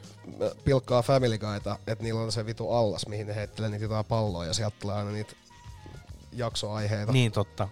pilkkaa 0.63 1.01
Family 1.01 1.37
Guyta, 1.37 1.77
että 1.87 2.03
niillä 2.03 2.21
on 2.21 2.31
se 2.31 2.45
vitu 2.45 2.71
allas, 2.71 3.07
mihin 3.07 3.27
ne 3.27 3.35
heittelee 3.35 3.69
niitä 3.69 3.85
jotain 3.85 4.05
palloa 4.05 4.45
ja 4.45 4.53
sieltä 4.53 4.75
tulee 4.79 4.95
aina 4.95 5.11
niitä 5.11 5.33
jaksoaiheita. 6.33 7.11
Niin 7.11 7.31
totta. 7.31 7.67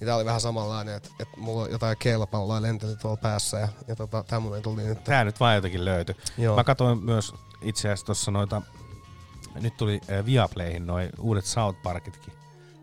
Niin 0.00 0.06
tää 0.06 0.16
oli 0.16 0.24
vähän 0.24 0.40
samanlainen, 0.40 0.94
että, 0.94 1.08
että 1.20 1.40
mulla 1.40 1.62
on 1.62 1.70
jotain 1.70 1.96
keilapalloa 1.98 2.62
lenteli 2.62 2.96
tuolla 2.96 3.16
päässä 3.16 3.58
ja, 3.58 3.68
ja 3.88 3.96
tota, 3.96 4.24
tämmönen 4.26 4.62
tuli 4.62 4.82
nyt. 4.82 5.04
Tää 5.04 5.24
nyt 5.24 5.40
vaan 5.40 5.54
jotenkin 5.54 5.84
löytyi. 5.84 6.16
Joo. 6.38 6.56
Mä 6.56 6.64
katsoin 6.64 7.04
myös 7.04 7.32
itse 7.62 7.88
asiassa 7.88 8.06
tuossa 8.06 8.30
noita, 8.30 8.62
nyt 9.60 9.76
tuli 9.76 10.00
äh, 10.12 10.26
Viaplayhin 10.26 10.86
noin 10.86 11.10
uudet 11.20 11.44
South 11.44 11.82
Parkitkin 11.82 12.34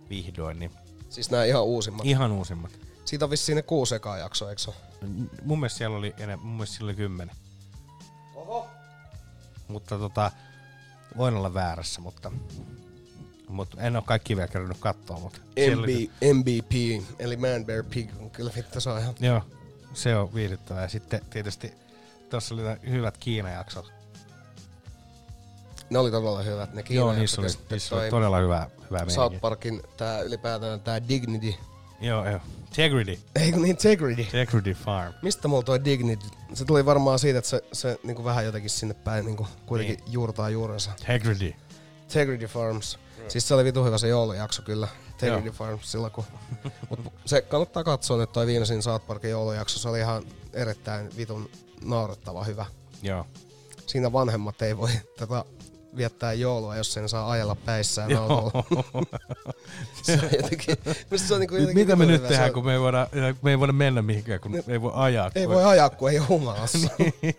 vihdoin, 0.10 0.60
niin 0.60 0.72
Siis 1.10 1.32
nämä 1.32 1.44
ihan 1.44 1.64
uusimmat. 1.64 2.06
ihan 2.06 2.32
uusimmat. 2.32 2.72
Siitä 3.06 3.26
on 3.26 3.32
vissiin 3.32 3.56
ne 3.56 3.62
kuusi 3.62 3.96
ekaa 3.96 4.18
jaksoa, 4.18 4.50
eikö 4.50 4.62
se? 4.62 4.72
Mun 5.44 5.60
mielestä 5.60 5.78
siellä 5.78 5.98
oli 5.98 6.14
enemmän, 6.18 6.48
mun 6.48 6.56
mielestä 6.56 6.76
siellä 6.76 6.90
oli 6.90 6.96
kymmenen. 6.96 7.36
Oho. 8.36 8.68
Mutta 9.68 9.98
tota, 9.98 10.32
voin 11.18 11.36
olla 11.36 11.54
väärässä, 11.54 12.02
mutta, 12.02 12.32
mutta 13.48 13.82
en 13.82 13.96
ole 13.96 14.04
kaikki 14.08 14.36
vielä 14.36 14.48
kerännyt 14.48 14.78
katsoa. 14.80 15.20
Mutta 15.20 15.40
MB, 15.40 15.80
oli- 15.80 16.12
MVP, 16.34 17.04
eli 17.20 17.38
Man 17.38 17.66
Bear 17.66 17.84
Pig, 17.84 18.10
on 18.20 18.30
kyllä 18.32 18.52
vittu 18.56 18.82
se 18.82 18.90
on 18.90 19.00
ihan... 19.00 19.16
Joo, 19.20 19.42
se 19.94 20.16
on 20.16 20.34
viihdyttävää. 20.34 20.82
Ja 20.84 20.90
sitten 20.90 21.22
tietysti 21.30 21.74
tuossa 22.30 22.56
oli 22.56 22.62
hyvät 22.90 23.18
Kiina-jaksot. 23.18 23.92
Ne 25.92 26.00
oli 26.00 26.12
todella 26.12 26.42
hyvät, 26.42 26.74
ne 26.74 26.84
Joo, 26.90 27.14
niissä 27.14 27.42
oli, 27.42 27.50
niissä 27.70 27.96
oli 27.96 28.10
todella 28.10 28.38
hyvää, 28.40 28.70
hyvää 28.86 29.10
South. 29.10 29.40
Parkin 29.42 29.82
tää 29.98 30.22
ylipäätään 30.22 30.82
tää 30.82 31.08
Dignity. 31.08 31.54
Joo, 32.02 32.30
joo. 32.30 32.40
Integrity. 32.68 33.20
Ei 33.36 33.52
kun 33.52 33.66
Integrity. 33.66 34.22
Integrity 34.22 34.74
Farm. 34.74 35.14
Mistä 35.22 35.48
mulla 35.48 35.64
toi 35.64 35.86
Dignity? 35.86 36.28
Se 36.54 36.66
tuli 36.66 36.86
varmaan 36.86 37.20
siitä, 37.20 37.40
että 37.40 37.50
se, 37.50 37.64
se 37.74 38.00
niinku 38.04 38.24
vähän 38.24 38.46
jotenkin 38.46 38.70
sinne 38.70 38.94
päin 38.94 39.26
niinku 39.26 39.48
kuitenkin 39.66 39.96
Niin. 39.96 40.14
juurtaa 40.14 40.50
juurensa. 40.50 40.92
Integrity. 40.92 41.54
Integrity 42.02 42.46
Farms. 42.46 43.00
Siis 43.28 43.48
se 43.48 43.54
oli 43.54 43.64
vitu 43.64 43.84
hyvä 43.86 43.98
se 43.98 44.08
joulujakso 44.08 44.62
kyllä. 44.62 44.88
Integrity 45.08 45.48
Joo. 45.48 45.54
Farms 45.54 45.92
silloin 45.92 46.12
kun... 46.14 46.24
Mut 46.90 47.00
se 47.26 47.42
kannattaa 47.42 47.84
katsoa 47.84 48.18
nyt 48.18 48.32
toi 48.32 48.48
viimeisin 48.48 48.84
South 48.84 49.08
Parkin 49.08 49.30
joulujakso. 49.32 49.80
Se 49.80 49.90
oli 49.90 50.00
ihan 50.00 50.24
erittäin 50.54 51.10
vitun 51.18 51.50
naurettava 51.84 52.44
hyvä. 52.44 52.66
Joo. 53.02 53.26
Siinä 53.88 54.12
vanhemmat 54.12 54.62
ei 54.62 54.78
voi 54.78 54.90
tätä 55.20 55.46
viettää 55.98 56.34
joulua, 56.34 56.76
jos 56.76 56.94
sen 56.94 57.10
saa 57.10 57.32
ajella 57.32 57.56
päissään 57.56 58.16
autolla. 58.18 58.64
se 60.04 60.14
on 60.24 60.30
jotenkin, 60.42 60.78
se 61.16 61.34
on 61.34 61.40
Nyt 61.40 61.52
jotenkin 61.52 61.74
mitä 61.76 61.96
me 61.96 62.06
nyt 62.06 62.18
hyvä. 62.18 62.28
tehdään, 62.28 62.50
on- 62.50 62.54
kun 62.54 62.66
me 62.66 62.74
ei 62.74 62.80
voida, 62.80 63.08
me 63.42 63.52
ei 63.52 63.60
voida 63.60 63.74
mennä 63.74 64.02
mihinkään, 64.02 64.40
kun 64.40 64.64
ei 64.68 64.82
voi 64.82 64.92
ajaa. 64.96 65.32
Ei 65.36 65.46
kun- 65.46 65.56
voi 65.56 65.64
ajaa, 65.66 65.90
kun 65.90 66.10
ei 66.12 66.20
ole 66.20 66.28
humalassa. 66.28 66.78
Niin. 67.00 67.36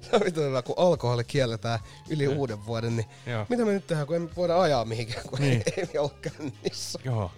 se 0.00 0.08
on 0.16 0.20
vitun 0.24 0.44
hyvä, 0.44 0.62
kun 0.62 0.74
alkoholi 0.78 1.24
kielletään 1.24 1.78
yli 2.10 2.28
uuden 2.28 2.66
vuoden, 2.66 2.96
niin 2.96 3.06
Joo. 3.26 3.46
mitä 3.48 3.64
me 3.64 3.72
nyt 3.72 3.86
tehdään, 3.86 4.06
kun 4.06 4.16
emme 4.16 4.30
voida 4.36 4.60
ajaa 4.60 4.84
mihinkään, 4.84 5.28
kun 5.28 5.38
Niin. 5.38 5.62
ei, 5.76 5.88
ei 5.92 5.98
ole 5.98 6.10
kännissä. 6.22 6.98
Joo. 7.04 7.30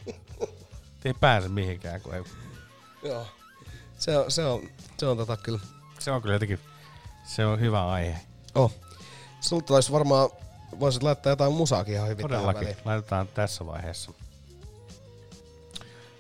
Ei 1.04 1.14
pääse 1.20 1.48
mihinkään, 1.48 2.00
kun 2.00 2.14
ei. 2.14 2.22
Joo. 3.02 3.26
Se 3.98 4.18
on, 4.18 4.30
se 4.30 4.44
on, 4.44 4.62
se 4.98 5.06
on 5.06 5.16
tota 5.16 5.36
kyllä. 5.36 5.60
Se 5.98 6.10
on 6.10 6.22
kyllä 6.22 6.34
jotenkin, 6.34 6.58
se 7.24 7.46
on 7.46 7.60
hyvä 7.60 7.88
aihe. 7.90 8.16
Oh. 8.54 8.72
Sulta 9.40 9.74
olisi 9.74 9.92
varmaan, 9.92 10.30
voisit 10.80 11.02
laittaa 11.02 11.32
jotain 11.32 11.52
musaakin 11.52 11.94
ihan 11.94 12.08
hyvin 12.08 12.22
Todellakin. 12.22 12.76
Laitetaan 12.84 13.28
tässä 13.28 13.66
vaiheessa. 13.66 14.10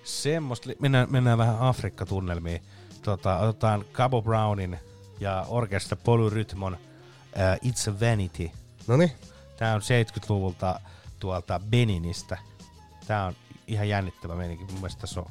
Semmosta, 0.04 0.70
mennään, 0.80 1.12
mennään 1.12 1.38
vähän 1.38 1.58
Afrikka-tunnelmiin. 1.60 2.62
Tota, 3.02 3.38
otetaan 3.38 3.84
Cabo 3.92 4.22
Brownin 4.22 4.78
ja 5.20 5.44
Orkestra 5.48 5.98
Polyrytmon 6.04 6.74
uh, 6.74 7.70
It's 7.70 7.90
a 7.90 8.00
Vanity. 8.00 8.50
Noniin. 8.86 9.12
Tää 9.56 9.74
on 9.74 9.80
70-luvulta 9.80 10.80
tuolta 11.18 11.60
Beninistä. 11.70 12.38
Tää 13.06 13.24
on 13.24 13.34
ihan 13.66 13.88
jännittävä 13.88 14.34
meininki. 14.34 14.64
Mun 14.64 14.74
mielestä 14.74 15.00
tässä 15.00 15.20
on 15.20 15.26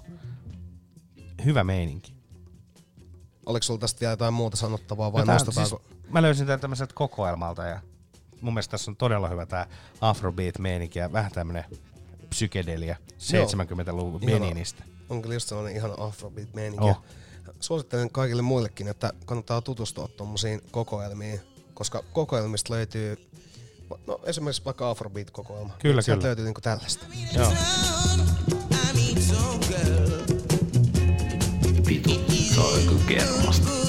hyvä 1.46 1.64
meininki. 1.64 2.17
Oliko 3.48 3.64
sulla 3.64 3.80
tästä 3.80 4.00
vielä 4.00 4.12
jotain 4.12 4.34
muuta 4.34 4.58
sanottavaa 4.58 5.14
vai 5.14 5.26
No 5.26 5.34
nostetaanko? 5.34 5.82
Siis, 5.88 6.12
mä 6.12 6.22
löysin 6.22 6.46
tämän 6.46 6.60
tämmöiseltä 6.60 6.94
kokoelmalta 6.94 7.66
ja 7.66 7.80
mun 8.42 8.54
mielestä 8.54 8.72
tässä 8.72 8.92
on 8.92 8.96
todella 8.96 9.30
hyvä 9.30 9.46
tää 9.46 9.68
Afrobeat-meininki 10.02 11.00
ja 11.00 11.12
vähän 11.12 11.32
tämmönen 11.32 11.64
psykedelia 12.30 12.96
70-luvun 13.12 14.24
Ihana. 14.24 14.40
Beninistä. 14.40 14.84
On 15.10 15.22
kyllä 15.22 15.36
just 15.36 15.50
sellainen 15.50 15.76
ihan 15.76 16.00
afrobeat 16.00 16.54
meininki. 16.54 16.86
Oh. 16.86 17.04
Suosittelen 17.60 18.10
kaikille 18.10 18.42
muillekin, 18.42 18.88
että 18.88 19.14
kannattaa 19.26 19.62
tutustua 19.62 20.08
tuommoisiin 20.08 20.62
kokoelmiin, 20.72 21.42
koska 21.74 22.04
kokoelmista 22.14 22.74
löytyy, 22.74 23.30
no 24.08 24.20
esimerkiksi 24.24 24.66
vaikka 24.66 24.90
afrobeat-kokoelma. 24.90 25.74
Kyllä, 25.80 26.02
Sieltä 26.02 26.18
kyllä. 26.20 26.28
löytyy 26.28 26.46
niinku 26.46 26.62
tällaista. 26.62 27.06
Joo. 27.34 27.52
Joku 32.78 32.96
kermasta. 33.08 33.87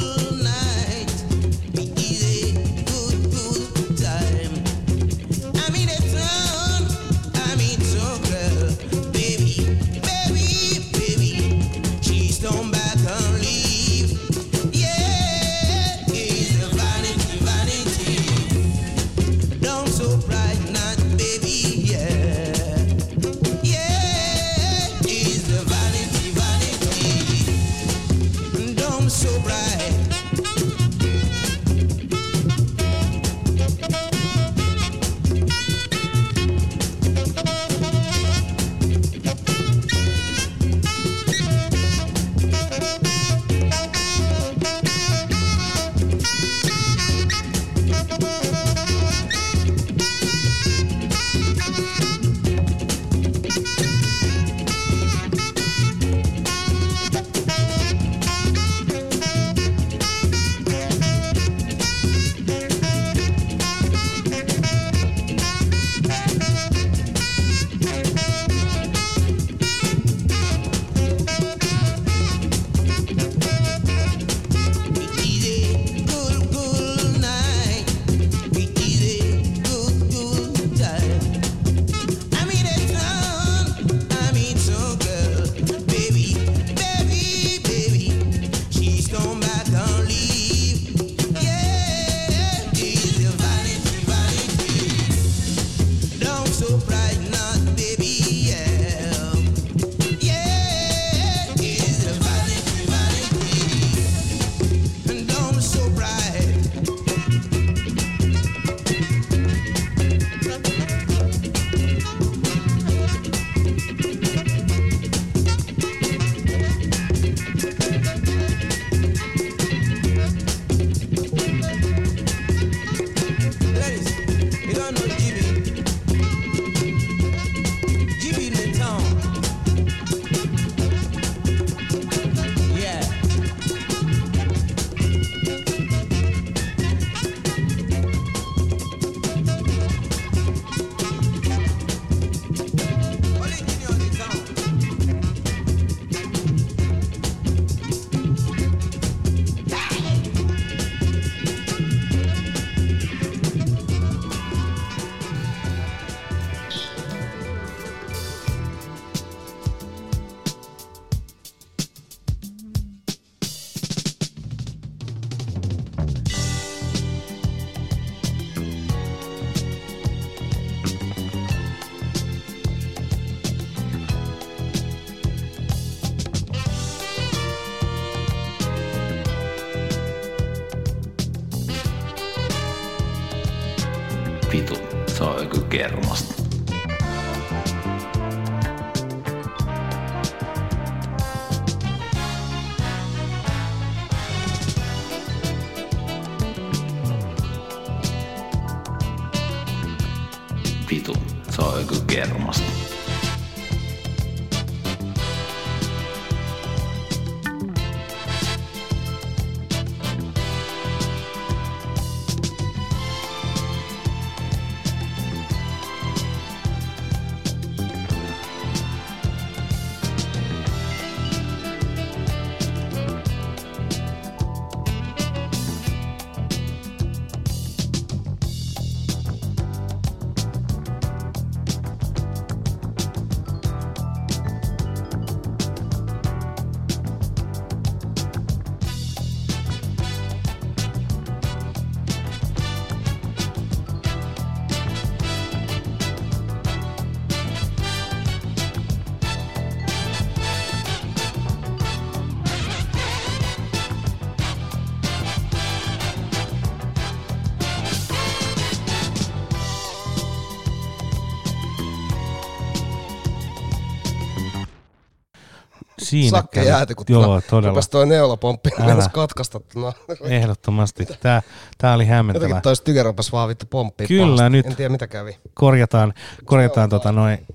Siinä 266.10 266.39
Sakke 266.39 266.64
jääty, 266.64 266.94
kun 266.94 267.06
Joo, 267.09 267.22
tota, 267.22 267.47
todella. 267.51 267.68
rupesi 267.70 267.90
toi 267.90 268.06
neulapomppi 268.06 268.70
katkaista. 269.12 269.60
No. 269.74 269.93
Ehdottomasti. 270.20 271.06
Tää, 271.20 271.43
tää 271.78 271.94
oli 271.94 272.06
hämmentävä. 272.06 272.44
Jotenkin 272.44 272.62
toi 272.62 272.74
tykä 272.85 273.02
rupesi 273.02 273.32
vaan 273.32 273.48
vittu 273.48 273.66
pomppia 273.70 274.06
Kyllä, 274.06 274.26
pahasti. 274.36 274.51
nyt- 274.51 274.66
En 274.66 274.76
tiedä 274.76 274.89
mitä 274.93 275.06
kävi. 275.06 275.39
korjataan, 275.55 276.14
korjataan 276.44 276.89
tota 276.89 277.12
noin 277.12 277.47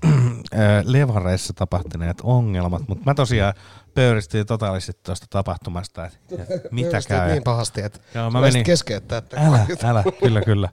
levareissa 0.84 1.52
tapahtuneet 1.52 2.16
ongelmat, 2.22 2.82
mutta 2.88 3.04
mä 3.06 3.14
tosiaan 3.14 3.54
pöyristin 3.94 4.46
totaalisesti 4.46 5.00
tuosta 5.02 5.26
tapahtumasta, 5.30 6.06
että 6.06 6.18
et 6.54 6.60
mitä 6.72 6.98
käy. 7.08 7.30
niin 7.30 7.42
pahasti, 7.42 7.80
että 7.82 7.98
Joo, 8.14 8.30
mä 8.30 8.40
mä 8.40 8.46
menin, 8.46 8.64
keskeyttää. 8.64 9.18
Että 9.18 9.40
älä, 9.46 9.66
älä, 9.84 10.04
kyllä, 10.20 10.40
kyllä. 10.42 10.68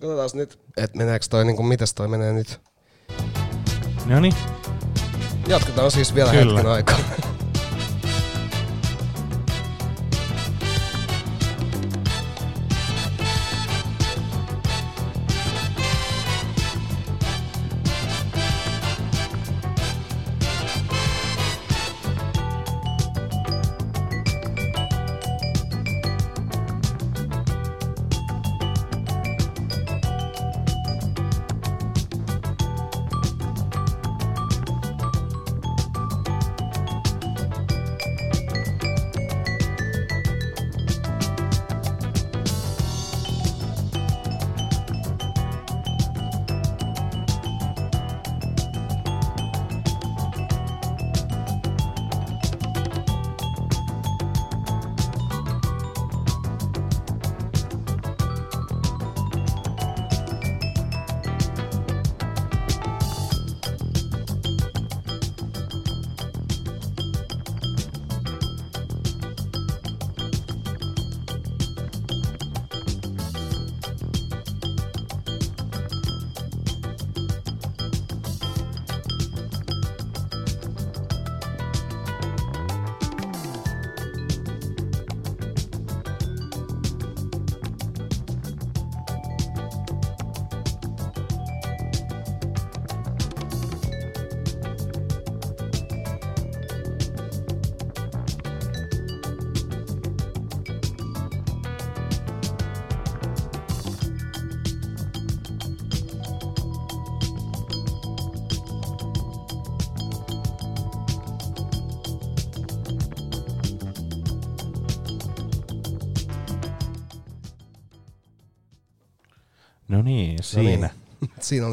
Katsotaan 0.00 0.30
nyt, 0.34 0.58
että 0.76 0.98
meneekö 0.98 1.26
toi, 1.30 1.44
niin 1.44 1.56
kuin, 1.56 1.66
mitäs 1.66 1.94
toi 1.94 2.08
menee 2.08 2.32
nyt. 2.32 2.60
No 4.06 4.20
niin, 4.20 4.34
Jatketaan 5.48 5.90
siis 5.90 6.14
vielä 6.14 6.30
Kyllä. 6.30 6.54
hetken 6.54 6.72
aikaa. 6.72 6.98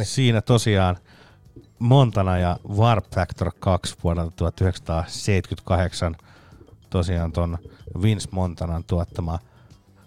Siinä 0.07 0.41
tosiaan 0.41 0.97
Montana 1.79 2.37
ja 2.37 2.57
Warp 2.69 3.05
Factor 3.15 3.51
2 3.59 3.95
vuodelta 4.03 4.31
1978 4.31 6.15
tosiaan 6.89 7.31
ton 7.31 7.57
Vince 8.01 8.27
Montanan 8.31 8.83
tuottama 8.83 9.39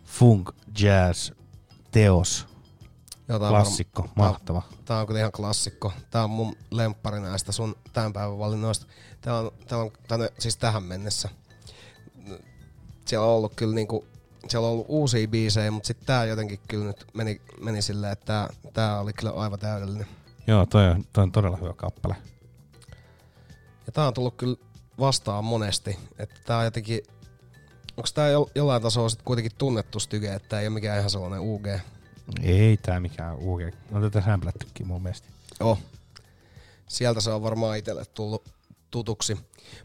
funk 0.04 0.50
jazz 0.82 1.32
teos. 1.90 2.46
Joo, 3.28 3.38
tää 3.38 3.48
on 3.48 3.54
Klassikko, 3.54 4.02
varma- 4.02 4.12
mahtava. 4.16 4.62
Tää, 4.70 4.78
tää 4.84 5.00
on 5.00 5.06
kyllä 5.06 5.20
ihan 5.20 5.32
klassikko. 5.32 5.92
Tää 6.10 6.24
on 6.24 6.30
mun 6.30 6.56
lemppari 6.70 7.20
näistä 7.20 7.52
sun 7.52 7.76
tämän 7.92 8.12
päivän 8.12 8.38
valinnoista. 8.38 8.86
Tää 9.20 9.38
on, 9.38 9.50
tää 9.68 9.78
on 9.78 9.90
tänne, 10.08 10.32
siis 10.38 10.56
tähän 10.56 10.82
mennessä. 10.82 11.28
Siellä 13.04 13.26
on 13.26 13.32
ollut 13.32 13.54
kyllä 13.56 13.74
niinku, 13.74 14.04
siellä 14.48 14.66
on 14.66 14.72
ollut 14.72 14.86
uusia 14.88 15.28
biisejä, 15.28 15.70
mutta 15.70 15.86
sitten 15.86 16.06
tää 16.06 16.24
jotenkin 16.24 16.60
kyllä 16.68 16.84
nyt 16.84 17.04
meni, 17.14 17.40
meni 17.60 17.82
silleen, 17.82 18.12
että 18.12 18.26
tää, 18.26 18.48
tää 18.72 19.00
oli 19.00 19.12
kyllä 19.12 19.32
aivan 19.32 19.58
täydellinen. 19.58 20.06
Joo, 20.46 20.66
toi 20.66 20.88
on, 20.88 21.04
toi 21.12 21.22
on 21.22 21.32
todella 21.32 21.56
hyvä 21.56 21.72
kappale. 21.72 22.16
Ja 23.86 23.92
tää 23.92 24.06
on 24.06 24.14
tullut 24.14 24.36
kyllä 24.36 24.56
vastaan 24.98 25.44
monesti, 25.44 25.98
että 26.18 26.34
tää 26.46 26.58
on 26.58 26.64
jotenkin, 26.64 27.00
onks 27.96 28.12
tää 28.12 28.28
jo, 28.28 28.50
jollain 28.54 28.82
tasolla 28.82 29.08
sit 29.08 29.22
kuitenkin 29.22 29.52
tunnettu 29.58 30.00
styge, 30.00 30.34
että 30.34 30.48
tää 30.48 30.60
ei 30.60 30.66
ole 30.66 30.74
mikään 30.74 30.98
ihan 30.98 31.10
sellainen 31.10 31.40
UG. 31.40 31.66
Ei 32.42 32.76
tää 32.76 33.00
mikään 33.00 33.36
UG. 33.36 33.60
On 33.92 34.02
tätä 34.02 34.20
sämplättykin 34.20 34.86
mun 34.86 35.02
mielestä. 35.02 35.28
Joo. 35.60 35.78
Sieltä 36.88 37.20
se 37.20 37.30
on 37.30 37.42
varmaan 37.42 37.78
itselle 37.78 38.04
tullut 38.04 38.48
tutuksi. 38.90 39.38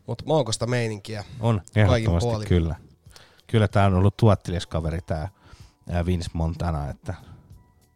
Mutta 0.08 0.24
maukasta 0.28 0.68
meininkiä. 0.68 1.24
On, 1.40 1.62
Kaikin 1.88 2.10
ehdottomasti 2.10 2.46
kyllä. 2.46 2.76
Kyllä 3.48 3.68
tää 3.68 3.86
on 3.86 3.94
ollut 3.94 4.18
tuottelijaskaveri 4.18 5.00
tää 5.02 5.30
ää, 5.90 6.06
Vince 6.06 6.30
Montana, 6.34 6.90
että 6.90 7.14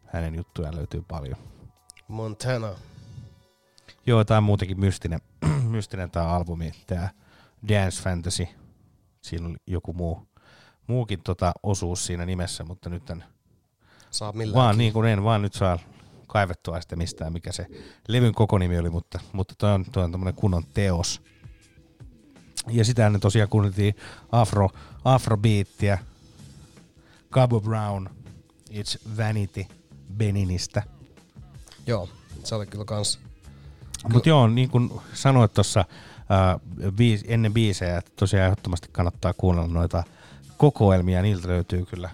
hänen 0.05 0.35
juttujaan 0.35 0.75
löytyy 0.75 1.03
paljon. 1.07 1.37
Montana. 2.07 2.69
Joo, 4.05 4.23
tää 4.23 4.37
on 4.37 4.43
muutenkin 4.43 4.79
mystinen, 4.79 5.19
mystinen 5.63 6.11
tää 6.11 6.29
albumi, 6.29 6.71
tää 6.87 7.09
Dance 7.67 8.03
Fantasy. 8.03 8.47
Siinä 9.21 9.47
oli 9.47 9.57
joku 9.67 9.93
muu, 9.93 10.27
muukin 10.87 11.19
tota 11.23 11.51
osuus 11.63 12.05
siinä 12.05 12.25
nimessä, 12.25 12.63
mutta 12.63 12.89
nyt 12.89 13.09
en 13.09 13.23
Saa 14.11 14.31
millään 14.31 14.55
vaan 14.55 14.77
niin 14.77 14.93
kuin 14.93 15.07
en 15.07 15.23
vaan 15.23 15.41
nyt 15.41 15.53
saa 15.53 15.79
kaivettua 16.27 16.81
sitä 16.81 16.95
mistään, 16.95 17.33
mikä 17.33 17.51
se 17.51 17.67
levyn 18.07 18.33
koko 18.33 18.57
nimi 18.57 18.79
oli, 18.79 18.89
mutta, 18.89 19.19
mutta 19.33 19.53
toi 19.57 19.71
on, 19.71 19.85
toi 19.91 20.03
on 20.03 20.33
kunnon 20.35 20.63
teos. 20.73 21.21
Ja 22.67 22.85
sitä 22.85 23.05
ennen 23.05 23.21
tosiaan 23.21 23.49
kuunneltiin 23.49 23.95
afro, 24.31 24.69
afrobeattiä, 25.05 25.97
Cabo 27.31 27.61
Brown, 27.61 28.07
It's 28.69 29.17
Vanity 29.17 29.65
Beninistä. 30.17 30.83
Joo, 31.87 32.09
se 32.43 32.55
oli 32.55 32.65
kyllä 32.65 32.85
kans. 32.85 33.19
Mutta 34.13 34.29
joo, 34.29 34.47
niin 34.47 34.69
kuin 34.69 34.91
sanoit 35.13 35.53
tuossa 35.53 35.85
biis, 36.95 37.25
ennen 37.27 37.53
biisejä, 37.53 37.97
että 37.97 38.11
tosiaan 38.15 38.45
ehdottomasti 38.45 38.89
kannattaa 38.91 39.33
kuunnella 39.33 39.73
noita 39.73 40.03
kokoelmia, 40.57 41.21
niiltä 41.21 41.47
löytyy 41.47 41.85
kyllä 41.85 42.09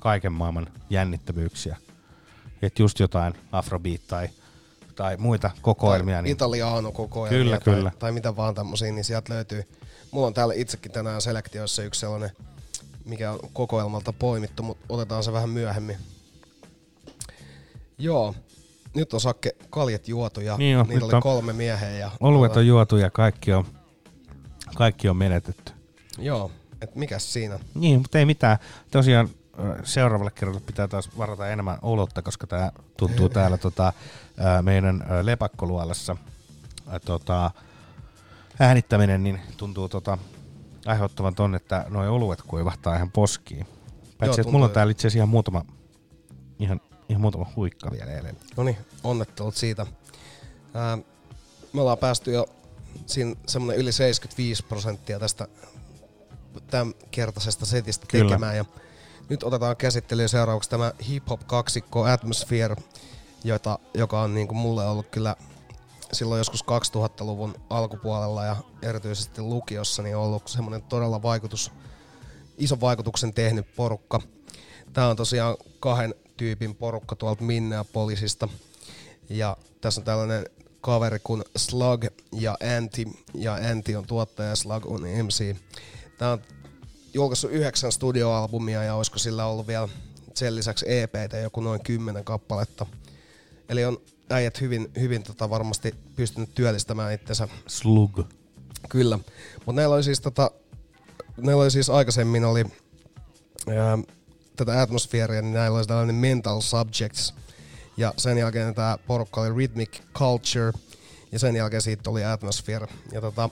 kaiken 0.00 0.32
maailman 0.32 0.66
jännittävyyksiä. 0.90 1.76
Että 2.62 2.82
just 2.82 3.00
jotain 3.00 3.34
afrobeat 3.52 4.00
tai, 4.06 4.28
tai 4.94 5.16
muita 5.16 5.50
kokoelmia. 5.62 6.14
Tai 6.16 6.22
Niin, 6.22 6.32
Italiano 6.32 6.92
kokoelmia 6.92 7.38
Kyllä, 7.38 7.60
tai, 7.60 7.74
kyllä. 7.74 7.92
tai 7.98 8.12
mitä 8.12 8.36
vaan 8.36 8.54
tämmöisiä, 8.54 8.92
niin 8.92 9.04
sieltä 9.04 9.34
löytyy. 9.34 9.68
Mulla 10.12 10.26
on 10.26 10.34
täällä 10.34 10.54
itsekin 10.54 10.92
tänään 10.92 11.20
selektioissa 11.20 11.82
yksi 11.82 12.00
sellainen, 12.00 12.30
mikä 13.04 13.32
on 13.32 13.38
kokoelmalta 13.52 14.12
poimittu, 14.12 14.62
mutta 14.62 14.84
otetaan 14.88 15.24
se 15.24 15.32
vähän 15.32 15.48
myöhemmin. 15.50 15.96
Joo, 17.98 18.34
nyt 18.94 19.14
on 19.14 19.20
Sakke 19.20 19.50
kaljet 19.70 20.08
juotu 20.08 20.40
ja 20.40 20.56
Niin 20.56 20.78
on, 20.78 20.88
niitä 20.88 21.04
oli 21.04 21.14
on- 21.14 21.22
kolme 21.22 21.52
miehen. 21.52 21.98
Ja, 21.98 22.10
oluet 22.20 22.56
on 22.56 22.66
juotu 22.66 22.96
ja 22.96 23.10
kaikki 23.10 23.52
on, 23.52 23.64
kaikki 24.74 25.08
on 25.08 25.16
menetetty. 25.16 25.72
Joo, 26.18 26.50
et 26.80 26.94
mikäs 26.96 27.32
siinä? 27.32 27.58
Niin, 27.74 28.00
mutta 28.00 28.18
ei 28.18 28.24
mitään. 28.24 28.58
Tosiaan 28.90 29.28
seuraavalle 29.84 30.30
kerralle 30.30 30.60
pitää 30.60 30.88
taas 30.88 31.18
varata 31.18 31.48
enemmän 31.48 31.78
olutta, 31.82 32.22
koska 32.22 32.46
tämä 32.46 32.72
tuntuu 32.96 33.28
täällä 33.28 33.58
tota, 33.58 33.92
meidän 34.62 35.04
lepakkoluolassa 35.22 36.16
tota, 37.04 37.50
äänittäminen, 38.60 39.22
niin 39.22 39.40
tuntuu 39.56 39.88
tota, 39.88 40.18
aiheuttavan 40.86 41.34
ton, 41.34 41.54
että 41.54 41.86
noi 41.88 42.08
oluet 42.08 42.42
kuivahtaa 42.42 42.96
ihan 42.96 43.10
poskiin. 43.10 43.66
Paitsi, 44.18 44.40
että 44.40 44.52
mulla 44.52 44.64
on 44.64 44.70
täällä 44.70 44.90
itse 44.90 45.00
asiassa 45.00 45.18
ihan 45.18 45.28
muutama, 45.28 45.64
ihan, 46.58 46.80
ihan 47.08 47.20
muutama 47.20 47.46
huikka 47.56 47.90
vielä 47.90 48.10
jäljellä. 48.10 48.40
No 48.56 48.62
niin, 48.62 48.76
onnettelut 49.04 49.56
siitä. 49.56 49.86
Ää, 50.74 50.98
me 51.72 51.80
ollaan 51.80 51.98
päästy 51.98 52.32
jo 52.32 52.46
siinä 53.06 53.34
semmoinen 53.46 53.80
yli 53.80 53.92
75 53.92 54.64
prosenttia 54.64 55.18
tästä 55.18 55.48
tämän 56.70 56.94
kertaisesta 57.10 57.66
setistä 57.66 58.06
Kyllä. 58.06 58.24
tekemään. 58.24 58.56
Ja 58.56 58.64
nyt 59.28 59.42
otetaan 59.42 59.76
käsittelyyn 59.76 60.28
seuraavaksi 60.28 60.70
tämä 60.70 60.92
hip-hop 61.08 61.40
kaksikko 61.46 62.04
Atmosphere, 62.04 62.76
jota, 63.44 63.78
joka 63.94 64.22
on 64.22 64.34
niin 64.34 64.48
kuin 64.48 64.58
mulle 64.58 64.86
ollut 64.86 65.06
kyllä 65.06 65.36
silloin 66.12 66.38
joskus 66.38 66.64
2000-luvun 66.64 67.54
alkupuolella 67.70 68.44
ja 68.44 68.56
erityisesti 68.82 69.42
lukiossa 69.42 70.02
niin 70.02 70.16
on 70.16 70.22
ollut 70.22 70.48
semmoinen 70.48 70.82
todella 70.82 71.22
vaikutus, 71.22 71.72
ison 72.58 72.80
vaikutuksen 72.80 73.34
tehnyt 73.34 73.74
porukka. 73.76 74.20
Tämä 74.92 75.08
on 75.08 75.16
tosiaan 75.16 75.56
kahden 75.80 76.14
tyypin 76.36 76.74
porukka 76.74 77.16
tuolta 77.16 77.44
Minneapolisista. 77.44 78.48
Ja 79.28 79.56
tässä 79.80 80.00
on 80.00 80.04
tällainen 80.04 80.46
kaveri 80.80 81.18
kuin 81.24 81.42
Slug 81.56 82.04
ja 82.32 82.56
Anti, 82.76 83.06
ja 83.34 83.54
Anti 83.54 83.96
on 83.96 84.06
tuottaja 84.06 84.48
ja 84.48 84.56
Slug 84.56 84.86
on 84.86 85.00
MC. 85.00 85.56
Tämä 86.18 86.32
on 86.32 86.42
julkaissut 87.14 87.50
yhdeksän 87.50 87.92
studioalbumia 87.92 88.84
ja 88.84 88.94
olisiko 88.94 89.18
sillä 89.18 89.46
ollut 89.46 89.66
vielä 89.66 89.88
sen 90.34 90.54
lisäksi 90.54 90.84
EPtä 90.88 91.36
joku 91.36 91.60
noin 91.60 91.82
kymmenen 91.82 92.24
kappaletta. 92.24 92.86
Eli 93.68 93.84
on 93.84 93.98
äijät 94.32 94.60
hyvin, 94.60 94.90
hyvin 95.00 95.22
tota 95.22 95.50
varmasti 95.50 95.94
pystynyt 96.16 96.54
työllistämään 96.54 97.12
itsensä. 97.12 97.48
Slug. 97.66 98.20
Kyllä. 98.88 99.18
Mutta 99.56 99.72
näillä 99.72 99.94
oli 99.94 100.02
siis 100.02 100.20
tota, 100.20 100.50
näillä 101.36 101.62
oli 101.62 101.70
siis 101.70 101.90
aikaisemmin 101.90 102.44
oli 102.44 102.64
ää, 103.68 103.98
tätä 104.56 104.82
atmosfääriä, 104.82 105.42
niin 105.42 105.54
näillä 105.54 105.78
oli 105.78 105.86
tällainen 105.86 106.14
mental 106.14 106.60
subjects. 106.60 107.34
Ja 107.96 108.14
sen 108.16 108.38
jälkeen 108.38 108.74
tämä 108.74 108.98
porukka 109.06 109.40
oli 109.40 109.50
rhythmic 109.50 110.00
culture. 110.14 110.72
Ja 111.32 111.38
sen 111.38 111.56
jälkeen 111.56 111.82
siitä 111.82 112.10
oli 112.10 112.24
atmosphere. 112.24 112.86
Ja 113.12 113.20
tota, 113.20 113.50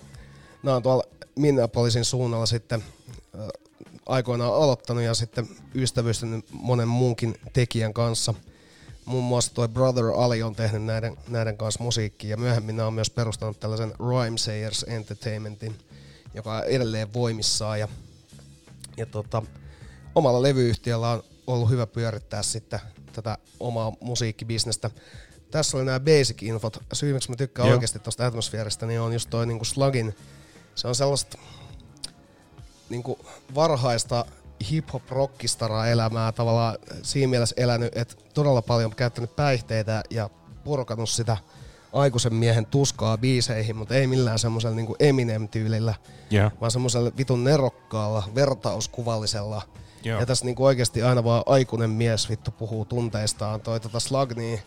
nämä 0.62 0.76
on 0.76 0.82
tuolla 0.82 1.02
Minneapolisin 1.36 2.04
suunnalla 2.04 2.46
sitten 2.46 2.84
äh, 3.34 3.48
aikoinaan 4.06 4.54
aloittanut 4.54 5.02
ja 5.02 5.14
sitten 5.14 5.48
ystävystynyt 5.74 6.44
monen 6.52 6.88
muunkin 6.88 7.34
tekijän 7.52 7.94
kanssa. 7.94 8.34
Muun 9.04 9.24
muassa 9.24 9.54
toi 9.54 9.68
Brother 9.68 10.04
Ali 10.16 10.42
on 10.42 10.56
tehnyt 10.56 10.82
näiden, 10.82 11.16
näiden 11.28 11.56
kanssa 11.56 11.84
musiikkia 11.84 12.30
ja 12.30 12.36
myöhemmin 12.36 12.76
nämä 12.76 12.86
on 12.86 12.94
myös 12.94 13.10
perustanut 13.10 13.60
tällaisen 13.60 13.92
Rhyme 13.98 14.38
Sayers 14.38 14.84
Entertainmentin, 14.88 15.78
joka 16.34 16.56
on 16.56 16.64
edelleen 16.64 17.12
voimissaan 17.12 17.80
ja, 17.80 17.88
ja 18.96 19.06
tota, 19.06 19.42
omalla 20.14 20.42
levyyhtiöllä 20.42 21.10
on 21.10 21.22
ollut 21.46 21.70
hyvä 21.70 21.86
pyörittää 21.86 22.42
sitten 22.42 22.80
tätä 23.12 23.38
omaa 23.60 23.92
musiikkibisnestä. 24.00 24.90
Tässä 25.50 25.76
oli 25.76 25.84
nämä 25.84 26.00
basic 26.00 26.42
infot. 26.42 26.82
Syy, 26.92 27.12
miksi 27.12 27.30
mä 27.30 27.36
tykkään 27.36 27.68
Joo. 27.68 27.74
oikeasti 27.74 27.98
tuosta 27.98 28.26
atmosfääristä, 28.26 28.86
niin 28.86 29.00
on 29.00 29.12
just 29.12 29.30
toi 29.30 29.46
niinku 29.46 29.64
slugin, 29.64 30.16
se 30.74 30.88
on 30.88 30.94
sellaista 30.94 31.38
niinku 32.88 33.18
varhaista 33.54 34.24
hip-hop 34.70 35.02
rockistara 35.10 35.86
elämää 35.86 36.32
tavallaan 36.32 36.78
siinä 37.02 37.30
mielessä 37.30 37.54
elänyt, 37.58 37.96
että 37.96 38.14
todella 38.34 38.62
paljon 38.62 38.94
käyttänyt 38.94 39.36
päihteitä 39.36 40.02
ja 40.10 40.30
purkanut 40.64 41.10
sitä 41.10 41.36
aikuisen 41.92 42.34
miehen 42.34 42.66
tuskaa 42.66 43.18
biiseihin, 43.18 43.76
mutta 43.76 43.94
ei 43.94 44.06
millään 44.06 44.38
semmoisella 44.38 44.76
niinku 44.76 44.96
Eminem-tyylillä, 44.98 45.94
Joo. 46.30 46.50
vaan 46.60 46.70
semmoisella 46.70 47.10
vitun 47.16 47.44
nerokkaalla, 47.44 48.22
vertauskuvallisella. 48.34 49.62
Joo. 50.02 50.20
Ja 50.20 50.26
tässä 50.26 50.44
niinku 50.44 50.64
oikeasti 50.64 51.02
aina 51.02 51.24
vaan 51.24 51.42
aikuinen 51.46 51.90
mies 51.90 52.30
vittu 52.30 52.50
puhuu 52.50 52.84
tunteistaan. 52.84 53.60
Toi 53.60 53.80
tota 53.80 54.00
Slug, 54.00 54.32
niin 54.36 54.60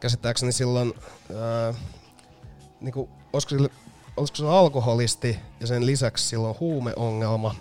käsittääkseni 0.00 0.52
silloin, 0.52 0.94
ää, 1.36 1.74
niinku, 2.80 3.08
olisiko, 3.32 3.50
sille, 3.50 3.70
olisiko 4.16 4.36
se 4.36 4.46
alkoholisti 4.46 5.38
ja 5.60 5.66
sen 5.66 5.86
lisäksi 5.86 6.28
silloin 6.28 6.56
huumeongelma. 6.60 7.54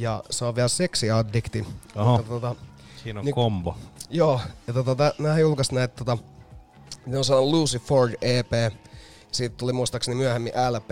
Ja 0.00 0.22
se 0.30 0.44
on 0.44 0.54
vielä 0.54 0.68
seksiaddikti. 0.68 1.66
Oho. 1.96 2.16
Mutta 2.16 2.28
tota, 2.28 2.54
Siinä 3.02 3.20
on 3.20 3.24
Niin- 3.26 3.34
kombo. 3.34 3.76
Joo, 4.10 4.40
ja 4.66 4.72
tota, 4.72 5.14
näähän 5.18 5.40
julkaisi 5.40 5.74
näitä, 5.74 5.94
tota, 6.04 6.18
ne 7.06 7.18
on 7.18 7.24
saanut 7.24 7.48
Lucy 7.50 7.78
Ford 7.78 8.14
EP, 8.22 8.52
siitä 9.32 9.56
tuli 9.56 9.72
muistaakseni 9.72 10.14
myöhemmin 10.16 10.52
LP, 10.70 10.90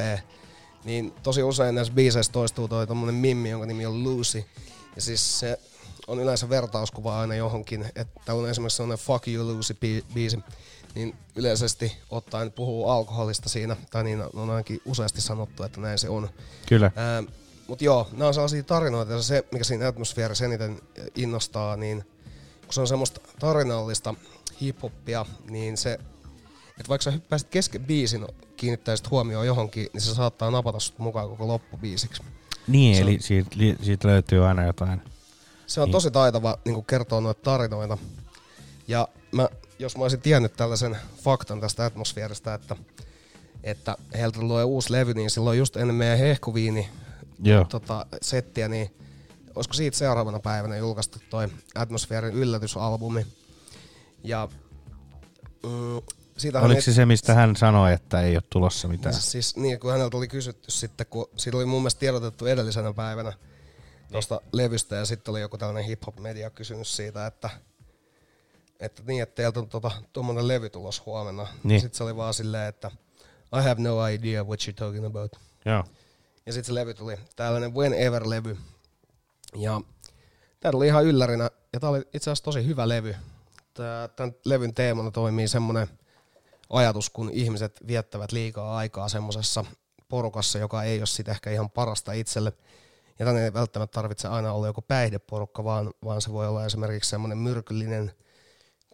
niin 0.84 1.12
tosi 1.22 1.42
usein 1.42 1.74
näissä 1.74 1.92
biiseissä 1.94 2.32
toistuu 2.32 2.68
toi 2.68 2.86
tommonen 2.86 3.14
mimmi, 3.14 3.50
jonka 3.50 3.66
nimi 3.66 3.86
on 3.86 4.02
Lucy, 4.04 4.44
ja 4.96 5.02
siis 5.02 5.38
se 5.40 5.58
on 6.06 6.20
yleensä 6.20 6.48
vertauskuva 6.48 7.20
aina 7.20 7.34
johonkin, 7.34 7.84
että 7.96 8.34
on 8.34 8.48
esimerkiksi 8.48 8.76
sellainen 8.76 9.04
Fuck 9.06 9.28
You 9.28 9.46
Lucy 9.56 9.74
bi- 9.74 10.04
biisi, 10.14 10.38
niin 10.94 11.14
yleisesti 11.36 11.96
ottaen 12.10 12.52
puhuu 12.52 12.88
alkoholista 12.88 13.48
siinä, 13.48 13.76
tai 13.90 14.04
niin 14.04 14.22
on 14.34 14.50
ainakin 14.50 14.80
useasti 14.84 15.20
sanottu, 15.20 15.62
että 15.62 15.80
näin 15.80 15.98
se 15.98 16.08
on. 16.08 16.28
Kyllä. 16.66 16.90
Ää, 16.96 17.22
Mutta 17.68 17.84
joo, 17.84 18.08
nämä 18.12 18.28
on 18.28 18.34
sellaisia 18.34 18.62
tarinoita, 18.62 19.12
ja 19.12 19.22
se 19.22 19.44
mikä 19.52 19.64
siinä 19.64 19.88
atmosfäärissä 19.88 20.44
eniten 20.44 20.80
innostaa, 21.14 21.76
niin 21.76 22.04
kun 22.64 22.74
se 22.74 22.80
on 22.80 22.88
semmoista 22.88 23.20
tarinallista 23.38 24.14
hiphoppia, 24.60 25.26
niin 25.50 25.76
se, 25.76 25.92
että 26.78 26.88
vaikka 26.88 27.02
sä 27.02 27.10
hyppäisit 27.10 27.48
kesken 27.48 27.84
biisin, 27.84 28.26
kiinnittäisit 28.56 29.10
huomioon 29.10 29.46
johonkin, 29.46 29.88
niin 29.92 30.00
se 30.00 30.14
saattaa 30.14 30.50
napata 30.50 30.80
sut 30.80 30.98
mukaan 30.98 31.28
koko 31.28 31.48
loppubiisiksi. 31.48 32.22
Niin, 32.66 32.96
Se 32.96 33.02
on- 33.02 33.08
eli 33.08 33.18
siitä, 33.20 33.50
li- 33.54 33.76
siitä 33.82 34.08
löytyy 34.08 34.46
aina 34.46 34.64
jotain. 34.66 35.02
Se 35.66 35.80
on 35.80 35.86
Niin. 35.86 35.92
tosi 35.92 36.10
taitava 36.10 36.58
niin 36.64 36.84
kertoa 36.84 37.20
noita 37.20 37.40
tarinoita. 37.42 37.98
Ja 38.88 39.08
mä, 39.32 39.48
jos 39.78 39.96
mä 39.96 40.02
olisin 40.02 40.20
tiennyt 40.20 40.52
tällaisen 40.56 40.96
faktan 41.22 41.60
tästä 41.60 41.84
atmosfääristä, 41.84 42.54
että, 42.54 42.76
että 43.64 43.96
heiltä 44.18 44.40
tulee 44.40 44.64
uusi 44.64 44.92
levy, 44.92 45.14
niin 45.14 45.30
silloin 45.30 45.58
just 45.58 45.76
ennen 45.76 45.94
meidän 45.96 46.18
hehkuviini 46.18 46.88
Joo. 47.42 47.64
tota, 47.64 48.06
settiä, 48.22 48.68
niin 48.68 48.94
olisiko 49.54 49.74
siitä 49.74 49.96
seuraavana 49.96 50.40
päivänä 50.40 50.76
julkaistu 50.76 51.18
toi 51.30 51.48
Atmosfäärin 51.74 52.34
yllätysalbumi. 52.34 53.26
Ja 54.24 54.48
mm, 55.62 56.00
siitä 56.36 56.60
Oliko 56.60 56.80
se 56.80 56.92
se, 56.92 57.06
mistä 57.06 57.34
hän 57.34 57.56
sanoi, 57.56 57.92
että 57.92 58.22
ei 58.22 58.36
ole 58.36 58.42
tulossa 58.50 58.88
mitään? 58.88 59.14
Siis 59.14 59.56
niin, 59.56 59.80
kun 59.80 59.92
häneltä 59.92 60.16
oli 60.16 60.28
kysytty 60.28 60.70
sitten, 60.70 61.06
kun 61.06 61.26
siitä 61.36 61.56
oli 61.56 61.66
mun 61.66 61.80
mielestä 61.80 62.00
tiedotettu 62.00 62.46
edellisenä 62.46 62.92
päivänä 62.92 63.32
tuosta 64.12 64.40
levystä 64.52 64.96
ja 64.96 65.04
sitten 65.04 65.32
oli 65.32 65.40
joku 65.40 65.58
tällainen 65.58 65.84
hip-hop-media 65.84 66.50
kysynyt 66.50 66.86
siitä, 66.86 67.26
että 67.26 67.50
että 68.80 69.02
niin, 69.06 69.22
että 69.22 69.34
teiltä 69.34 69.60
on 69.60 69.68
tota, 69.68 69.90
tuommoinen 70.12 70.48
levy 70.48 70.70
tulos 70.70 71.06
huomenna. 71.06 71.46
Niin. 71.64 71.80
Sitten 71.80 71.96
se 71.96 72.04
oli 72.04 72.16
vaan 72.16 72.34
silleen, 72.34 72.68
että 72.68 72.90
I 73.58 73.62
have 73.62 73.82
no 73.82 74.06
idea 74.06 74.44
what 74.44 74.60
you're 74.60 74.74
talking 74.74 75.06
about. 75.06 75.32
Joo. 75.64 75.84
Ja 76.48 76.52
sitten 76.52 76.66
se 76.66 76.74
levy 76.74 76.94
tuli, 76.94 77.16
tällainen 77.36 77.74
Whenever-levy. 77.74 78.56
Ja 79.56 79.80
tää 80.60 80.72
tuli 80.72 80.86
ihan 80.86 81.04
yllärinä, 81.04 81.50
ja 81.72 81.80
tää 81.80 81.90
oli 81.90 81.98
itse 81.98 82.30
asiassa 82.30 82.44
tosi 82.44 82.66
hyvä 82.66 82.88
levy. 82.88 83.16
Tää, 83.74 84.08
tämän 84.08 84.34
levyn 84.44 84.74
teemana 84.74 85.10
toimii 85.10 85.48
semmonen 85.48 85.88
ajatus, 86.70 87.10
kun 87.10 87.30
ihmiset 87.32 87.80
viettävät 87.86 88.32
liikaa 88.32 88.76
aikaa 88.76 89.08
semmosessa 89.08 89.64
porukassa, 90.08 90.58
joka 90.58 90.82
ei 90.82 90.98
ole 90.98 91.06
sit 91.06 91.28
ehkä 91.28 91.50
ihan 91.50 91.70
parasta 91.70 92.12
itselle. 92.12 92.52
Ja 93.18 93.26
tänne 93.26 93.44
ei 93.44 93.52
välttämättä 93.52 93.94
tarvitse 93.94 94.28
aina 94.28 94.52
olla 94.52 94.66
joku 94.66 94.82
päihdeporukka, 94.82 95.64
vaan, 95.64 95.90
vaan 96.04 96.22
se 96.22 96.32
voi 96.32 96.48
olla 96.48 96.66
esimerkiksi 96.66 97.10
semmoinen 97.10 97.38
myrkyllinen 97.38 98.12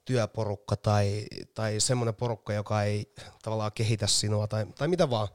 työporukka 0.04 0.76
tai, 0.76 1.26
tai 1.54 1.80
semmoinen 1.80 2.14
porukka, 2.14 2.52
joka 2.52 2.82
ei 2.82 3.12
tavallaan 3.42 3.72
kehitä 3.74 4.06
sinua 4.06 4.46
tai, 4.46 4.66
tai 4.78 4.88
mitä 4.88 5.10
vaan. 5.10 5.28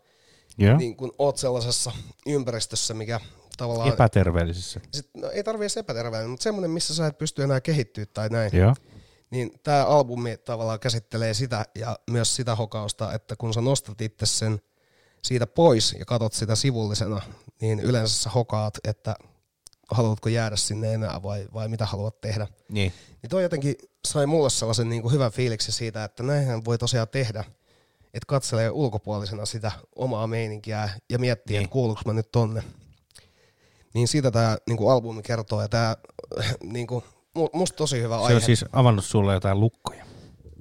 Joo. 0.60 0.78
Niin 0.78 0.96
kun 0.96 1.12
oot 1.18 1.38
sellaisessa 1.38 1.92
ympäristössä, 2.26 2.94
mikä 2.94 3.20
tavallaan... 3.58 3.90
Epäterveellisissä. 3.90 4.80
Sit, 4.94 5.10
no, 5.18 5.30
ei 5.30 5.44
tarvi 5.44 5.64
edes 5.64 5.78
epäterveellinen, 5.78 6.30
mutta 6.30 6.44
semmoinen, 6.44 6.72
missä 6.72 6.96
sä 6.96 7.08
et 7.08 7.18
pysty 7.18 7.44
enää 7.44 7.62
kehittyä 7.62 8.06
tai 8.06 8.30
näin. 8.30 8.52
Joo. 8.54 8.76
Niin 9.32 9.60
tämä 9.64 9.86
albumi 9.86 10.38
tavallaan 10.38 10.80
käsittelee 10.80 11.34
sitä 11.34 11.66
ja 11.76 12.00
myös 12.12 12.36
sitä 12.36 12.56
hokausta, 12.56 13.14
että 13.14 13.36
kun 13.36 13.54
sä 13.54 13.62
nostat 13.62 14.02
itse 14.02 14.26
sen 14.26 14.62
siitä 15.24 15.48
pois 15.48 15.96
ja 16.00 16.06
katot 16.06 16.34
sitä 16.34 16.56
sivullisena, 16.56 17.22
niin 17.62 17.80
yleensä 17.80 18.24
sä 18.24 18.30
hokaat, 18.30 18.78
että 18.84 19.16
haluatko 19.92 20.30
jäädä 20.30 20.56
sinne 20.56 20.94
enää 20.94 21.24
vai, 21.24 21.48
vai 21.54 21.68
mitä 21.68 21.86
haluat 21.86 22.22
tehdä. 22.22 22.48
Niin. 22.70 22.94
Niin 23.22 23.30
toi 23.30 23.44
jotenkin 23.44 23.76
sai 24.08 24.26
mulle 24.26 24.50
sellaisen 24.50 24.90
niin 24.90 25.02
kuin 25.02 25.14
hyvän 25.14 25.32
fiiliksen 25.32 25.74
siitä, 25.74 26.04
että 26.04 26.24
näinhän 26.24 26.66
voi 26.66 26.78
tosiaan 26.78 27.08
tehdä, 27.08 27.44
että 28.14 28.26
katselee 28.28 28.70
ulkopuolisena 28.70 29.46
sitä 29.46 29.72
omaa 29.96 30.28
meininkiä 30.28 30.90
ja 31.10 31.20
miettii, 31.20 31.54
niin. 31.54 31.64
että 31.64 31.74
kuuluuko 31.74 32.02
mä 32.06 32.14
nyt 32.14 32.32
tonne. 32.32 32.64
Niin 33.94 34.08
siitä 34.08 34.32
tämä 34.32 34.58
niin 34.68 34.78
kuin 34.78 34.92
albumi 34.92 35.22
kertoo 35.22 35.62
ja 35.62 35.68
tämä 35.70 35.96
niin 36.74 36.88
kuin, 36.88 37.04
mu- 37.40 37.50
musta 37.54 37.78
tosi 37.78 38.02
hyvä 38.02 38.18
Se 38.18 38.24
aihe. 38.24 38.36
on 38.36 38.42
siis 38.42 38.66
avannut 38.74 39.06
sulle 39.06 39.34
jotain 39.34 39.60
lukkoja. 39.60 40.06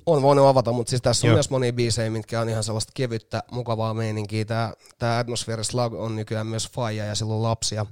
On 0.06 0.22
voinut 0.22 0.46
avata, 0.46 0.72
mutta 0.72 0.90
siis 0.90 1.02
tässä 1.02 1.26
on 1.26 1.28
Joo. 1.28 1.36
myös 1.36 1.50
monia 1.50 1.72
biisejä, 1.72 2.10
mitkä 2.10 2.40
on 2.40 2.48
ihan 2.48 2.64
sellaista 2.64 2.92
kevyttä, 2.94 3.42
mukavaa 3.50 3.94
meininkiä. 3.94 4.44
Tämä, 4.44 5.18
Atmosphere 5.18 5.64
Slug 5.64 5.94
on 5.94 6.16
nykyään 6.16 6.46
myös 6.46 6.68
faija 6.70 7.04
ja 7.04 7.14
silloin 7.14 7.42
lapsia 7.42 7.86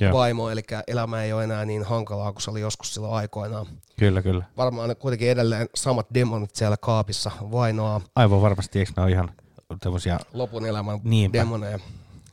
Joo. 0.00 0.12
vaimo, 0.12 0.50
eli 0.50 0.62
elämä 0.86 1.22
ei 1.24 1.32
ole 1.32 1.44
enää 1.44 1.64
niin 1.64 1.84
hankalaa 1.84 2.32
kuin 2.32 2.42
se 2.42 2.50
oli 2.50 2.60
joskus 2.60 2.94
silloin 2.94 3.14
aikoinaan. 3.14 3.66
Kyllä, 3.98 4.22
kyllä. 4.22 4.44
Varmaan 4.56 4.88
ne 4.88 4.94
kuitenkin 4.94 5.30
edelleen 5.30 5.68
samat 5.74 6.06
demonit 6.14 6.56
siellä 6.56 6.76
kaapissa 6.76 7.30
vainoaa. 7.50 8.00
Aivan 8.16 8.42
varmasti, 8.42 8.78
eikö 8.78 8.92
ne 8.96 9.02
ole 9.02 9.10
ihan 9.10 9.32
tämmöisiä... 9.80 10.18
lopun 10.32 10.66
elämän 10.66 11.00
Niinpä. 11.04 11.38
demoneja. 11.38 11.78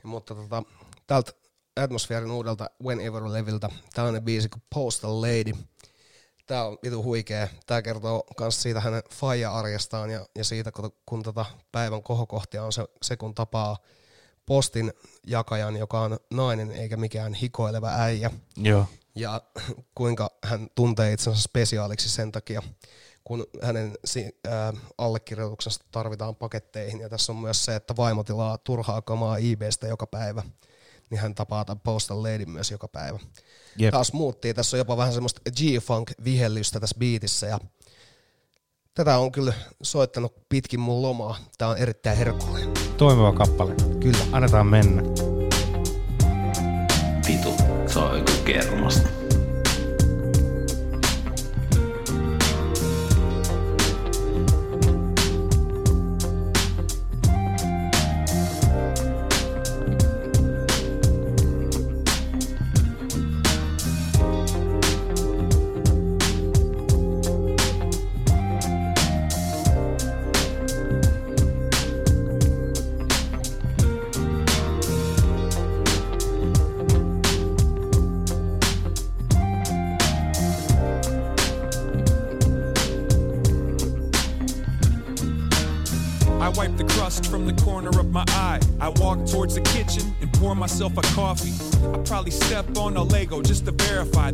Mutta 0.03 0.35
tota, 0.35 0.63
täältä 1.07 1.31
Atmosfäärin 1.83 2.31
uudelta 2.31 2.69
Whenever-leviltä 2.83 3.69
tällainen 3.93 4.23
biisi 4.23 4.49
kuin 4.49 4.63
Postal 4.75 5.21
Lady. 5.21 5.51
Tää 6.47 6.65
on 6.65 6.77
vitu 6.83 7.03
huikea. 7.03 7.47
Tää 7.65 7.81
kertoo 7.81 8.23
myös 8.39 8.61
siitä 8.61 8.79
hänen 8.79 9.03
faija-arjestaan 9.13 10.09
ja, 10.09 10.25
ja 10.35 10.43
siitä, 10.43 10.71
kun, 10.71 10.91
kun 11.05 11.23
tota 11.23 11.45
päivän 11.71 12.03
kohokohtia 12.03 12.63
on 12.63 12.73
se, 12.73 12.85
se, 13.01 13.17
kun 13.17 13.35
tapaa 13.35 13.77
postin 14.47 14.93
jakajan, 15.27 15.75
joka 15.75 16.01
on 16.01 16.17
nainen 16.33 16.71
eikä 16.71 16.97
mikään 16.97 17.33
hikoileva 17.33 17.89
äijä. 17.89 18.31
Joo. 18.57 18.85
Ja 19.15 19.41
kuinka 19.95 20.31
hän 20.43 20.67
tuntee 20.75 21.13
itsensä 21.13 21.41
spesiaaliksi 21.41 22.09
sen 22.09 22.31
takia, 22.31 22.63
kun 23.23 23.45
hänen 23.61 23.93
ää, 24.47 24.73
allekirjoituksesta 24.97 25.85
tarvitaan 25.91 26.35
paketteihin. 26.35 26.99
Ja 26.99 27.09
tässä 27.09 27.31
on 27.31 27.37
myös 27.37 27.65
se, 27.65 27.75
että 27.75 27.95
vaimo 27.97 28.23
tilaa 28.23 28.57
turhaa 28.57 29.01
kamaa 29.01 29.37
eBaystä 29.37 29.87
joka 29.87 30.07
päivä. 30.07 30.43
Niin 31.09 31.19
hän 31.19 31.35
tapaa 31.35 31.65
tämän 31.65 31.79
Postal 31.79 32.23
Lady 32.23 32.45
myös 32.45 32.71
joka 32.71 32.87
päivä. 32.87 33.19
Jep. 33.77 33.91
Taas 33.91 34.13
muuttii. 34.13 34.53
Tässä 34.53 34.77
on 34.77 34.79
jopa 34.79 34.97
vähän 34.97 35.13
semmoista 35.13 35.41
G-funk-vihellystä 35.51 36.79
tässä 36.79 36.95
biitissä. 36.99 37.47
Ja 37.47 37.59
tätä 38.97 39.17
on 39.17 39.31
kyllä 39.31 39.53
soittanut 39.83 40.33
pitkin 40.49 40.79
mun 40.79 41.01
lomaa. 41.01 41.37
Tää 41.57 41.67
on 41.67 41.77
erittäin 41.77 42.17
herkullinen. 42.17 42.69
Toimiva 42.97 43.33
kappale. 43.33 43.73
Kyllä. 43.99 44.17
Annetaan 44.31 44.67
mennä. 44.67 45.01
Vitu, 47.27 47.53
se 47.87 47.99
on 47.99 48.17
joku 48.17 48.31
kermasta. 48.45 49.26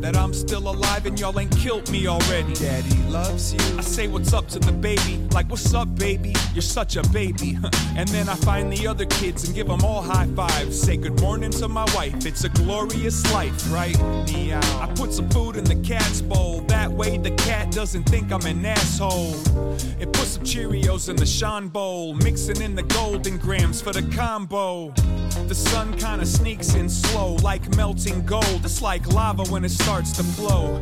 That 0.04 0.18
I'm 0.18 0.34
still 0.34 0.68
alive 0.70 1.06
and 1.06 1.18
y'all 1.18 1.40
ain't 1.40 1.56
killed 1.56 1.90
me 1.90 2.08
already. 2.08 2.54
Daddy 2.56 2.98
loves 3.04 3.54
you. 3.54 3.78
I 3.78 3.82
say 3.82 4.10
what's 4.10 4.34
up 4.34 4.50
to 4.50 4.60
the 4.60 4.74
baby, 4.74 5.18
like 5.32 5.50
what's 5.50 5.74
up, 5.74 5.96
baby? 5.96 6.34
You're 6.54 6.62
such 6.62 6.98
a 6.98 7.04
baby. 7.10 7.58
and 7.96 8.10
then 8.10 8.28
I 8.28 8.36
find 8.36 8.72
the 8.72 8.86
other 8.86 9.06
kids 9.06 9.46
and 9.46 9.56
give 9.56 9.68
them 9.68 9.82
all 9.86 10.02
high 10.02 10.28
fives. 10.36 10.78
Say 10.80 10.98
good 10.98 11.22
morning 11.22 11.52
to 11.52 11.70
my 11.70 11.86
wife. 11.96 12.26
It's 12.26 12.44
a 12.44 12.50
glorious 12.50 13.32
life, 13.32 13.72
right? 13.72 13.98
Meow. 14.28 14.60
I 14.82 14.92
put 14.94 15.14
some 15.14 15.30
food 15.30 15.56
in 15.56 15.64
the 15.64 15.78
cat's 15.88 16.20
bowl. 16.20 16.60
That 16.68 16.92
way 16.92 17.18
the 17.18 17.32
cat 17.32 17.72
doesn't 17.72 18.04
think 18.04 18.34
I'm 18.34 18.46
an 18.46 18.66
asshole. 18.66 19.36
And 20.02 20.12
put 20.12 20.28
some 20.28 20.44
Cheerios 20.44 21.08
in 21.08 21.16
the 21.16 21.26
Sean 21.26 21.70
bowl, 21.70 22.14
mixing 22.14 22.62
in 22.62 22.76
the 22.76 22.84
golden 22.84 23.38
grams 23.38 23.82
for 23.82 23.94
the 23.94 24.04
combo. 24.14 24.94
The 25.48 25.56
sun 25.56 25.94
kinda 25.98 26.26
sneaks 26.26 26.76
in 26.76 26.90
slow, 26.90 27.36
like 27.42 27.76
melting 27.76 28.26
gold. 28.26 28.62
It's 28.64 28.82
like 28.82 29.12
lava 29.14 29.44
when 29.46 29.66
it 29.66 29.72
starts 29.72 30.12
to 30.14 30.24
flow. 30.24 30.80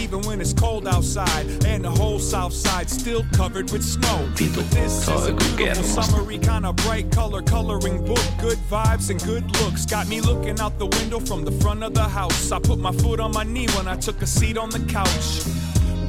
Even 0.00 0.20
when 0.22 0.40
it's 0.40 0.52
cold 0.52 0.86
outside, 0.86 1.46
and 1.64 1.84
the 1.84 1.90
whole 1.90 2.18
south 2.18 2.52
side 2.52 2.90
still 2.90 3.24
covered 3.32 3.70
with 3.72 3.82
snow. 3.82 4.28
But 4.36 4.70
this 4.70 5.08
is 5.08 5.26
a 5.26 5.32
beautiful 5.32 6.02
summery 6.02 6.38
kind 6.38 6.66
of 6.66 6.76
bright 6.76 7.10
color 7.10 7.42
coloring 7.42 8.04
book. 8.04 8.24
Good 8.40 8.58
vibes 8.70 9.10
and 9.10 9.22
good 9.24 9.44
looks 9.62 9.86
got 9.86 10.06
me 10.06 10.20
looking 10.20 10.60
out 10.60 10.78
the 10.78 10.86
window 10.86 11.20
from 11.20 11.44
the 11.44 11.52
front 11.52 11.82
of 11.82 11.94
the 11.94 12.08
house. 12.08 12.52
I 12.52 12.58
put 12.58 12.78
my 12.78 12.92
foot 12.92 13.20
on 13.20 13.32
my 13.32 13.44
knee 13.44 13.68
when 13.76 13.88
I 13.88 13.96
took 13.96 14.20
a 14.22 14.26
seat 14.26 14.58
on 14.58 14.70
the 14.70 14.80
couch. 14.80 15.63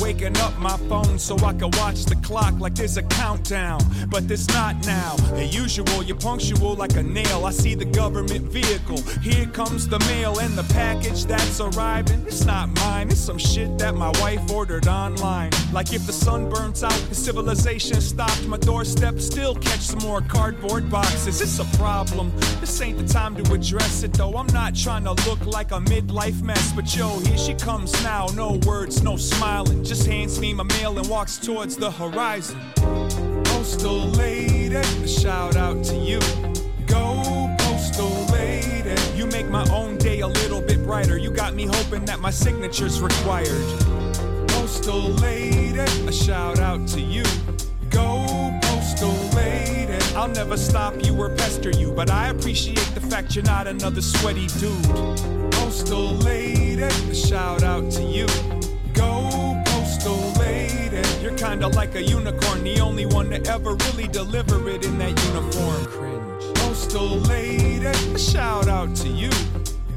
Waking 0.05 0.37
up 0.37 0.55
my 0.59 0.77
phone 0.87 1.17
so 1.17 1.35
I 1.39 1.51
can 1.53 1.71
watch 1.79 2.05
the 2.05 2.15
clock 2.17 2.59
like 2.59 2.75
there's 2.75 2.95
a 2.97 3.01
countdown. 3.01 3.81
But 4.07 4.27
there's 4.27 4.47
not 4.49 4.85
now. 4.85 5.15
The 5.33 5.45
usual, 5.45 6.03
you're 6.03 6.15
punctual 6.15 6.75
like 6.75 6.95
a 6.95 7.01
nail. 7.01 7.43
I 7.43 7.49
see 7.49 7.73
the 7.73 7.85
government 7.85 8.51
vehicle. 8.51 9.01
Here 9.23 9.47
comes 9.47 9.87
the 9.87 9.97
mail 10.01 10.37
and 10.37 10.55
the 10.55 10.63
package 10.75 11.25
that's 11.25 11.59
arriving. 11.59 12.23
It's 12.27 12.45
not 12.45 12.69
mine, 12.81 13.09
it's 13.09 13.19
some 13.19 13.39
shit 13.39 13.79
that 13.79 13.95
my 13.95 14.11
wife 14.21 14.51
ordered 14.51 14.87
online. 14.87 15.49
Like 15.73 15.91
if 15.91 16.05
the 16.05 16.13
sun 16.13 16.51
burns 16.51 16.83
out, 16.83 16.99
the 17.09 17.15
civilization 17.15 17.99
stopped. 17.99 18.45
My 18.45 18.57
doorstep 18.57 19.19
still 19.19 19.55
catch 19.55 19.81
some 19.81 20.03
more 20.03 20.21
cardboard 20.21 20.87
boxes. 20.87 21.41
It's 21.41 21.57
a 21.57 21.77
problem. 21.77 22.31
This 22.61 22.79
ain't 22.79 22.99
the 22.99 23.11
time 23.11 23.35
to 23.43 23.53
address 23.53 24.03
it 24.03 24.13
though. 24.13 24.37
I'm 24.37 24.53
not 24.53 24.75
trying 24.75 25.05
to 25.05 25.13
look 25.27 25.43
like 25.47 25.71
a 25.71 25.79
midlife 25.79 26.43
mess. 26.43 26.73
But 26.73 26.95
yo, 26.95 27.17
here 27.21 27.39
she 27.39 27.55
comes 27.55 27.91
now. 28.03 28.27
No 28.35 28.59
words, 28.67 29.01
no 29.01 29.17
smiling. 29.17 29.83
Just 29.83 29.94
hands 30.03 30.39
me 30.39 30.51
my 30.51 30.63
mail 30.63 30.97
and 30.97 31.07
walks 31.07 31.37
towards 31.37 31.77
the 31.77 31.91
horizon. 31.91 32.59
Postal 33.45 34.07
lady, 34.17 34.75
a 34.75 35.07
shout 35.07 35.55
out 35.55 35.83
to 35.85 35.95
you. 35.95 36.19
Go 36.87 37.55
postal 37.59 38.25
lady. 38.31 38.99
You 39.15 39.27
make 39.27 39.47
my 39.47 39.63
own 39.69 39.97
day 39.97 40.21
a 40.21 40.27
little 40.27 40.59
bit 40.59 40.83
brighter. 40.83 41.17
You 41.17 41.29
got 41.29 41.53
me 41.53 41.67
hoping 41.67 42.03
that 42.05 42.19
my 42.19 42.31
signature's 42.31 42.99
required. 42.99 43.47
Postal 44.47 45.11
lady, 45.21 45.79
a 45.79 46.11
shout 46.11 46.57
out 46.57 46.87
to 46.89 46.99
you. 46.99 47.23
Go 47.91 48.57
postal 48.63 49.13
lady. 49.35 49.93
I'll 50.15 50.27
never 50.27 50.57
stop 50.57 50.95
you 51.05 51.15
or 51.15 51.29
pester 51.29 51.69
you, 51.69 51.91
but 51.91 52.09
I 52.09 52.29
appreciate 52.29 52.91
the 52.95 53.01
fact 53.01 53.35
you're 53.35 53.45
not 53.45 53.67
another 53.67 54.01
sweaty 54.01 54.47
dude. 54.59 55.51
Postal 55.51 56.13
lady, 56.15 56.81
a 56.81 57.13
shout 57.13 57.61
out 57.61 57.91
to 57.91 58.01
you. 58.01 58.54
Go 61.25 61.31
postal 61.31 61.39
lady. 61.39 61.41
You're 61.41 61.49
kinda 61.49 61.67
like 61.69 61.95
a 61.95 62.03
unicorn, 62.03 62.63
the 62.63 62.79
only 62.81 63.05
one 63.05 63.29
to 63.31 63.51
ever 63.51 63.75
really 63.75 64.07
deliver 64.07 64.69
it 64.69 64.85
in 64.85 64.97
that 64.99 65.25
uniform. 65.25 65.85
Cringe. 65.85 66.55
Postal 66.55 67.17
lady, 67.21 67.85
a 67.85 68.17
shout 68.17 68.67
out 68.67 68.95
to 68.97 69.07
you. 69.07 69.31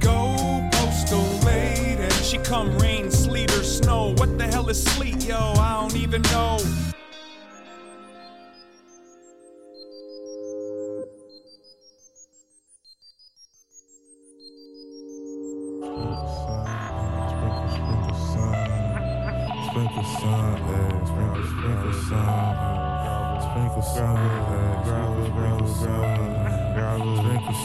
Go 0.00 0.68
postal 0.72 1.24
lady. 1.44 2.08
She 2.22 2.38
come 2.38 2.78
rain, 2.78 3.10
sleet, 3.10 3.50
or 3.52 3.62
snow. 3.62 4.14
What 4.16 4.38
the 4.38 4.46
hell 4.46 4.68
is 4.68 4.82
sleet, 4.82 5.26
yo? 5.26 5.36
I 5.36 5.80
don't 5.80 5.96
even 5.96 6.22
know. 6.22 6.58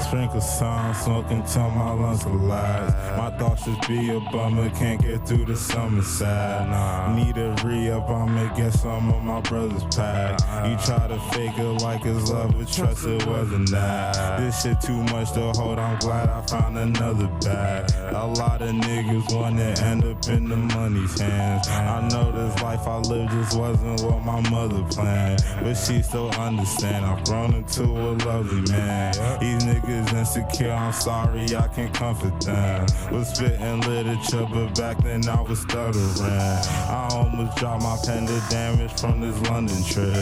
sprinkle 0.00 0.40
sun, 0.40 0.40
sprinkle, 0.40 0.40
sprinkle 0.40 0.40
sun. 0.40 0.40
Sprinkle 0.40 0.40
sun, 0.40 0.94
smoking 0.94 1.42
till 1.44 1.70
my 1.70 1.92
lungs 1.92 2.22
collide. 2.22 2.94
My 3.16 3.30
thoughts 3.38 3.64
just 3.64 3.88
be 3.88 4.10
a 4.10 4.20
bummer, 4.32 4.70
can't 4.70 5.00
get 5.00 5.26
through 5.26 5.46
the 5.46 5.56
summer 5.56 6.02
side. 6.02 6.68
Nah, 6.68 7.14
need 7.14 7.36
a 7.36 7.54
re 7.64 7.90
up, 7.90 8.08
I'ma 8.08 8.54
get 8.54 8.72
some 8.72 9.12
of 9.12 9.22
my 9.22 9.40
brother's 9.40 9.84
pack. 9.94 10.40
You 10.68 10.76
try 10.84 11.08
to 11.08 11.18
fake 11.32 11.58
it 11.58 11.82
like 11.82 12.04
it's 12.04 12.30
love, 12.30 12.56
but 12.56 12.68
trust 12.68 13.06
it 13.06 13.26
wasn't 13.26 13.70
that. 13.70 14.38
This 14.38 14.62
shit 14.62 14.80
too 14.80 15.02
much 15.04 15.32
to 15.32 15.52
hold, 15.52 15.78
I'm 15.78 15.98
glad 15.98 16.28
I 16.28 16.42
found 16.46 16.78
another 16.78 17.28
bag. 17.42 17.90
A 18.14 18.26
lot 18.26 18.62
of 18.62 18.70
niggas 18.70 19.34
wanna 19.34 19.74
end 19.82 20.04
up 20.04 20.28
in 20.28 20.48
the 20.48 20.56
money's 20.56 21.18
hands. 21.20 21.68
I 21.68 22.08
know 22.08 22.32
this 22.32 22.62
life 22.62 22.86
I 22.86 22.98
live 22.98 23.30
just 23.30 23.56
wasn't 23.56 24.02
what 24.02 24.24
my 24.24 24.40
mother 24.50 24.82
planned, 24.90 25.44
but 25.62 25.74
she 25.74 26.02
still 26.02 26.30
understand. 26.32 27.04
I've 27.04 27.24
grown 27.24 27.54
into 27.54 27.84
a 27.84 28.12
lovely 28.26 28.62
man. 28.72 29.12
These 29.40 29.64
niggas 29.64 29.89
niggas 29.90 30.12
insecure, 30.16 30.72
I'm 30.72 30.92
sorry, 30.92 31.44
I 31.56 31.68
can't 31.68 31.92
comfort 31.92 32.40
them. 32.40 32.86
Was 33.12 33.28
spitting 33.34 33.80
literature, 33.82 34.46
but 34.52 34.74
back 34.74 35.02
then 35.02 35.28
I 35.28 35.40
was 35.42 35.60
stuttering. 35.60 36.02
I 36.20 37.08
almost 37.12 37.56
dropped 37.56 37.82
my 37.82 37.96
pen 38.04 38.26
to 38.26 38.42
damage 38.50 38.92
from 39.00 39.20
this 39.20 39.38
London 39.48 39.82
trip. 39.84 40.16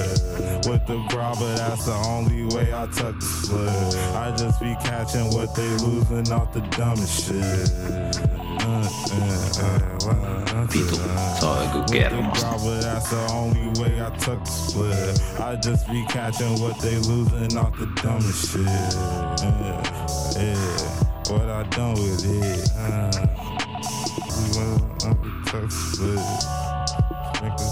With 0.66 0.86
the 0.86 1.04
bra, 1.10 1.34
but 1.34 1.56
that's 1.56 1.86
the 1.86 1.94
only 2.06 2.44
way 2.54 2.72
I 2.72 2.86
tuck 2.86 3.18
the 3.18 3.26
slip. 3.26 4.14
I 4.14 4.34
just 4.36 4.60
be 4.60 4.74
catching 4.82 5.26
what 5.32 5.54
they 5.54 5.68
losing 5.84 6.32
off 6.32 6.52
the 6.52 6.60
dumbest 6.76 7.26
shit. 7.26 8.37
Uh, 8.60 8.64
uh, 8.64 9.28
uh, 9.62 10.10
uh, 10.10 10.66
Vitu, 10.68 10.96
se 10.96 11.46
on 11.46 12.60
but 12.64 12.80
that's 12.82 13.10
the 13.10 13.32
only 13.32 13.68
way 13.80 14.02
I 14.02 14.10
took 14.18 14.44
the 14.44 14.50
split. 14.50 15.40
I 15.40 15.56
just 15.56 15.88
be 15.88 16.04
catching 16.08 16.60
what 16.60 16.78
they 16.80 16.96
losing 16.96 17.56
off 17.56 17.76
the 17.78 17.86
dumbest 18.02 18.52
shit. 18.52 18.66
Yeah, 18.66 19.82
yeah. 20.36 21.08
What 21.32 21.48
I 21.48 21.62
done 21.70 21.94
with 21.94 22.24
it? 22.24 22.70
Uh, 22.76 23.10
we 24.34 24.44
went 24.58 25.06
up 25.06 25.22
the 25.22 25.30
tuck 25.46 25.70
split. 25.70 26.20
Sprinkle, 27.34 27.70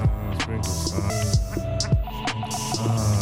uh, 0.00 0.38
sprinkle 0.38 0.72
some. 0.72 1.10
Uh, 2.78 2.88
uh, 2.88 3.15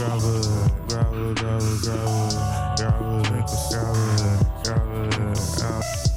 it, 0.00 0.20
sprinkle, 0.20 0.70
grab 0.88 1.12
it, 1.12 1.36
grab 1.36 1.62
it, 1.62 1.82
grab 1.82 1.98
it, 2.02 2.36
grab 2.76 3.02
it, 3.02 3.26
grab 3.26 3.40
it, 3.40 3.48
sprinkle, 3.48 3.94
grab 4.64 4.88
it, 4.94 5.16
grab 5.16 5.32
it, 5.32 5.62
uh. 5.62 6.07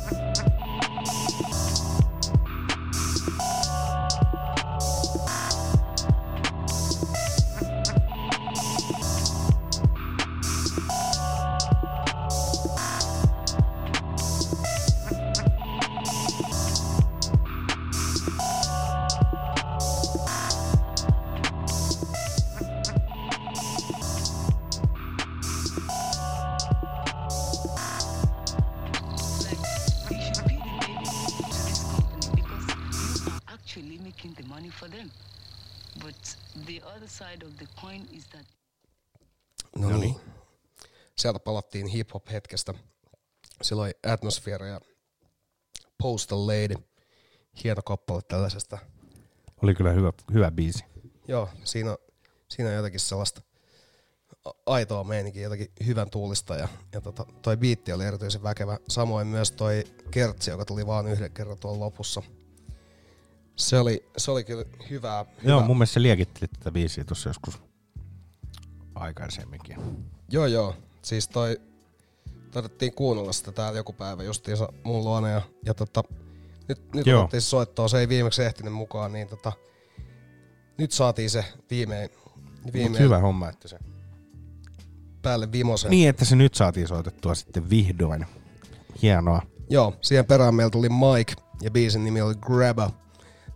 Palattiin 41.82 41.98
hip-hop-hetkestä. 41.98 42.74
Silloin 43.62 43.94
Atmosphere 44.08 44.68
ja 44.68 44.82
Postal 45.98 46.48
Lady. 46.48 46.76
Hieno 47.64 47.82
kappale 47.82 48.22
tällaisesta. 48.22 48.78
Oli 49.64 49.74
kyllä 49.74 49.92
hyvä, 49.92 50.14
hyvä 50.34 50.52
biisi. 50.52 50.84
Joo, 51.28 51.50
siinä, 51.64 51.98
siinä 52.50 52.70
on 52.70 52.76
jotakin 52.76 53.00
sellaista 53.00 53.42
aitoa 54.66 55.04
meininkiä, 55.04 55.44
jotakin 55.44 55.68
hyvän 55.86 56.10
tuulista 56.10 56.56
ja, 56.56 56.68
ja 56.94 57.02
tota, 57.02 57.26
toi 57.42 57.58
biitti 57.58 57.94
oli 57.94 58.06
erityisen 58.06 58.44
väkevä. 58.44 58.78
Samoin 58.88 59.28
myös 59.28 59.52
toi 59.52 59.84
kertsi, 60.12 60.52
joka 60.52 60.66
tuli 60.66 60.88
vaan 60.88 61.08
yhden 61.08 61.32
kerran 61.32 61.60
tuolla 61.60 61.80
lopussa. 61.80 62.22
Se 63.56 63.80
oli, 63.80 64.10
se 64.18 64.32
oli 64.32 64.44
kyllä 64.44 64.66
hyvää. 64.90 65.26
Joo, 65.44 65.58
hyvä. 65.58 65.68
mun 65.68 65.78
mielestä 65.78 65.94
se 65.94 66.02
liekitteli 66.02 66.48
tätä 66.48 66.72
biisiä 66.72 67.04
tuossa 67.04 67.30
joskus 67.30 67.60
aikaisemminkin. 68.96 69.78
Joo, 70.30 70.46
joo. 70.46 70.76
Siis 71.02 71.28
toi, 71.28 71.58
taidettiin 72.52 72.94
kuunnella 72.94 73.34
sitä 73.34 73.52
täällä 73.52 73.80
joku 73.80 73.94
päivä 73.94 74.24
justiinsa 74.24 74.74
mun 74.84 75.04
luona 75.04 75.30
ja, 75.30 75.42
ja 75.66 75.74
tota, 75.74 76.04
nyt, 76.68 76.94
nyt 76.94 77.08
Joo. 77.08 77.20
otettiin 77.22 77.42
se 77.42 77.48
soittoa, 77.48 77.88
se 77.88 78.00
ei 78.00 78.10
viimeksi 78.10 78.44
ehtinyt 78.44 78.74
mukaan, 78.74 79.14
niin 79.14 79.28
tota, 79.28 79.52
nyt 80.78 80.92
saatiin 80.92 81.30
se 81.30 81.46
viimein, 81.70 82.10
Mut 82.64 82.74
viimein 82.74 83.04
hyvä 83.04 83.20
homma, 83.20 83.50
että 83.50 83.68
se... 83.68 83.80
päälle 85.22 85.52
vimosen. 85.52 85.92
Niin, 85.92 86.10
että 86.10 86.26
se 86.26 86.36
nyt 86.36 86.54
saatiin 86.54 86.88
soitettua 86.88 87.36
sitten 87.36 87.70
vihdoin. 87.70 88.26
Hienoa. 89.02 89.42
Joo, 89.70 89.94
siihen 90.02 90.26
perään 90.26 90.56
meillä 90.56 90.70
tuli 90.70 90.90
Mike 90.90 91.34
ja 91.62 91.72
biisin 91.72 92.04
nimi 92.04 92.22
oli 92.22 92.36
Grabber. 92.36 92.90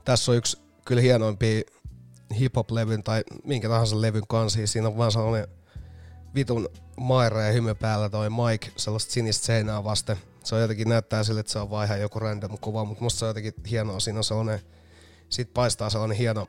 Tässä 0.05 0.31
on 0.31 0.37
yksi 0.37 0.57
kyllä 0.85 1.01
hienoimpia 1.01 1.61
hip-hop-levyn 2.39 3.03
tai 3.03 3.23
minkä 3.43 3.69
tahansa 3.69 4.01
levyn 4.01 4.27
kansi. 4.27 4.67
Siinä 4.67 4.87
on 4.87 4.97
vaan 4.97 5.11
sellainen 5.11 5.47
vitun 6.35 6.69
maira 6.97 7.41
ja 7.41 7.51
hymy 7.51 7.75
päällä 7.75 8.09
toi 8.09 8.29
Mike 8.29 8.71
sellaista 8.77 9.11
sinistä 9.11 9.45
seinää 9.45 9.83
vasten. 9.83 10.17
Se 10.43 10.55
on 10.55 10.61
jotenkin 10.61 10.89
näyttää 10.89 11.23
sille, 11.23 11.39
että 11.39 11.51
se 11.51 11.59
on 11.59 11.69
vaan 11.69 11.85
ihan 11.85 12.01
joku 12.01 12.19
random 12.19 12.57
kuva, 12.61 12.85
mutta 12.85 13.03
musta 13.03 13.19
se 13.19 13.25
on 13.25 13.29
jotenkin 13.29 13.53
hienoa. 13.69 13.99
Siinä 13.99 14.19
on 14.19 14.23
sellainen, 14.23 14.59
sit 15.29 15.53
paistaa 15.53 15.89
sellainen 15.89 16.17
hieno, 16.17 16.47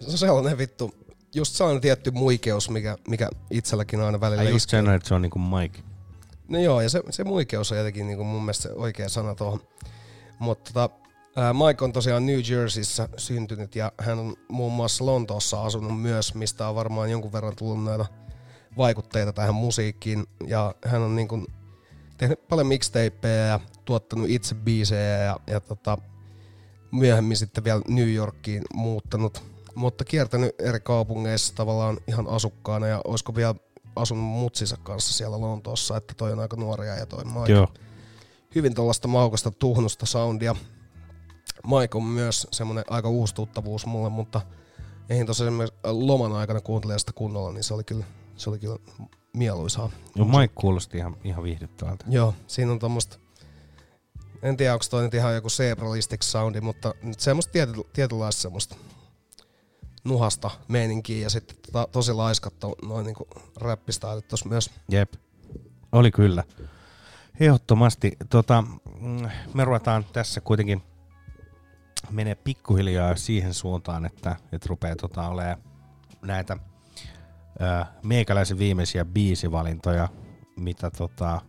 se 0.00 0.10
on 0.10 0.18
sellainen 0.18 0.58
vittu, 0.58 0.94
just 1.34 1.54
sellainen 1.54 1.80
tietty 1.80 2.10
muikeus, 2.10 2.70
mikä, 2.70 2.98
mikä 3.08 3.28
itselläkin 3.50 4.00
aina 4.00 4.20
välillä 4.20 4.42
Ja 4.42 4.50
just 4.50 4.70
sen, 4.70 4.88
että 4.88 5.08
se 5.08 5.14
on 5.14 5.22
niinku 5.22 5.38
Mike. 5.38 5.80
No 6.48 6.58
joo, 6.58 6.80
ja 6.80 6.90
se, 6.90 7.02
se 7.10 7.24
muikeus 7.24 7.72
on 7.72 7.78
jotenkin 7.78 8.06
niin 8.06 8.16
kuin 8.16 8.26
mun 8.26 8.42
mielestä 8.42 8.62
se 8.62 8.72
oikea 8.72 9.08
sana 9.08 9.34
tuohon. 9.34 9.60
Mutta 10.38 10.72
tota, 10.72 11.07
Mike 11.66 11.84
on 11.84 11.92
tosiaan 11.92 12.26
New 12.26 12.40
Jerseyssä 12.50 13.08
syntynyt 13.16 13.74
ja 13.76 13.92
hän 14.00 14.18
on 14.18 14.36
muun 14.48 14.72
muassa 14.72 15.06
Lontoossa 15.06 15.62
asunut 15.62 16.02
myös, 16.02 16.34
mistä 16.34 16.68
on 16.68 16.74
varmaan 16.74 17.10
jonkun 17.10 17.32
verran 17.32 17.56
tullut 17.56 17.84
näitä 17.84 18.06
vaikutteita 18.76 19.32
tähän 19.32 19.54
musiikkiin. 19.54 20.26
Ja 20.46 20.74
hän 20.84 21.02
on 21.02 21.16
niin 21.16 21.28
kuin 21.28 21.46
tehnyt 22.18 22.48
paljon 22.48 22.66
mixtapeja 22.66 23.46
ja 23.46 23.60
tuottanut 23.84 24.28
itse 24.28 24.54
biisejä 24.54 25.18
ja, 25.18 25.40
ja 25.46 25.60
tota, 25.60 25.98
myöhemmin 26.92 27.36
sitten 27.36 27.64
vielä 27.64 27.80
New 27.88 28.14
Yorkiin 28.14 28.62
muuttanut. 28.74 29.42
Mutta 29.74 30.04
kiertänyt 30.04 30.54
eri 30.58 30.80
kaupungeissa 30.80 31.54
tavallaan 31.54 31.98
ihan 32.06 32.28
asukkaana 32.28 32.86
ja 32.86 33.00
olisiko 33.04 33.34
vielä 33.34 33.54
asunut 33.96 34.24
mutsinsa 34.24 34.76
kanssa 34.76 35.14
siellä 35.14 35.40
Lontoossa, 35.40 35.96
että 35.96 36.14
toi 36.16 36.32
on 36.32 36.38
aika 36.38 36.56
nuoria 36.56 36.94
ja 36.94 37.06
toi 37.06 37.24
Mike. 37.24 37.52
Joo. 37.52 37.68
Hyvin 38.54 38.74
tuollaista 38.74 39.08
maukasta 39.08 39.50
tuhnusta 39.50 40.06
soundia. 40.06 40.56
Mike 41.66 41.98
on 41.98 42.04
myös 42.04 42.46
semmoinen 42.52 42.84
aika 42.90 43.08
uusi 43.08 43.34
tuttavuus 43.34 43.86
mulle, 43.86 44.08
mutta 44.08 44.40
eihin 45.08 45.26
tosiaan 45.26 45.48
esimerkiksi 45.48 45.80
loman 45.84 46.32
aikana 46.32 46.60
kuuntelee 46.60 46.98
sitä 46.98 47.12
kunnolla, 47.12 47.52
niin 47.52 47.64
se 47.64 47.74
oli 47.74 47.84
kyllä, 47.84 48.04
se 48.36 48.50
oli 48.50 48.58
kyllä 48.58 48.76
mieluisaa. 49.32 49.90
No 50.16 50.24
Mike 50.24 50.54
kuulosti 50.54 50.98
ihan, 50.98 51.16
ihan 51.24 51.42
viihdyttävältä. 51.42 52.04
Joo, 52.08 52.34
siinä 52.46 52.72
on 52.72 52.78
tommoista, 52.78 53.18
en 54.42 54.56
tiedä 54.56 54.72
onko 54.72 54.84
toi 54.90 55.02
nyt 55.02 55.14
ihan 55.14 55.34
joku 55.34 55.48
Zebralistic 55.48 56.22
soundi, 56.22 56.60
mutta 56.60 56.94
nyt 57.02 57.20
semmoista 57.20 57.52
tiety, 57.52 57.72
tietynlaista 57.92 58.42
semmoista 58.42 58.76
nuhasta 60.04 60.50
meininkiä 60.68 61.22
ja 61.22 61.30
sitten 61.30 61.56
tota, 61.56 61.88
tosi 61.92 62.12
laiskat 62.12 62.58
to, 62.58 62.74
noin 62.82 63.06
niinku 63.06 63.28
räppistailit 63.56 64.28
tossa 64.28 64.48
myös. 64.48 64.70
Jep. 64.88 65.12
Oli 65.92 66.10
kyllä. 66.10 66.44
Ehdottomasti. 67.40 68.16
Tota, 68.30 68.64
mm, 69.00 69.28
me 69.54 69.64
ruvetaan 69.64 70.04
tässä 70.12 70.40
kuitenkin 70.40 70.82
menee 72.10 72.34
pikkuhiljaa 72.34 73.16
siihen 73.16 73.54
suuntaan, 73.54 74.06
että, 74.06 74.36
että 74.52 74.66
rupeaa 74.68 74.96
tota, 74.96 75.28
olemaan 75.28 75.58
näitä 76.22 76.56
ö, 77.60 77.84
meikäläisen 78.02 78.58
viimeisiä 78.58 79.04
biisivalintoja, 79.04 80.08
mitä 80.56 80.90
tota, 80.90 81.40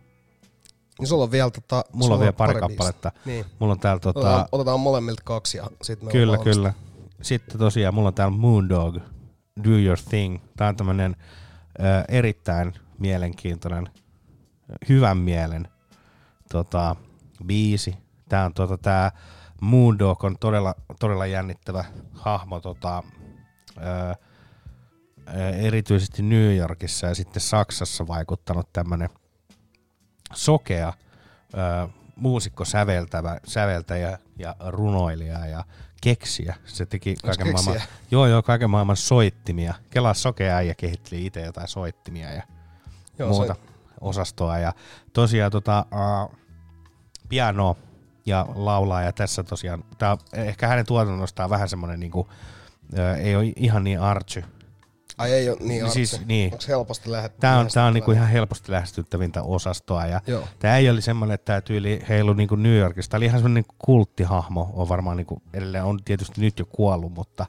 Niin 0.98 1.08
sulla 1.08 1.24
on 1.24 1.30
vielä 1.30 1.50
tota, 1.50 1.84
Mulla 1.92 2.14
on 2.14 2.20
vielä 2.20 2.32
pari 2.32 2.52
biisiä. 2.54 2.68
kappaletta. 2.68 3.12
Niin. 3.24 3.44
Mulla 3.58 3.72
on 3.72 3.80
täällä 3.80 4.00
tota... 4.00 4.20
Otetaan, 4.20 4.46
otetaan 4.52 4.80
molemmilta 4.80 5.22
kaksi 5.24 5.58
ja 5.58 5.70
sitten 5.82 6.06
me 6.08 6.12
Kyllä, 6.12 6.38
kyllä. 6.38 6.72
Sitten 7.22 7.58
tosiaan 7.58 7.94
mulla 7.94 8.08
on 8.08 8.14
täällä 8.14 8.36
Moondog, 8.36 8.96
Do 9.64 9.70
Your 9.70 9.98
Thing. 10.08 10.38
Tää 10.56 10.68
on 10.68 10.76
tämmönen 10.76 11.16
ö, 11.80 11.82
erittäin 12.08 12.72
mielenkiintoinen, 12.98 13.88
hyvän 14.88 15.16
mielen 15.16 15.68
tota, 16.52 16.96
biisi. 17.46 17.94
Tää 18.28 18.44
on 18.44 18.54
tota, 18.54 18.78
tää 18.78 19.12
Moondog 19.60 20.24
on 20.24 20.36
todella, 20.38 20.74
todella 21.00 21.26
jännittävä 21.26 21.84
hahmo 22.12 22.60
tota, 22.60 23.02
ö, 23.76 24.14
erityisesti 25.62 26.22
New 26.22 26.56
Yorkissa 26.56 27.06
ja 27.06 27.14
sitten 27.14 27.40
Saksassa 27.42 28.06
vaikuttanut 28.06 28.72
tämmönen 28.72 29.08
sokea 30.34 30.92
muusikko, 32.16 32.64
säveltävä, 32.64 33.40
säveltäjä 33.46 34.18
ja 34.38 34.56
runoilija 34.68 35.46
ja 35.46 35.64
keksiä. 36.02 36.56
Se 36.64 36.86
teki 36.86 37.16
kaiken 37.22 37.46
keksiä? 37.46 37.64
maailman, 37.72 37.88
joo, 38.10 38.26
joo, 38.26 38.42
kaiken 38.42 38.70
maailman 38.70 38.96
soittimia. 38.96 39.74
Kela 39.90 40.14
sokea 40.14 40.56
äijä 40.56 40.74
kehitteli 40.74 41.26
itse 41.26 41.40
jotain 41.44 41.68
soittimia 41.68 42.32
ja 42.32 42.42
Joo, 43.18 43.28
muuta 43.28 43.54
se- 43.54 43.60
osastoa. 44.00 44.58
Ja 44.58 44.72
tosiaan 45.12 45.52
tota, 45.52 45.86
uh, 45.92 46.36
piano 47.28 47.76
ja 48.26 48.46
laulaa. 48.54 49.02
Ja 49.02 49.12
tässä 49.12 49.42
tosiaan, 49.42 49.84
tää, 49.98 50.16
ehkä 50.32 50.66
hänen 50.68 50.86
tuotannostaan 50.86 51.50
vähän 51.50 51.68
semmoinen, 51.68 52.00
niinku, 52.00 52.28
ää, 52.98 53.16
ei 53.16 53.36
ole 53.36 53.52
ihan 53.56 53.84
niin 53.84 54.00
artsy. 54.00 54.44
Ai 55.18 55.32
ei 55.32 55.50
ole 55.50 55.58
niin 55.60 55.90
Siis, 55.90 56.12
artsi. 56.14 56.26
niin. 56.28 56.52
Onks 56.52 56.68
helposti 56.68 57.10
lähet- 57.10 57.36
Tämä 57.40 57.58
on, 57.58 57.68
tää 57.74 57.86
on 57.86 57.94
niinku 57.94 58.12
ihan 58.12 58.28
helposti 58.28 58.72
lähestyttävintä 58.72 59.42
osastoa. 59.42 60.06
Ja 60.06 60.20
Joo. 60.26 60.44
tämä 60.58 60.76
ei 60.76 60.90
oli 60.90 61.02
semmoinen, 61.02 61.34
että 61.34 61.44
tämä 61.44 61.60
tyyli 61.60 62.02
heilu 62.08 62.32
niinku 62.32 62.56
New 62.56 62.76
Yorkista. 62.78 63.10
Tämä 63.10 63.18
oli 63.18 63.24
ihan 63.26 63.38
semmoinen 63.40 63.54
niinku 63.54 63.74
kulttihahmo. 63.78 64.70
On 64.72 64.88
varmaan 64.88 65.16
niinku, 65.16 65.42
edelleen 65.54 65.84
on 65.84 65.98
tietysti 66.04 66.40
nyt 66.40 66.58
jo 66.58 66.64
kuollut, 66.66 67.12
mutta 67.14 67.46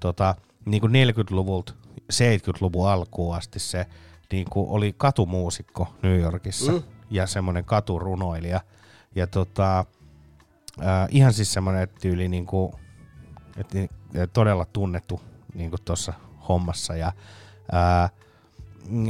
tota, 0.00 0.34
niinku 0.64 0.86
40-luvulta 0.86 1.72
70-luvun 2.12 2.88
alkuun 2.88 3.36
asti 3.36 3.58
se 3.58 3.86
niinku 4.32 4.74
oli 4.74 4.94
katumuusikko 4.96 5.94
New 6.02 6.20
Yorkissa 6.20 6.72
Mm. 6.72 6.82
ja 7.10 7.26
semmoinen 7.26 7.64
katurunoilija. 7.64 8.60
Ja 9.14 9.26
tota, 9.26 9.84
äh, 10.80 11.08
ihan 11.10 11.32
siis 11.32 11.52
semmoinen 11.52 11.88
tyyli 12.00 12.28
niinku, 12.28 12.74
et, 13.56 13.74
ni- 13.74 13.88
todella 14.32 14.64
tunnettu 14.72 15.20
niinku 15.54 15.76
tuossa 15.84 16.12
hommassa. 16.48 16.96
Ja 16.96 17.12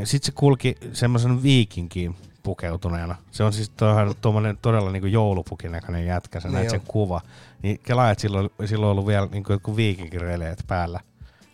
sitten 0.05 0.26
se 0.26 0.32
kulki 0.34 0.74
semmoisen 0.93 1.43
viikinkiin 1.43 2.16
pukeutuneena. 2.43 3.14
Se 3.30 3.44
on 3.44 3.52
siis 3.52 3.72
tuommoinen 4.20 4.59
todella 4.62 4.90
niinku 4.93 5.06
joulupukin 5.06 5.72
näköinen 5.72 6.06
jätkä, 6.06 6.40
sä 6.40 6.48
Niin 6.48 6.55
näet 6.55 6.70
sen 6.70 6.80
kuva. 6.89 7.20
Niin 7.62 7.78
kelaa, 7.82 8.10
että 8.10 8.22
silloin, 8.22 8.51
silloin 8.64 8.90
ollut 8.90 9.06
vielä 9.06 9.26
niinku 9.26 9.52
jotkut 9.52 9.76
viikinkireleet 9.76 10.64
päällä. 10.66 11.01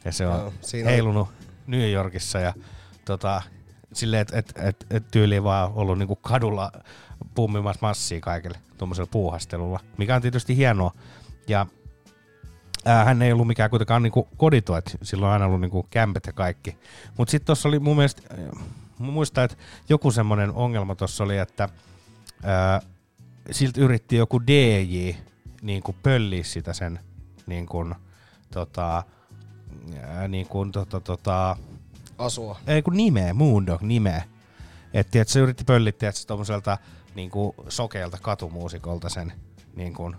Ja 0.04 0.12
se 0.12 0.26
on 0.26 0.40
Joo, 0.40 0.52
siinä 0.60 0.86
on- 0.88 0.92
heilunut 0.92 1.28
New 1.66 1.90
Yorkissa 1.90 2.38
ja 2.38 2.54
tota, 3.04 3.42
silleen, 3.92 4.20
että 4.20 4.38
et, 4.38 4.52
et, 4.56 4.86
et 4.90 5.04
tyyliin 5.10 5.44
vaan 5.44 5.72
ollut 5.74 5.98
niinku 5.98 6.16
kadulla 6.16 6.72
pummimassa 7.38 7.86
massia 7.86 8.20
kaikille 8.20 8.58
tuommoisella 8.78 9.08
puuhastelulla, 9.12 9.80
mikä 9.96 10.14
on 10.14 10.22
tietysti 10.22 10.56
hienoa. 10.56 10.92
Ja 11.48 11.66
ää, 12.84 13.04
hän 13.04 13.22
ei 13.22 13.32
ollut 13.32 13.46
mikään 13.46 13.70
kuitenkaan 13.70 14.02
niinku 14.02 14.28
kodito, 14.36 14.76
että 14.76 14.90
sillä 15.02 15.26
on 15.26 15.32
aina 15.32 15.44
ollut 15.44 15.60
niinku 15.60 15.86
kämpät 15.90 16.26
ja 16.26 16.32
kaikki. 16.32 16.78
Mutta 17.18 17.30
sitten 17.30 17.46
tuossa 17.46 17.68
oli 17.68 17.78
mun 17.78 17.96
mielestä, 17.96 18.22
äh, 18.32 18.62
muistan, 18.98 19.44
että 19.44 19.56
joku 19.88 20.10
semmoinen 20.10 20.50
ongelma 20.50 20.94
tuossa 20.94 21.24
oli, 21.24 21.38
että 21.38 21.68
ää, 22.42 22.80
siltä 23.50 23.80
yritti 23.80 24.16
joku 24.16 24.46
DJ 24.46 25.10
niin 25.62 25.82
kuin 25.82 25.96
pölliä 26.02 26.44
sitä 26.44 26.72
sen 26.72 27.00
niin 27.46 27.66
kuin, 27.66 27.94
tota, 28.52 29.02
ää, 30.02 30.28
niin 30.28 30.46
kuin, 30.46 30.72
tota, 30.72 31.00
tota, 31.00 31.56
Asua. 32.18 32.60
ei 32.66 32.82
kun 32.82 32.96
nimeä, 32.96 33.34
Moondog 33.34 33.82
nimeä. 33.82 34.22
Että 34.94 35.20
et 35.20 35.28
se 35.28 35.40
yritti 35.40 35.64
pöllittää 35.64 36.08
että 36.08 36.20
tommoselta 36.26 36.78
niin 37.18 37.30
kuin 37.30 37.52
sokealta 37.68 38.18
katumuusikolta 38.22 39.08
sen, 39.08 39.32
niin 39.76 39.94
kuin, 39.94 40.16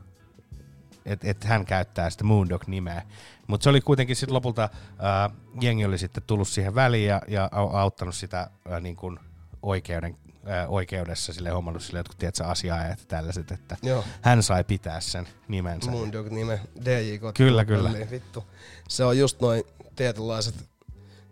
että 1.06 1.30
et 1.30 1.44
hän 1.44 1.66
käyttää 1.66 2.10
sitä 2.10 2.24
Moondog 2.24 2.68
nimeä. 2.68 3.02
Mutta 3.48 3.64
se 3.64 3.70
oli 3.70 3.82
kuitenkin 3.82 4.16
sitten 4.16 4.34
lopulta, 4.34 4.70
ää, 5.00 5.30
jengi 5.62 5.86
oli 5.86 5.98
sitten 5.98 6.24
tullut 6.28 6.48
siihen 6.48 6.76
väliin 6.76 7.08
ja, 7.08 7.22
ja 7.28 7.50
au- 7.54 7.76
auttanut 7.76 8.16
sitä 8.16 8.50
ää, 8.70 8.80
niin 8.80 8.96
kuin 8.96 9.20
oikeuden, 9.62 10.18
ää, 10.46 10.68
oikeudessa 10.68 11.34
sille 11.34 11.50
hommannut 11.50 11.84
sille 11.84 12.00
jotkut 12.00 12.18
tiedätkö, 12.18 12.46
asiaajat 12.46 13.00
ja 13.00 13.06
tällaiset, 13.08 13.52
että 13.52 13.78
Joo. 13.84 14.04
hän 14.22 14.44
sai 14.44 14.64
pitää 14.64 15.00
sen 15.00 15.28
nimensä. 15.48 15.92
Moondog 15.92 16.30
nime, 16.30 16.60
DJ. 16.86 17.18
Kyllä, 17.34 17.66
kyllä. 17.66 17.92
Vittu. 18.12 18.44
Se 18.90 19.04
on 19.04 19.18
just 19.18 19.42
noin 19.42 19.64
tietynlaiset, 19.96 20.56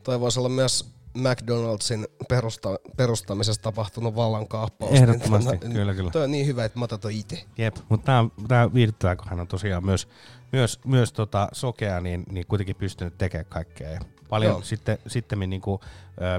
toi 0.03 0.19
voisi 0.19 0.39
olla 0.39 0.49
myös 0.49 0.96
McDonaldsin 1.17 2.07
perusta, 2.29 2.69
perustamisessa 2.97 3.61
tapahtunut 3.61 4.15
vallankaappaus. 4.15 4.91
Ehdottomasti, 4.91 5.57
Niin, 5.57 5.73
kyllä, 5.73 5.93
kyllä. 5.93 6.11
Toi 6.11 6.23
on 6.23 6.31
niin 6.31 6.45
hyvä, 6.45 6.65
että 6.65 6.79
mä 6.79 6.85
otan 6.85 6.99
toi 6.99 7.19
itse. 7.19 7.43
Jep, 7.57 7.75
mutta 7.89 8.23
tämä, 8.47 8.73
viihdyttää, 8.73 9.15
kun 9.15 9.25
hän 9.29 9.39
on 9.39 9.47
tosiaan 9.47 9.85
myös, 9.85 10.07
myös, 10.51 10.79
myös 10.85 11.13
tota 11.13 11.47
sokea, 11.51 12.01
niin, 12.01 12.23
niin 12.31 12.47
kuitenkin 12.47 12.75
pystynyt 12.75 13.17
tekemään 13.17 13.45
kaikkea. 13.49 13.89
Ja 13.89 13.99
paljon 14.29 14.51
Joo. 14.51 14.61
sitten, 14.61 14.97
sitten 15.07 15.39
niin 15.39 15.61
kuin, 15.61 15.81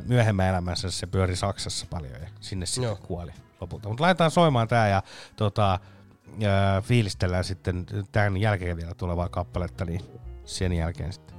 myöhemmän 0.06 0.48
elämässä 0.48 0.90
se 0.90 1.06
pyöri 1.06 1.36
Saksassa 1.36 1.86
paljon 1.90 2.12
ja 2.12 2.28
sinne 2.40 2.66
sitten 2.66 2.84
Joo. 2.84 2.96
kuoli 2.96 3.32
lopulta. 3.60 3.88
Mutta 3.88 4.02
laitetaan 4.02 4.30
soimaan 4.30 4.68
tämä 4.68 4.88
ja 4.88 5.02
tota, 5.36 5.78
ää, 6.46 6.80
fiilistellään 6.82 7.44
sitten 7.44 7.86
tämän 8.12 8.36
jälkeen 8.36 8.76
vielä 8.76 8.94
tulevaa 8.94 9.28
kappaletta, 9.28 9.84
niin 9.84 10.00
sen 10.44 10.72
jälkeen 10.72 11.12
sitten. 11.12 11.36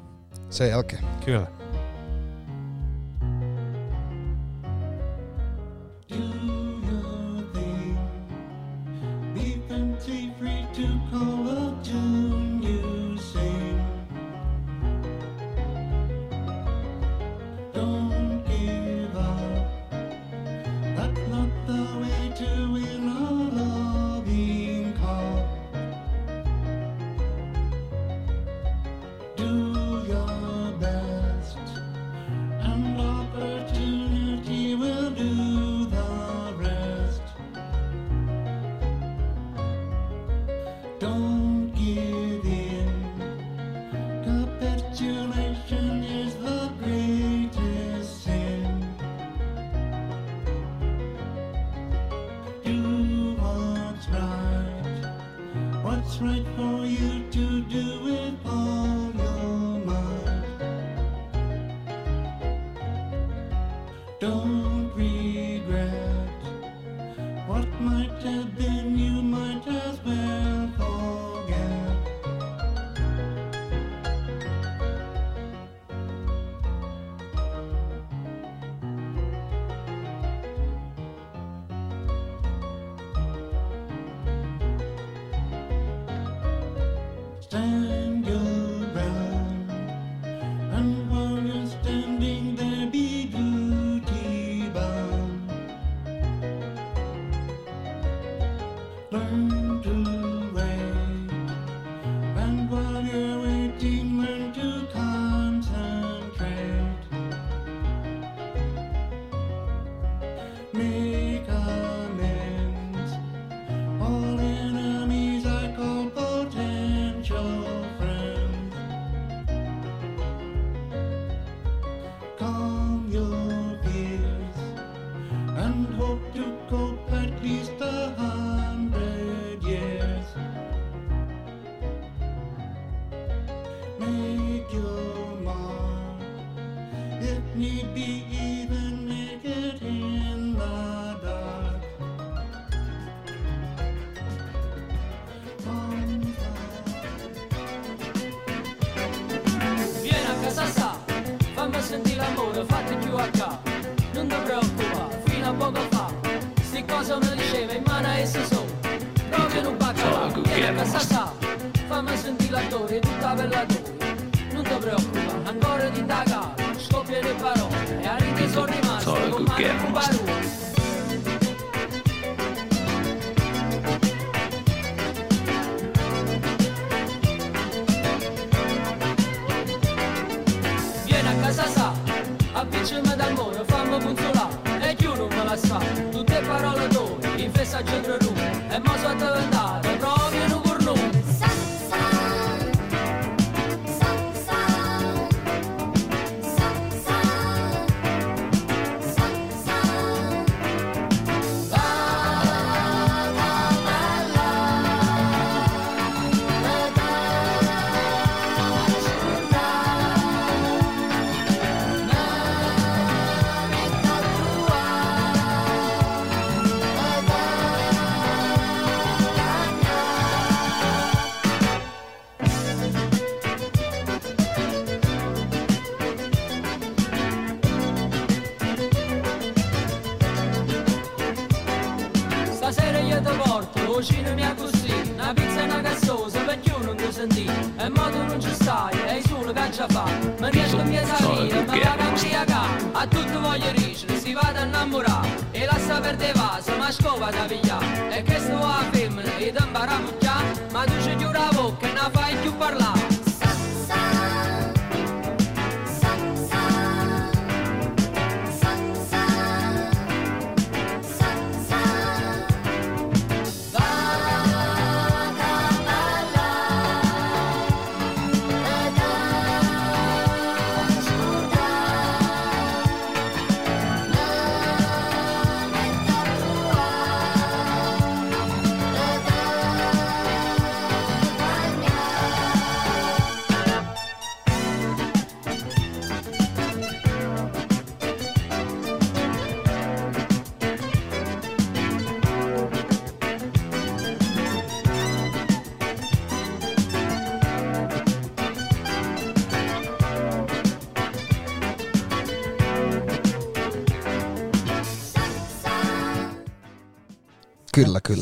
Sen 0.49 0.69
jälkeen. 0.69 1.03
Kyllä. 1.25 1.68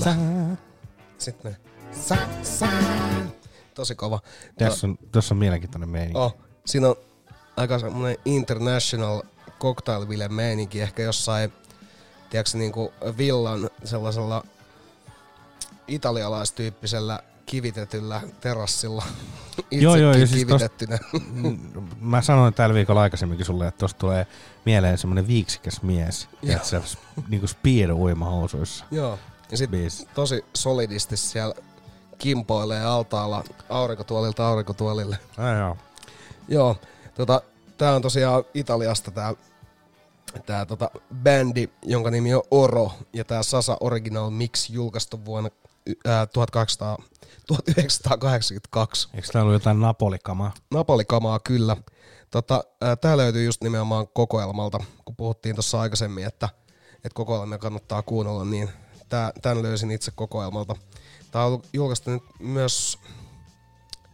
Kyllä, 0.03 0.15
kyllä. 0.15 0.57
Sitten 1.17 1.51
ne. 1.51 1.57
Sa, 1.91 2.17
sa. 2.43 2.67
Tosi 3.73 3.95
kova. 3.95 4.19
Tässä 4.57 4.87
on, 4.87 4.97
tässä 5.11 5.33
on 5.33 5.37
mielenkiintoinen 5.37 5.89
meininki. 5.89 6.19
Oh, 6.19 6.37
siinä 6.65 6.87
on 6.87 6.95
aika 7.57 7.79
semmoinen 7.79 8.17
international 8.25 9.21
cocktailville 9.59 10.27
meininki, 10.27 10.81
ehkä 10.81 11.03
jossain, 11.03 11.53
tiedätkö, 12.29 12.57
niinku 12.57 12.93
villan 13.17 13.69
sellaisella 13.83 14.43
italialaistyyppisellä 15.87 17.19
kivitetyllä 17.45 18.21
terassilla. 18.41 19.03
Joo, 19.71 19.95
joo, 19.95 20.13
ja 20.13 20.27
siis 20.27 20.45
kivitettynä. 20.45 20.97
Mm, 21.33 21.57
Mä 21.99 22.21
sanoin 22.21 22.53
tällä 22.53 22.73
viikolla 22.73 23.01
aikaisemminkin 23.01 23.45
sulle, 23.45 23.67
että 23.67 23.79
tosta 23.79 23.99
tulee 23.99 24.27
mieleen 24.65 24.97
semmonen 24.97 25.27
viiksikäs 25.27 25.81
mies. 25.81 26.27
Joo. 26.41 26.55
Että 26.55 26.67
se 26.67 26.81
niinku 27.27 27.47
speed 27.47 27.89
uimahousuissa. 27.89 28.85
Joo. 28.91 29.19
Ja 29.51 29.57
sit 29.57 29.71
Biisi. 29.71 30.07
tosi 30.13 30.45
solidisti 30.53 31.17
siellä 31.17 31.55
kimpoilee 32.17 32.85
altaalla 32.85 33.43
aurinkotuolilta 33.69 34.47
aurinkotuolille. 34.47 35.17
Ai 35.37 35.57
joo. 35.59 35.77
Joo, 36.47 36.75
tota, 37.15 37.41
tää 37.77 37.95
on 37.95 38.01
tosiaan 38.01 38.43
Italiasta 38.53 39.11
tää, 39.11 39.33
tää 40.45 40.65
tota, 40.65 40.91
bändi, 41.23 41.69
jonka 41.83 42.11
nimi 42.11 42.33
on 42.33 42.43
Oro, 42.51 42.91
ja 43.13 43.25
tää 43.25 43.43
Sasa 43.43 43.77
Original 43.79 44.29
Mix 44.29 44.69
julkaistu 44.69 45.25
vuonna 45.25 45.49
ää, 46.05 46.25
1800, 46.25 46.97
1982. 47.47 49.09
Eikö 49.13 49.27
tää 49.31 49.41
ollut 49.41 49.53
jotain 49.53 49.79
Napolikamaa? 49.79 50.53
Napolikamaa 50.73 51.39
kyllä. 51.39 51.77
Tota, 52.31 52.63
ää, 52.81 52.95
tää 52.95 53.17
löytyy 53.17 53.45
just 53.45 53.63
nimenomaan 53.63 54.07
kokoelmalta, 54.07 54.79
kun 55.05 55.15
puhuttiin 55.15 55.55
tuossa 55.55 55.81
aikaisemmin, 55.81 56.25
että, 56.25 56.49
että 56.95 57.13
kokoelmia 57.13 57.57
kannattaa 57.57 58.01
kuunnella, 58.01 58.45
niin 58.45 58.69
tää, 59.09 59.31
tän 59.41 59.61
löysin 59.63 59.91
itse 59.91 60.11
kokoelmalta. 60.15 60.75
Tää 61.31 61.45
on 61.45 61.61
julkaistu 61.73 62.11
nyt 62.11 62.23
myös 62.39 62.99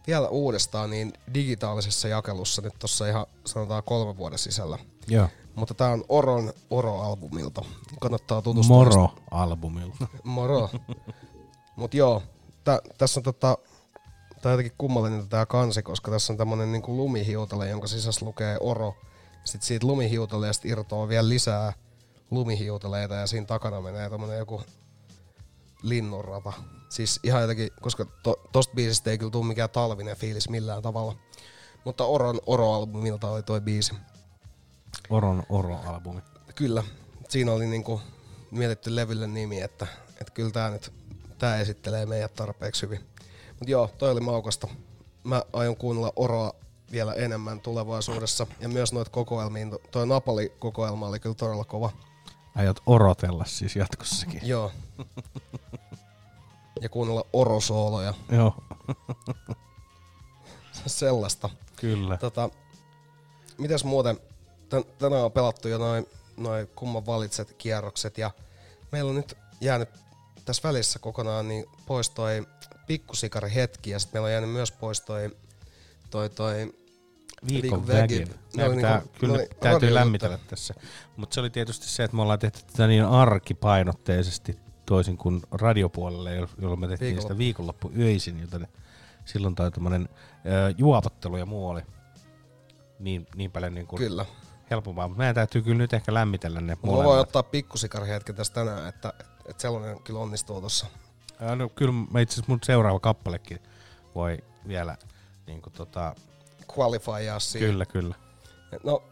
vielä 0.06 0.28
uudestaan 0.28 0.90
niin 0.90 1.12
digitaalisessa 1.34 2.08
jakelussa 2.08 2.62
nyt 2.62 2.74
tuossa 2.78 3.06
ihan 3.06 3.26
sanotaan 3.46 3.82
kolmen 3.82 4.16
vuoden 4.16 4.38
sisällä. 4.38 4.78
Joo. 5.08 5.28
Mutta 5.54 5.74
tää 5.74 5.90
on 5.90 6.04
Oron 6.08 6.52
Oro-albumilta. 6.70 7.64
Kannattaa 8.00 8.42
tutustua. 8.42 8.76
Moro-albumilta. 8.76 10.06
Moro. 10.24 10.70
Mut 11.76 11.94
joo, 11.94 12.22
tä, 12.64 12.82
tässä 12.98 13.20
on 13.20 13.24
tota, 13.24 13.58
tää 14.42 14.52
jotenkin 14.52 14.74
kummallinen 14.78 15.28
tää 15.28 15.46
kansi, 15.46 15.82
koska 15.82 16.10
tässä 16.10 16.32
on 16.32 16.36
tämmönen 16.36 16.72
niinku 16.72 16.96
lumihiutale, 16.96 17.68
jonka 17.68 17.86
sisässä 17.86 18.26
lukee 18.26 18.56
Oro. 18.60 18.94
Sitten 19.44 19.66
siitä 19.66 19.86
lumihiutaleesta 19.86 20.68
irtoaa 20.68 21.08
vielä 21.08 21.28
lisää 21.28 21.72
lumihiutaleita 22.30 23.14
ja 23.14 23.26
siinä 23.26 23.46
takana 23.46 23.80
menee 23.80 24.10
tämmönen 24.10 24.38
joku 24.38 24.62
linnunrata. 25.84 26.52
Siis 26.88 27.20
ihan 27.22 27.40
jotenkin, 27.40 27.68
koska 27.80 28.06
to, 28.22 28.40
tosta 28.52 28.74
biisistä 28.74 29.10
ei 29.10 29.18
kyllä 29.18 29.30
tule 29.30 29.46
mikään 29.46 29.70
talvinen 29.70 30.16
fiilis 30.16 30.48
millään 30.48 30.82
tavalla. 30.82 31.16
Mutta 31.84 32.04
Oron 32.04 32.40
Oro-albumilta 32.46 33.30
oli 33.30 33.42
toi 33.42 33.60
biisi. 33.60 33.94
Oron 35.10 35.42
Oro-albumi. 35.48 36.20
Kyllä. 36.54 36.84
Siinä 37.28 37.52
oli 37.52 37.66
niinku 37.66 38.00
mietitty 38.50 38.96
levylle 38.96 39.26
nimi, 39.26 39.60
että, 39.60 39.86
että 40.20 40.32
kyllä 40.34 40.50
tää 40.50 40.70
nyt 40.70 40.92
tää 41.38 41.60
esittelee 41.60 42.06
meidät 42.06 42.34
tarpeeksi 42.34 42.82
hyvin. 42.82 43.00
Mut 43.60 43.68
joo, 43.68 43.90
toi 43.98 44.10
oli 44.10 44.20
maukasta. 44.20 44.68
Mä 45.24 45.42
aion 45.52 45.76
kuunnella 45.76 46.12
Oroa 46.16 46.52
vielä 46.92 47.14
enemmän 47.14 47.60
tulevaisuudessa. 47.60 48.46
Ja 48.60 48.68
myös 48.68 48.92
noita 48.92 49.10
kokoelmiin. 49.10 49.70
To- 49.70 49.80
Toi 49.90 50.06
Napoli-kokoelma 50.06 51.08
oli 51.08 51.20
kyllä 51.20 51.34
todella 51.34 51.64
kova. 51.64 51.90
Aiot 52.54 52.80
orotella 52.86 53.44
siis 53.44 53.76
jatkossakin. 53.76 54.40
Joo. 54.42 54.72
Ja 56.80 56.88
kuunnella 56.88 57.24
Orosooloja. 57.32 58.14
Joo. 58.32 58.54
Sellaista. 60.86 61.50
Kyllä. 61.76 62.16
Tota, 62.16 62.50
mitäs 63.58 63.84
muuten? 63.84 64.18
Tän, 64.68 64.84
tänään 64.98 65.24
on 65.24 65.32
pelattu 65.32 65.68
jo 65.68 65.78
noin 65.78 66.06
noi 66.36 66.68
kumman 66.74 67.06
valitset 67.06 67.52
kierrokset 67.58 68.18
ja 68.18 68.30
meillä 68.92 69.08
on 69.08 69.16
nyt 69.16 69.36
jäänyt 69.60 69.88
tässä 70.44 70.68
välissä 70.68 70.98
kokonaan 70.98 71.48
niin 71.48 71.64
pois 71.86 72.10
toi 72.10 72.46
pikkusikari 72.86 73.54
hetki 73.54 73.90
ja 73.90 73.98
sitten 73.98 74.16
meillä 74.16 74.26
on 74.26 74.32
jäänyt 74.32 74.50
myös 74.50 74.72
pois 74.72 75.00
toi, 75.00 75.36
toi, 76.10 76.30
toi 76.30 76.74
Viikon 77.48 77.86
vägi. 77.86 78.00
vägin. 78.18 78.34
Ne 78.56 78.64
oli 78.64 78.80
Tää, 78.82 78.98
niinku- 78.98 79.18
kyllä 79.20 79.34
oli 79.34 79.48
täytyy 79.60 79.94
lämmitellä 79.94 80.38
tässä. 80.46 80.74
Mutta 81.16 81.34
se 81.34 81.40
oli 81.40 81.50
tietysti 81.50 81.86
se, 81.88 82.04
että 82.04 82.16
me 82.16 82.22
ollaan 82.22 82.38
tehty 82.38 82.60
tätä 82.66 82.86
niin 82.86 83.04
arkipainotteisesti 83.04 84.58
toisin 84.86 85.16
kuin 85.16 85.42
radiopuolelle, 85.50 86.34
jo- 86.36 86.48
jolloin 86.58 86.80
me 86.80 86.88
tehtiin 86.88 87.22
sitä 87.22 87.38
Viikonloppu. 87.38 87.88
viikonloppu 87.88 88.02
yöisin, 88.08 88.40
joten 88.40 88.68
silloin 89.24 89.54
toi 89.54 89.70
tämmönen 89.70 90.08
ö, 90.46 90.74
juopottelu 90.78 91.36
ja 91.36 91.46
muu 91.46 91.68
oli 91.68 91.82
niin, 92.98 93.26
niin 93.36 93.50
paljon 93.50 93.74
niin 93.74 93.86
kuin 93.86 93.98
Kyllä. 93.98 94.26
helpompaa. 94.70 95.08
Mutta 95.08 95.18
meidän 95.18 95.34
täytyy 95.34 95.62
kyllä 95.62 95.78
nyt 95.78 95.92
ehkä 95.92 96.14
lämmitellä 96.14 96.60
ne 96.60 96.76
Mulla 96.82 96.96
voi 96.96 97.04
molemmat. 97.04 97.26
ottaa 97.28 97.42
pikkusikarihetken 97.42 98.34
tästä 98.34 98.54
tänään, 98.54 98.88
että, 98.88 99.12
että 99.46 99.62
sellainen 99.62 100.00
kyllä 100.02 100.20
onnistuu 100.20 100.60
tuossa. 100.60 100.86
No, 101.56 101.68
kyllä 101.68 101.92
itse 102.20 102.34
asiassa 102.34 102.52
mun 102.52 102.58
seuraava 102.62 103.00
kappalekin 103.00 103.58
voi 104.14 104.38
vielä 104.68 104.96
niin 105.46 105.62
kuin 105.62 105.72
tota, 105.72 106.14
Qualifyaa 106.78 107.40
siihen. 107.40 107.70
Kyllä, 107.70 107.86
kyllä. 107.86 108.14
No, 108.84 109.02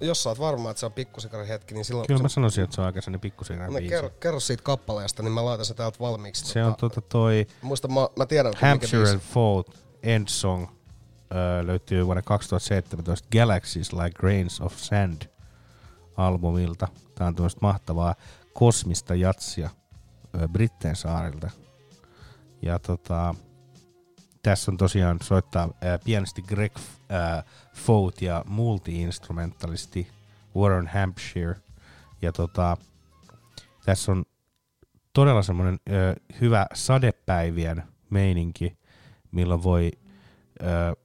jos 0.00 0.22
sä 0.22 0.28
oot 0.28 0.38
varma, 0.40 0.70
että 0.70 0.80
se 0.80 0.86
on 0.86 0.92
pikkusikarihetki, 0.92 1.74
niin 1.74 1.84
silloin... 1.84 2.06
Kyllä 2.06 2.22
mä 2.22 2.28
se- 2.28 2.32
sanoisin, 2.34 2.64
että 2.64 2.74
se 2.76 2.80
on 2.80 2.86
aika 2.86 3.00
sellainen 3.00 3.20
pikkusen 3.20 3.58
No, 3.58 3.78
kerro, 3.88 4.10
kerro 4.10 4.40
siitä 4.40 4.62
kappaleesta, 4.62 5.22
niin 5.22 5.32
mä 5.32 5.44
laitan 5.44 5.64
se 5.66 5.74
täältä 5.74 5.98
valmiiksi. 6.00 6.44
Se 6.46 6.64
on 6.64 6.76
tota 6.76 7.00
toi 7.00 7.46
Muista, 7.62 7.88
mä, 7.88 8.08
mä 8.16 8.26
tiedän, 8.26 8.52
Hampshire 8.60 8.98
biisi. 9.02 9.12
and 9.12 9.20
Fold 9.20 9.64
End 10.02 10.28
Song 10.28 10.66
öö, 11.34 11.66
löytyy 11.66 12.06
vuonna 12.06 12.22
2017 12.22 13.28
Galaxies 13.38 13.92
Like 13.92 14.18
Grains 14.18 14.60
of 14.60 14.74
Sand 14.76 15.22
albumilta. 16.16 16.88
Tää 17.14 17.26
on 17.26 17.34
tämmöistä 17.34 17.58
mahtavaa 17.62 18.14
kosmista 18.52 19.14
jatsia 19.14 19.70
öö, 20.40 20.48
Britteen 20.48 20.96
saarilta. 20.96 21.50
Ja 22.62 22.78
tota, 22.78 23.34
tässä 24.46 24.70
on 24.70 24.76
tosiaan 24.76 25.18
soittaa 25.22 25.68
ää, 25.80 25.98
pianesti 25.98 26.42
Greg 26.42 26.72
ää, 27.08 27.44
Fout 27.74 28.22
ja 28.22 28.44
multi-instrumentalisti 28.46 30.08
Warren 30.56 30.86
Hampshire. 30.86 31.56
Ja 32.22 32.32
tota, 32.32 32.76
tässä 33.84 34.12
on 34.12 34.24
todella 35.12 35.42
semmoinen 35.42 35.78
ö, 35.90 36.16
hyvä 36.40 36.66
sadepäivien 36.74 37.82
meininki, 38.10 38.76
milloin 39.32 39.62
voi 39.62 39.92
ö, 40.60 40.96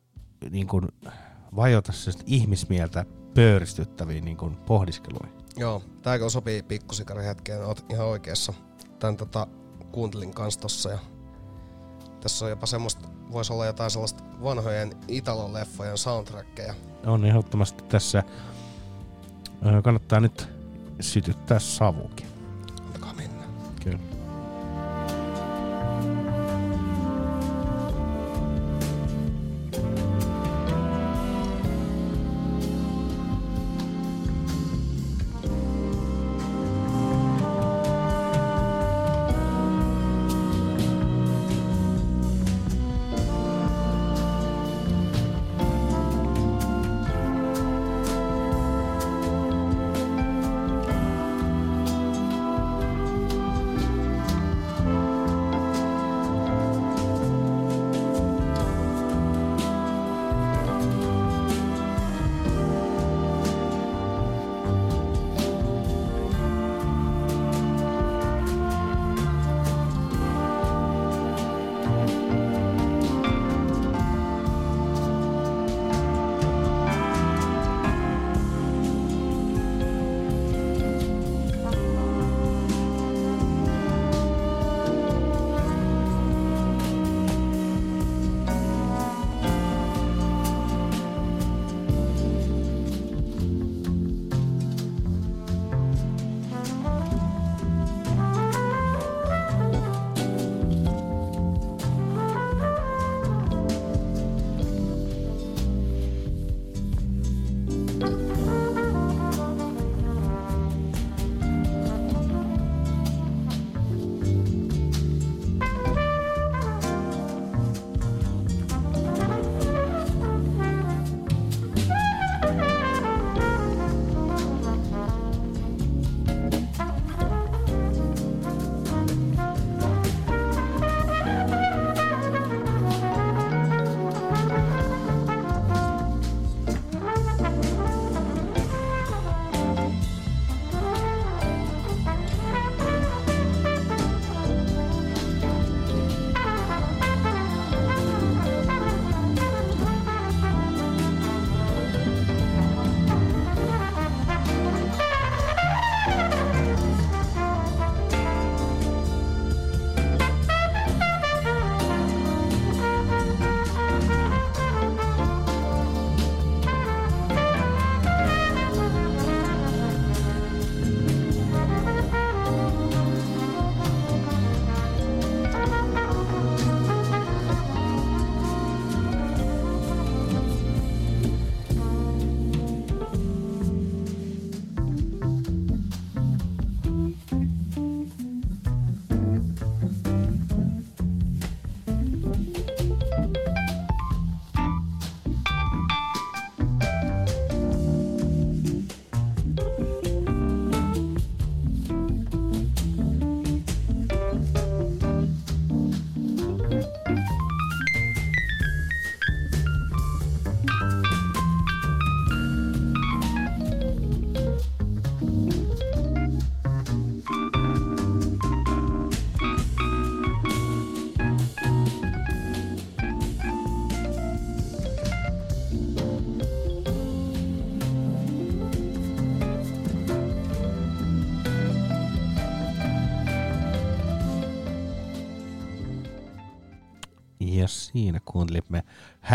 niin 0.49 0.67
kuin 0.67 0.87
vajota 1.55 1.91
ihmismieltä 2.25 3.05
pöyristyttäviin 3.33 4.25
niin 4.25 4.37
kuin 4.37 4.55
pohdiskeluihin. 4.55 5.33
Joo, 5.57 5.83
kyllä 6.03 6.29
sopii 6.29 6.63
pikkusikarihetkeen, 6.63 7.65
oot 7.65 7.85
ihan 7.89 8.07
oikeassa. 8.07 8.53
Tän 8.99 9.17
tota, 9.17 9.47
kuuntelin 9.91 10.33
kans 10.33 10.57
tossa 10.57 10.89
ja 10.89 10.99
tässä 12.21 12.45
on 12.45 12.51
jopa 12.51 12.65
semmoista, 12.65 13.09
voisi 13.31 13.53
olla 13.53 13.65
jotain 13.65 13.91
sellaista 13.91 14.23
vanhojen 14.43 14.91
Italon-leffojen 15.07 15.97
soundtrackeja. 15.97 16.73
On 17.05 17.25
ehdottomasti 17.25 17.83
tässä, 17.83 18.23
kannattaa 19.83 20.19
nyt 20.19 20.49
sytyttää 20.99 21.59
savukin. 21.59 22.30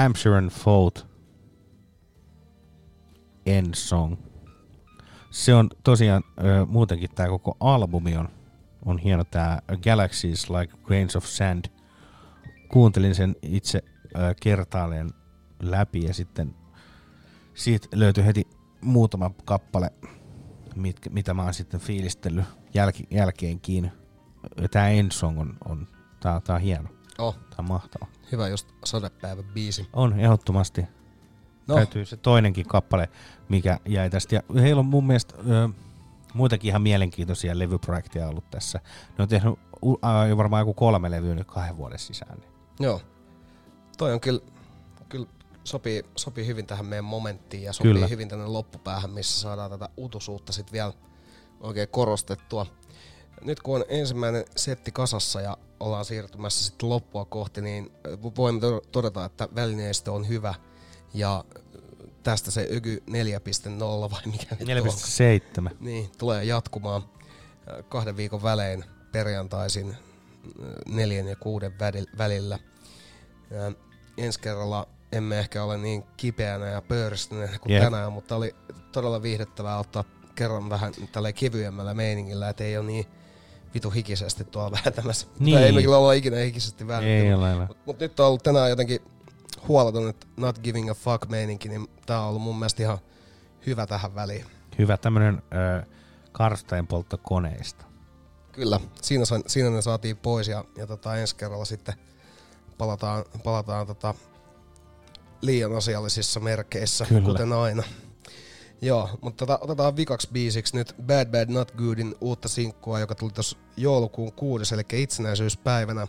Hampshire 0.07 0.39
and 0.39 0.51
Fout 0.51 1.07
End 3.47 3.75
Song. 3.75 4.17
Se 5.31 5.55
on 5.55 5.71
tosiaan 5.85 6.23
ö, 6.39 6.67
muutenkin 6.67 7.11
tämä 7.15 7.29
koko 7.29 7.57
albumi 7.61 8.17
on, 8.17 8.29
on 8.85 8.99
hieno 8.99 9.25
tämä 9.25 9.59
Galaxies 9.83 10.51
Like 10.51 10.77
Grains 10.85 11.17
of 11.17 11.25
Sand. 11.25 11.65
Kuuntelin 12.69 13.15
sen 13.15 13.37
itse 13.43 13.83
ö, 14.17 14.35
kertaalleen 14.43 15.11
läpi 15.63 16.05
ja 16.05 16.15
sitten 16.15 16.55
siitä 17.55 17.89
löytyi 17.95 18.27
heti 18.27 18.45
muutama 18.81 19.31
kappale, 19.45 19.91
mitkä, 20.77 21.11
mitä 21.11 21.35
mä 21.35 21.43
oon 21.43 21.55
sitten 21.55 21.81
fiilistellyt 21.81 22.45
jälki, 22.75 23.05
jälkeenkin. 23.11 23.93
Tämä 24.71 24.89
End 24.89 25.13
Song 25.13 25.41
on, 25.41 25.57
on 25.65 25.89
tää, 26.21 26.41
tää 26.41 26.57
on 26.57 26.63
hieno. 26.63 26.89
Oh. 27.19 27.35
Tää 27.35 27.57
on 27.59 27.69
mahtava. 27.69 28.07
Hyvä 28.33 28.49
just 28.49 28.69
sadepäivän 28.85 29.45
biisi. 29.45 29.89
On, 29.93 30.21
ehdottomasti. 30.21 30.85
No. 31.67 31.75
Täytyy 31.75 32.05
se 32.05 32.17
toinenkin 32.17 32.67
kappale, 32.67 33.09
mikä 33.49 33.81
jäi 33.89 34.11
tästä. 34.11 34.35
Ja 34.35 34.43
heillä 34.61 34.81
on 34.81 34.87
mun 34.87 35.07
mielestä 35.07 35.35
ö, 35.39 35.69
muitakin 36.35 36.69
ihan 36.69 36.83
mielenkiintoisia 36.83 37.59
levyprojekteja 37.59 38.29
ollut 38.29 38.51
tässä. 38.51 38.81
Ne 39.19 39.23
on 39.23 39.29
tehnyt 39.29 39.59
jo 40.29 40.37
varmaan 40.37 40.61
joku 40.61 40.75
kolme 40.75 41.11
levyä 41.11 41.35
nyt 41.35 41.47
kahden 41.47 41.77
vuoden 41.77 41.99
sisään. 41.99 42.39
Niin. 42.39 42.51
Joo. 42.81 43.01
Toi 43.99 44.13
on 44.13 44.21
kyllä, 44.21 44.41
kyllä 45.09 45.27
sopii, 45.65 46.03
sopii 46.17 46.47
hyvin 46.47 46.67
tähän 46.67 46.87
meidän 46.87 47.05
momenttiin 47.05 47.63
ja 47.63 47.73
sopii 47.73 47.93
Kyllä. 47.93 48.07
hyvin 48.07 48.29
tänne 48.29 48.47
loppupäähän, 48.47 49.11
missä 49.11 49.41
saadaan 49.41 49.71
tätä 49.71 49.89
utusuutta 49.97 50.53
sitten 50.53 50.73
vielä 50.73 50.93
oikein 51.61 51.89
korostettua. 51.89 52.67
Nyt 53.45 53.61
kun 53.61 53.77
on 53.77 53.85
ensimmäinen 53.89 54.45
setti 54.57 54.93
kasassa 54.93 55.41
ja 55.41 55.57
ollaan 55.81 56.05
siirtymässä 56.05 56.65
sitten 56.65 56.89
loppua 56.89 57.25
kohti, 57.25 57.61
niin 57.61 57.93
voimme 58.37 58.61
to- 58.61 58.83
todeta, 58.93 59.25
että 59.25 59.49
välineistö 59.55 60.13
on 60.13 60.29
hyvä 60.29 60.55
ja 61.15 61.45
tästä 62.23 62.51
se 62.51 62.69
Öky 62.73 63.03
4.0 63.11 64.11
vai 64.11 64.23
mikä 64.25 64.57
nyt 64.61 64.79
on. 64.79 65.71
4.7. 65.71 65.77
Niin, 65.81 66.11
tulee 66.19 66.45
jatkumaan 66.45 67.03
äh, 67.03 67.85
kahden 67.89 68.17
viikon 68.17 68.43
välein 68.43 68.85
perjantaisin 69.13 69.91
äh, 69.91 69.97
neljän 70.87 71.29
ja 71.29 71.37
kuuden 71.37 71.73
välillä. 72.19 72.59
Ja 73.51 73.73
ensi 74.19 74.41
kerralla 74.41 74.89
emme 75.13 75.39
ehkä 75.39 75.65
ole 75.65 75.79
niin 75.79 76.05
kipeänä 76.17 76.67
ja 76.67 76.83
pöyristyneenä 76.83 77.59
kuin 77.59 77.73
Jep. 77.73 77.83
tänään, 77.83 78.13
mutta 78.13 78.37
oli 78.37 78.55
todella 78.93 79.23
viihdyttävää 79.23 79.79
ottaa 79.79 80.05
kerran 80.35 80.71
vähän 80.71 80.93
tällä 81.13 81.33
kevyemmällä 81.33 81.95
meiningillä, 81.95 82.49
että 82.49 82.65
ei 82.65 82.79
ole 82.79 82.87
niin 82.87 83.07
vitu 83.77 83.91
hikisesti 83.91 84.45
tuolla 84.45 84.71
vääntämässä. 84.85 85.27
Niin. 85.39 85.55
Tai 85.55 85.65
ei 85.65 85.73
me 85.73 85.83
kyllä 85.83 85.99
olla 85.99 86.13
ikinä 86.13 86.37
hikisesti 86.37 86.85
ole. 86.85 87.55
Mutta 87.59 87.77
mut 87.87 87.99
nyt 87.99 88.21
on 88.21 88.27
ollut 88.27 88.43
tänään 88.43 88.71
jotenkin 88.71 89.01
huoleton, 89.69 90.09
että 90.09 90.27
not 90.37 90.59
giving 90.59 90.91
a 90.91 90.95
fuck 90.95 91.29
meininki, 91.29 91.69
niin 91.69 91.87
tää 92.07 92.21
on 92.21 92.29
ollut 92.29 92.43
mun 92.43 92.59
mielestä 92.59 92.83
ihan 92.83 92.99
hyvä 93.67 93.87
tähän 93.87 94.15
väliin. 94.15 94.45
Hyvä 94.79 94.97
tämmönen 94.97 95.43
ö, 95.83 95.87
karsteen 96.33 96.87
poltto 96.87 97.19
koneista. 97.23 97.85
Kyllä, 98.53 98.81
siinä, 99.03 99.25
sa- 99.25 99.41
siinä 99.47 99.71
ne 99.71 99.83
saatiin 99.83 100.17
pois 100.17 100.49
ja, 100.49 100.65
ja 100.77 100.87
tota, 100.87 101.17
ensi 101.17 101.37
kerralla 101.37 101.65
sitten 101.65 101.95
palataan, 102.79 103.25
palataan 103.45 103.87
tota, 103.87 104.15
liian 105.43 105.77
asiallisissa 105.77 106.41
merkeissä, 106.41 107.05
Kyllä. 107.05 107.29
kuten 107.29 107.53
aina. 107.53 107.83
Joo, 108.81 109.09
mutta 109.21 109.47
tota, 109.47 109.59
otetaan 109.63 109.97
vikaksi 109.97 110.29
biisiksi 110.33 110.77
nyt 110.77 110.95
Bad 111.07 111.27
Bad 111.31 111.53
Not 111.53 111.71
Goodin 111.73 112.15
uutta 112.21 112.49
sinkkua, 112.49 113.01
joka 113.01 113.15
tuli 113.15 113.33
tuossa 113.33 113.59
joulukuun 113.77 114.33
6. 114.33 114.75
eli 114.75 114.83
itsenäisyyspäivänä. 114.93 116.07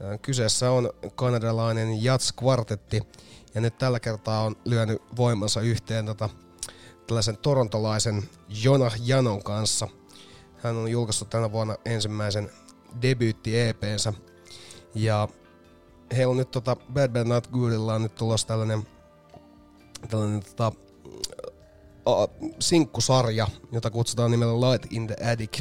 Ö, 0.00 0.18
Kyseessä 0.18 0.70
on 0.70 0.90
kanadalainen 1.14 2.04
Jats 2.04 2.32
kvartetti 2.32 3.02
ja 3.54 3.60
nyt 3.60 3.78
tällä 3.78 4.00
kertaa 4.00 4.42
on 4.42 4.56
lyönyt 4.64 5.02
voimansa 5.16 5.60
yhteen 5.60 6.06
tota, 6.06 6.28
tällaisen 7.06 7.36
torontolaisen 7.36 8.22
Jonah 8.62 8.94
Janon 9.04 9.42
kanssa. 9.42 9.88
Hän 10.62 10.76
on 10.76 10.90
julkaissut 10.90 11.30
tänä 11.30 11.52
vuonna 11.52 11.76
ensimmäisen 11.84 12.50
debyytti-EPnsä 13.02 14.12
ja 14.94 15.28
heillä 16.16 16.30
on 16.30 16.36
nyt 16.36 16.50
tota 16.50 16.76
Bad 16.76 17.08
Bad 17.08 17.26
Not 17.26 17.46
Goodilla 17.46 17.94
on 17.94 18.02
nyt 18.02 18.14
tulossa 18.14 18.46
tällainen, 18.46 18.82
tällainen 20.10 20.42
tota, 20.42 20.72
a, 22.04 22.26
sinkkusarja, 22.58 23.46
jota 23.72 23.90
kutsutaan 23.90 24.30
nimellä 24.30 24.70
Light 24.70 24.92
in 24.92 25.06
the 25.06 25.16
Attic. 25.32 25.60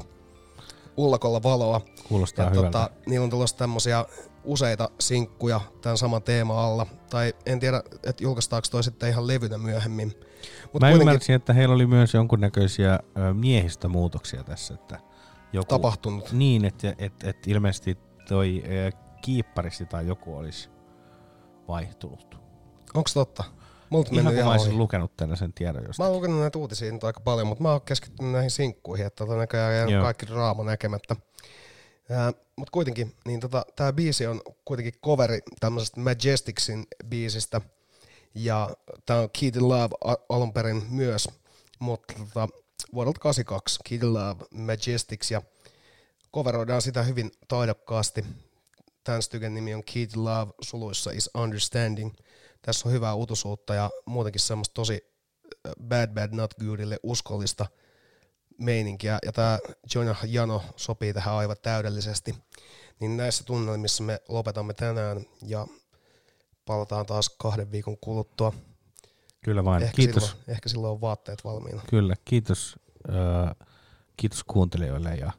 Ullakolla 0.97 1.43
valoa. 1.43 1.81
Kuulostaa 2.07 2.45
ja 2.45 2.49
hyvältä. 2.49 2.65
tota, 2.65 2.89
niillä 3.05 3.23
on 3.23 3.29
tulossa 3.29 3.57
tämmöisiä 3.57 4.05
useita 4.43 4.89
sinkkuja 4.99 5.61
tämän 5.81 5.97
saman 5.97 6.23
teema 6.23 6.65
alla. 6.65 6.85
Tai 7.09 7.33
en 7.45 7.59
tiedä, 7.59 7.83
että 8.03 8.23
julkaistaanko 8.23 8.67
toi 8.71 8.83
sitten 8.83 9.09
ihan 9.09 9.27
levynä 9.27 9.57
myöhemmin. 9.57 10.07
Mut 10.07 10.81
Mä 10.81 10.87
kuitenkin 10.87 11.01
ymmärsin, 11.01 11.35
että 11.35 11.53
heillä 11.53 11.75
oli 11.75 11.85
myös 11.85 12.13
jonkunnäköisiä 12.13 12.93
ö, 12.93 13.33
miehistömuutoksia 13.33 14.43
tässä. 14.43 14.73
Että 14.73 14.99
joku, 15.53 15.65
Tapahtunut. 15.65 16.31
Niin, 16.31 16.65
että 16.65 16.95
et, 16.97 17.23
et 17.23 17.47
ilmeisesti 17.47 17.97
toi 18.27 18.63
kiipparisti 19.21 19.85
tai 19.85 20.07
joku 20.07 20.37
olisi 20.37 20.69
vaihtunut. 21.67 22.39
Onko 22.93 23.09
totta? 23.13 23.43
Multa 23.89 24.09
Ihan 24.13 24.35
kun 24.35 24.43
mä 24.43 24.51
olisin 24.51 24.77
lukenut 24.77 25.17
tällaisen 25.17 25.53
tiedon 25.53 25.81
Mä 25.81 25.87
jostain. 25.87 26.07
oon 26.07 26.17
lukenut 26.17 26.39
näitä 26.39 26.57
uutisia 26.57 26.91
nyt 26.91 27.03
aika 27.03 27.19
paljon, 27.19 27.47
mutta 27.47 27.61
mä 27.61 27.71
oon 27.71 27.81
keskittynyt 27.81 28.31
näihin 28.31 28.51
sinkkuihin, 28.51 29.05
että 29.05 29.25
tota 29.25 29.37
näköjään 29.37 29.75
jäänyt 29.75 29.93
Joo. 29.93 30.03
kaikki 30.03 30.27
draama 30.27 30.63
näkemättä. 30.63 31.15
Mutta 32.55 32.71
kuitenkin, 32.71 33.15
niin 33.25 33.39
tota, 33.39 33.65
tämä 33.75 33.93
biisi 33.93 34.27
on 34.27 34.41
kuitenkin 34.65 34.93
coveri 35.05 35.39
tämmöisestä 35.59 35.99
Majesticsin 35.99 36.87
biisistä. 37.05 37.61
Ja 38.35 38.69
tämä 39.05 39.19
on 39.19 39.29
to 39.53 39.67
Love 39.67 40.19
alun 40.29 40.53
perin 40.53 40.83
myös, 40.89 41.29
mutta 41.79 42.13
tota, 42.13 42.49
vuodelta 42.93 43.19
82 43.19 43.79
Key 43.89 43.97
to 43.97 44.13
Love 44.13 44.45
Majestics 44.51 45.31
ja 45.31 45.41
coveroidaan 46.33 46.81
sitä 46.81 47.03
hyvin 47.03 47.31
taidokkaasti. 47.47 48.25
Tämän 49.03 49.21
styken 49.21 49.53
nimi 49.53 49.73
on 49.73 49.83
to 49.83 50.23
Love, 50.23 50.51
suluissa 50.61 51.11
is 51.11 51.29
Understanding. 51.37 52.13
Tässä 52.61 52.89
on 52.89 52.93
hyvää 52.93 53.15
utusuutta 53.15 53.73
ja 53.73 53.89
muutenkin 54.05 54.41
semmoista 54.41 54.73
tosi 54.73 55.01
äh, 55.67 55.73
Bad 55.87 56.13
Bad 56.13 56.29
Not 56.35 56.53
Goodille 56.53 56.99
uskollista 57.03 57.65
meininkiä. 58.57 59.19
Ja 59.25 59.31
tämä 59.31 59.59
Jonah 59.95 60.19
Jano 60.27 60.61
sopii 60.75 61.13
tähän 61.13 61.35
aivan 61.35 61.57
täydellisesti. 61.61 62.35
Niin 62.99 63.17
näissä 63.17 63.43
tunnelmissa 63.43 64.03
me 64.03 64.19
lopetamme 64.27 64.73
tänään 64.73 65.25
ja 65.45 65.67
palataan 66.65 67.05
taas 67.05 67.29
kahden 67.29 67.71
viikon 67.71 67.97
kuluttua. 68.01 68.53
Kyllä 69.43 69.65
vain. 69.65 69.83
Ehkä 69.83 69.95
Kiitos. 69.95 70.23
Silloin, 70.23 70.43
ehkä 70.47 70.69
silloin 70.69 70.91
on 70.91 71.01
vaatteet 71.01 71.43
valmiina. 71.43 71.81
Kyllä, 71.89 72.15
kiitos, 72.25 72.75
ö, 73.09 73.11
kiitos 74.17 74.43
kuuntelijoille 74.43 75.15
ja 75.15 75.31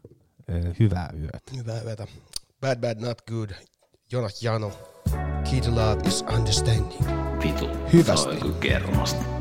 ö, 0.51 0.75
hyvää 0.81 1.11
yötä. 1.19 1.39
Hyvää 1.57 1.83
yötä. 1.83 2.07
Bad 2.61 2.81
Bad 2.81 3.01
Not 3.01 3.23
Good. 3.23 3.51
Jonah 4.11 4.29
Jano. 4.43 4.73
Key 5.45 5.61
to 5.61 5.71
Love 5.71 6.05
is 6.05 6.23
Understanding. 6.23 7.05
Vitu. 7.43 7.69
Hyvästi. 7.93 8.37
Kuin 8.37 8.55
kermasta. 8.55 9.40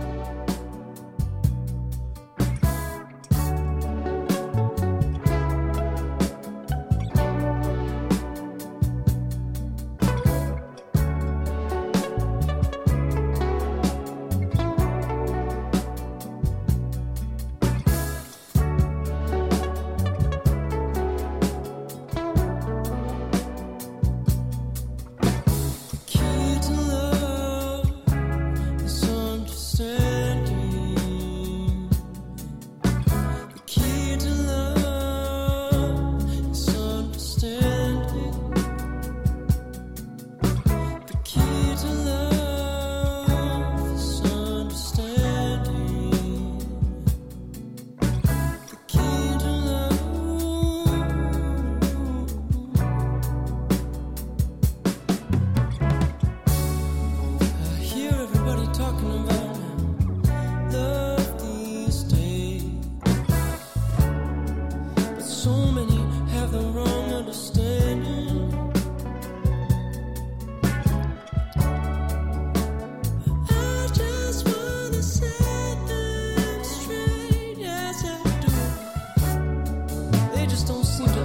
just 80.50 80.66
don't 80.68 80.84
seem 80.84 81.06
to 81.06 81.19